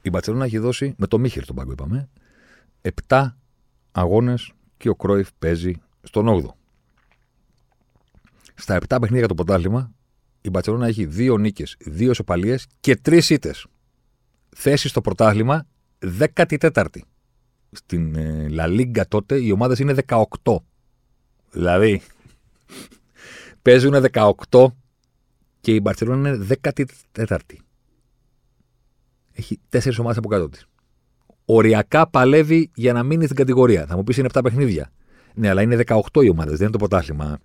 Η 0.01 0.09
Μπαρτσελώνα 0.09 0.45
έχει 0.45 0.57
δώσει, 0.57 0.93
με 0.97 1.07
το 1.07 1.19
Μίχελ 1.19 1.43
στον 1.43 1.55
πάγκο 1.55 1.71
είπαμε, 1.71 2.09
7 3.07 3.35
αγώνες 3.91 4.53
και 4.79 4.89
ο 4.89 4.95
Κρόιφ 4.95 5.29
παίζει 5.39 5.73
στον 6.01 6.27
8ο. 6.27 6.49
Στα 8.55 8.77
7 8.77 8.85
παιχνίδια 8.87 9.17
για 9.17 9.27
το 9.27 9.33
πρωτάθλημα, 9.33 9.91
η 10.41 10.49
Μπαρσελόνα 10.49 10.87
έχει 10.87 11.09
2 11.17 11.39
νίκες, 11.39 11.77
2 11.85 11.99
ισοπαλίε 11.99 12.57
και 12.79 12.99
3 13.05 13.29
ήττες. 13.29 13.65
Θέση 14.55 14.87
στο 14.87 15.01
πρωτάθλημα 15.01 15.67
14η. 16.35 16.99
Στην 17.71 18.15
ε, 18.15 18.47
La 18.51 18.65
Liga 18.65 19.01
τότε 19.07 19.41
οι 19.41 19.51
ομάδες 19.51 19.79
είναι 19.79 19.95
18. 20.07 20.55
Δηλαδή, 21.51 22.01
παίζουν 23.61 24.05
18 24.11 24.65
και 25.61 25.73
η 25.73 25.79
Μπαρσελόνα 25.81 26.29
είναι 26.29 26.47
14η. 27.13 27.55
Έχει 29.31 29.59
4 29.69 29.91
ομάδες 29.99 30.17
από 30.17 30.27
κάτω 30.27 30.49
της. 30.49 30.65
Οριακά 31.51 32.09
παλεύει 32.09 32.71
για 32.75 32.93
να 32.93 33.03
μείνει 33.03 33.23
στην 33.23 33.35
κατηγορία. 33.35 33.85
Θα 33.85 33.95
μου 33.95 34.03
πεις 34.03 34.17
είναι 34.17 34.29
7 34.33 34.39
παιχνίδια. 34.43 34.91
Ναι, 35.33 35.49
αλλά 35.49 35.61
είναι 35.61 35.83
18 35.87 36.23
οι 36.23 36.29
ομάδες, 36.29 36.57
δεν 36.57 36.61
είναι 36.61 36.71
το 36.71 36.77
πρωτάθλημα 36.77 37.39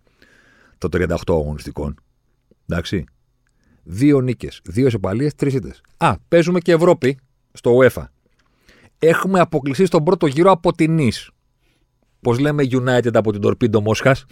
των 0.78 0.90
38 0.90 1.16
αγωνιστικών. 1.28 1.94
Εντάξει. 2.66 3.04
Δύο 3.82 4.20
νίκες, 4.20 4.60
δύο 4.64 4.86
ισοπαλίε, 4.86 5.32
τρεις 5.32 5.54
ήττες. 5.54 5.80
Α, 5.96 6.14
παίζουμε 6.28 6.60
και 6.60 6.72
Ευρώπη 6.72 7.18
στο 7.52 7.78
UEFA. 7.78 8.04
Έχουμε 8.98 9.40
αποκλειστεί 9.40 9.86
στον 9.86 10.04
πρώτο 10.04 10.26
γύρο 10.26 10.50
από 10.50 10.72
την 10.72 10.94
Νης. 10.94 11.30
Πώς 12.20 12.38
λέμε 12.38 12.62
United 12.70 13.14
από 13.14 13.32
την 13.32 13.40
Τορπίντο 13.40 13.80
Μόσχας. 13.80 14.24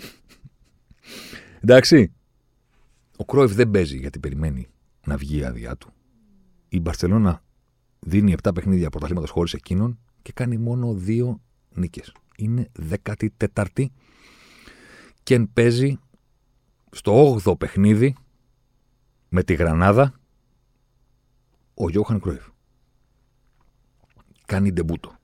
Εντάξει. 1.60 2.12
Ο 3.16 3.24
Κρόιφ 3.24 3.52
δεν 3.52 3.70
παίζει 3.70 3.96
γιατί 3.96 4.18
περιμένει 4.18 4.68
να 5.06 5.16
βγει 5.16 5.38
η 5.38 5.44
άδειά 5.44 5.76
του. 5.76 5.92
Η 6.68 6.80
Μπαρσελόνα 6.80 7.42
δίνει 8.07 8.34
7 8.42 8.50
παιχνίδια 8.55 8.90
πρωταθλήματος 8.90 9.30
χωρίς 9.30 9.53
εκείνον 9.53 9.98
και 10.22 10.32
κάνει 10.32 10.59
μόνο 10.59 10.94
δύο 10.94 11.40
νίκες. 11.74 12.12
Είναι 12.36 12.70
14η 12.90 13.86
και 15.22 15.40
παίζει 15.53 15.98
στο 16.90 17.40
8ο 17.44 17.59
παιχνίδι 17.59 18.16
με 19.28 19.42
τη 19.42 19.55
Γρανάδα 19.55 20.14
ο 21.74 21.88
Γιώχαν 21.90 22.20
Κρόιφ. 22.20 22.46
Κάνει 24.46 24.72
ντεμπούτο. 24.72 25.16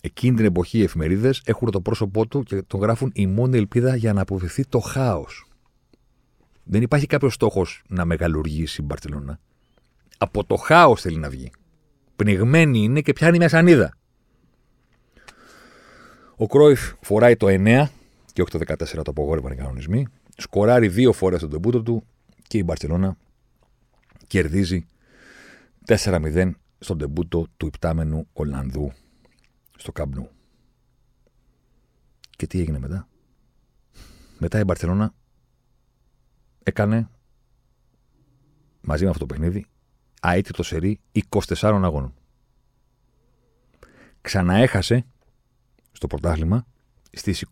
Εκείνη 0.00 0.36
την 0.36 0.44
εποχή 0.44 0.78
οι 0.78 0.82
εφημερίδες 0.82 1.42
έχουν 1.44 1.70
το 1.70 1.80
πρόσωπό 1.80 2.26
του 2.26 2.42
και 2.42 2.62
τον 2.62 2.80
γράφουν 2.80 3.10
η 3.14 3.26
μόνη 3.26 3.56
ελπίδα 3.56 3.96
για 3.96 4.12
να 4.12 4.20
αποφευθεί 4.20 4.66
το 4.66 4.78
χάος. 4.78 5.46
Δεν 6.64 6.82
υπάρχει 6.82 7.06
κάποιος 7.06 7.34
στόχος 7.34 7.82
να 7.88 8.04
μεγαλουργήσει 8.04 8.80
η 8.80 8.84
Μπαρσελόνα. 8.84 9.40
Από 10.18 10.44
το 10.44 10.56
χάος 10.56 11.00
θέλει 11.00 11.16
να 11.16 11.30
βγει. 11.30 11.50
Πνιγμένη 12.22 12.78
είναι 12.78 13.00
και 13.00 13.12
πιάνει 13.12 13.38
μια 13.38 13.48
σανίδα. 13.48 13.96
Ο 16.36 16.46
Κρόιφ 16.46 16.92
φοράει 17.00 17.36
το 17.36 17.46
9 17.50 17.86
και 18.32 18.42
όχι 18.42 18.50
το 18.50 18.58
14 18.66 18.76
το 18.86 19.10
απογόρευαν 19.10 19.52
οι 19.52 19.56
κανονισμοί. 19.56 20.06
Σκοράρει 20.36 20.88
δύο 20.88 21.12
φορές 21.12 21.40
τον 21.40 21.50
τεμπούτο 21.50 21.82
του 21.82 22.06
και 22.48 22.58
η 22.58 22.62
Μπαρσελόνα 22.64 23.16
κερδίζει 24.26 24.86
4-0 25.86 26.50
στον 26.78 26.98
τεμπούτο 26.98 27.46
του 27.56 27.66
υπτάμενου 27.66 28.28
Ολλανδού 28.32 28.92
στο 29.76 29.92
Καμπνού. 29.92 30.28
Και 32.30 32.46
τι 32.46 32.60
έγινε 32.60 32.78
μετά; 32.78 33.08
Μετά 34.38 34.58
η 34.58 34.64
Μπαρσελόνα 34.64 35.14
έκανε 36.62 37.08
μαζί 38.80 39.04
με 39.04 39.10
αυτό 39.10 39.26
το 39.26 39.34
παιχνίδι 39.34 39.66
αίτητο 40.30 40.62
σερί 40.62 41.00
24 41.28 41.54
αγώνων. 41.60 42.14
Ξαναέχασε 44.20 45.06
στο 45.92 46.06
πρωτάθλημα 46.06 46.66
στις 47.12 47.44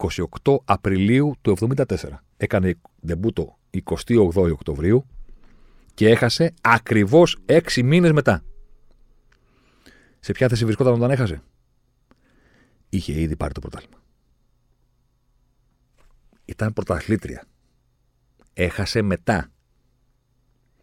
28 0.43 0.57
Απριλίου 0.65 1.35
του 1.41 1.57
1974. 1.77 1.95
Έκανε 2.37 2.79
ντεμπούτο 3.07 3.59
28 4.07 4.51
Οκτωβρίου 4.53 5.07
και 5.95 6.09
έχασε 6.09 6.55
ακριβώς 6.61 7.39
6 7.47 7.83
μήνες 7.83 8.13
μετά. 8.13 8.43
Σε 10.21 10.33
ποια 10.33 10.49
θέση 10.49 10.65
βρισκόταν 10.65 10.93
όταν 10.93 11.11
έχασε; 11.11 11.43
Είχε 12.89 13.21
ήδη 13.21 13.37
πάρει 13.37 13.53
το 13.53 13.61
πρωτάθλημα. 13.61 14.03
Ήταν 16.45 16.73
πρωταθλήτρια. 16.73 17.45
Έχασε 18.53 19.03
μετά. 19.03 19.51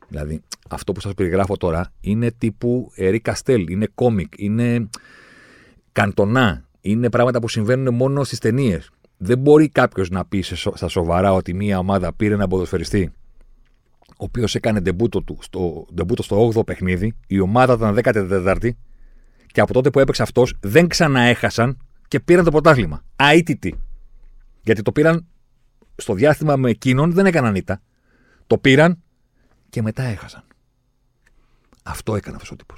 Δηλαδή, 0.07 0.41
αυτό 0.69 0.91
που 0.91 0.99
σας 0.99 1.13
περιγράφω 1.13 1.57
τώρα 1.57 1.91
είναι 2.01 2.31
τύπου 2.31 2.91
Ερή 2.95 3.19
Καστέλ, 3.19 3.69
είναι 3.69 3.87
κόμικ, 3.95 4.33
είναι 4.37 4.89
καντονά, 5.91 6.65
είναι 6.81 7.09
πράγματα 7.09 7.39
που 7.39 7.49
συμβαίνουν 7.49 7.95
μόνο 7.95 8.23
στις 8.23 8.39
ταινίες. 8.39 8.89
Δεν 9.17 9.39
μπορεί 9.39 9.69
κάποιος 9.69 10.09
να 10.09 10.25
πει 10.25 10.41
στα 10.73 10.87
σοβαρά 10.87 11.33
ότι 11.33 11.53
μια 11.53 11.79
ομάδα 11.79 12.13
πήρε 12.13 12.33
ένα 12.33 12.47
ποδοσφαιριστή, 12.47 13.11
ο 14.09 14.23
οποίος 14.23 14.55
έκανε 14.55 14.81
ντεμπούτο, 14.81 15.21
του, 15.21 15.37
στο, 15.41 15.85
ντεμπούτο 15.93 16.23
στο 16.23 16.51
8ο 16.55 16.65
παιχνίδι, 16.65 17.15
η 17.27 17.39
ομάδα 17.39 17.73
ήταν 17.73 17.99
14η, 18.03 18.69
και 19.51 19.61
από 19.61 19.73
τότε 19.73 19.89
που 19.89 19.99
έπαιξε 19.99 20.21
αυτός 20.21 20.55
δεν 20.59 20.87
ξαναέχασαν 20.87 21.77
και 22.07 22.19
πήραν 22.19 22.43
το 22.43 22.51
πρωτάθλημα. 22.51 23.03
Αίτητη. 23.15 23.79
Γιατί 24.61 24.81
το 24.81 24.91
πήραν 24.91 25.25
στο 25.95 26.13
διάστημα 26.13 26.55
με 26.55 26.69
εκείνον, 26.69 27.11
δεν 27.11 27.25
έκαναν 27.25 27.55
ήττα. 27.55 27.81
Το 28.47 28.57
πήραν 28.57 29.01
και 29.69 29.81
μετά 29.81 30.03
έχασαν. 30.03 30.43
Αυτό 31.83 32.15
έκανε 32.15 32.35
αυτό 32.35 32.53
ο 32.53 32.55
τύπο. 32.55 32.75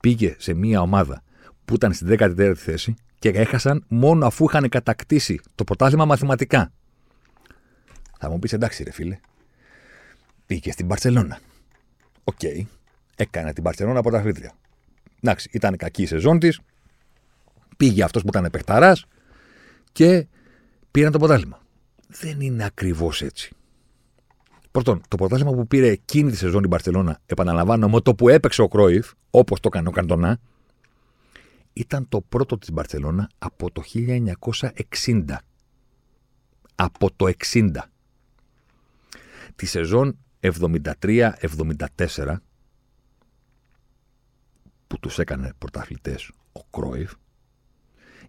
Πήγε 0.00 0.34
σε 0.38 0.54
μια 0.54 0.80
ομάδα 0.80 1.22
που 1.64 1.74
ήταν 1.74 1.92
στην 1.92 2.16
14η 2.18 2.52
θέση 2.56 2.94
και 3.18 3.28
έχασαν 3.28 3.84
μόνο 3.88 4.26
αφού 4.26 4.44
είχαν 4.44 4.68
κατακτήσει 4.68 5.40
το 5.54 5.64
πρωτάθλημα 5.64 6.04
μαθηματικά. 6.04 6.72
Θα 8.18 8.30
μου 8.30 8.38
πεις 8.38 8.52
εντάξει, 8.52 8.82
ρε 8.82 8.90
φίλε. 8.90 9.18
Πήγε 10.46 10.72
στην 10.72 10.86
Μπαρσελόνα. 10.86 11.38
OK. 12.24 12.38
Okay. 12.42 12.62
Έκανε 13.16 13.52
την 13.52 13.62
Μπαρσελόνα 13.62 14.02
πρωταθλήτρια. 14.02 14.52
Εντάξει, 15.20 15.48
ήταν 15.52 15.76
κακή 15.76 16.02
η 16.02 16.06
σεζόν 16.06 16.38
της. 16.38 16.60
Πήγε 17.76 18.02
αυτός 18.02 18.22
που 18.22 18.28
ήταν 18.28 18.48
παιχταρά 18.50 18.96
και 19.92 20.26
πήραν 20.90 21.12
το 21.12 21.18
πρωτάθλημα. 21.18 21.60
Δεν 22.08 22.40
είναι 22.40 22.64
ακριβώς 22.64 23.22
έτσι. 23.22 23.54
Πρώτον, 24.76 25.00
το 25.08 25.16
πρωτάθλημα 25.16 25.52
που 25.52 25.66
πήρε 25.66 25.88
εκείνη 25.88 26.30
τη 26.30 26.36
σεζόν 26.36 26.64
η 26.64 26.66
Μπαρσελόνα, 26.66 27.18
επαναλαμβάνω, 27.26 27.88
με 27.88 28.00
το 28.00 28.14
που 28.14 28.28
έπαιξε 28.28 28.62
ο 28.62 28.68
Κρόιφ, 28.68 29.12
όπως 29.30 29.60
το 29.60 29.68
έκανε 29.72 29.88
ο 29.88 29.90
Καντονά, 29.90 30.38
ήταν 31.72 32.08
το 32.08 32.20
πρώτο 32.20 32.58
της 32.58 32.72
Μπαρτσελόνα 32.72 33.30
από 33.38 33.70
το 33.70 33.82
1960. 33.94 35.36
Από 36.74 37.10
το 37.16 37.32
60. 37.52 37.70
Τη 39.56 39.66
σεζόν 39.66 40.18
73-74 40.40 42.36
που 44.86 44.98
τους 44.98 45.18
έκανε 45.18 45.52
πρωταθλητές 45.58 46.30
ο 46.52 46.64
Κρόιφ, 46.70 47.12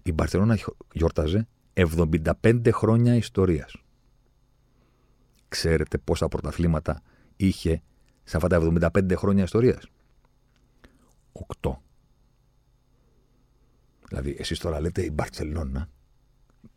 η 0.04 0.12
Μπαρτσελώνα 0.12 0.58
γιόρταζε 0.94 1.48
75 1.74 2.70
χρόνια 2.72 3.16
ιστορίας. 3.16 3.76
Ξέρετε 5.48 5.98
πόσα 5.98 6.28
πρωταθλήματα 6.28 7.02
είχε 7.36 7.82
σε 8.24 8.38
αυτά 8.38 8.48
τα 8.48 8.90
75 8.96 9.16
χρόνια 9.16 9.44
ιστορίας. 9.44 9.88
8. 11.62 11.72
Δηλαδή, 14.08 14.36
εσείς 14.40 14.60
τώρα 14.60 14.82
λέτε 14.82 15.04
η 15.04 15.12
Μπαρσελόνα. 15.14 15.90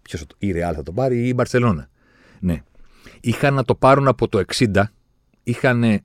Ποιος 0.02 0.26
η 0.38 0.52
Ρεάλ 0.52 0.72
θα 0.76 0.82
το 0.82 0.92
πάρει 0.92 1.18
ή 1.18 1.28
η 1.28 1.32
Μπαρσελόνα. 1.36 1.88
Ναι. 2.40 2.62
Είχαν 3.20 3.54
να 3.54 3.64
το 3.64 3.74
πάρουν 3.74 4.08
από 4.08 4.28
το 4.28 4.42
60. 4.46 4.84
Είχαν 5.42 6.02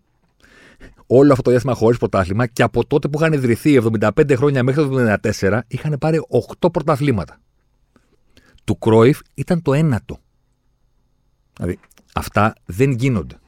όλο 1.07 1.31
αυτό 1.31 1.43
το 1.43 1.49
διάστημα 1.49 1.73
χωρίς 1.73 1.97
πρωτάθλημα 1.97 2.47
και 2.47 2.63
από 2.63 2.85
τότε 2.85 3.07
που 3.07 3.19
είχαν 3.19 3.33
ιδρυθεί 3.33 3.81
75 3.99 4.33
χρόνια 4.35 4.63
μέχρι 4.63 4.89
το 4.89 5.17
1974 5.39 5.59
είχαν 5.67 5.97
πάρει 5.99 6.19
8 6.59 6.71
πρωταθλήματα. 6.71 7.39
Του 8.63 8.77
Κρόιφ 8.77 9.19
ήταν 9.33 9.61
το 9.61 9.73
ένατο. 9.73 10.17
Δηλαδή, 11.53 11.79
αυτά 12.15 12.53
δεν 12.65 12.91
γίνονται. 12.91 13.39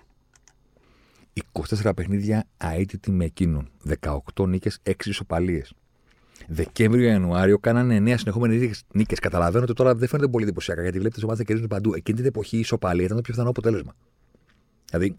24 1.51 1.91
παιχνίδια 1.95 2.47
αίτητη 2.57 3.11
με 3.11 3.25
εκείνον. 3.25 3.69
18 4.01 4.47
νίκες, 4.47 4.79
6 4.83 5.09
ισοπαλίες. 5.09 5.73
Δεκέμβριο-Ιανουάριο 6.47 7.59
κάνανε 7.59 7.95
9 7.95 8.17
συνεχόμενες 8.17 8.83
νίκες. 8.93 9.19
Καταλαβαίνω 9.19 9.63
ότι 9.63 9.73
τώρα 9.73 9.95
δεν 9.95 10.07
φαίνεται 10.07 10.29
πολύ 10.29 10.43
εντυπωσιακά 10.43 10.81
γιατί 10.81 10.97
βλέπετε 10.97 11.15
τις 11.15 11.23
ομάδες 11.27 11.45
κερδίζουν 11.45 11.69
παντού. 11.69 11.93
Εκείνη 11.93 12.17
την 12.17 12.27
εποχή 12.27 12.55
η 12.55 12.59
ισοπαλία 12.59 13.05
ήταν 13.05 13.15
το 13.15 13.21
πιο 13.21 13.33
πιθανό 13.33 13.49
αποτέλεσμα. 13.49 13.95
Δηλαδή, 14.85 15.15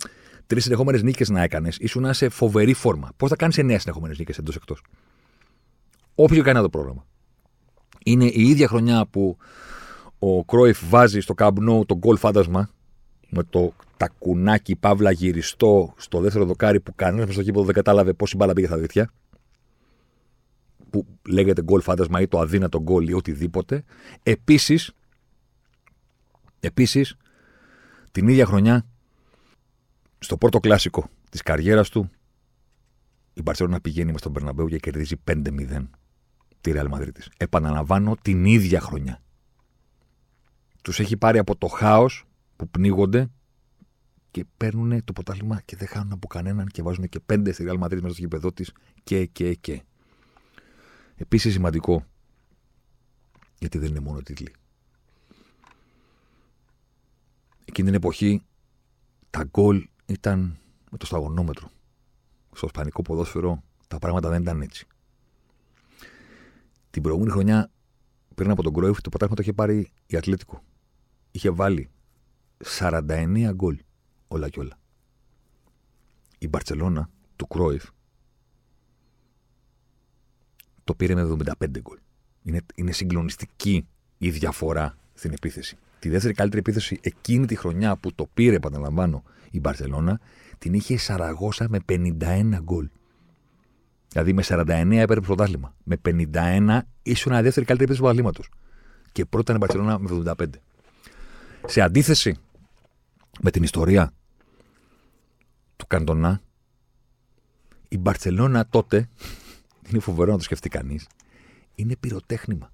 τρεις 0.46 0.64
συνεχόμενες 0.64 1.02
νίκες 1.02 1.28
να 1.28 1.42
έκανες, 1.42 1.76
ήσουν 1.76 2.14
σε 2.14 2.28
φοβερή 2.28 2.72
φόρμα. 2.72 3.10
Πώς 3.16 3.30
θα 3.30 3.36
κάνεις 3.36 3.58
9 3.58 3.78
συνεχόμενες 3.78 4.18
νίκες 4.18 4.38
εντός 4.38 4.56
εκτός; 4.56 4.82
Όποιο 6.14 6.42
κάνει 6.42 6.60
το 6.60 6.68
πρόγραμμα. 6.68 7.06
Είναι 8.04 8.24
η 8.24 8.48
ίδια 8.48 8.68
χρονιά 8.68 9.06
που 9.06 9.36
ο 10.18 10.44
Κρόιφ 10.44 10.88
βάζει 10.88 11.20
στο 11.20 11.34
καμπνό 11.34 11.84
το 11.86 11.96
γκολ 11.96 12.16
φάντασμα 12.16 12.70
με 13.28 13.42
το 13.42 13.72
τακουνάκι 13.96 14.76
παύλα 14.76 15.10
γυριστό 15.10 15.94
στο 15.96 16.20
δεύτερο 16.20 16.44
δοκάρι 16.44 16.80
που 16.80 16.94
κανένας 16.94 17.26
με 17.26 17.32
στο 17.32 17.42
κήπο 17.42 17.64
δεν 17.64 17.74
κατάλαβε 17.74 18.12
πόση 18.12 18.36
μπάλα 18.36 18.52
πήγε 18.52 18.66
στα 18.66 18.78
δίχτυα. 18.78 19.10
Που 20.90 21.06
λέγεται 21.28 21.62
γκολ 21.62 21.80
φάντασμα 21.80 22.20
ή 22.20 22.28
το 22.28 22.38
αδύνατο 22.38 22.80
γκολ 22.80 23.08
ή 23.08 23.12
οτιδήποτε. 23.12 23.84
Επίσης, 24.22 24.92
επίσης, 26.60 27.16
την 28.12 28.28
ίδια 28.28 28.46
χρονιά, 28.46 28.86
στο 30.18 30.36
πρώτο 30.36 30.60
κλάσικο 30.60 31.08
της 31.30 31.42
καριέρας 31.42 31.88
του, 31.88 32.10
η 33.34 33.42
Μπαρσελόνα 33.42 33.80
πηγαίνει 33.80 34.10
μες 34.10 34.20
στον 34.20 34.32
Περναμπέου 34.32 34.68
και 34.68 34.78
κερδίζει 34.78 35.16
5-0 35.24 35.90
τη 36.60 36.72
Real 36.74 36.88
Madrid. 36.90 37.08
Επαναλαμβάνω 37.36 38.16
την 38.22 38.44
ίδια 38.44 38.80
χρονιά. 38.80 39.22
Τους 40.82 41.00
έχει 41.00 41.16
πάρει 41.16 41.38
από 41.38 41.56
το 41.56 41.66
χάος 41.66 42.27
που 42.58 42.68
πνίγονται 42.68 43.30
και 44.30 44.44
παίρνουν 44.56 45.04
το 45.04 45.12
ποτάλημα 45.12 45.60
και 45.60 45.76
δεν 45.76 45.88
χάνουν 45.88 46.12
από 46.12 46.26
κανέναν 46.26 46.66
και 46.66 46.82
βάζουν 46.82 47.08
και 47.08 47.20
πέντε 47.20 47.52
στη 47.52 47.64
Real 47.68 47.78
Madrid 47.82 48.00
μέσα 48.00 48.08
στο 48.08 48.22
γήπεδο 48.22 48.52
της 48.52 48.72
και, 49.04 49.26
και, 49.26 49.54
και. 49.54 49.82
Επίσης 51.16 51.52
σημαντικό, 51.52 52.04
γιατί 53.58 53.78
δεν 53.78 53.88
είναι 53.88 54.00
μόνο 54.00 54.22
τίτλοι. 54.22 54.52
Εκείνη 57.64 57.86
την 57.86 57.96
εποχή 57.96 58.42
τα 59.30 59.44
γκολ 59.44 59.88
ήταν 60.06 60.58
με 60.90 60.98
το 60.98 61.06
σταγονόμετρο. 61.06 61.70
Στο 62.52 62.68
σπανικό 62.68 63.02
ποδόσφαιρο 63.02 63.62
τα 63.88 63.98
πράγματα 63.98 64.28
δεν 64.28 64.42
ήταν 64.42 64.60
έτσι. 64.60 64.86
Την 66.90 67.02
προηγούμενη 67.02 67.32
χρονιά, 67.32 67.70
πριν 68.34 68.50
από 68.50 68.62
τον 68.62 68.72
Κρόιφ, 68.72 69.00
το 69.00 69.08
ποτάμι 69.08 69.34
το 69.34 69.42
είχε 69.42 69.52
πάρει 69.52 69.92
η 70.06 70.16
Ατλέτικο. 70.16 70.62
Είχε 71.30 71.50
βάλει 71.50 71.90
49 72.64 73.50
γκολ 73.54 73.78
όλα 74.28 74.48
και 74.48 74.60
όλα. 74.60 74.78
Η 76.38 76.48
Μπαρσελόνα 76.48 77.10
του 77.36 77.46
Κρόιφ 77.46 77.84
το 80.84 80.94
πήρε 80.94 81.14
με 81.14 81.36
75 81.58 81.66
γκολ. 81.80 81.98
Είναι, 82.42 82.60
είναι 82.74 82.92
συγκλονιστική 82.92 83.86
η 84.18 84.30
διαφορά 84.30 84.96
στην 85.14 85.32
επίθεση. 85.32 85.78
Τη 85.98 86.08
δεύτερη 86.08 86.34
καλύτερη 86.34 86.60
επίθεση 86.60 86.98
εκείνη 87.02 87.46
τη 87.46 87.56
χρονιά 87.56 87.96
που 87.96 88.14
το 88.14 88.28
πήρε, 88.34 88.56
επαναλαμβάνω, 88.56 89.22
η 89.50 89.60
Μπαρσελόνα, 89.60 90.20
την 90.58 90.74
είχε 90.74 90.94
η 90.94 90.96
Σαραγώσα 90.96 91.66
με 91.68 91.78
51 91.88 92.58
γκολ. 92.62 92.88
Δηλαδή 94.08 94.32
με 94.32 94.42
49 94.46 94.66
έπαιρνε 94.90 95.26
πρωτάθλημα. 95.26 95.74
Με 95.84 95.96
51 96.32 96.78
ήσουν 97.02 97.32
η 97.32 97.42
δεύτερη 97.42 97.66
καλύτερη 97.66 97.92
επίθεση 97.92 97.96
του 97.96 98.02
πρωταθλήματος. 98.02 98.50
Και 99.12 99.24
πρώτα 99.24 99.52
η 99.54 99.56
Μπαρσελόνα 99.56 99.98
με 99.98 100.22
75. 100.24 100.46
Σε 101.66 101.80
αντίθεση 101.80 102.36
με 103.40 103.50
την 103.50 103.62
ιστορία 103.62 104.12
του 105.76 105.86
Καντονά, 105.86 106.40
η 107.88 107.98
Μπαρσελόνα 107.98 108.68
τότε, 108.68 109.08
είναι 109.88 109.98
φοβερό 109.98 110.30
να 110.30 110.36
το 110.36 110.42
σκεφτεί 110.42 110.68
κανείς, 110.68 111.06
είναι 111.74 111.96
πυροτέχνημα. 111.96 112.72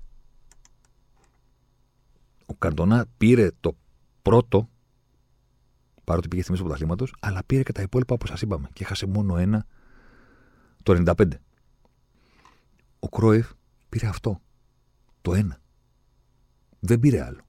Ο 2.47 2.55
Καντονά 2.55 3.07
πήρε 3.17 3.51
το 3.61 3.77
πρώτο, 4.23 4.69
παρότι 6.05 6.29
πήγε 6.29 6.43
στη 6.43 6.51
μέση 6.51 6.63
του 6.63 6.69
πρωταθλήματο, 6.69 7.07
αλλά 7.21 7.45
πήρε 7.47 7.63
και 7.63 7.73
τα 7.73 7.83
υπόλοιπα 7.83 8.15
όπως 8.15 8.29
σας 8.29 8.43
είπαμε 8.43 8.69
και 8.73 8.83
έχασε 8.85 9.07
μόνο 9.07 9.37
ένα 9.37 9.67
το 10.83 11.03
95. 11.07 11.31
Ο 12.99 13.09
Κρόιφ 13.09 13.51
πήρε 13.89 14.07
αυτό. 14.07 14.41
Το 15.23 15.35
ένα. 15.35 15.61
Δεν 16.81 17.01
πήρε 17.01 17.25
άλλο. 17.25 17.44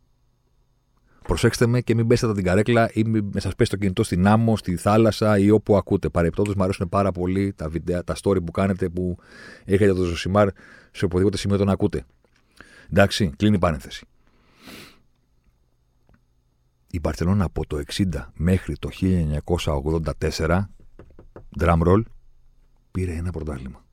Προσέξτε 1.27 1.67
με 1.67 1.81
και 1.81 1.95
μην 1.95 2.07
πέσετε 2.07 2.33
την 2.33 2.43
καρέκλα 2.43 2.89
ή 2.93 3.03
μην 3.03 3.31
σας 3.35 3.55
πέσει 3.55 3.69
το 3.69 3.77
κινητό 3.77 4.03
στην 4.03 4.27
άμμο, 4.27 4.57
στη 4.57 4.75
θάλασσα 4.75 5.37
ή 5.37 5.49
όπου 5.49 5.77
ακούτε. 5.77 6.09
Παρεπτόντω, 6.09 6.53
μου 6.57 6.63
αρέσουν 6.63 6.89
πάρα 6.89 7.11
πολύ 7.11 7.53
τα, 7.53 7.69
βίντεο, 7.69 8.03
τα 8.03 8.15
story 8.21 8.45
που 8.45 8.51
κάνετε 8.51 8.89
που 8.89 9.17
έχετε 9.65 9.93
το 9.93 10.03
Ζωσιμάρ 10.03 10.49
σε 10.91 11.05
οπουδήποτε 11.05 11.37
σημείο 11.37 11.57
τον 11.57 11.69
ακούτε. 11.69 12.05
Εντάξει, 12.91 13.33
κλείνει 13.37 13.55
η 13.55 13.59
παρένθεση. 13.59 14.05
Η 16.91 16.99
Μπαρσελόνα 16.99 17.45
από 17.45 17.67
το 17.67 17.83
60 17.93 18.05
μέχρι 18.33 18.77
το 18.77 18.89
1984, 19.01 20.61
drum 21.59 21.81
roll, 21.87 22.01
πήρε 22.91 23.11
ένα 23.11 23.31
πρωτάθλημα. 23.31 23.85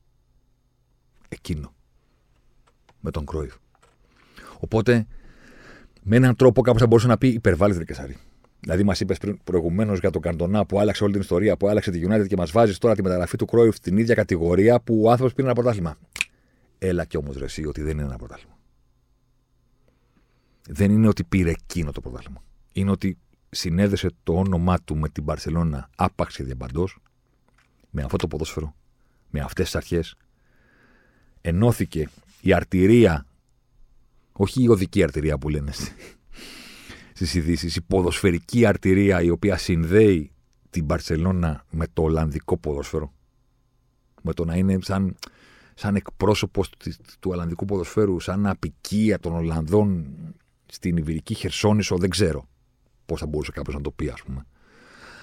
Εκείνο. 1.29 1.73
Με 2.99 3.11
τον 3.11 3.25
Κρόιφ. 3.25 3.53
Οπότε, 4.59 5.07
με 6.03 6.15
έναν 6.15 6.35
τρόπο 6.35 6.61
κάπως 6.61 6.81
θα 6.81 6.87
μπορούσε 6.87 7.07
να 7.07 7.17
πει 7.17 7.27
υπερβάλλεις 7.27 7.77
την 7.77 7.85
Κεσάρη. 7.85 8.17
Δηλαδή, 8.59 8.83
μας 8.83 8.99
είπες 8.99 9.17
προηγουμένως 9.43 9.99
για 9.99 10.09
τον 10.09 10.21
Καντονά 10.21 10.65
που 10.65 10.79
άλλαξε 10.79 11.03
όλη 11.03 11.11
την 11.11 11.21
ιστορία, 11.21 11.57
που 11.57 11.67
άλλαξε 11.67 11.91
τη 11.91 12.01
United 12.07 12.27
και 12.27 12.35
μας 12.37 12.51
βάζεις 12.51 12.77
τώρα 12.77 12.95
τη 12.95 13.03
μεταγραφή 13.03 13.37
του 13.37 13.45
Κρόιφ 13.45 13.75
στην 13.75 13.97
ίδια 13.97 14.15
κατηγορία 14.15 14.79
που 14.79 15.01
ο 15.03 15.09
άνθρωπος 15.09 15.33
πήρε 15.33 15.47
ένα 15.47 15.55
πρωτάθλημα. 15.55 15.97
Έλα 16.77 17.05
και 17.05 17.17
όμως 17.17 17.37
ρε, 17.37 17.45
εσύ, 17.45 17.65
ότι 17.65 17.81
δεν 17.81 17.91
είναι 17.91 18.03
ένα 18.03 18.17
πρωτάθλημα. 18.17 18.57
Δεν 20.69 20.91
είναι 20.91 21.07
ότι 21.07 21.23
πήρε 21.23 21.49
εκείνο 21.49 21.91
το 21.91 22.01
πρωτάθλημα. 22.01 22.43
Είναι 22.73 22.91
ότι 22.91 23.17
συνέδεσε 23.49 24.09
το 24.23 24.33
όνομά 24.33 24.79
του 24.79 24.95
με 24.95 25.09
την 25.09 25.25
Παρσελώνα 25.25 25.89
άπαξ 25.95 26.35
και 26.35 26.43
διαμπαντό 26.43 26.87
με 27.89 28.01
αυτό 28.03 28.17
το 28.17 28.27
ποδόσφαιρο 28.27 28.75
με 29.29 29.39
αυτές 29.39 29.65
τις 29.65 29.75
αρχές 29.75 30.15
ενώθηκε 31.41 32.09
η 32.41 32.53
αρτηρία, 32.53 33.25
όχι 34.33 34.63
η 34.63 34.69
οδική 34.69 35.03
αρτηρία 35.03 35.37
που 35.37 35.49
λένε 35.49 35.71
στις 37.13 37.33
ειδήσεις, 37.33 37.75
η 37.75 37.81
ποδοσφαιρική 37.81 38.65
αρτηρία 38.65 39.21
η 39.21 39.29
οποία 39.29 39.57
συνδέει 39.57 40.31
την 40.69 40.85
Μπαρσελώνα 40.85 41.65
με 41.69 41.85
το 41.93 42.01
Ολλανδικό 42.01 42.57
ποδόσφαιρο. 42.57 43.13
Με 44.21 44.33
το 44.33 44.45
να 44.45 44.55
είναι 44.55 44.77
σαν, 44.81 45.15
σαν 45.73 45.95
εκπρόσωπος 45.95 46.69
του, 46.69 46.77
του 47.19 47.31
Ολλανδικού 47.31 47.65
ποδοσφαίρου, 47.65 48.19
σαν 48.19 48.47
απικία 48.47 49.19
των 49.19 49.35
Ολλανδών 49.35 50.05
στην 50.65 50.97
Ιβηρική 50.97 51.33
Χερσόνησο, 51.33 51.97
δεν 51.97 52.09
ξέρω 52.09 52.47
πώς 53.05 53.19
θα 53.19 53.25
μπορούσε 53.25 53.51
κάποιος 53.51 53.75
να 53.75 53.81
το 53.81 53.91
πει, 53.91 54.09
ας 54.09 54.21
πούμε. 54.23 54.45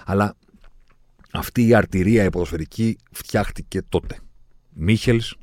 Αλλά 0.04 0.36
αυτή 1.32 1.66
η 1.66 1.74
αρτηρία 1.74 2.24
η 2.24 2.30
ποδοσφαιρική 2.30 2.98
φτιάχτηκε 3.10 3.82
τότε. 3.82 4.18
Μίχελς 4.70 5.36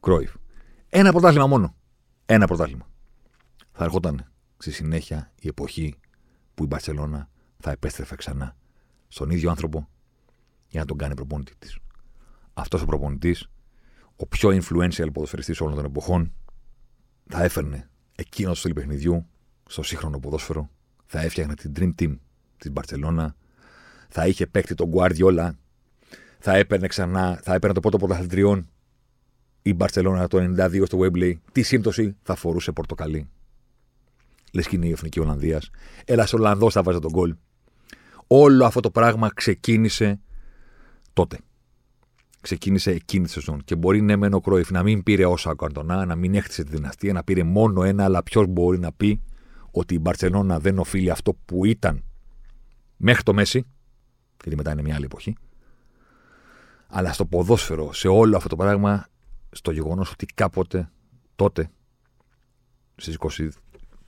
Κρόιφ. 0.00 0.34
Ένα 0.88 1.10
πρωτάθλημα 1.10 1.46
μόνο. 1.46 1.74
Ένα 2.26 2.46
πρωτάθλημα. 2.46 2.91
Θα 3.72 3.84
ερχόταν 3.84 4.32
στη 4.58 4.72
συνέχεια 4.72 5.32
η 5.40 5.48
εποχή 5.48 5.94
που 6.54 6.62
η 6.62 6.66
Μπαρσελόνα 6.66 7.28
θα 7.58 7.70
επέστρεφε 7.70 8.16
ξανά 8.16 8.56
στον 9.08 9.30
ίδιο 9.30 9.50
άνθρωπο 9.50 9.88
για 10.68 10.80
να 10.80 10.86
τον 10.86 10.96
κάνει 10.96 11.14
προπονητή 11.14 11.54
της. 11.58 11.78
Αυτός 12.54 12.82
ο 12.82 12.84
προπονητής, 12.84 13.48
ο 14.16 14.26
πιο 14.26 14.48
influential 14.48 15.08
ποδοσφαιριστής 15.12 15.60
όλων 15.60 15.74
των 15.74 15.84
εποχών, 15.84 16.32
θα 17.28 17.42
έφερνε 17.42 17.90
εκείνος 18.14 18.52
το 18.52 18.58
στυλ 18.58 18.72
παιχνιδιού 18.72 19.26
στο 19.68 19.82
σύγχρονο 19.82 20.18
ποδόσφαιρο, 20.18 20.70
θα 21.06 21.20
έφτιαχνε 21.20 21.54
την 21.54 21.72
Dream 21.76 22.02
Team 22.02 22.16
της 22.56 22.70
Μπαρσελόνα 22.72 23.36
θα 24.08 24.26
είχε 24.26 24.46
παίκτη 24.46 24.74
τον 24.74 24.90
Guardiola, 24.94 25.50
θα 26.38 26.56
έπαιρνε 26.56 26.86
ξανά, 26.86 27.40
θα 27.42 27.54
έπαιρνε 27.54 27.74
το 27.74 27.80
πρώτο 27.80 27.98
πρωταθλητριών 27.98 28.68
η 29.62 29.74
Μπαρσελόνα 29.74 30.28
το 30.28 30.38
92 30.38 30.82
στο 30.86 30.98
Wembley. 31.00 31.34
Τι 31.52 31.62
σύμπτωση 31.62 32.16
θα 32.22 32.34
φορούσε 32.34 32.72
πορτοκαλί. 32.72 33.28
Λες 34.52 34.68
και 34.68 34.76
είναι 34.76 34.86
η 34.86 34.90
εθνική 34.90 35.20
Ολλανδίας. 35.20 35.70
Ένα 36.04 36.28
Ολλανδός 36.32 36.72
θα 36.72 36.82
βάζει 36.82 36.98
τον 36.98 37.10
κόλ. 37.10 37.34
Όλο 38.26 38.64
αυτό 38.64 38.80
το 38.80 38.90
πράγμα 38.90 39.30
ξεκίνησε 39.34 40.20
τότε. 41.12 41.38
Ξεκίνησε 42.40 42.90
εκείνη 42.90 43.24
τη 43.24 43.30
σεζόν. 43.30 43.64
Και 43.64 43.76
μπορεί 43.76 44.00
ναι, 44.00 44.16
μεν 44.16 44.34
ο 44.34 44.40
Κρόιφ 44.40 44.70
να 44.70 44.82
μην 44.82 45.02
πήρε 45.02 45.24
όσα 45.26 45.54
καρτονά, 45.54 46.04
να 46.04 46.14
μην 46.14 46.34
έχτισε 46.34 46.64
τη 46.64 46.70
δυναστεία, 46.70 47.12
να 47.12 47.24
πήρε 47.24 47.42
μόνο 47.42 47.82
ένα, 47.82 48.04
αλλά 48.04 48.22
ποιος 48.22 48.46
μπορεί 48.46 48.78
να 48.78 48.92
πει 48.92 49.20
ότι 49.70 49.94
η 49.94 49.98
Μπαρσελόνα 50.00 50.58
δεν 50.58 50.78
οφείλει 50.78 51.10
αυτό 51.10 51.36
που 51.44 51.64
ήταν 51.64 52.04
μέχρι 52.96 53.22
το 53.22 53.34
Μέση, 53.34 53.66
γιατί 54.42 54.56
μετά 54.56 54.72
είναι 54.72 54.82
μια 54.82 54.94
άλλη 54.94 55.04
εποχή. 55.04 55.36
Αλλά 56.88 57.12
στο 57.12 57.26
ποδόσφαιρο, 57.26 57.92
σε 57.92 58.08
όλο 58.08 58.36
αυτό 58.36 58.48
το 58.48 58.56
πράγμα, 58.56 59.06
στο 59.50 59.70
γεγονός 59.70 60.10
ότι 60.10 60.26
κάποτε, 60.26 60.90
τότε, 61.36 61.70
στις 62.96 63.16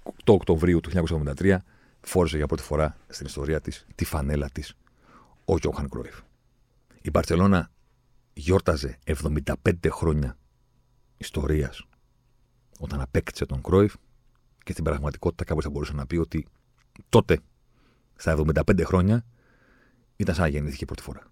28 0.04 0.10
Οκτωβρίου 0.26 0.80
του 0.80 0.90
1973, 1.36 1.56
φόρεσε 2.00 2.36
για 2.36 2.46
πρώτη 2.46 2.62
φορά 2.62 2.96
στην 3.08 3.26
ιστορία 3.26 3.60
της 3.60 3.86
τη 3.94 4.04
φανέλα 4.04 4.50
της 4.50 4.74
ο 5.44 5.58
Τζόχαν 5.58 5.88
Κρόιφ. 5.88 6.20
Η 7.02 7.10
Μπαρσελόνα 7.10 7.70
γιόρταζε 8.32 8.98
75 9.04 9.54
χρόνια 9.90 10.36
ιστορίας 11.16 11.86
όταν 12.78 13.00
απέκτησε 13.00 13.46
τον 13.46 13.62
Κρόιφ 13.62 13.94
και 14.64 14.72
στην 14.72 14.84
πραγματικότητα 14.84 15.44
κάποιος 15.44 15.64
θα 15.64 15.70
μπορούσε 15.70 15.92
να 15.92 16.06
πει 16.06 16.16
ότι 16.16 16.46
τότε, 17.08 17.40
στα 18.16 18.36
75 18.38 18.82
χρόνια, 18.84 19.24
ήταν 20.16 20.34
σαν 20.34 20.44
να 20.44 20.50
γεννήθηκε 20.50 20.84
πρώτη 20.84 21.02
φορά. 21.02 21.22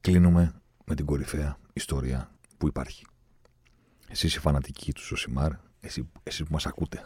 Κλείνουμε 0.00 0.54
με 0.84 0.94
την 0.94 1.06
κορυφαία 1.06 1.58
ιστορία 1.72 2.30
που 2.58 2.66
υπάρχει. 2.66 3.06
Εσείς 4.08 4.34
οι 4.34 4.38
φανατικοί 4.38 4.92
του 4.92 5.04
Σοσιμάρ, 5.04 5.52
εσείς, 5.80 6.04
εσείς 6.22 6.42
που 6.44 6.52
μας 6.52 6.66
ακούτε, 6.66 7.04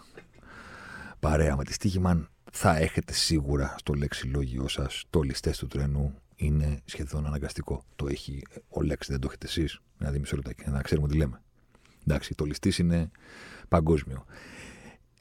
παρέα 1.20 1.56
με 1.56 1.64
τη 1.64 1.72
Στίχημαν, 1.72 2.28
θα 2.52 2.76
έχετε 2.76 3.12
σίγουρα 3.12 3.74
στο 3.78 3.94
λεξιλόγιο 3.94 4.68
σας 4.68 5.04
το 5.10 5.22
ληστές 5.22 5.58
του 5.58 5.66
τρένου 5.66 6.14
είναι 6.36 6.80
σχεδόν 6.84 7.26
αναγκαστικό. 7.26 7.82
Το 7.96 8.06
έχει 8.08 8.42
ο 8.68 8.82
λέξη, 8.82 9.12
δεν 9.12 9.20
το 9.20 9.26
έχετε 9.28 9.46
εσείς. 9.46 9.80
Δηλαδή 9.98 10.18
μισό 10.18 10.36
λεπτάκι, 10.36 10.70
να 10.70 10.82
ξέρουμε 10.82 11.08
τι 11.08 11.16
λέμε. 11.16 11.40
Εντάξει, 12.06 12.34
το 12.34 12.44
ληστής 12.44 12.78
είναι 12.78 13.10
παγκόσμιο. 13.68 14.24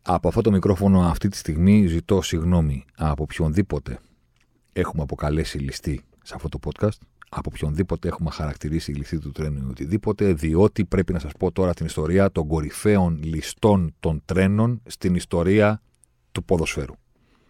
Από 0.01 0.27
αυτό 0.27 0.41
το 0.41 0.51
μικρόφωνο 0.51 1.01
αυτή 1.01 1.27
τη 1.27 1.37
στιγμή 1.37 1.87
ζητώ 1.87 2.21
συγγνώμη 2.21 2.85
από 2.95 3.23
οποιονδήποτε 3.23 3.99
έχουμε 4.73 5.03
αποκαλέσει 5.03 5.57
ληστή 5.57 6.03
σε 6.23 6.33
αυτό 6.35 6.49
το 6.49 6.59
podcast, 6.65 6.97
από 7.29 7.49
οποιονδήποτε 7.53 8.07
έχουμε 8.07 8.29
χαρακτηρίσει 8.31 8.91
ληστή 8.91 9.19
του 9.19 9.31
τρένου 9.31 9.57
ή 9.67 9.69
οτιδήποτε, 9.69 10.33
διότι 10.33 10.85
πρέπει 10.85 11.13
να 11.13 11.19
σας 11.19 11.31
πω 11.39 11.51
τώρα 11.51 11.73
την 11.73 11.85
ιστορία 11.85 12.31
των 12.31 12.47
κορυφαίων 12.47 13.19
ληστών 13.23 13.95
των 13.99 14.21
τρένων 14.25 14.81
στην 14.85 15.15
ιστορία 15.15 15.81
του 16.31 16.43
ποδοσφαίρου. 16.43 16.93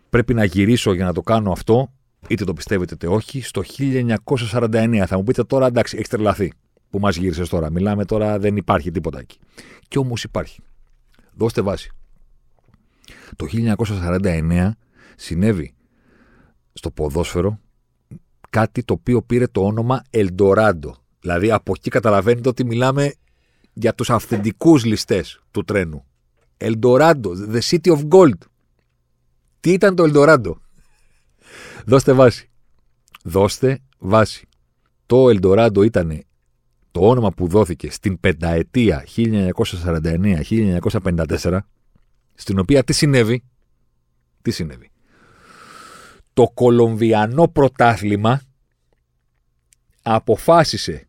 Πρέπει 0.09 0.33
να 0.33 0.43
γυρίσω 0.43 0.93
για 0.93 1.05
να 1.05 1.13
το 1.13 1.21
κάνω 1.21 1.51
αυτό, 1.51 1.93
είτε 2.27 2.43
το 2.43 2.53
πιστεύετε 2.53 2.93
είτε 2.93 3.07
όχι, 3.07 3.41
στο 3.41 3.61
1949. 3.77 5.03
Θα 5.07 5.17
μου 5.17 5.23
πείτε 5.23 5.43
τώρα, 5.43 5.65
εντάξει, 5.65 5.95
έχεις 5.95 6.09
τρελαθεί 6.09 6.51
που 6.89 6.99
μας 6.99 7.15
γύρισες 7.15 7.49
τώρα. 7.49 7.69
Μιλάμε 7.69 8.05
τώρα, 8.05 8.39
δεν 8.39 8.55
υπάρχει 8.57 8.91
τίποτα 8.91 9.19
εκεί. 9.19 9.39
Κι 9.87 9.97
όμως 9.97 10.23
υπάρχει. 10.23 10.61
Δώστε 11.33 11.61
βάση. 11.61 11.91
Το 13.35 13.45
1949 13.45 14.71
συνέβη 15.15 15.73
στο 16.73 16.91
ποδόσφαιρο 16.91 17.59
κάτι 18.49 18.83
το 18.83 18.93
οποίο 18.93 19.21
πήρε 19.21 19.47
το 19.47 19.65
όνομα 19.65 20.01
Eldorado. 20.11 20.91
Δηλαδή 21.19 21.51
από 21.51 21.73
εκεί 21.75 21.89
καταλαβαίνετε 21.89 22.49
ότι 22.49 22.65
μιλάμε 22.65 23.13
για 23.73 23.95
τους 23.95 24.09
αυθεντικούς 24.09 24.85
ληστές 24.85 25.41
του 25.51 25.63
τρένου. 25.63 26.05
Eldorado, 26.57 27.31
the 27.53 27.59
city 27.69 27.97
of 27.97 28.07
gold. 28.07 28.37
Τι 29.59 29.71
ήταν 29.71 29.95
το 29.95 30.03
Eldorado; 30.07 30.51
Δώστε 31.85 32.13
βάση. 32.13 32.49
Δώστε 33.23 33.79
βάση. 33.97 34.47
Το 35.05 35.25
Eldorado 35.25 35.85
ήταν 35.85 36.23
το 36.91 37.09
όνομα 37.09 37.31
που 37.31 37.47
δόθηκε 37.47 37.91
στην 37.91 38.19
πενταετία 38.19 39.05
1949-1954, 39.15 41.59
στην 42.33 42.59
οποία 42.59 42.83
τι 42.83 42.93
συνέβη, 42.93 43.43
τι 44.41 44.51
συνέβη; 44.51 44.86
Το 46.37 46.51
Κολομβιανό 46.53 47.47
πρωτάθλημα 47.47 48.41
αποφάσισε 50.01 51.07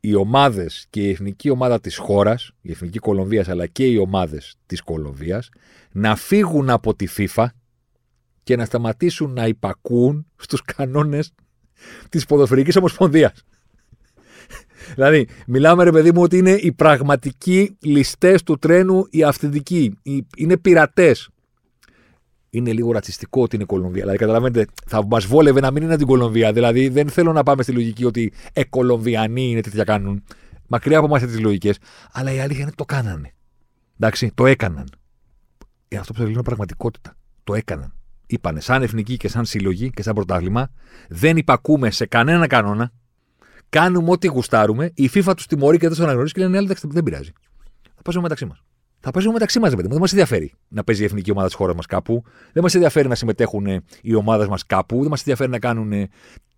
οι 0.00 0.14
ομάδες 0.14 0.86
και 0.90 1.02
η 1.02 1.10
εθνική 1.10 1.50
ομάδα 1.50 1.80
της 1.80 1.96
χώρας, 1.96 2.50
η 2.60 2.70
εθνική 2.70 2.98
Κολομβίας 2.98 3.48
αλλά 3.48 3.66
και 3.66 3.86
οι 3.86 3.96
ομάδες 3.96 4.56
της 4.66 4.80
Κολομβίας, 4.80 5.48
να 5.92 6.16
φύγουν 6.16 6.70
από 6.70 6.94
τη 6.94 7.06
FIFA 7.16 7.46
και 8.42 8.56
να 8.56 8.64
σταματήσουν 8.64 9.32
να 9.32 9.46
υπακούν 9.46 10.26
στους 10.36 10.62
κανόνες 10.62 11.32
της 12.08 12.26
ποδοσφαιρικής 12.26 12.76
ομοσπονδίας. 12.76 13.44
Δηλαδή, 14.94 15.28
μιλάμε 15.46 15.84
ρε 15.84 15.90
παιδί 15.90 16.12
μου 16.12 16.22
ότι 16.22 16.38
είναι 16.38 16.52
οι 16.52 16.72
πραγματικοί 16.72 17.76
ληστές 17.80 18.42
του 18.42 18.58
τρένου, 18.58 19.06
οι 19.10 19.22
αυθεντικοί. 19.22 19.98
Είναι 20.36 20.56
πειρατές. 20.56 21.28
Είναι 22.50 22.72
λίγο 22.72 22.92
ρατσιστικό 22.92 23.42
ότι 23.42 23.56
είναι 23.56 23.64
Κολομβία. 23.64 24.00
Δηλαδή, 24.00 24.18
καταλαβαίνετε, 24.18 24.66
θα 24.86 25.06
μας 25.06 25.26
βόλευε 25.26 25.60
να 25.60 25.70
μην 25.70 25.82
είναι 25.82 25.96
την 25.96 26.06
Κολομβία. 26.06 26.52
Δηλαδή, 26.52 26.88
δεν 26.88 27.08
θέλω 27.08 27.32
να 27.32 27.42
πάμε 27.42 27.62
στη 27.62 27.72
λογική 27.72 28.04
ότι 28.04 28.32
ε, 28.52 28.64
Κολομβιανοί 28.64 29.50
είναι 29.50 29.60
τέτοια 29.60 29.84
κάνουν. 29.84 30.22
Μακριά 30.66 30.98
από 30.98 31.06
εμάς 31.06 31.22
τις 31.22 31.40
λογικές. 31.40 31.78
Αλλά 32.12 32.32
η 32.32 32.40
αλήθεια 32.40 32.58
είναι 32.58 32.66
ότι 32.66 32.76
το 32.76 32.84
κάνανε. 32.84 33.34
Εντάξει, 33.98 34.32
το 34.34 34.46
έκαναν. 34.46 34.88
Ε, 35.88 35.96
αυτό 35.96 36.12
που 36.12 36.20
σα 36.22 36.28
είναι 36.28 36.42
πραγματικότητα. 36.42 37.16
Το 37.44 37.54
έκαναν. 37.54 37.94
Είπανε, 38.26 38.60
σαν 38.60 38.82
εθνική 38.82 39.16
και 39.16 39.28
σαν 39.28 39.44
συλλογή 39.44 39.90
και 39.90 40.02
σαν 40.02 40.14
πρωτάθλημα, 40.14 40.70
δεν 41.08 41.36
υπακούμε 41.36 41.90
σε 41.90 42.06
κανένα 42.06 42.46
κανόνα 42.46 42.92
κάνουμε 43.70 44.10
ό,τι 44.10 44.26
γουστάρουμε, 44.26 44.90
η 44.94 45.10
FIFA 45.14 45.32
τους 45.36 45.46
τιμωρεί 45.46 45.76
και 45.76 45.86
δεν 45.86 45.96
τους 45.96 46.04
αναγνωρίζει 46.04 46.32
και 46.32 46.40
λένε: 46.40 46.58
Εντάξει, 46.58 46.88
δεν 46.90 47.02
πειράζει. 47.02 47.32
Θα 47.94 48.02
παίζουμε 48.02 48.22
μεταξύ 48.22 48.44
μας. 48.44 48.62
Θα 49.00 49.10
παίζουμε 49.10 49.32
μεταξύ 49.32 49.58
μας, 49.58 49.74
παιδί 49.74 49.88
Δεν 49.88 49.98
μας 49.98 50.10
ενδιαφέρει 50.10 50.52
να 50.68 50.84
παίζει 50.84 51.02
η 51.02 51.04
εθνική 51.04 51.30
ομάδα 51.30 51.46
της 51.46 51.56
χώρας 51.56 51.74
μας 51.74 51.86
κάπου. 51.86 52.22
Δεν 52.52 52.62
μας 52.62 52.74
ενδιαφέρει 52.74 53.08
να 53.08 53.14
συμμετέχουν 53.14 53.66
οι 54.02 54.14
ομάδες 54.14 54.48
μας 54.48 54.66
κάπου. 54.66 55.00
Δεν 55.00 55.10
μας 55.10 55.18
ενδιαφέρει 55.18 55.50
να 55.50 55.58
κάνουν 55.58 56.08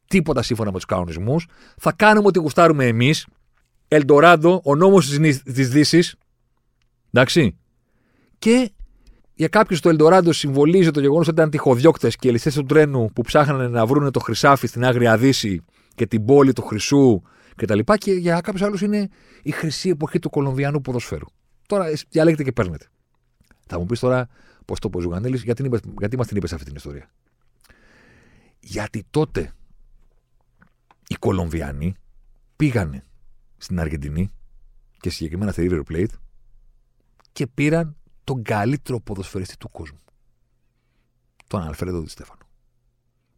τίποτα 0.06 0.42
σύμφωνα 0.42 0.70
με 0.70 0.76
τους 0.76 0.84
κανονισμούς. 0.84 1.46
Θα 1.76 1.92
κάνουμε 1.92 2.26
ό,τι 2.26 2.38
γουστάρουμε 2.38 2.86
εμείς. 2.86 3.26
Ελντοράντο, 3.88 4.60
ο 4.64 4.74
νόμος 4.74 5.18
της 5.44 5.68
Δύσης. 5.68 6.14
Εντάξει. 7.12 7.58
Και 8.38 8.70
για 9.34 9.48
κάποιους 9.48 9.80
το 9.80 9.88
Ελντοράντο 9.88 10.32
συμβολίζει 10.32 10.90
το 10.90 11.00
γεγονός 11.00 11.28
ότι 11.28 11.36
ήταν 11.36 11.50
τυχοδιώκτες 11.50 12.16
και 12.16 12.30
ληστέ 12.30 12.50
του 12.50 12.64
τρένου 12.64 13.10
που 13.14 13.22
ψάχνανε 13.22 13.68
να 13.68 13.86
βρουν 13.86 14.10
το 14.10 14.20
χρυσάφι 14.20 14.66
στην 14.66 14.84
Άγρια 14.84 15.16
Δύση 15.16 15.64
και 15.94 16.06
την 16.06 16.24
πόλη 16.24 16.52
του 16.52 16.62
Χρυσού 16.62 17.22
κτλ. 17.56 17.78
Και, 17.78 17.94
και 17.98 18.12
για 18.12 18.40
κάποιους 18.40 18.62
άλλους 18.62 18.80
είναι 18.80 19.08
η 19.42 19.50
χρυσή 19.50 19.88
εποχή 19.88 20.18
του 20.18 20.30
Κολομβιανού 20.30 20.80
ποδοσφαίρου. 20.80 21.26
Τώρα 21.72 21.92
διαλέγετε 22.08 22.42
και 22.42 22.52
παίρνετε. 22.52 22.86
Θα 23.66 23.78
μου 23.78 23.86
πεις 23.86 24.00
τώρα 24.00 24.28
πώς 24.64 24.78
το 24.78 24.90
πω, 24.90 25.00
Ζουγανέλη, 25.00 25.36
γιατί, 25.36 25.68
γιατί 25.98 26.16
μας 26.16 26.26
την 26.26 26.36
είπες 26.36 26.52
αυτή 26.52 26.64
την 26.64 26.74
ιστορία. 26.74 27.10
Γιατί 28.60 29.04
τότε 29.10 29.52
οι 31.08 31.14
Κολομβιανοί 31.14 31.94
πήγανε 32.56 33.06
στην 33.56 33.80
Αργεντινή 33.80 34.30
και 35.00 35.10
συγκεκριμένα 35.10 35.52
στη 35.52 35.68
River 35.70 35.82
Plate 35.92 36.14
και 37.32 37.46
πήραν 37.46 37.96
τον 38.24 38.42
καλύτερο 38.42 39.00
ποδοσφαιριστή 39.00 39.56
του 39.56 39.70
κόσμου. 39.70 40.00
Τον 41.46 41.62
Αλφρέδο 41.62 42.00
Διστέφανο. 42.00 42.42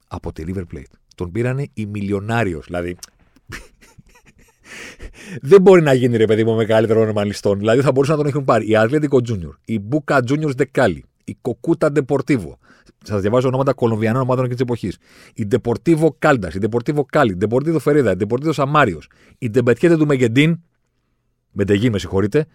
Από 0.07 0.33
τη 0.33 0.45
River 0.47 0.65
Plate. 0.73 0.93
Τον 1.15 1.33
πήρανε 1.33 1.67
οι 1.75 1.87
μιλιονάριος. 1.87 2.65
Δηλαδή. 2.65 2.97
Δεν 5.43 5.63
μπορεί 5.63 5.83
να 5.83 5.93
γίνει 5.93 6.17
ρε 6.17 6.25
παιδί 6.25 6.45
μου 6.45 6.55
μεγαλύτερο 6.55 7.01
όνομα 7.01 7.25
ληστών. 7.25 7.59
Δηλαδή 7.59 7.81
θα 7.81 7.93
μπορούσαν 7.93 8.17
να 8.17 8.23
τον 8.23 8.31
έχουν 8.31 8.45
πάρει 8.45 8.71
η 8.71 8.77
Ατλέτικο 8.77 9.19
Junior, 9.29 9.57
η 9.65 9.79
Μπούκα 9.79 10.19
Juniors 10.29 10.55
Δεκάλι, 10.57 11.05
η 11.25 11.37
Κοκούτα 11.41 11.93
Ντεπορτίβο. 11.93 12.59
Σας 13.07 13.21
διαβάζω 13.21 13.49
ονόματα 13.49 13.73
κολομβιανών 13.73 14.23
ομάδων 14.23 14.45
και 14.45 14.53
της 14.53 14.61
εποχής. 14.61 14.99
Η 15.35 15.47
Ντεπορτίβο 15.47 16.17
Κάλντας, 16.19 16.55
η 16.55 16.59
Ντεπορτίβο 16.59 17.05
Κάλι, 17.05 17.33
η 17.33 17.37
Ντεπορτίβο 17.37 17.79
Φερίδα, 17.79 18.11
η 18.11 18.17
Ντεπορτίβο 18.17 18.53
Σαμάριος, 18.53 19.09
η 19.39 19.51
Ντεμπετιέτε 19.51 19.97
του 19.97 20.07
Μεγεντίν. 20.07 20.61
Μεντεγίν, 21.53 21.93
με 21.93 21.99
συγχωρείτε. 21.99 22.47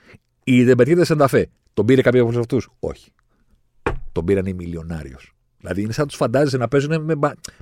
Η 0.44 0.66
Ντεμπετιέτε 0.66 1.06
Σενταφέ. 1.06 1.50
Τον 1.74 1.86
πήρε 1.86 2.02
κάποιος 2.02 2.30
από 2.30 2.40
αυτούς; 2.40 2.70
Όχι. 2.80 3.12
Τον 4.12 4.26
πήραν 4.26 4.46
οι 4.46 4.54
μιλιονάριος. 4.54 5.34
Δηλαδή 5.60 5.82
είναι 5.82 5.92
σαν 5.92 6.04
να 6.04 6.10
τους 6.10 6.18
φαντάζεσαι 6.18 6.58
να 6.58 6.68
παίζουν 6.68 7.04
με, 7.04 7.16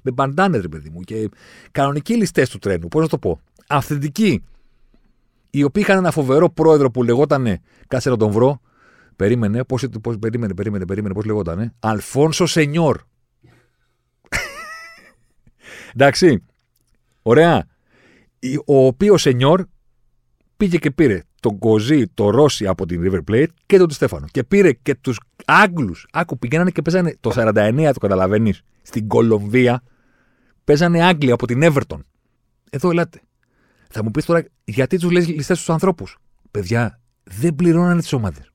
με 0.03 0.11
μπαντάνες, 0.11 0.61
ρε 0.61 0.67
παιδί 0.67 0.89
μου. 0.89 0.99
Και 0.99 1.29
κανονικοί 1.71 2.15
ληστές 2.15 2.49
του 2.49 2.57
τρένου. 2.57 2.87
Πώς 2.87 3.01
να 3.01 3.07
το 3.07 3.17
πω. 3.17 3.39
Αυθεντικοί. 3.67 4.43
Οι 5.49 5.63
οποίοι 5.63 5.83
είχαν 5.85 5.97
ένα 5.97 6.11
φοβερό 6.11 6.49
πρόεδρο 6.49 6.91
που 6.91 7.03
λεγότανε. 7.03 7.61
Κάτσε 7.87 8.09
να 8.09 8.17
τον 8.17 8.31
βρω. 8.31 8.61
Περίμενε. 9.15 9.63
Πώς 9.63 9.85
πώς, 10.01 10.17
περίμενε, 10.19 10.53
περίμενε, 10.53 10.85
περίμενε. 10.85 11.13
Πώς 11.13 11.25
λεγότανε. 11.25 11.73
Αλφόνσο 11.79 12.45
Σενιόρ. 12.45 12.97
Εντάξει. 15.93 16.43
Ωραία. 17.21 17.65
Ο 18.65 18.85
οποίος 18.85 19.21
Σενιόρ 19.21 19.63
πήγε 20.57 20.77
και 20.77 20.91
πήρε 20.91 21.21
τον 21.39 21.57
Κοζί, 21.59 22.07
το 22.13 22.29
Ρώση 22.29 22.67
από 22.67 22.85
την 22.85 23.01
River 23.03 23.31
Plate 23.31 23.47
και 23.65 23.77
τον 23.77 23.89
Στέφανο. 23.89 24.25
Και 24.31 24.43
πήρε 24.43 24.71
και 24.71 24.95
τους 24.95 25.19
Άγγλους. 25.45 26.07
Άκου, 26.11 26.39
πηγαίνανε 26.39 26.71
και 26.71 26.81
παίζανε 26.81 27.15
το 27.19 27.31
49, 27.35 27.91
το 27.93 27.99
καταλαβαίνεις, 27.99 28.61
στην 28.81 29.07
Κολομβία. 29.07 29.83
Παίζανε 30.63 31.03
Άγγλοι 31.03 31.31
από 31.31 31.47
την 31.47 31.59
Everton. 31.63 31.99
Εδώ 32.69 32.89
ελάτε. 32.89 33.21
Θα 33.89 34.03
μου 34.03 34.11
πεις 34.11 34.25
τώρα, 34.25 34.43
γιατί 34.63 34.97
τους 34.97 35.11
λες 35.11 35.27
ληστές 35.27 35.63
του 35.63 35.73
ανθρώπους; 35.73 36.17
Παιδιά, 36.51 36.99
δεν 37.23 37.55
πληρώνανε 37.55 38.01
τις 38.01 38.13
ομάδες. 38.13 38.51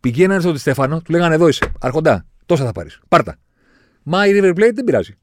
Πηγαίνανε 0.00 0.40
στον 0.40 0.58
Στέφανο, 0.58 1.00
του 1.00 1.12
λέγανε 1.12 1.34
εδώ 1.34 1.48
είσαι, 1.48 1.72
αρχοντά, 1.80 2.26
τόσα 2.46 2.64
θα 2.64 2.72
πάρεις. 2.72 3.00
Πάρτα. 3.08 3.36
Μα 4.02 4.26
η 4.26 4.40
River 4.40 4.50
Plate 4.50 4.74
δεν 4.74 4.84
πειράζει. 4.84 5.14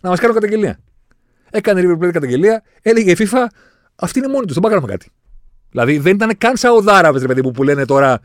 Να 0.00 0.08
μας 0.08 0.20
κάνω 0.20 0.34
καταγγελία. 0.34 0.80
Έκανε 1.50 1.80
η 1.80 1.84
River 1.86 2.04
Plate 2.04 2.12
καταγγελία, 2.12 2.62
έλεγε 2.82 3.10
η 3.10 3.16
FIFA, 3.18 3.46
αυτή 3.94 4.18
είναι 4.18 4.28
μόνη 4.28 4.46
τους, 4.46 4.54
δεν 4.58 4.70
πάμε 4.70 4.86
κάτι. 4.86 5.10
Δηλαδή 5.70 5.98
δεν 5.98 6.14
ήταν 6.14 6.38
καν 6.38 6.56
Σαουδάραβε, 6.56 7.26
παιδί 7.26 7.42
μου, 7.42 7.50
που 7.50 7.62
λένε 7.62 7.84
τώρα 7.84 8.20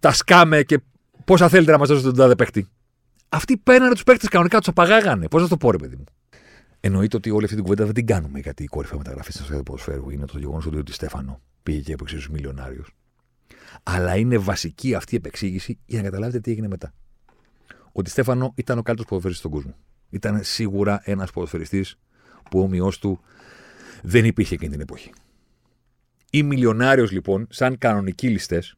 τα 0.00 0.12
σκάμε 0.12 0.62
και 0.62 0.78
πόσα 1.24 1.48
θέλετε 1.48 1.72
να 1.72 1.78
μας 1.78 1.88
δώσετε 1.88 2.08
τον 2.08 2.16
τάδε 2.16 2.34
παίχτη. 2.34 2.68
Αυτοί 3.28 3.56
παίρνανε 3.56 3.92
τους 3.92 4.02
παίχτε 4.02 4.26
κανονικά, 4.26 4.58
τους 4.58 4.68
απαγάγανε. 4.68 5.28
Πώς 5.28 5.42
θα 5.42 5.48
το 5.48 5.56
πω, 5.56 5.70
ρε 5.70 5.78
παιδί 5.78 5.96
μου. 5.96 6.04
Εννοείται 6.80 7.16
ότι 7.16 7.30
όλη 7.30 7.44
αυτή 7.44 7.54
την 7.54 7.64
κουβέντα 7.64 7.84
δεν 7.84 7.94
την 7.94 8.06
κάνουμε 8.06 8.38
γιατί 8.38 8.62
η 8.62 8.66
κορυφαία 8.66 8.98
μεταγραφή 8.98 9.30
στην 9.30 9.42
ιστορία 9.42 9.62
του 9.62 9.70
ποδοσφαίρου 9.70 10.10
είναι 10.10 10.24
το 10.24 10.38
γεγονός 10.38 10.66
ότι 10.66 10.78
ο 10.78 10.82
Στέφανο 10.88 11.40
πήγε 11.62 11.80
και 11.80 11.92
έπαιξε 11.92 12.14
στους 12.14 12.28
μιλιονάριους. 12.28 12.94
Αλλά 13.82 14.16
είναι 14.16 14.38
βασική 14.38 14.94
αυτή 14.94 15.14
η 15.14 15.16
επεξήγηση 15.16 15.78
για 15.86 15.98
να 15.98 16.04
καταλάβετε 16.04 16.40
τι 16.40 16.50
έγινε 16.50 16.68
μετά. 16.68 16.94
Ότι 17.92 18.10
Στέφανο 18.10 18.52
ήταν 18.54 18.78
ο 18.78 18.82
καλύτερος 18.82 19.08
ποδοσφαιριστής 19.08 19.38
στον 19.38 19.50
κόσμο. 19.50 19.74
Ήταν 20.10 20.40
σίγουρα 20.42 21.00
ένας 21.04 21.30
ποδοσφαιριστής 21.30 21.98
που 22.50 22.60
όμοιό 22.60 22.92
του 23.00 23.20
δεν 24.02 24.24
υπήρχε 24.24 24.54
εκείνη 24.54 24.70
την 24.70 24.80
εποχή. 24.80 25.12
Οι 26.30 26.42
μιλιονάριος 26.42 27.10
λοιπόν, 27.10 27.46
σαν 27.50 27.78
κανονικοί 27.78 28.28
ληστές, 28.28 28.76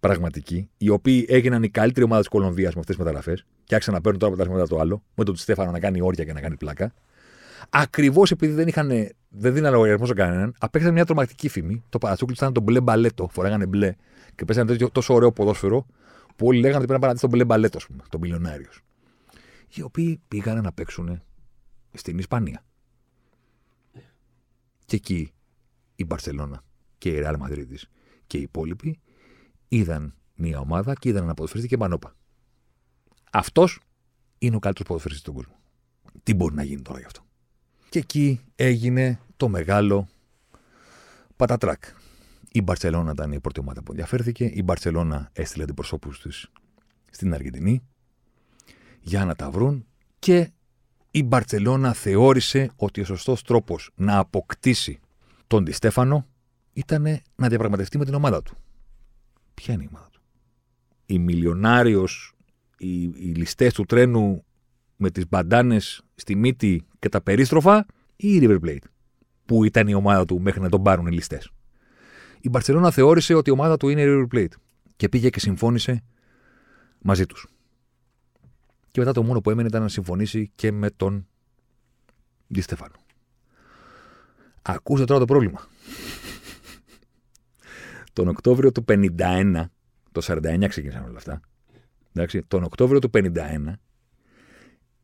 πραγματικοί, 0.00 0.70
οι 0.76 0.88
οποίοι 0.88 1.26
έγιναν 1.28 1.62
η 1.62 1.68
καλύτερη 1.68 2.04
ομάδα 2.04 2.20
της 2.20 2.28
Κολομβίας 2.28 2.74
με 2.74 2.80
αυτές 2.80 2.96
τις 2.96 3.04
μεταγραφές, 3.04 3.44
και 3.64 3.74
άρχισαν 3.74 3.94
να 3.94 4.00
παίρνουν 4.00 4.20
τώρα 4.20 4.42
από 4.42 4.52
μετά 4.52 4.66
το 4.66 4.78
άλλο, 4.78 5.02
με 5.14 5.24
τον 5.24 5.36
Στέφανο 5.36 5.70
να 5.70 5.80
κάνει 5.80 6.00
όρια 6.00 6.24
και 6.24 6.32
να 6.32 6.40
κάνει 6.40 6.56
πλάκα, 6.56 6.94
ακριβώς 7.70 8.30
επειδή 8.30 8.52
δεν, 8.52 8.68
είχαν, 8.68 8.88
δεν 9.28 9.54
δίνανε 9.54 9.74
λογαριασμό 9.74 10.06
σε 10.06 10.14
κανέναν, 10.14 10.54
απέκτησαν 10.58 10.94
μια 10.94 11.04
τρομακτική 11.04 11.48
φήμη. 11.48 11.84
Το 11.88 11.98
παρατσούκλι 11.98 12.34
ήταν 12.38 12.52
το 12.52 12.60
μπλε 12.60 12.80
μπαλέτο, 12.80 13.28
φοράγανε 13.32 13.66
μπλε 13.66 13.94
και 14.34 14.44
πέσανε 14.44 14.66
τέτοιο 14.66 14.90
τόσο 14.90 15.14
ωραίο 15.14 15.32
ποδόσφαιρο, 15.32 15.86
που 16.36 16.46
όλοι 16.46 16.60
λέγανε 16.60 16.76
ότι 16.76 16.86
πρέπει 16.86 17.00
να 17.00 17.06
πάνε 17.06 17.18
στον 17.18 17.30
μπλε 17.30 17.44
μπαλέτο, 17.44 17.76
ας 17.76 17.86
πούμε, 17.86 18.02
τον 18.08 18.20
μιλιονάριος. 18.20 18.82
Οι 19.74 19.82
οποίοι 19.82 20.20
πήγαν 20.28 20.62
να 20.62 20.72
παίξουν 20.72 21.22
στην 21.92 22.18
Ισπανία. 22.18 22.64
Και 24.84 24.96
εκεί 24.96 25.32
η 25.94 26.04
Μπαρσελόνα 26.04 26.62
και 26.98 27.08
η 27.08 27.18
Ρεάλ 27.18 27.36
Μαδρίτη 27.38 27.86
και 28.26 28.38
οι 28.38 28.40
υπόλοιποι 28.40 29.00
είδαν 29.68 30.14
μια 30.34 30.58
ομάδα 30.58 30.94
και 30.94 31.08
είδαν 31.08 31.22
ένα 31.22 31.34
ποδοσφαιριστή 31.34 31.70
και 31.74 31.80
μανόπα. 31.80 32.14
Αυτός 33.32 33.80
είναι 34.38 34.56
ο 34.56 34.58
καλύτερος 34.58 34.88
ποδοσφαιριστής 34.88 35.22
στον 35.22 35.34
κόσμο. 35.34 35.54
Τι 36.22 36.34
μπορεί 36.34 36.54
να 36.54 36.62
γίνει 36.62 36.82
τώρα 36.82 36.98
γι' 36.98 37.04
αυτό; 37.04 37.24
Και 37.88 37.98
εκεί 37.98 38.40
έγινε 38.54 39.20
το 39.36 39.48
μεγάλο 39.48 40.08
πατατράκ. 41.36 41.84
Η 42.52 42.62
Μπαρσελόνα 42.62 43.10
ήταν 43.10 43.32
η 43.32 43.40
πρώτη 43.40 43.60
ομάδα 43.60 43.82
που 43.82 43.90
ενδιαφέρθηκε. 43.90 44.44
Η 44.44 44.62
Μπαρσελόνα 44.64 45.30
έστειλε 45.32 45.62
αντιπροσώπους 45.62 46.20
της 46.20 46.50
στην 47.10 47.34
Αργεντινή 47.34 47.82
για 49.00 49.24
να 49.24 49.34
τα 49.34 49.50
βρουν 49.50 49.86
και 50.18 50.50
η 51.10 51.22
Μπαρσελόνα 51.22 51.92
θεώρησε 51.92 52.70
ότι 52.76 53.00
ο 53.00 53.04
σωστός 53.04 53.42
τρόπος 53.42 53.90
να 53.94 54.18
αποκτήσει 54.18 55.00
τον 55.46 55.64
Τη 55.64 55.72
Στέφανο 55.72 56.26
ήταν 56.72 57.20
να 57.36 57.48
διαπραγματευτεί 57.48 57.98
με 57.98 58.04
την 58.04 58.14
ομάδα 58.14 58.42
του. 58.42 58.56
Ποια 59.58 59.74
είναι 59.74 59.82
η 59.82 59.88
ομάδα 59.90 60.08
του; 60.12 60.20
Η 61.06 61.18
μιλιονάριος, 61.18 62.34
οι, 62.78 63.02
οι 63.02 63.32
ληστές 63.36 63.72
του 63.72 63.84
τρένου 63.84 64.44
με 64.96 65.10
τις 65.10 65.28
μπαντάνες 65.28 66.02
στη 66.14 66.36
μύτη 66.36 66.86
και 66.98 67.08
τα 67.08 67.20
περίστροφα 67.20 67.86
ή 68.16 68.34
η 68.34 68.40
River 68.42 68.60
Plate, 68.64 68.86
που 69.44 69.64
ήταν 69.64 69.88
η 69.88 69.94
ομάδα 69.94 70.24
του 70.24 70.40
μέχρι 70.40 70.60
να 70.60 70.68
τον 70.68 70.82
πάρουν 70.82 71.06
οι 71.06 71.10
ληστές; 71.10 71.50
Η 72.40 72.48
Μπαρσελόνα 72.48 72.90
θεώρησε 72.90 73.34
ότι 73.34 73.50
η 73.50 73.52
ομάδα 73.52 73.76
του 73.76 73.88
είναι 73.88 74.00
η 74.00 74.04
River 74.08 74.36
Plate 74.36 74.54
και 74.96 75.08
πήγε 75.08 75.30
και 75.30 75.40
συμφώνησε 75.40 76.04
μαζί 76.98 77.26
τους. 77.26 77.48
Και 78.90 79.00
μετά 79.00 79.12
το 79.12 79.22
μόνο 79.22 79.40
που 79.40 79.50
έμενε 79.50 79.68
ήταν 79.68 79.82
να 79.82 79.88
συμφωνήσει 79.88 80.50
και 80.54 80.72
με 80.72 80.90
τον 80.90 81.26
Ντι 82.52 82.60
Στεφάνο. 82.60 82.94
Ακούστε 84.62 85.04
τώρα 85.04 85.20
το 85.20 85.24
πρόβλημα. 85.24 85.68
Τον 88.18 88.28
Οκτώβριο 88.28 88.72
του 88.72 88.84
51, 88.88 89.64
το 90.12 90.20
49 90.24 90.64
ξεκίνησαν 90.68 91.04
όλα 91.04 91.16
αυτά. 91.16 91.40
Εντάξει, 92.12 92.42
τον 92.42 92.62
Οκτώβριο 92.62 92.98
του 92.98 93.10
51, 93.14 93.72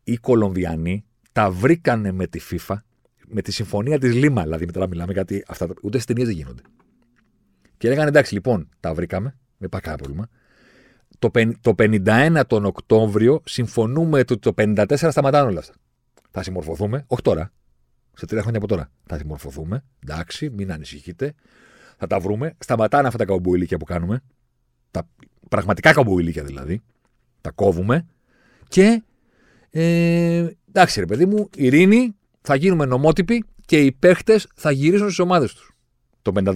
οι 0.03 0.17
Κολομβιανοί 0.17 1.05
τα 1.31 1.51
βρήκανε 1.51 2.11
με 2.11 2.27
τη 2.27 2.39
FIFA, 2.51 2.75
με 3.27 3.41
τη 3.41 3.51
συμφωνία 3.51 3.99
της 3.99 4.13
Λίμα. 4.13 4.43
Δηλαδή, 4.43 4.65
τώρα 4.65 4.87
μιλάμε 4.87 5.13
γιατί 5.13 5.43
αυτά 5.47 5.67
ούτε 5.81 5.99
στις 5.99 6.05
ταινίες 6.05 6.27
δεν 6.27 6.35
γίνονται. 6.35 6.61
Και 7.77 7.89
λέγανε 7.89 8.07
εντάξει, 8.07 8.33
λοιπόν, 8.33 8.69
τα 8.79 8.93
βρήκαμε, 8.93 9.29
δεν 9.57 9.67
υπάρχει 9.67 9.87
κανένα 9.87 10.03
πρόβλημα. 10.03 10.27
Το, 11.19 11.31
το 11.61 11.75
51 11.77 12.41
τον 12.47 12.65
Οκτώβριο 12.65 13.41
συμφωνούμε 13.45 14.19
ότι 14.19 14.37
το 14.37 14.53
54 14.57 14.85
σταματάνε 14.97 15.49
όλα 15.49 15.59
αυτά. 15.59 15.73
Θα 16.31 16.43
συμμορφωθούμε, 16.43 17.03
όχι 17.07 17.21
τώρα, 17.21 17.51
σε 18.13 18.25
τρία 18.25 18.41
χρόνια 18.41 18.57
από 18.57 18.67
τώρα. 18.67 18.91
Θα 19.05 19.17
συμμορφωθούμε, 19.17 19.83
εντάξει, 20.03 20.49
μην 20.49 20.71
ανησυχείτε. 20.71 21.33
Θα 21.97 22.07
τα 22.07 22.19
βρούμε. 22.19 22.55
Σταματάνε 22.59 23.07
αυτά 23.07 23.19
τα 23.19 23.25
καμποϊλίκια 23.25 23.77
που 23.77 23.85
κάνουμε. 23.85 24.21
Τα 24.91 25.07
πραγματικά 25.49 25.93
καμποϊλίκια 25.93 26.43
δηλαδή. 26.43 26.81
Τα 27.41 27.51
κόβουμε. 27.51 28.05
Και 28.67 29.03
ε, 29.69 30.47
εντάξει, 30.67 30.99
ρε 30.99 31.05
παιδί 31.05 31.25
μου, 31.25 31.49
ειρήνη, 31.55 32.15
θα 32.41 32.55
γίνουμε 32.55 32.85
νομότυποι 32.85 33.45
και 33.65 33.81
οι 33.81 33.91
παίχτες 33.91 34.47
θα 34.55 34.71
γυρίσουν 34.71 35.05
στις 35.05 35.19
ομάδες 35.19 35.53
τους. 35.53 35.71
Το 36.21 36.31
54. 36.35 36.53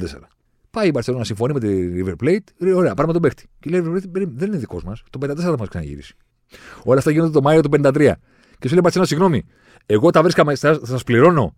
Πάει 0.72 0.88
η 0.88 0.92
Μπαρσελόνα 0.94 1.22
να 1.22 1.26
συμφωνεί 1.26 1.54
με 1.54 1.60
τη 1.60 2.04
River 2.04 2.24
Plate. 2.24 2.74
Ωραία, 2.76 2.94
πάρουμε 2.94 3.14
τον 3.14 3.22
παίχτη. 3.22 3.48
Και 3.60 3.70
λέει: 3.70 3.82
Δεν 4.12 4.48
είναι 4.48 4.58
δικός 4.58 4.84
μας. 4.84 5.04
Το 5.10 5.20
54 5.28 5.36
θα 5.36 5.58
μας 5.58 5.68
ξαναγυρίσει. 5.68 6.16
Όλα 6.84 6.98
αυτά 6.98 7.12
γίνονται 7.12 7.32
το 7.32 7.42
Μάιο 7.42 7.62
του 7.62 7.70
53. 7.70 7.94
Και 8.60 8.68
σου 8.68 8.74
λέει 8.74 8.80
Μπαρσελόνα, 8.84 9.10
συγγνώμη, 9.10 9.46
εγώ 9.86 10.10
τα 10.10 10.22
βρίσκαμε, 10.22 10.56
θα 10.56 10.80
σας 10.84 11.04
πληρώνω 11.04 11.56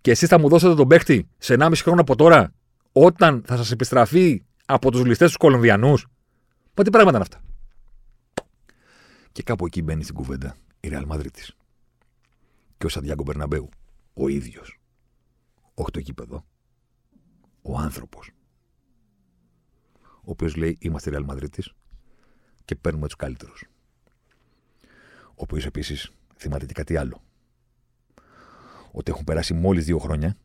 και 0.00 0.10
εσείς 0.10 0.28
θα 0.28 0.38
μου 0.38 0.48
δώσετε 0.48 0.74
τον 0.74 0.88
παίχτη 0.88 1.28
σε 1.38 1.56
1,5 1.58 1.72
χρόνο 1.76 2.00
από 2.00 2.16
τώρα, 2.16 2.52
όταν 2.98 3.42
θα 3.46 3.56
σας 3.56 3.70
επιστραφεί 3.70 4.44
από 4.66 4.90
τους 4.90 5.04
ληστές 5.04 5.28
τους 5.28 5.36
Κολομβιανούς. 5.36 6.06
Μα 6.74 6.84
τι 6.84 6.90
πράγματα 6.90 7.16
είναι 7.16 7.26
αυτά. 7.30 7.44
Και 9.32 9.42
κάπου 9.42 9.66
εκεί 9.66 9.82
μπαίνει 9.82 10.02
στην 10.02 10.14
κουβέντα 10.14 10.56
η 10.80 10.88
Ρεάλ 10.88 11.04
Μαδρίτη. 11.06 11.42
Και 12.78 12.86
ο 12.86 12.88
Σαντιάγκο 12.88 13.22
Μπερναμπέου, 13.22 13.68
ο 14.14 14.28
ίδιος. 14.28 14.80
Όχι 15.74 15.90
το 15.90 15.98
γήπεδο. 15.98 16.44
Ο 17.62 17.78
άνθρωπος. 17.78 18.30
Ο 20.02 20.30
οποίος 20.30 20.56
λέει: 20.56 20.76
Είμαστε 20.80 21.10
Ρεάλ 21.10 21.24
Μαδρίτη 21.24 21.62
και 22.64 22.76
παίρνουμε 22.76 23.06
τους 23.06 23.16
καλύτερους. 23.16 23.64
Ο 25.28 25.42
οποίος 25.42 25.66
επίσης 25.66 26.10
θυμάται 26.36 26.66
και 26.66 26.72
κάτι 26.72 26.96
άλλο 26.96 27.22
ότι 28.92 29.10
έχουν 29.10 29.24
περάσει 29.24 29.54
μόλις 29.54 29.84
δύο 29.84 29.98
χρόνια 29.98 30.36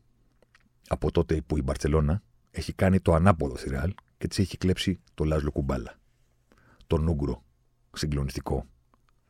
από 0.88 1.10
τότε 1.10 1.40
που 1.46 1.56
η 1.56 1.62
Μπαρσελόνα 1.62 2.22
έχει 2.52 2.72
κάνει 2.72 3.00
το 3.00 3.14
ανάποδο 3.14 3.56
στη 3.56 3.68
Ρεάλ 3.68 3.94
και 4.18 4.28
της 4.28 4.38
έχει 4.38 4.58
κλέψει 4.58 5.00
το 5.14 5.24
Λάζλο 5.24 5.50
Κουμπάλα. 5.50 5.98
Τον 6.86 7.08
Ούγκρο 7.08 7.42
συγκλονιστικό 7.92 8.66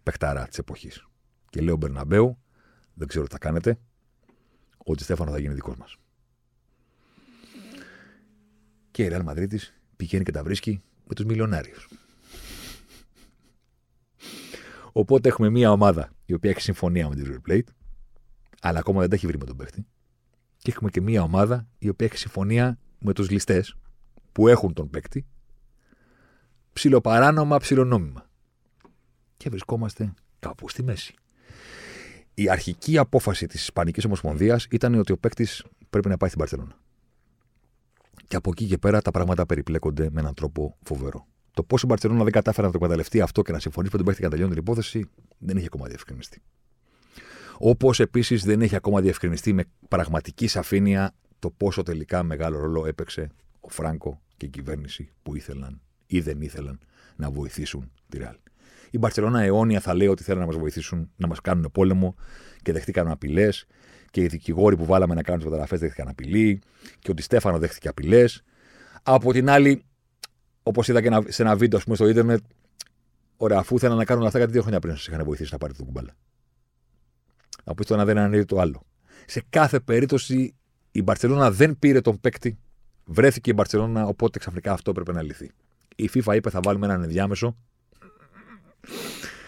παιχταρά 0.02 0.46
της 0.46 0.58
εποχής. 0.58 1.06
Και 1.50 1.60
λέω 1.60 1.76
Μπερναμπέου, 1.76 2.38
δεν 2.94 3.08
ξέρω 3.08 3.24
τι 3.24 3.32
θα 3.32 3.38
κάνετε, 3.38 3.78
ότι 4.84 5.02
Στέφανο 5.02 5.30
θα 5.30 5.38
γίνει 5.38 5.54
δικός 5.54 5.76
μας. 5.76 5.96
Και 8.90 9.04
η 9.04 9.08
Ρεάλ 9.08 9.22
Μαδρίτη 9.22 9.60
πηγαίνει 9.96 10.24
και 10.24 10.30
τα 10.30 10.42
βρίσκει 10.42 10.82
με 11.06 11.14
τους 11.14 11.24
μιλιονάριους. 11.24 11.88
Οπότε 14.92 15.28
έχουμε 15.28 15.50
μια 15.50 15.70
ομάδα 15.70 16.10
η 16.24 16.34
οποία 16.34 16.50
έχει 16.50 16.60
συμφωνία 16.60 17.08
με 17.08 17.14
την 17.14 17.26
River 17.26 17.50
Plate, 17.50 17.68
αλλά 18.60 18.78
ακόμα 18.78 19.00
δεν 19.00 19.08
τα 19.08 19.14
έχει 19.14 19.26
βρει 19.26 19.38
με 19.38 19.44
τον 19.44 19.56
παίχτη. 19.56 19.86
Και 20.56 20.70
έχουμε 20.70 20.90
και 20.90 21.00
μία 21.00 21.22
ομάδα 21.22 21.68
η 21.78 21.88
οποία 21.88 22.06
έχει 22.06 22.16
συμφωνία 22.16 22.78
με 23.02 23.12
τους 23.12 23.30
ληστές 23.30 23.76
που 24.32 24.48
έχουν 24.48 24.72
τον 24.72 24.90
παίκτη. 24.90 25.26
Ψιλοπαράνομα, 26.72 27.58
ψιλονόμημα. 27.58 28.30
Και 29.36 29.50
βρισκόμαστε 29.50 30.14
κάπου 30.38 30.68
στη 30.68 30.82
μέση. 30.82 31.14
Η 32.34 32.50
αρχική 32.50 32.98
απόφαση 32.98 33.46
της 33.46 33.62
Ισπανικής 33.62 34.04
Ομοσπονδίας 34.04 34.66
ήταν 34.70 34.94
ότι 34.94 35.12
ο 35.12 35.16
παίκτης 35.18 35.64
πρέπει 35.90 36.08
να 36.08 36.16
πάει 36.16 36.28
στην 36.28 36.40
Παρσελόνα. 36.40 36.76
Και 38.28 38.36
από 38.36 38.50
εκεί 38.50 38.66
και 38.66 38.78
πέρα 38.78 39.02
τα 39.02 39.10
πράγματα 39.10 39.46
περιπλέκονται 39.46 40.08
με 40.10 40.20
έναν 40.20 40.34
τρόπο 40.34 40.76
φοβερό. 40.82 41.26
Το 41.52 41.62
πώς 41.62 41.82
η 41.82 41.86
Μπαρσελόνα 41.86 42.22
δεν 42.22 42.32
κατάφερε 42.32 42.66
να 42.66 42.72
το 42.72 42.78
εκμεταλλευτεί 42.78 43.20
αυτό 43.20 43.42
και 43.42 43.52
να 43.52 43.58
συμφωνήσει 43.58 43.92
με 43.92 43.98
τον 43.98 44.06
παίκτη 44.06 44.20
και 44.20 44.26
να 44.26 44.32
τελειώνει 44.32 44.54
την 44.54 44.62
υπόθεση 44.62 45.08
δεν 45.38 45.56
είχε 45.56 45.66
ακόμα 45.66 45.86
διευκρινιστεί. 45.86 46.42
Όπως 47.58 48.00
επίσης 48.00 48.44
δεν 48.44 48.60
έχει 48.60 48.76
ακόμα 48.76 49.00
διευκρινιστεί 49.00 49.52
με 49.52 49.64
πραγματική 49.88 50.46
σαφήνεια 50.46 51.14
το 51.42 51.50
πόσο 51.50 51.82
τελικά 51.82 52.22
μεγάλο 52.22 52.58
ρόλο 52.58 52.86
έπαιξε 52.86 53.30
ο 53.60 53.68
Φράγκο 53.68 54.20
και 54.36 54.46
η 54.46 54.48
κυβέρνηση 54.48 55.12
που 55.22 55.36
ήθελαν 55.36 55.80
ή 56.06 56.20
δεν 56.20 56.40
ήθελαν 56.40 56.78
να 57.16 57.30
βοηθήσουν 57.30 57.92
τη 58.08 58.18
Ρεάλ. 58.18 58.36
Η 58.90 58.98
Μπαρσελόνα 58.98 59.42
αιώνια 59.42 59.80
θα 59.80 59.94
λέει 59.94 60.06
ότι 60.06 60.22
θέλουν 60.22 60.40
να 60.40 60.46
μας 60.46 60.56
βοηθήσουν 60.56 61.10
να 61.16 61.26
μας 61.26 61.40
κάνουν 61.40 61.70
πόλεμο 61.72 62.14
και 62.62 62.72
δεχτήκαν 62.72 63.08
απειλές. 63.08 63.66
Και 64.10 64.20
οι 64.20 64.26
δικηγόροι 64.26 64.76
που 64.76 64.84
βάλαμε 64.84 65.14
να 65.14 65.22
κάνουν 65.22 65.40
τις 65.40 65.48
μεταγραφές 65.48 65.80
δέχτηκαν 65.80 66.08
απειλή. 66.08 66.60
Και 66.98 67.10
ότι 67.10 67.22
Στέφανο 67.22 67.58
δέχτηκε 67.58 67.88
απειλές. 67.88 68.42
Από 69.02 69.32
την 69.32 69.50
άλλη, 69.50 69.84
όπως 70.62 70.88
είδα 70.88 71.02
και 71.02 71.32
σε 71.32 71.42
ένα 71.42 71.56
βίντεο 71.56 71.80
πούμε, 71.84 71.96
στο 71.96 72.08
Ιντερνετ, 72.08 72.44
ωραία, 73.36 73.58
αφού 73.58 73.76
ήθελαν 73.76 73.96
να 73.96 74.04
κάνουν 74.04 74.26
αυτά 74.26 74.38
κάτι 74.38 74.52
δύο 74.52 74.60
χρόνια 74.60 74.80
πριν 74.80 74.96
σας 74.96 75.06
είχαν 75.06 75.24
βοηθήσει 75.24 75.52
να 75.52 75.58
πάρετε 75.58 75.78
το 75.78 75.84
κουμπάλα; 75.84 76.14
Να 77.64 77.74
πεις 77.74 77.86
το 77.86 77.94
ένα 77.94 78.04
δεν 78.04 78.18
ανέβει 78.18 78.44
το 78.44 78.60
άλλο. 78.60 78.86
Σε 79.26 79.42
κάθε 79.50 79.80
περίπτωση 79.80 80.54
η 80.92 81.02
Μπαρσελόνα 81.02 81.50
δεν 81.50 81.78
πήρε 81.78 82.00
τον 82.00 82.20
παίκτη. 82.20 82.58
Βρέθηκε 83.04 83.50
η 83.50 83.52
Μπαρσελόνα, 83.56 84.06
οπότε 84.06 84.38
ξαφνικά 84.38 84.72
αυτό 84.72 84.90
έπρεπε 84.90 85.12
να 85.12 85.22
λυθεί. 85.22 85.50
Η 85.96 86.10
FIFA 86.14 86.34
είπε 86.34 86.50
θα 86.50 86.60
βάλουμε 86.62 86.86
έναν 86.86 87.02
ενδιάμεσο. 87.02 87.56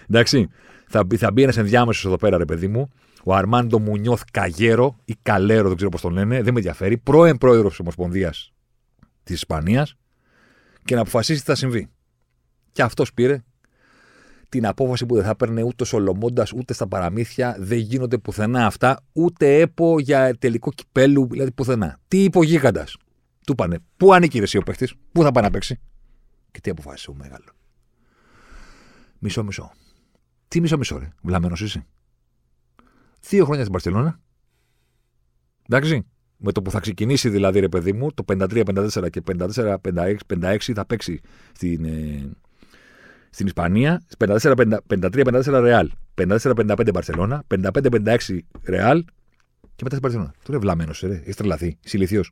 Εντάξει, 0.09 0.49
θα, 0.89 1.07
θα 1.17 1.33
μπει 1.33 1.43
ένας 1.43 1.57
ενδιάμεσος 1.57 2.05
εδώ 2.05 2.17
πέρα, 2.17 2.37
ρε 2.39 2.45
παιδί 2.45 2.69
μου, 2.69 2.91
ο 3.25 3.35
Αρμάντο 3.35 3.79
Μουνιώθ 3.79 4.23
Καγέρο 4.31 4.99
ή 5.05 5.17
Καλέρο, 5.23 5.67
δεν 5.67 5.77
ξέρω 5.77 5.91
πώς 5.91 6.01
τον 6.01 6.13
λένε, 6.13 6.43
δεν 6.43 6.53
με 6.53 6.59
ενδιαφέρει, 6.59 6.99
πρώην 6.99 7.39
πρόεδρος 7.39 7.71
της 7.71 7.81
Ομοσπονδίας 7.81 8.53
της 9.23 9.35
Ισπανίας 9.35 9.97
και 10.85 10.95
να 10.95 11.01
αποφασίσει 11.01 11.41
τι 11.41 11.47
θα 11.47 11.55
συμβεί. 11.55 11.89
Και 12.73 12.83
αυτός 12.83 13.15
πήρε 13.15 13.45
την 14.55 14.67
απόφαση 14.67 15.07
που 15.07 15.15
δεν 15.15 15.25
θα 15.25 15.31
έπαιρνε 15.31 15.63
ούτε 15.63 15.83
ο 15.83 15.87
Σολομώντας 15.87 16.53
ούτε 16.53 16.75
στα 16.75 16.89
παραμύθια. 16.89 17.57
Δεν 17.59 17.79
γίνονται 17.79 18.19
πουθενά 18.19 18.67
αυτά, 18.67 19.01
ούτε 19.13 19.61
έπο 19.61 20.01
για 20.01 20.35
τελικό 20.39 20.71
κυπέλου, 20.71 21.29
δηλαδή 21.31 21.53
πουθενά. 21.53 21.99
Τι 22.09 22.23
είπε 22.23 22.39
ο 22.39 22.43
γίγαντας; 22.43 22.97
Του 23.47 23.55
πάνε, 23.55 23.79
Πού 23.97 24.15
ανήκει 24.15 24.39
εσύ 24.39 24.57
ο 24.57 24.63
παίχτης, 24.63 24.95
Πού 25.13 25.23
θα 25.23 25.33
πάει 25.33 25.45
να 25.45 25.51
παίξει; 25.51 25.81
Και 26.51 26.61
τι 26.61 26.71
αποφάσισε 26.71 27.11
ο 27.11 27.15
μεγάλος. 27.15 27.49
Μισό, 29.19 29.45
μισό. 29.45 29.73
Τι 30.49 30.61
μισό, 30.61 30.79
μισό, 30.79 30.99
ρε. 30.99 31.09
Βλαμμένος 31.23 31.61
είσαι; 31.61 31.87
Δύο 33.21 33.45
χρόνια 33.45 33.61
στην 33.61 33.73
Παρσελώνα. 33.73 34.21
Εντάξει. 35.69 36.07
Με 36.37 36.53
το 36.53 36.63
που 36.63 36.71
θα 36.71 36.81
ξεκινήσει 36.81 37.29
δηλαδή, 37.29 37.61
ρε 37.61 37.69
παιδί 37.69 37.93
μου, 37.93 38.13
το 38.13 38.25
53-54 38.29 39.11
και 39.11 39.23
54-56 39.39 40.57
θα 40.75 40.87
παίξει 40.87 41.21
στην, 41.53 41.85
ε, 41.85 42.31
στην 43.35 43.47
Ισπανία. 43.47 44.03
53-54 44.19 45.43
Ρεάλ. 45.45 45.91
54-55 46.15 46.89
Μπαρσελόνα. 46.93 47.45
55-56 47.55 48.39
Ρεάλ. 48.63 49.05
Και 49.61 49.83
μετά 49.83 49.97
στην 49.97 50.01
Παρσελώνα. 50.01 50.35
Του 50.45 50.51
λέει 50.51 50.61
βλαμμένος, 50.61 51.01
ρε. 51.01 51.15
Έχει 51.15 51.35
τρελαθεί. 51.35 51.79
Συλληθιό. 51.81 52.23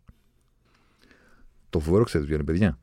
Το 1.70 1.80
φοβερό 1.80 2.04
ξέρετε 2.04 2.28
ποιο 2.28 2.36
είναι, 2.36 2.44
παιδιά. 2.44 2.78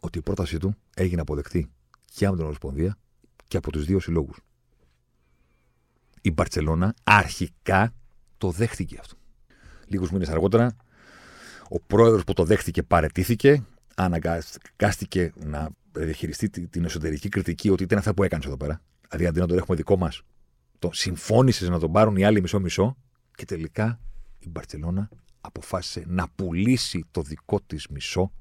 Ότι 0.00 0.18
η 0.18 0.22
πρότασή 0.22 0.58
του 0.58 0.76
έγινε 0.94 1.20
αποδεκτή 1.20 1.70
και 2.14 2.26
από 2.26 2.36
την 2.36 2.44
Ομοσπονδία 2.44 2.98
και 3.48 3.56
από 3.56 3.70
τους 3.70 3.84
δύο 3.84 4.00
συλλόγους. 4.00 4.38
Η 6.20 6.30
Μπαρσελόνα 6.30 6.94
αρχικά 7.04 7.94
το 8.38 8.50
δέχτηκε 8.50 8.96
αυτό. 9.00 9.16
Λίγους 9.86 10.10
μήνες 10.10 10.28
αργότερα, 10.28 10.76
ο 11.68 11.80
πρόεδρος 11.80 12.24
που 12.24 12.32
το 12.32 12.44
δέχτηκε 12.44 12.82
παρετήθηκε, 12.82 13.64
αναγκάστηκε 13.94 15.32
να 15.36 15.68
διαχειριστεί 15.92 16.50
την 16.50 16.84
εσωτερική 16.84 17.28
κριτική 17.28 17.70
ότι 17.70 17.82
ήταν 17.82 17.98
αυτά 17.98 18.14
που 18.14 18.22
έκανες 18.22 18.46
εδώ 18.46 18.56
πέρα. 18.56 18.82
Δηλαδή, 19.08 19.26
αντί 19.26 19.40
να 19.40 19.46
το 19.46 19.54
έχουμε 19.54 19.76
δικό 19.76 19.96
μας, 19.96 20.22
το 20.78 20.90
συμφώνησες 20.92 21.68
να 21.68 21.78
τον 21.78 21.92
πάρουν 21.92 22.16
οι 22.16 22.24
άλλοι 22.24 22.40
μισό-μισό 22.40 22.96
και 23.34 23.44
τελικά 23.44 24.00
η 24.38 24.48
Μπαρσελόνα 24.48 25.08
αποφάσισε 25.40 26.04
να 26.06 26.28
πουλήσει 26.28 27.04
το 27.10 27.22
δικό 27.22 27.60
της 27.60 27.86
μισό 27.88 28.32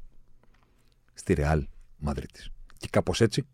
στη 1.13 1.33
Ρεάλ 1.33 1.67
Μαδρίτη. 1.97 2.49
Και 2.77 2.87
κάπως 2.91 3.21
έτσι, 3.21 3.47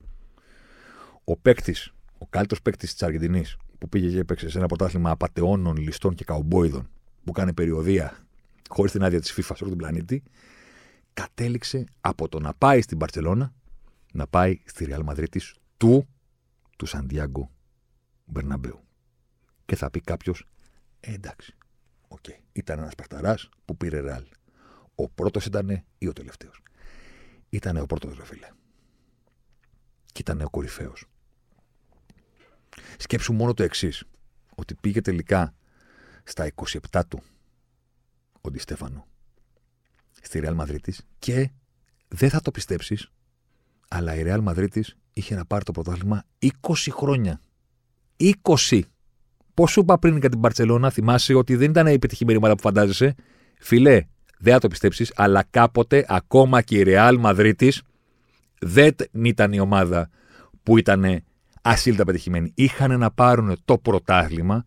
ο 1.23 1.37
παίκτης, 1.37 1.93
ο 2.17 2.27
καλύτερος 2.27 2.63
παίκτης 2.63 2.91
της 2.91 3.03
Αργεντινής, 3.03 3.57
που 3.77 3.89
πήγε 3.89 4.09
και 4.09 4.19
έπαιξε 4.19 4.49
σε 4.49 4.57
ένα 4.57 4.67
πρωτάθλημα 4.67 5.09
απαταιώνων, 5.09 5.75
ληστών 5.75 6.15
και 6.15 6.23
καουμπόιδων, 6.23 6.89
που 7.23 7.31
κάνει 7.31 7.53
περιοδία 7.53 8.17
χωρίς 8.69 8.91
την 8.91 9.03
άδεια 9.03 9.19
της 9.19 9.31
FIFA 9.31 9.51
σε 9.55 9.63
όλο 9.63 9.69
τον 9.69 9.77
πλανήτη, 9.77 10.23
κατέληξε 11.13 11.85
από 12.01 12.29
το 12.29 12.39
να 12.39 12.53
πάει 12.53 12.81
στην 12.81 12.97
Παρσελώνα 12.97 13.53
να 14.15 14.27
πάει 14.27 14.61
στη 14.65 14.85
Ρεάλ 14.85 15.03
Μαδρίτη 15.03 15.41
του, 15.77 16.07
του 16.77 16.85
Σαντιάγκο 16.85 17.51
Μπερναμπέου. 18.25 18.83
Και 19.65 19.75
θα 19.75 19.89
πει 19.89 20.01
κάποιος, 20.01 20.47
ε, 20.99 21.13
εντάξει, 21.13 21.55
OK, 22.07 22.19
okay. 22.27 22.39
ήταν 22.53 22.79
ένας 22.79 22.95
παιχταράς 22.95 23.35
που 23.65 23.77
πήρε 23.77 23.99
Ρεάλ. 23.99 24.25
Ο 24.95 25.09
πρώτος 25.09 25.45
ήταν 25.45 25.85
ή 25.97 26.07
ο 26.07 26.13
τελευταίος. 26.13 26.61
Ήταν 27.49 27.77
ο 27.77 27.85
πρώτος, 27.85 28.17
ρε 28.17 28.25
φίλε. 28.25 28.49
Και 30.05 30.21
ήταν 30.21 30.41
ο 30.41 30.49
κορυφαίος. 30.49 31.05
Σκέψου 32.97 33.33
μόνο 33.33 33.53
το 33.53 33.63
εξής. 33.63 34.03
Ότι 34.55 34.75
πήγε 34.75 35.01
τελικά 35.01 35.55
στα 36.23 36.51
27 36.91 37.01
του 37.07 37.23
ο 38.41 38.49
Ντι 38.49 38.59
Στέφανο 38.59 39.07
στη 40.21 40.39
Ρεάλ 40.39 40.53
Μαδρίτη 40.53 40.93
και 41.19 41.51
δεν 42.07 42.29
θα 42.29 42.41
το 42.41 42.51
πιστέψεις, 42.51 43.11
αλλά 43.95 44.15
η 44.15 44.21
Ρεάλ 44.21 44.41
Μαδρίτη 44.41 44.85
είχε 45.13 45.35
να 45.35 45.45
πάρει 45.45 45.63
το 45.63 45.71
πρωτάθλημα 45.71 46.23
20 46.39 46.49
χρόνια. 46.89 47.39
20! 48.69 48.79
Πώς 49.53 49.71
σου 49.71 49.79
είπα 49.79 49.99
πριν 49.99 50.17
για 50.17 50.29
την 50.29 50.39
Παρσελώνα, 50.39 50.89
θυμάσαι 50.89 51.33
ότι 51.33 51.55
δεν 51.55 51.69
ήταν 51.69 51.87
η 51.87 51.91
επιτυχημένη 51.91 52.37
ομάδα 52.37 52.55
που 52.55 52.61
φαντάζεσαι; 52.61 53.15
Φιλέ, 53.59 54.01
δεν 54.39 54.53
θα 54.53 54.59
το 54.59 54.67
πιστέψεις, 54.67 55.11
αλλά 55.15 55.43
κάποτε 55.49 56.05
ακόμα 56.07 56.61
και 56.61 56.77
η 56.77 56.83
Ρεάλ 56.83 57.19
Μαδρίτη 57.19 57.73
δεν 58.59 58.95
ήταν 59.11 59.53
η 59.53 59.59
ομάδα 59.59 60.09
που 60.63 60.77
ήταν 60.77 61.23
ασύλτα 61.61 62.03
πετυχημένη. 62.03 62.51
Είχαν 62.55 62.99
να 62.99 63.11
πάρουν 63.11 63.57
το 63.65 63.77
πρωτάθλημα 63.77 64.65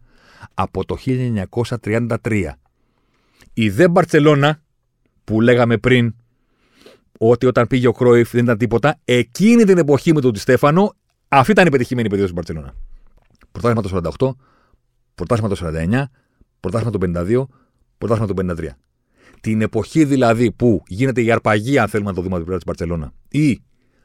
από 0.55 0.85
το 0.85 0.97
1933. 1.05 2.51
Η 3.53 3.71
δε 3.71 3.89
Μπαρτσελώνα, 3.89 4.63
που 5.25 5.41
λέγαμε 5.41 5.79
πριν 5.79 6.15
ότι 7.19 7.47
όταν 7.47 7.67
πήγε 7.67 7.87
ο 7.87 7.93
Κρόιφ 7.93 8.31
δεν 8.31 8.45
ήταν 8.45 8.59
τίποτα, 8.59 9.01
εκείνη 9.05 9.65
την 9.65 9.79
εποχή 9.79 10.13
με 10.13 10.21
τον 10.21 10.33
Τιστέφανο, 10.33 10.95
αυτή 11.29 11.51
ήταν 11.51 11.67
η 11.67 11.71
πετυχημένη 11.71 12.09
περίοδος 12.09 12.31
στην 12.31 12.43
Μπαρτσελώνα. 12.43 12.75
Πρωτάθλημα 13.53 13.83
το 13.83 14.15
48, 14.19 14.31
πρωτάθλημα 15.15 15.55
το 15.55 15.57
49, 15.57 16.05
πρωτάθλημα 16.61 16.99
το 16.99 17.21
52, 17.21 17.47
πρωτάθλημα 17.99 18.35
το 18.35 18.55
53. 18.63 18.69
Την 19.41 19.63
εποχή 19.63 20.05
δηλαδή 20.05 20.53
που 20.53 20.83
γίνεται 20.87 21.23
η 21.23 21.31
αρπαγή, 21.31 21.79
αν 21.79 21.89
θέλουμε 21.89 22.11
να 22.11 22.17
το 22.17 22.23
δούμε 22.23 22.37
από 22.37 22.45
την 22.45 22.55
πλευρά 22.55 22.57
της 22.57 22.65
Μπαρσελόνα, 22.67 23.13
ή 23.29 23.63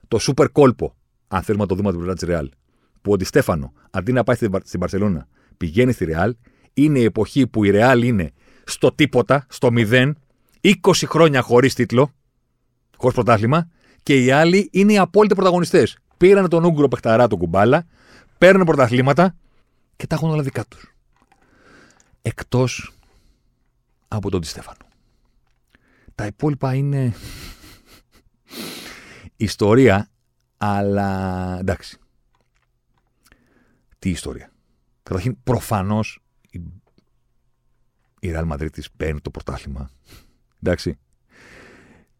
το 0.07 0.19
σούπερ 0.19 0.51
κόλπο, 0.51 0.95
αν 1.27 1.41
θέλουμε 1.41 1.63
να 1.63 1.69
το 1.69 1.75
δούμε 1.75 1.89
από 1.89 1.97
την 1.97 2.05
πλευρά 2.05 2.13
της 2.13 2.27
Ρεάλ, 2.27 2.49
που 3.01 3.11
ο 3.11 3.15
Ντιστέφανο, 3.15 3.73
αντί 3.91 4.11
να 4.11 4.23
πάει 4.23 4.35
στην 4.63 4.79
Παρσελώνα, 4.79 5.27
πηγαίνει 5.57 5.91
στη 5.91 6.05
Ρεάλ, 6.05 6.35
είναι 6.73 6.99
η 6.99 7.03
εποχή 7.03 7.47
που 7.47 7.63
η 7.63 7.69
Ρεάλ 7.69 8.03
είναι 8.03 8.31
στο 8.63 8.91
τίποτα, 8.95 9.45
στο 9.49 9.71
μηδέν, 9.71 10.17
20 10.61 10.71
χρόνια 11.05 11.41
χωρίς 11.41 11.73
τίτλο, 11.73 12.13
χωρί 13.03 13.15
πρωτάθλημα, 13.15 13.69
και 14.03 14.23
οι 14.23 14.31
άλλοι 14.31 14.69
είναι 14.71 14.93
οι 14.93 14.97
απόλυτοι 14.97 15.35
πρωταγωνιστές. 15.35 15.97
Πήραν 16.17 16.49
τον 16.49 16.63
Ούγκρο 16.63 16.87
Πεχταρά, 16.87 17.27
τον 17.27 17.39
κουμπάλα, 17.39 17.85
παίρνουν 18.37 18.65
πρωταθλήματα 18.65 19.35
και 19.95 20.07
τα 20.07 20.15
έχουν 20.15 20.29
όλα 20.29 20.41
δικά 20.41 20.65
τους. 20.65 20.95
Εκτός 22.21 22.93
από 24.07 24.29
τον 24.29 24.41
Τιστέφανο. 24.41 24.85
Τα 26.15 26.25
υπόλοιπα 26.25 26.73
είναι 26.73 27.13
ιστορία, 29.35 30.09
αλλά 30.57 31.57
εντάξει 31.59 31.97
τι 33.99 34.09
ιστορία. 34.09 34.51
Καταρχήν, 35.03 35.43
προφανώς 35.43 36.19
η, 36.49 36.59
η 38.19 38.31
Real 38.35 38.51
Madrid 38.51 38.69
παίρνει 38.97 39.21
το 39.21 39.29
πρωτάθλημα. 39.29 39.89
Εντάξει. 40.61 40.97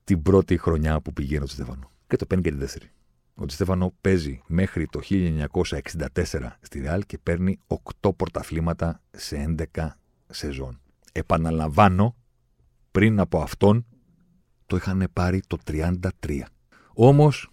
Την 0.03 0.21
πρώτη 0.21 0.57
χρονιά 0.57 1.01
που 1.01 1.13
πηγαίνει 1.13 1.43
ο 1.43 1.47
Στέφανο. 1.47 1.91
Και 2.07 2.15
το 2.15 2.25
παίρνει 2.25 2.43
και 2.43 2.49
την 2.49 2.59
δεύτερη. 2.59 2.91
Ο 3.35 3.47
Στέφανο 3.47 3.93
παίζει 4.01 4.41
μέχρι 4.47 4.85
το 4.85 4.99
1964 5.03 6.57
στη 6.61 6.83
Real 6.85 6.99
και 7.05 7.17
παίρνει 7.17 7.59
8 8.01 8.15
πρωταθλήματα 8.15 9.01
σε 9.11 9.55
11 9.75 9.87
σεζόν. 10.29 10.81
Επαναλαμβάνω, 11.11 12.15
πριν 12.91 13.19
από 13.19 13.41
αυτόν 13.41 13.85
το 14.65 14.75
είχαν 14.75 15.07
πάρει 15.13 15.41
το 15.47 15.57
33. 15.65 15.99
Όμως, 16.93 17.51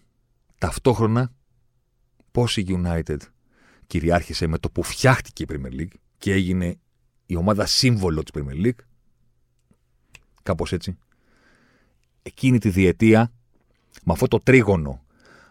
ταυτόχρονα, 0.59 1.33
πώς 2.31 2.57
η 2.57 2.65
United 2.69 3.19
κυριάρχησε 3.87 4.47
με 4.47 4.59
το 4.59 4.71
που 4.71 4.83
φτιάχτηκε 4.83 5.43
η 5.43 5.47
Premier 5.51 5.81
League 5.81 5.95
και 6.19 6.33
έγινε 6.33 6.79
η 7.27 7.37
ομάδα 7.37 7.67
σύμβολο 7.67 8.23
της 8.23 8.43
Premier 8.43 8.67
League. 8.67 8.85
Κάπως 10.43 10.73
έτσι. 10.73 10.99
Εκείνη 12.23 12.59
τη 12.59 12.69
διετία, 12.69 13.33
με 14.05 14.13
αυτό 14.13 14.29
το 14.29 14.39
τρίγωνο, 14.39 15.03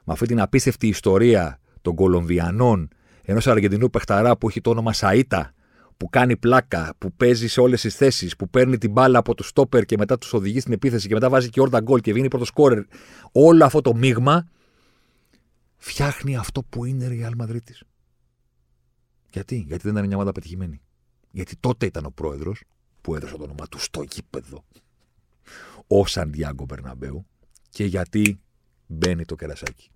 με 0.04 0.14
αυτή 0.14 0.26
την 0.26 0.42
απίστευτη 0.42 0.88
ιστορία 0.88 1.60
των 1.82 1.96
Κολομβιανών, 1.96 2.88
ενός 3.22 3.48
Αργεντινού 3.48 3.90
παιχταρά 3.90 4.38
που 4.38 4.48
έχει 4.48 4.62
το 4.62 4.70
όνομα 4.70 4.94
Σαΐτα, 4.94 5.54
που 5.98 6.10
κάνει 6.10 6.38
πλάκα, 6.38 6.94
που 6.98 7.14
παίζει 7.14 7.48
σε 7.48 7.60
όλες 7.62 7.82
τις 7.82 7.96
θέσεις, 7.96 8.36
που 8.36 8.50
παίρνει 8.50 8.78
την 8.78 8.92
μπάλα 8.92 9.20
από 9.20 9.36
το 9.36 9.44
στόπερ 9.44 9.86
και 9.86 9.98
μετά 9.98 10.18
τους 10.18 10.34
οδηγεί 10.34 10.60
στην 10.60 10.74
επίθεση 10.74 11.08
και 11.08 11.14
μετά 11.14 11.30
βάζει 11.30 11.50
και 11.50 11.62
όρτα 11.62 11.80
γκολ 11.80 12.00
και 12.02 12.14
βγαίνει 12.14 12.28
πρώτος 12.28 12.48
σκόρερ. 12.48 12.84
Όλο 13.32 13.66
αυτό 13.66 13.82
το 13.82 13.96
μείγμα 13.96 14.48
φτιάχνει 15.78 16.38
αυτό 16.38 16.64
που 16.64 16.86
είναι 16.86 17.06
η 17.06 17.24
Real 17.24 17.46
Madrid. 17.46 17.58
Γιατί, 19.32 19.56
γιατί 19.68 19.84
δεν 19.84 19.92
ήταν 19.92 20.06
μια 20.06 20.16
ομάδα 20.16 20.32
πετυχημένη. 20.32 20.82
Γιατί 21.32 21.56
τότε 21.60 21.86
ήταν 21.86 22.06
ο 22.06 22.12
πρόεδρος 22.12 22.64
που 23.02 23.16
έδωσε 23.16 23.38
το 23.38 23.44
όνομα 23.44 23.68
του 23.68 23.80
στο 23.80 24.02
γήπεδο. 24.02 24.64
Ο 25.92 26.06
Σαντιάγκο 26.06 26.66
Μπερναμπέου. 26.66 27.26
Και 27.70 27.86
γιατί 27.86 28.40
μπαίνει 28.88 29.26
το 29.26 29.36
κερασάκι. 29.36 29.90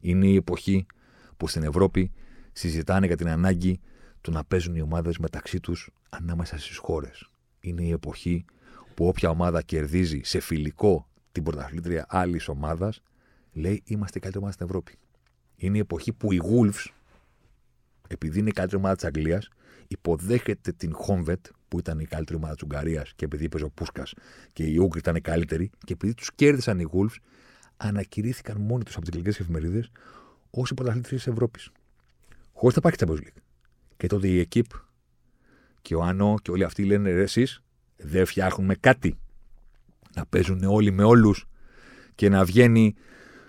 Είναι 0.00 0.26
η 0.26 0.34
εποχή 0.34 0.86
που 1.36 1.48
στην 1.48 1.62
Ευρώπη 1.62 2.12
συζητάνε 2.52 3.06
για 3.06 3.16
την 3.16 3.28
ανάγκη 3.28 3.80
του 4.20 4.30
να 4.30 4.44
παίζουν 4.44 4.74
οι 4.74 4.80
ομάδες 4.80 5.18
μεταξύ 5.18 5.60
τους 5.60 5.90
ανάμεσα 6.08 6.58
στις 6.58 6.76
χώρες. 6.76 7.30
Είναι 7.60 7.82
η 7.82 7.90
εποχή 7.90 8.44
που 8.94 9.06
όποια 9.06 9.30
ομάδα 9.30 9.62
κερδίζει 9.62 10.20
σε 10.24 10.40
φιλικό 10.40 11.08
την 11.32 11.42
πρωταθλήτρια 11.42 12.06
άλλης 12.08 12.48
ομάδας, 12.48 13.02
λέει 13.52 13.82
είμαστε 13.84 14.18
η 14.18 14.20
καλύτερη 14.20 14.44
ομάδα 14.44 14.52
στην 14.52 14.66
Ευρώπη. 14.66 14.98
Είναι 15.56 15.76
η 15.76 15.80
εποχή 15.80 16.12
που 16.12 16.32
οι 16.32 16.40
Wolves 16.44 16.92
επειδή 18.08 18.38
είναι 18.38 18.48
η 18.48 18.52
καλύτερη 18.52 18.80
ομάδα 18.80 18.94
της 18.94 19.04
Αγγλίας, 19.04 19.48
υποδέχεται 19.88 20.72
την 20.72 20.94
Χόμβετ, 20.94 21.46
που 21.68 21.78
ήταν 21.78 21.98
η 21.98 22.04
καλύτερη 22.04 22.38
ομάδα 22.38 22.54
της 22.54 22.62
Ουγγαρίας 22.62 23.12
και 23.16 23.24
επειδή 23.24 23.44
έπαιζε 23.44 23.64
ο 23.64 23.70
Πούσκας 23.70 24.14
και 24.52 24.64
οι 24.64 24.76
Ούγγροι 24.76 24.98
ήταν 24.98 25.20
καλύτεροι, 25.20 25.70
και 25.84 25.92
επειδή 25.92 26.14
τους 26.14 26.34
κέρδισαν 26.34 26.78
οι 26.78 26.88
Wolves, 26.92 27.16
ανακηρύθηκαν 27.76 28.56
μόνοι 28.60 28.84
τους 28.84 28.96
από 28.96 29.04
τις 29.04 29.14
αγγλικές 29.14 29.40
εφημερίδες 29.40 29.90
ως 30.50 30.70
οι 30.70 30.74
πρωταθλητέ 30.74 31.08
της 31.08 31.26
Ευρώπης. 31.26 31.70
Χωρίς 32.52 32.76
να 32.76 32.82
υπάρχει 32.90 32.98
Champions 33.00 33.26
League. 33.26 33.42
Και 33.96 34.06
τότε 34.06 34.28
η 34.28 34.38
Εκύπ 34.38 34.66
και 35.82 35.94
ο 35.94 36.02
Άνο 36.02 36.34
και 36.42 36.50
όλοι 36.50 36.64
αυτοί 36.64 36.84
λένε 36.84 37.12
ρε, 37.12 37.22
εσείς 37.22 37.62
δεν 37.96 38.26
φτιάχνουμε 38.26 38.74
κάτι. 38.74 39.18
Να 40.14 40.26
παίζουν 40.26 40.64
όλοι 40.64 40.90
με 40.90 41.02
όλους 41.02 41.46
και 42.14 42.28
να 42.28 42.44
βγαίνει 42.44 42.94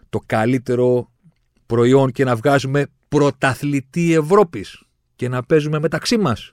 το 0.10 0.20
καλύτερο 0.26 1.12
προϊόν 1.66 2.12
και 2.12 2.24
να 2.24 2.36
βγάζουμε 2.36 2.88
πρωταθλητή 3.08 4.14
Ευρώπης 4.14 4.85
και 5.16 5.30
να 5.30 5.44
παίζουμε 5.44 5.80
μεταξύ 5.80 6.18
μας. 6.18 6.52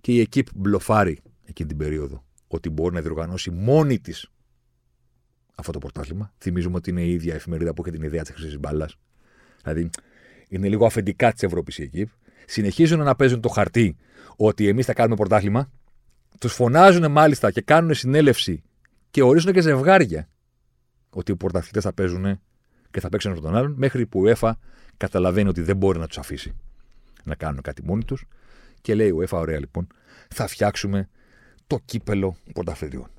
Και 0.00 0.12
η 0.12 0.20
Εκύπ 0.20 0.46
μπλοφάρει 0.54 1.18
εκείνη 1.44 1.68
την 1.68 1.78
περίοδο 1.78 2.24
ότι 2.48 2.70
μπορεί 2.70 2.94
να 2.94 3.00
διοργανώσει 3.00 3.50
μόνη 3.50 3.98
της 3.98 4.30
αυτό 5.54 5.72
το 5.72 5.78
πρωτάθλημα. 5.78 6.32
Θυμίζουμε 6.38 6.76
ότι 6.76 6.90
είναι 6.90 7.02
η 7.02 7.12
ίδια 7.12 7.34
εφημερίδα 7.34 7.74
που 7.74 7.82
είχε 7.82 7.96
την 7.96 8.02
ιδέα 8.02 8.22
της 8.22 8.34
χρυσής 8.34 8.58
μπάλας. 8.58 8.96
Δηλαδή, 9.62 9.90
είναι 10.48 10.68
λίγο 10.68 10.86
αφεντικά 10.86 11.32
της 11.32 11.42
Ευρώπης 11.42 11.78
η 11.78 11.82
Εκύπ. 11.82 12.08
Συνεχίζουν 12.46 12.98
να 12.98 13.16
παίζουν 13.16 13.40
το 13.40 13.48
χαρτί 13.48 13.96
ότι 14.36 14.68
εμείς 14.68 14.86
θα 14.86 14.92
κάνουμε 14.92 15.16
πρωτάθλημα. 15.16 15.70
Τους 16.38 16.52
φωνάζουν 16.52 17.10
μάλιστα 17.10 17.50
και 17.50 17.60
κάνουν 17.60 17.94
συνέλευση 17.94 18.62
και 19.10 19.22
ορίζουν 19.22 19.52
και 19.52 19.60
ζευγάρια 19.60 20.28
ότι 21.10 21.32
οι 21.32 21.36
πρωταθλητές 21.36 21.82
θα 21.82 21.92
παίζουν 21.92 22.40
και 22.90 23.00
θα 23.00 23.08
παίξουν 23.08 23.32
από 23.32 23.40
τον 23.40 23.56
άλλον, 23.56 23.74
μέχρι 23.76 24.06
που 24.06 24.26
η 24.26 24.34
UEFA 24.40 24.52
καταλαβαίνει 24.96 25.48
ότι 25.48 25.62
δεν 25.62 25.76
μπορεί 25.76 25.98
να 25.98 26.06
τους 26.06 26.18
αφήσει 26.18 26.56
να 27.28 27.34
κάνουν 27.34 27.62
κάτι 27.62 27.84
μόνοι 27.84 28.04
τους 28.04 28.24
και 28.80 28.94
λέει: 28.94 29.12
UEFA, 29.16 29.38
ωραία 29.38 29.58
λοιπόν, 29.58 29.86
θα 30.28 30.46
φτιάξουμε 30.46 31.08
το 31.66 31.78
κύπελο 31.84 32.36
πρωταθλητριών. 32.52 33.10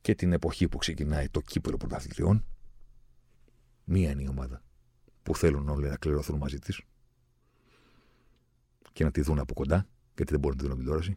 Και 0.00 0.14
την 0.14 0.32
εποχή 0.32 0.68
που 0.68 0.78
ξεκινάει 0.78 1.28
το 1.28 1.40
κύπελο 1.40 1.76
πρωταθλητριών, 1.76 2.44
μία 3.84 4.10
είναι 4.10 4.22
η 4.22 4.28
ομάδα 4.30 4.62
που 5.22 5.36
θέλουν 5.36 5.68
όλοι 5.68 5.88
να 5.88 5.96
κληρωθούν 5.96 6.36
μαζί 6.38 6.58
της 6.58 6.80
και 8.92 9.04
να 9.04 9.10
τη 9.10 9.20
δουν 9.20 9.38
από 9.38 9.54
κοντά, 9.54 9.86
γιατί 10.16 10.30
δεν 10.30 10.40
μπορούν 10.40 10.56
να 10.56 10.62
τη 10.62 10.68
δουν 10.68 10.72
από 10.72 10.80
τηλεόραση, 10.80 11.16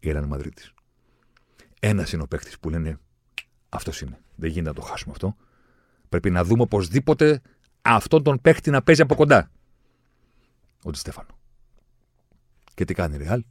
η 0.00 0.12
Ρεάλ 0.12 0.26
Μαδρίτη. 0.26 0.62
Ένας 1.80 2.12
είναι 2.12 2.22
ο 2.22 2.26
παίκτης 2.26 2.58
που 2.58 2.70
λένε 2.70 2.98
αυτός 3.68 4.00
είναι. 4.00 4.18
Δεν 4.34 4.50
γίνεται 4.50 4.68
να 4.68 4.74
το 4.74 4.80
χάσουμε 4.80 5.12
αυτό. 5.12 5.36
Πρέπει 6.08 6.30
να 6.30 6.44
δούμε 6.44 6.62
οπωσδήποτε 6.62 7.40
αυτόν 7.82 8.22
τον 8.22 8.40
παίκτη 8.40 8.70
να 8.70 8.82
παίζει 8.82 9.02
από 9.02 9.14
κοντά. 9.14 9.50
Ο 10.86 10.92
Στέφανο. 10.92 11.38
Και 12.74 12.84
τι 12.84 12.94
κάνει 12.94 13.14
η 13.14 13.18
Ρεάλ; 13.18 13.44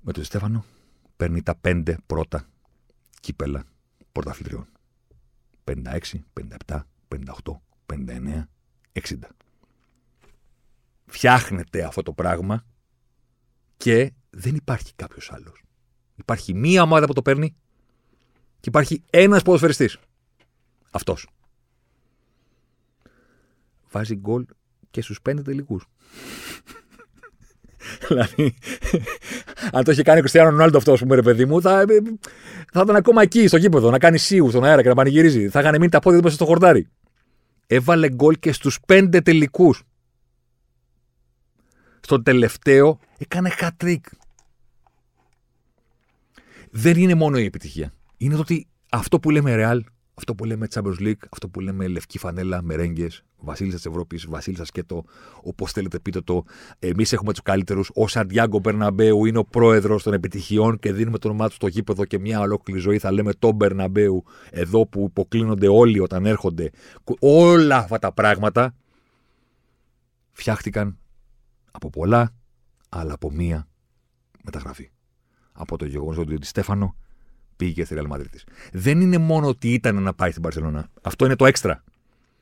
Με 0.00 0.12
τον 0.12 0.24
Στέφανο 0.24 0.64
παίρνει 1.16 1.42
τα 1.42 1.54
πέντε 1.54 1.98
πρώτα 2.06 2.48
κύπελα 3.20 3.64
πρωταθλητριών. 4.12 4.66
56, 5.64 5.98
57, 6.66 6.80
58, 7.08 7.60
59, 7.86 8.48
60. 8.92 9.18
Φτιάχνεται 11.06 11.84
αυτό 11.84 12.02
το 12.02 12.12
πράγμα 12.12 12.64
και 13.76 14.12
δεν 14.30 14.54
υπάρχει 14.54 14.94
κάποιος 14.94 15.32
άλλος. 15.32 15.62
Υπάρχει 16.14 16.54
μία 16.54 16.82
ομάδα 16.82 17.06
που 17.06 17.12
το 17.12 17.22
παίρνει 17.22 17.56
και 18.60 18.68
υπάρχει 18.68 19.02
ένας 19.10 19.42
ποδοσφαιριστής. 19.42 19.98
Αυτός. 20.90 21.28
Βάζει 23.90 24.14
γκολ 24.14 24.46
και 24.94 25.02
στους 25.02 25.22
πέντε 25.22 25.42
τελικούς. 25.42 25.88
δηλαδή, 28.08 28.54
αν 29.72 29.84
το 29.84 29.90
είχε 29.90 30.02
κάνει 30.02 30.18
ο 30.18 30.20
Κριστιανό 30.20 30.50
Ρονάλντο 30.50 30.78
αυτός, 30.78 31.02
που 31.02 31.14
ρε 31.14 31.22
παιδί 31.22 31.44
μου, 31.44 31.60
θα, 31.60 31.84
θα 32.72 32.80
ήταν 32.80 32.96
ακόμα 32.96 33.22
εκεί 33.22 33.48
στο 33.48 33.56
γήπεδο, 33.56 33.90
να 33.90 33.98
κάνει 33.98 34.18
σίγου 34.18 34.48
στον 34.48 34.64
αέρα 34.64 34.82
και 34.82 34.88
να 34.88 34.94
πανηγυρίζει. 34.94 35.48
Θα 35.48 35.60
είχαν 35.60 35.72
μείνει 35.72 35.88
τα 35.88 35.98
πόδια 35.98 36.18
του 36.18 36.24
μέσα 36.24 36.36
στο 36.36 36.44
χορτάρι. 36.44 36.88
Έβαλε 37.66 38.10
γκολ 38.10 38.38
και 38.38 38.52
στους 38.52 38.78
πέντε 38.86 39.20
τελικούς. 39.20 39.82
Στο 42.00 42.22
τελευταίο 42.22 42.98
έκανε 43.18 43.50
hat-trick. 43.60 44.00
Δεν 46.70 46.96
είναι 46.96 47.14
μόνο 47.14 47.38
η 47.38 47.44
επιτυχία. 47.44 47.92
Είναι 48.16 48.34
το 48.34 48.40
ότι 48.40 48.66
αυτό 48.90 49.20
που 49.20 49.30
λέμε 49.30 49.54
Real, 49.58 49.80
αυτό 50.14 50.34
που 50.34 50.44
λέμε 50.44 50.66
Champions 50.74 51.00
League, 51.00 51.22
αυτό 51.30 51.48
που 51.48 51.60
λέμε 51.60 51.86
λευκή 51.86 52.18
φανέλα, 52.18 52.62
μερέγγες, 52.62 53.24
βασίλισσα 53.36 53.76
της 53.76 53.86
Ευρώπης, 53.86 54.26
βασίλισσα 54.28 54.64
σκέτο, 54.64 55.04
όπως 55.42 55.72
θέλετε 55.72 55.98
πείτε 55.98 56.20
το. 56.20 56.44
Εμείς 56.78 57.12
έχουμε 57.12 57.32
τους 57.32 57.42
καλύτερους. 57.42 57.90
Ο 57.94 58.08
Σαντιάγκο 58.08 58.58
Μπερναμπέου 58.58 59.24
είναι 59.24 59.38
ο 59.38 59.44
πρόεδρος 59.44 60.02
των 60.02 60.12
επιτυχιών 60.12 60.78
και 60.78 60.92
δίνουμε 60.92 61.18
το 61.18 61.28
όνομά 61.28 61.48
του 61.48 61.54
στο 61.54 61.66
γήπεδο 61.66 62.04
και 62.04 62.18
μια 62.18 62.40
ολόκληρη 62.40 62.80
ζωή 62.80 62.98
θα 62.98 63.12
λέμε 63.12 63.32
τον 63.32 63.54
Μπερναμπέου 63.54 64.24
εδώ 64.50 64.86
που 64.86 65.04
υποκλίνονται 65.08 65.68
όλοι 65.68 66.00
όταν 66.00 66.26
έρχονται. 66.26 66.70
Όλα 67.20 67.76
αυτά 67.76 67.98
τα 67.98 68.12
πράγματα 68.12 68.74
φτιάχτηκαν 70.32 70.98
από 71.70 71.90
πολλά, 71.90 72.34
αλλά 72.88 73.12
από 73.12 73.30
μία 73.30 73.68
μεταγραφή. 74.42 74.90
Από 75.52 75.76
το 75.78 75.84
γεγονός 75.84 76.18
ότι 76.18 76.34
ο 76.34 76.38
Στέφανο 76.40 76.96
πήγε 77.56 77.84
στη 77.84 77.96
Real 77.98 78.16
Madrid. 78.16 78.40
Δεν 78.72 79.00
είναι 79.00 79.18
μόνο 79.18 79.46
ότι 79.46 79.72
ήταν 79.72 80.02
να 80.02 80.14
πάει 80.14 80.30
στην 80.30 80.42
Παρσελόνα. 80.42 80.88
Αυτό 81.02 81.24
είναι 81.24 81.36
το 81.36 81.46
έξτρα. 81.46 81.84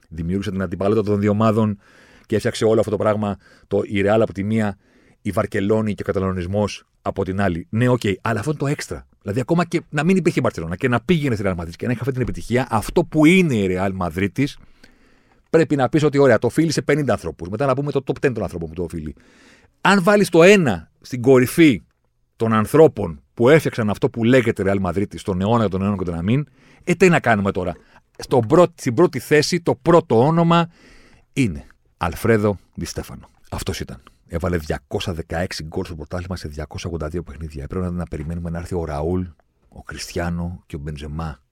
Δημιούργησε 0.09 0.51
την 0.51 0.63
αντιπαλότητα 0.63 1.11
των 1.11 1.21
δύο 1.21 1.31
ομάδων 1.31 1.79
και 2.27 2.37
έφτιαξε 2.37 2.65
όλο 2.65 2.79
αυτό 2.79 2.91
το 2.91 2.97
πράγμα. 2.97 3.37
Το, 3.67 3.81
η 3.85 4.03
Real 4.05 4.21
από 4.21 4.33
τη 4.33 4.45
μία, 4.45 4.79
η 5.23 5.31
Βαρκελόνη 5.31 5.95
και 5.95 6.03
ο 6.03 6.05
Καταλανισμό 6.05 6.69
από 7.03 7.25
την 7.25 7.41
άλλη. 7.41 7.67
Ναι, 7.71 7.89
OK, 7.89 8.01
okay, 8.03 8.15
αλλά 8.21 8.39
αυτό 8.39 8.51
είναι 8.51 8.61
το 8.61 8.67
έξτρα. 8.67 9.07
Δηλαδή, 9.23 9.41
ακόμα 9.41 9.65
και 9.65 9.81
να 9.89 10.05
μην 10.05 10.17
υπήρχε 10.17 10.39
η 10.39 10.43
Μπαρσελόνα 10.45 10.77
και 10.77 10.89
να 10.89 11.01
πήγαινε 11.01 11.35
στη 11.35 11.45
Real 11.47 11.61
Madrid 11.61 11.71
και 11.77 11.87
να 11.87 11.93
έχει 11.93 12.01
αυτή 12.01 12.13
την 12.13 12.23
επιτυχία, 12.23 12.67
αυτό 12.71 13.05
που 13.05 13.25
είναι 13.25 13.55
η 13.55 13.67
Real 13.71 13.91
Madrid 13.99 14.45
πρέπει 15.51 15.77
να 15.77 15.89
πεις 15.89 16.03
ότι 16.03 16.19
ωραία, 16.19 16.39
το 16.39 16.47
οφείλει 16.47 16.73
σε 16.73 16.85
50 16.89 17.05
ανθρώπους. 17.09 17.49
Μετά 17.49 17.67
να 17.67 17.75
πούμε 17.75 17.91
το 17.91 18.03
top 18.07 18.27
10 18.27 18.33
των 18.33 18.43
ανθρώπων 18.43 18.69
που 18.69 18.75
το 18.75 18.83
οφείλει. 18.83 19.15
Αν 19.81 20.03
βάλεις 20.03 20.29
το 20.29 20.43
ένα 20.43 20.91
στην 21.01 21.23
κορυφή 21.23 21.83
των 22.37 22.53
ανθρώπων 22.53 23.22
που 23.35 23.49
έφτιαξαν 23.49 23.91
αυτό 23.91 24.11
που 24.11 24.25
λέγεται 24.25 24.63
Real 24.67 24.81
Madrid 24.83 25.19
στον 25.19 25.41
αιώνα 25.41 25.69
των 25.69 25.83
αιώνων 25.83 25.99
και 25.99 26.05
τον 26.05 26.15
αμήν, 26.15 26.47
ε, 26.85 26.95
τι 26.95 27.09
να 27.09 27.21
κάνουμε 27.21 27.51
τώρα; 27.53 27.77
Στον 28.19 28.47
πρώτη, 28.47 28.73
στην 28.77 28.95
πρώτη 28.95 29.19
θέση, 29.19 29.61
το 29.61 29.75
πρώτο 29.75 30.27
όνομα 30.27 30.71
είναι 31.33 31.67
Αλφρέδο 31.97 32.59
Δι 32.75 32.85
Στέφανο. 32.85 33.29
Αυτός 33.51 33.81
ήταν. 33.81 34.03
Έβαλε 34.27 34.59
216 34.89 35.45
γκολ 35.65 35.85
στο 35.85 35.95
πρωτάθλημα 35.95 36.37
σε 36.37 36.49
282 36.49 37.25
παιχνίδια. 37.25 37.63
Έπρεπε 37.63 37.91
να 37.91 38.05
περιμένουμε 38.05 38.51
να 38.51 38.59
έρθει 38.59 38.75
ο 38.75 38.85
Ραούλ, 38.85 39.23
ο 39.69 39.83
Κριστιανό 39.83 40.63
και 40.67 40.77
ο 40.77 40.79
Μπεντζεμά 40.79 41.43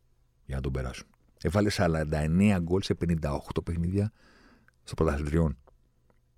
για 0.45 0.57
να 0.57 0.63
τον 0.63 0.73
περάσουν. 0.73 1.07
Έβαλε 1.43 1.71
49 1.77 2.59
γκολ 2.61 2.83
σε 2.83 2.97
58 3.23 3.39
παιχνίδια 3.65 4.13
στο 4.85 4.95
πρωταθλητριών. 4.95 5.59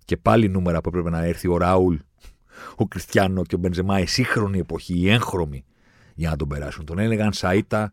Και 0.05 0.17
πάλι 0.17 0.49
νούμερα 0.49 0.81
που 0.81 0.89
έπρεπε 0.89 1.09
να 1.09 1.23
έρθει 1.23 1.47
ο 1.47 1.57
Ραούλ, 1.57 1.95
ο 2.75 2.87
Κριστιανό 2.87 3.43
και 3.43 3.55
ο 3.55 3.57
Μπεντζεμά, 3.57 3.99
η 3.99 4.05
σύγχρονη 4.05 4.59
εποχή, 4.59 4.99
η 4.99 5.09
έγχρωμη, 5.09 5.65
για 6.15 6.29
να 6.29 6.35
τον 6.35 6.47
περάσουν. 6.47 6.85
Τον 6.85 6.99
έλεγαν 6.99 7.31
Σαΐτα, 7.33 7.91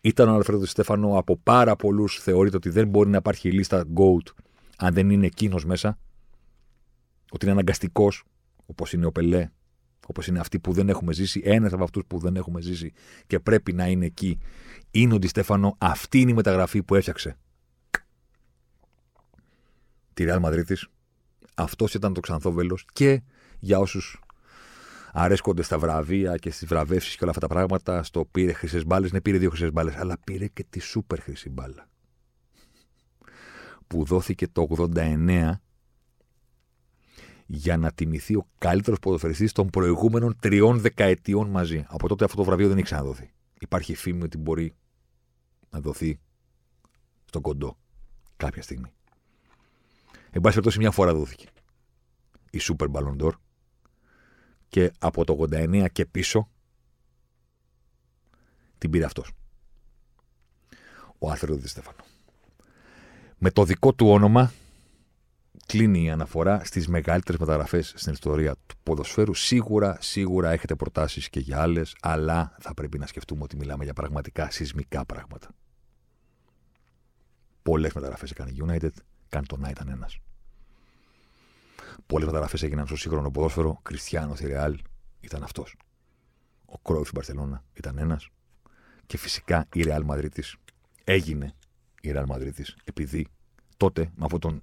ήταν 0.00 0.28
ο 0.28 0.34
Αλφρέδο 0.34 0.64
Στέφανο 0.64 1.18
από 1.18 1.36
πάρα 1.36 1.76
πολλούς. 1.76 2.18
Θεωρείται 2.22 2.56
ότι 2.56 2.68
δεν 2.68 2.88
μπορεί 2.88 3.10
να 3.10 3.16
υπάρχει 3.16 3.50
λίστα 3.50 3.84
GOAT 3.94 4.32
αν 4.76 4.94
δεν 4.94 5.10
είναι 5.10 5.26
εκείνος 5.26 5.64
μέσα. 5.64 5.98
Ότι 7.30 7.44
είναι 7.44 7.52
αναγκαστικός, 7.54 8.24
όπως 8.66 8.92
είναι 8.92 9.06
ο 9.06 9.12
Πελέ, 9.12 9.50
όπως 10.06 10.26
είναι 10.26 10.38
αυτοί 10.38 10.58
που 10.58 10.72
δεν 10.72 10.88
έχουμε 10.88 11.12
ζήσει. 11.12 11.40
Ένας 11.44 11.72
από 11.72 11.84
αυτούς 11.84 12.02
που 12.06 12.18
δεν 12.18 12.36
έχουμε 12.36 12.60
ζήσει 12.60 12.92
και 13.26 13.40
πρέπει 13.40 13.72
να 13.72 13.86
είναι 13.86 14.04
εκεί 14.06 14.38
είναι 14.90 15.14
ο 15.14 15.18
Στέφανο. 15.26 15.76
Αυτή 15.78 16.20
είναι 16.20 16.30
η 16.30 16.34
μεταγραφή 16.34 16.82
που 16.82 16.94
έφτιαξε 16.94 17.36
τη 20.14 20.24
Real 20.26 20.40
Madrid. 20.40 20.62
Αυτός 21.54 21.94
ήταν 21.94 22.14
το 22.14 22.20
ξανθό 22.20 22.52
βέλο 22.52 22.78
και 22.92 23.22
για 23.58 23.78
όσους 23.78 24.20
αρέσκονται 25.12 25.62
στα 25.62 25.78
βραβεία 25.78 26.36
και 26.36 26.50
στις 26.50 26.68
βραβεύσεις 26.68 27.12
και 27.16 27.18
όλα 27.22 27.30
αυτά 27.30 27.46
τα 27.46 27.54
πράγματα. 27.54 28.02
Στο 28.02 28.24
πήρε 28.24 28.52
χρυσές 28.52 28.84
μπάλες. 28.84 29.12
Ναι, 29.12 29.20
πήρε 29.20 29.38
δύο 29.38 29.48
χρυσές 29.48 29.72
μπάλες, 29.72 29.96
αλλά 29.96 30.18
πήρε 30.24 30.46
και 30.46 30.64
τη 30.70 30.78
σούπερ 30.78 31.20
χρυσή 31.20 31.48
μπάλα. 31.48 31.88
Που 33.86 34.04
δόθηκε 34.04 34.48
το 34.48 34.66
89 34.94 35.52
για 37.46 37.76
να 37.76 37.92
τιμηθεί 37.92 38.34
ο 38.34 38.48
καλύτερος 38.58 38.98
ποδοσφαιριστής 38.98 39.52
των 39.52 39.70
προηγούμενων 39.70 40.36
τριών 40.40 40.80
δεκαετιών 40.80 41.50
μαζί. 41.50 41.84
Από 41.88 42.08
τότε 42.08 42.24
αυτό 42.24 42.36
το 42.36 42.44
βραβείο 42.44 42.68
δεν 42.68 42.76
έχει 42.76 42.84
ξαναδοθεί. 42.84 43.30
Υπάρχει 43.60 43.94
φήμη 43.94 44.22
ότι 44.22 44.38
μπορεί 44.38 44.74
να 45.70 45.80
δοθεί 45.80 46.20
στον 47.24 47.42
κοντό 47.42 47.78
κάποια 48.36 48.62
στιγμή. 48.62 48.92
Εν 50.30 50.40
πάση 50.40 50.54
περιπτώσει, 50.54 50.78
μια 50.78 50.90
φορά 50.90 51.14
δόθηκε 51.14 51.46
η 52.50 52.60
Super 52.62 52.90
Ballon 52.90 53.16
d'Or 53.20 53.30
και 54.68 54.92
από 54.98 55.24
το 55.24 55.46
89 55.50 55.86
και 55.92 56.06
πίσω 56.06 56.48
την 58.78 58.90
πήρε 58.90 59.04
αυτός. 59.04 59.32
Ο 61.18 61.30
Άθρο 61.30 61.58
Στέφανο. 61.64 61.96
Με 63.38 63.50
το 63.50 63.64
δικό 63.64 63.92
του 63.92 64.08
όνομα 64.08 64.52
κλείνει 65.66 66.02
η 66.04 66.10
αναφορά 66.10 66.64
στις 66.64 66.88
μεγαλύτερες 66.88 67.40
μεταγραφές 67.40 67.92
στην 67.96 68.12
ιστορία 68.12 68.54
του 68.66 68.74
ποδοσφαίρου. 68.82 69.34
Σίγουρα, 69.34 69.96
σίγουρα 70.00 70.50
έχετε 70.50 70.74
προτάσεις 70.74 71.28
και 71.28 71.40
για 71.40 71.60
άλλες, 71.60 71.96
αλλά 72.00 72.56
θα 72.58 72.74
πρέπει 72.74 72.98
να 72.98 73.06
σκεφτούμε 73.06 73.42
ότι 73.42 73.56
μιλάμε 73.56 73.84
για 73.84 73.92
πραγματικά 73.92 74.50
σεισμικά 74.50 75.04
πράγματα. 75.04 75.48
Πολλές 77.62 77.92
μεταγραφές 77.92 78.30
έκανε 78.30 78.50
η 78.50 78.62
United, 78.66 78.92
Καντονά 79.28 79.70
ήταν 79.70 79.88
ένας. 79.88 80.18
Πολλές 82.08 82.26
μεταγραφές 82.26 82.62
έγιναν 82.62 82.86
στο 82.86 82.96
σύγχρονο 82.96 83.30
ποδόσφαιρο. 83.30 83.78
Κριστιανό 83.82 84.34
Θηρεάλ 84.34 84.78
ήταν 85.20 85.42
αυτός. 85.42 85.76
Ο 86.66 86.78
Κρόιφ 86.78 87.10
Μπαρσελόνα 87.14 87.64
ήταν 87.72 87.98
ένας. 87.98 88.28
Και 89.06 89.16
φυσικά 89.16 89.66
η 89.72 89.82
Ρεάλ 89.82 90.02
Μαδρίτη 90.02 90.44
έγινε 91.04 91.54
η 92.00 92.10
Ρεάλ 92.10 92.24
Μαδρίτη 92.26 92.64
επειδή 92.84 93.26
τότε 93.76 94.10
με 94.14 94.24
αυτόν 94.24 94.40
τον 94.40 94.62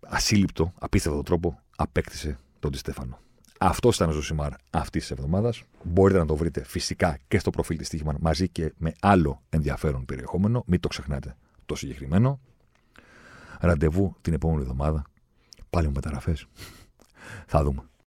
ασύλληπτο, 0.00 0.72
απίστευτο 0.78 1.22
τρόπο 1.22 1.60
απέκτησε 1.76 2.38
τον 2.58 2.70
Τιστέφανο. 2.70 3.18
Αυτός 3.58 3.96
ήταν 3.96 4.08
ο 4.08 4.12
Ζωσιμάρ 4.12 4.52
αυτής 4.70 5.00
της 5.00 5.10
εβδομάδας. 5.10 5.62
Μπορείτε 5.82 6.18
να 6.18 6.26
το 6.26 6.36
βρείτε 6.36 6.64
φυσικά 6.64 7.18
και 7.28 7.38
στο 7.38 7.50
προφίλ 7.50 7.78
της 7.78 7.88
Τύχημαν 7.88 8.16
μαζί 8.20 8.48
και 8.48 8.72
με 8.76 8.92
άλλο 9.00 9.42
ενδιαφέρον 9.48 10.04
περιεχόμενο. 10.04 10.64
Μην 10.66 10.80
το 10.80 10.88
ξεχνάτε 10.88 11.36
το 11.66 11.74
συγκεκριμένο. 11.74 12.40
Ραντεβού 13.60 14.16
την 14.20 14.32
επόμενη 14.32 14.62
εβδομάδα. 14.62 15.04
Πάλι 15.70 15.86
με 15.86 15.92
μεταγραφές. 15.94 16.46
Θα 17.46 17.62
δούμε. 17.62 17.89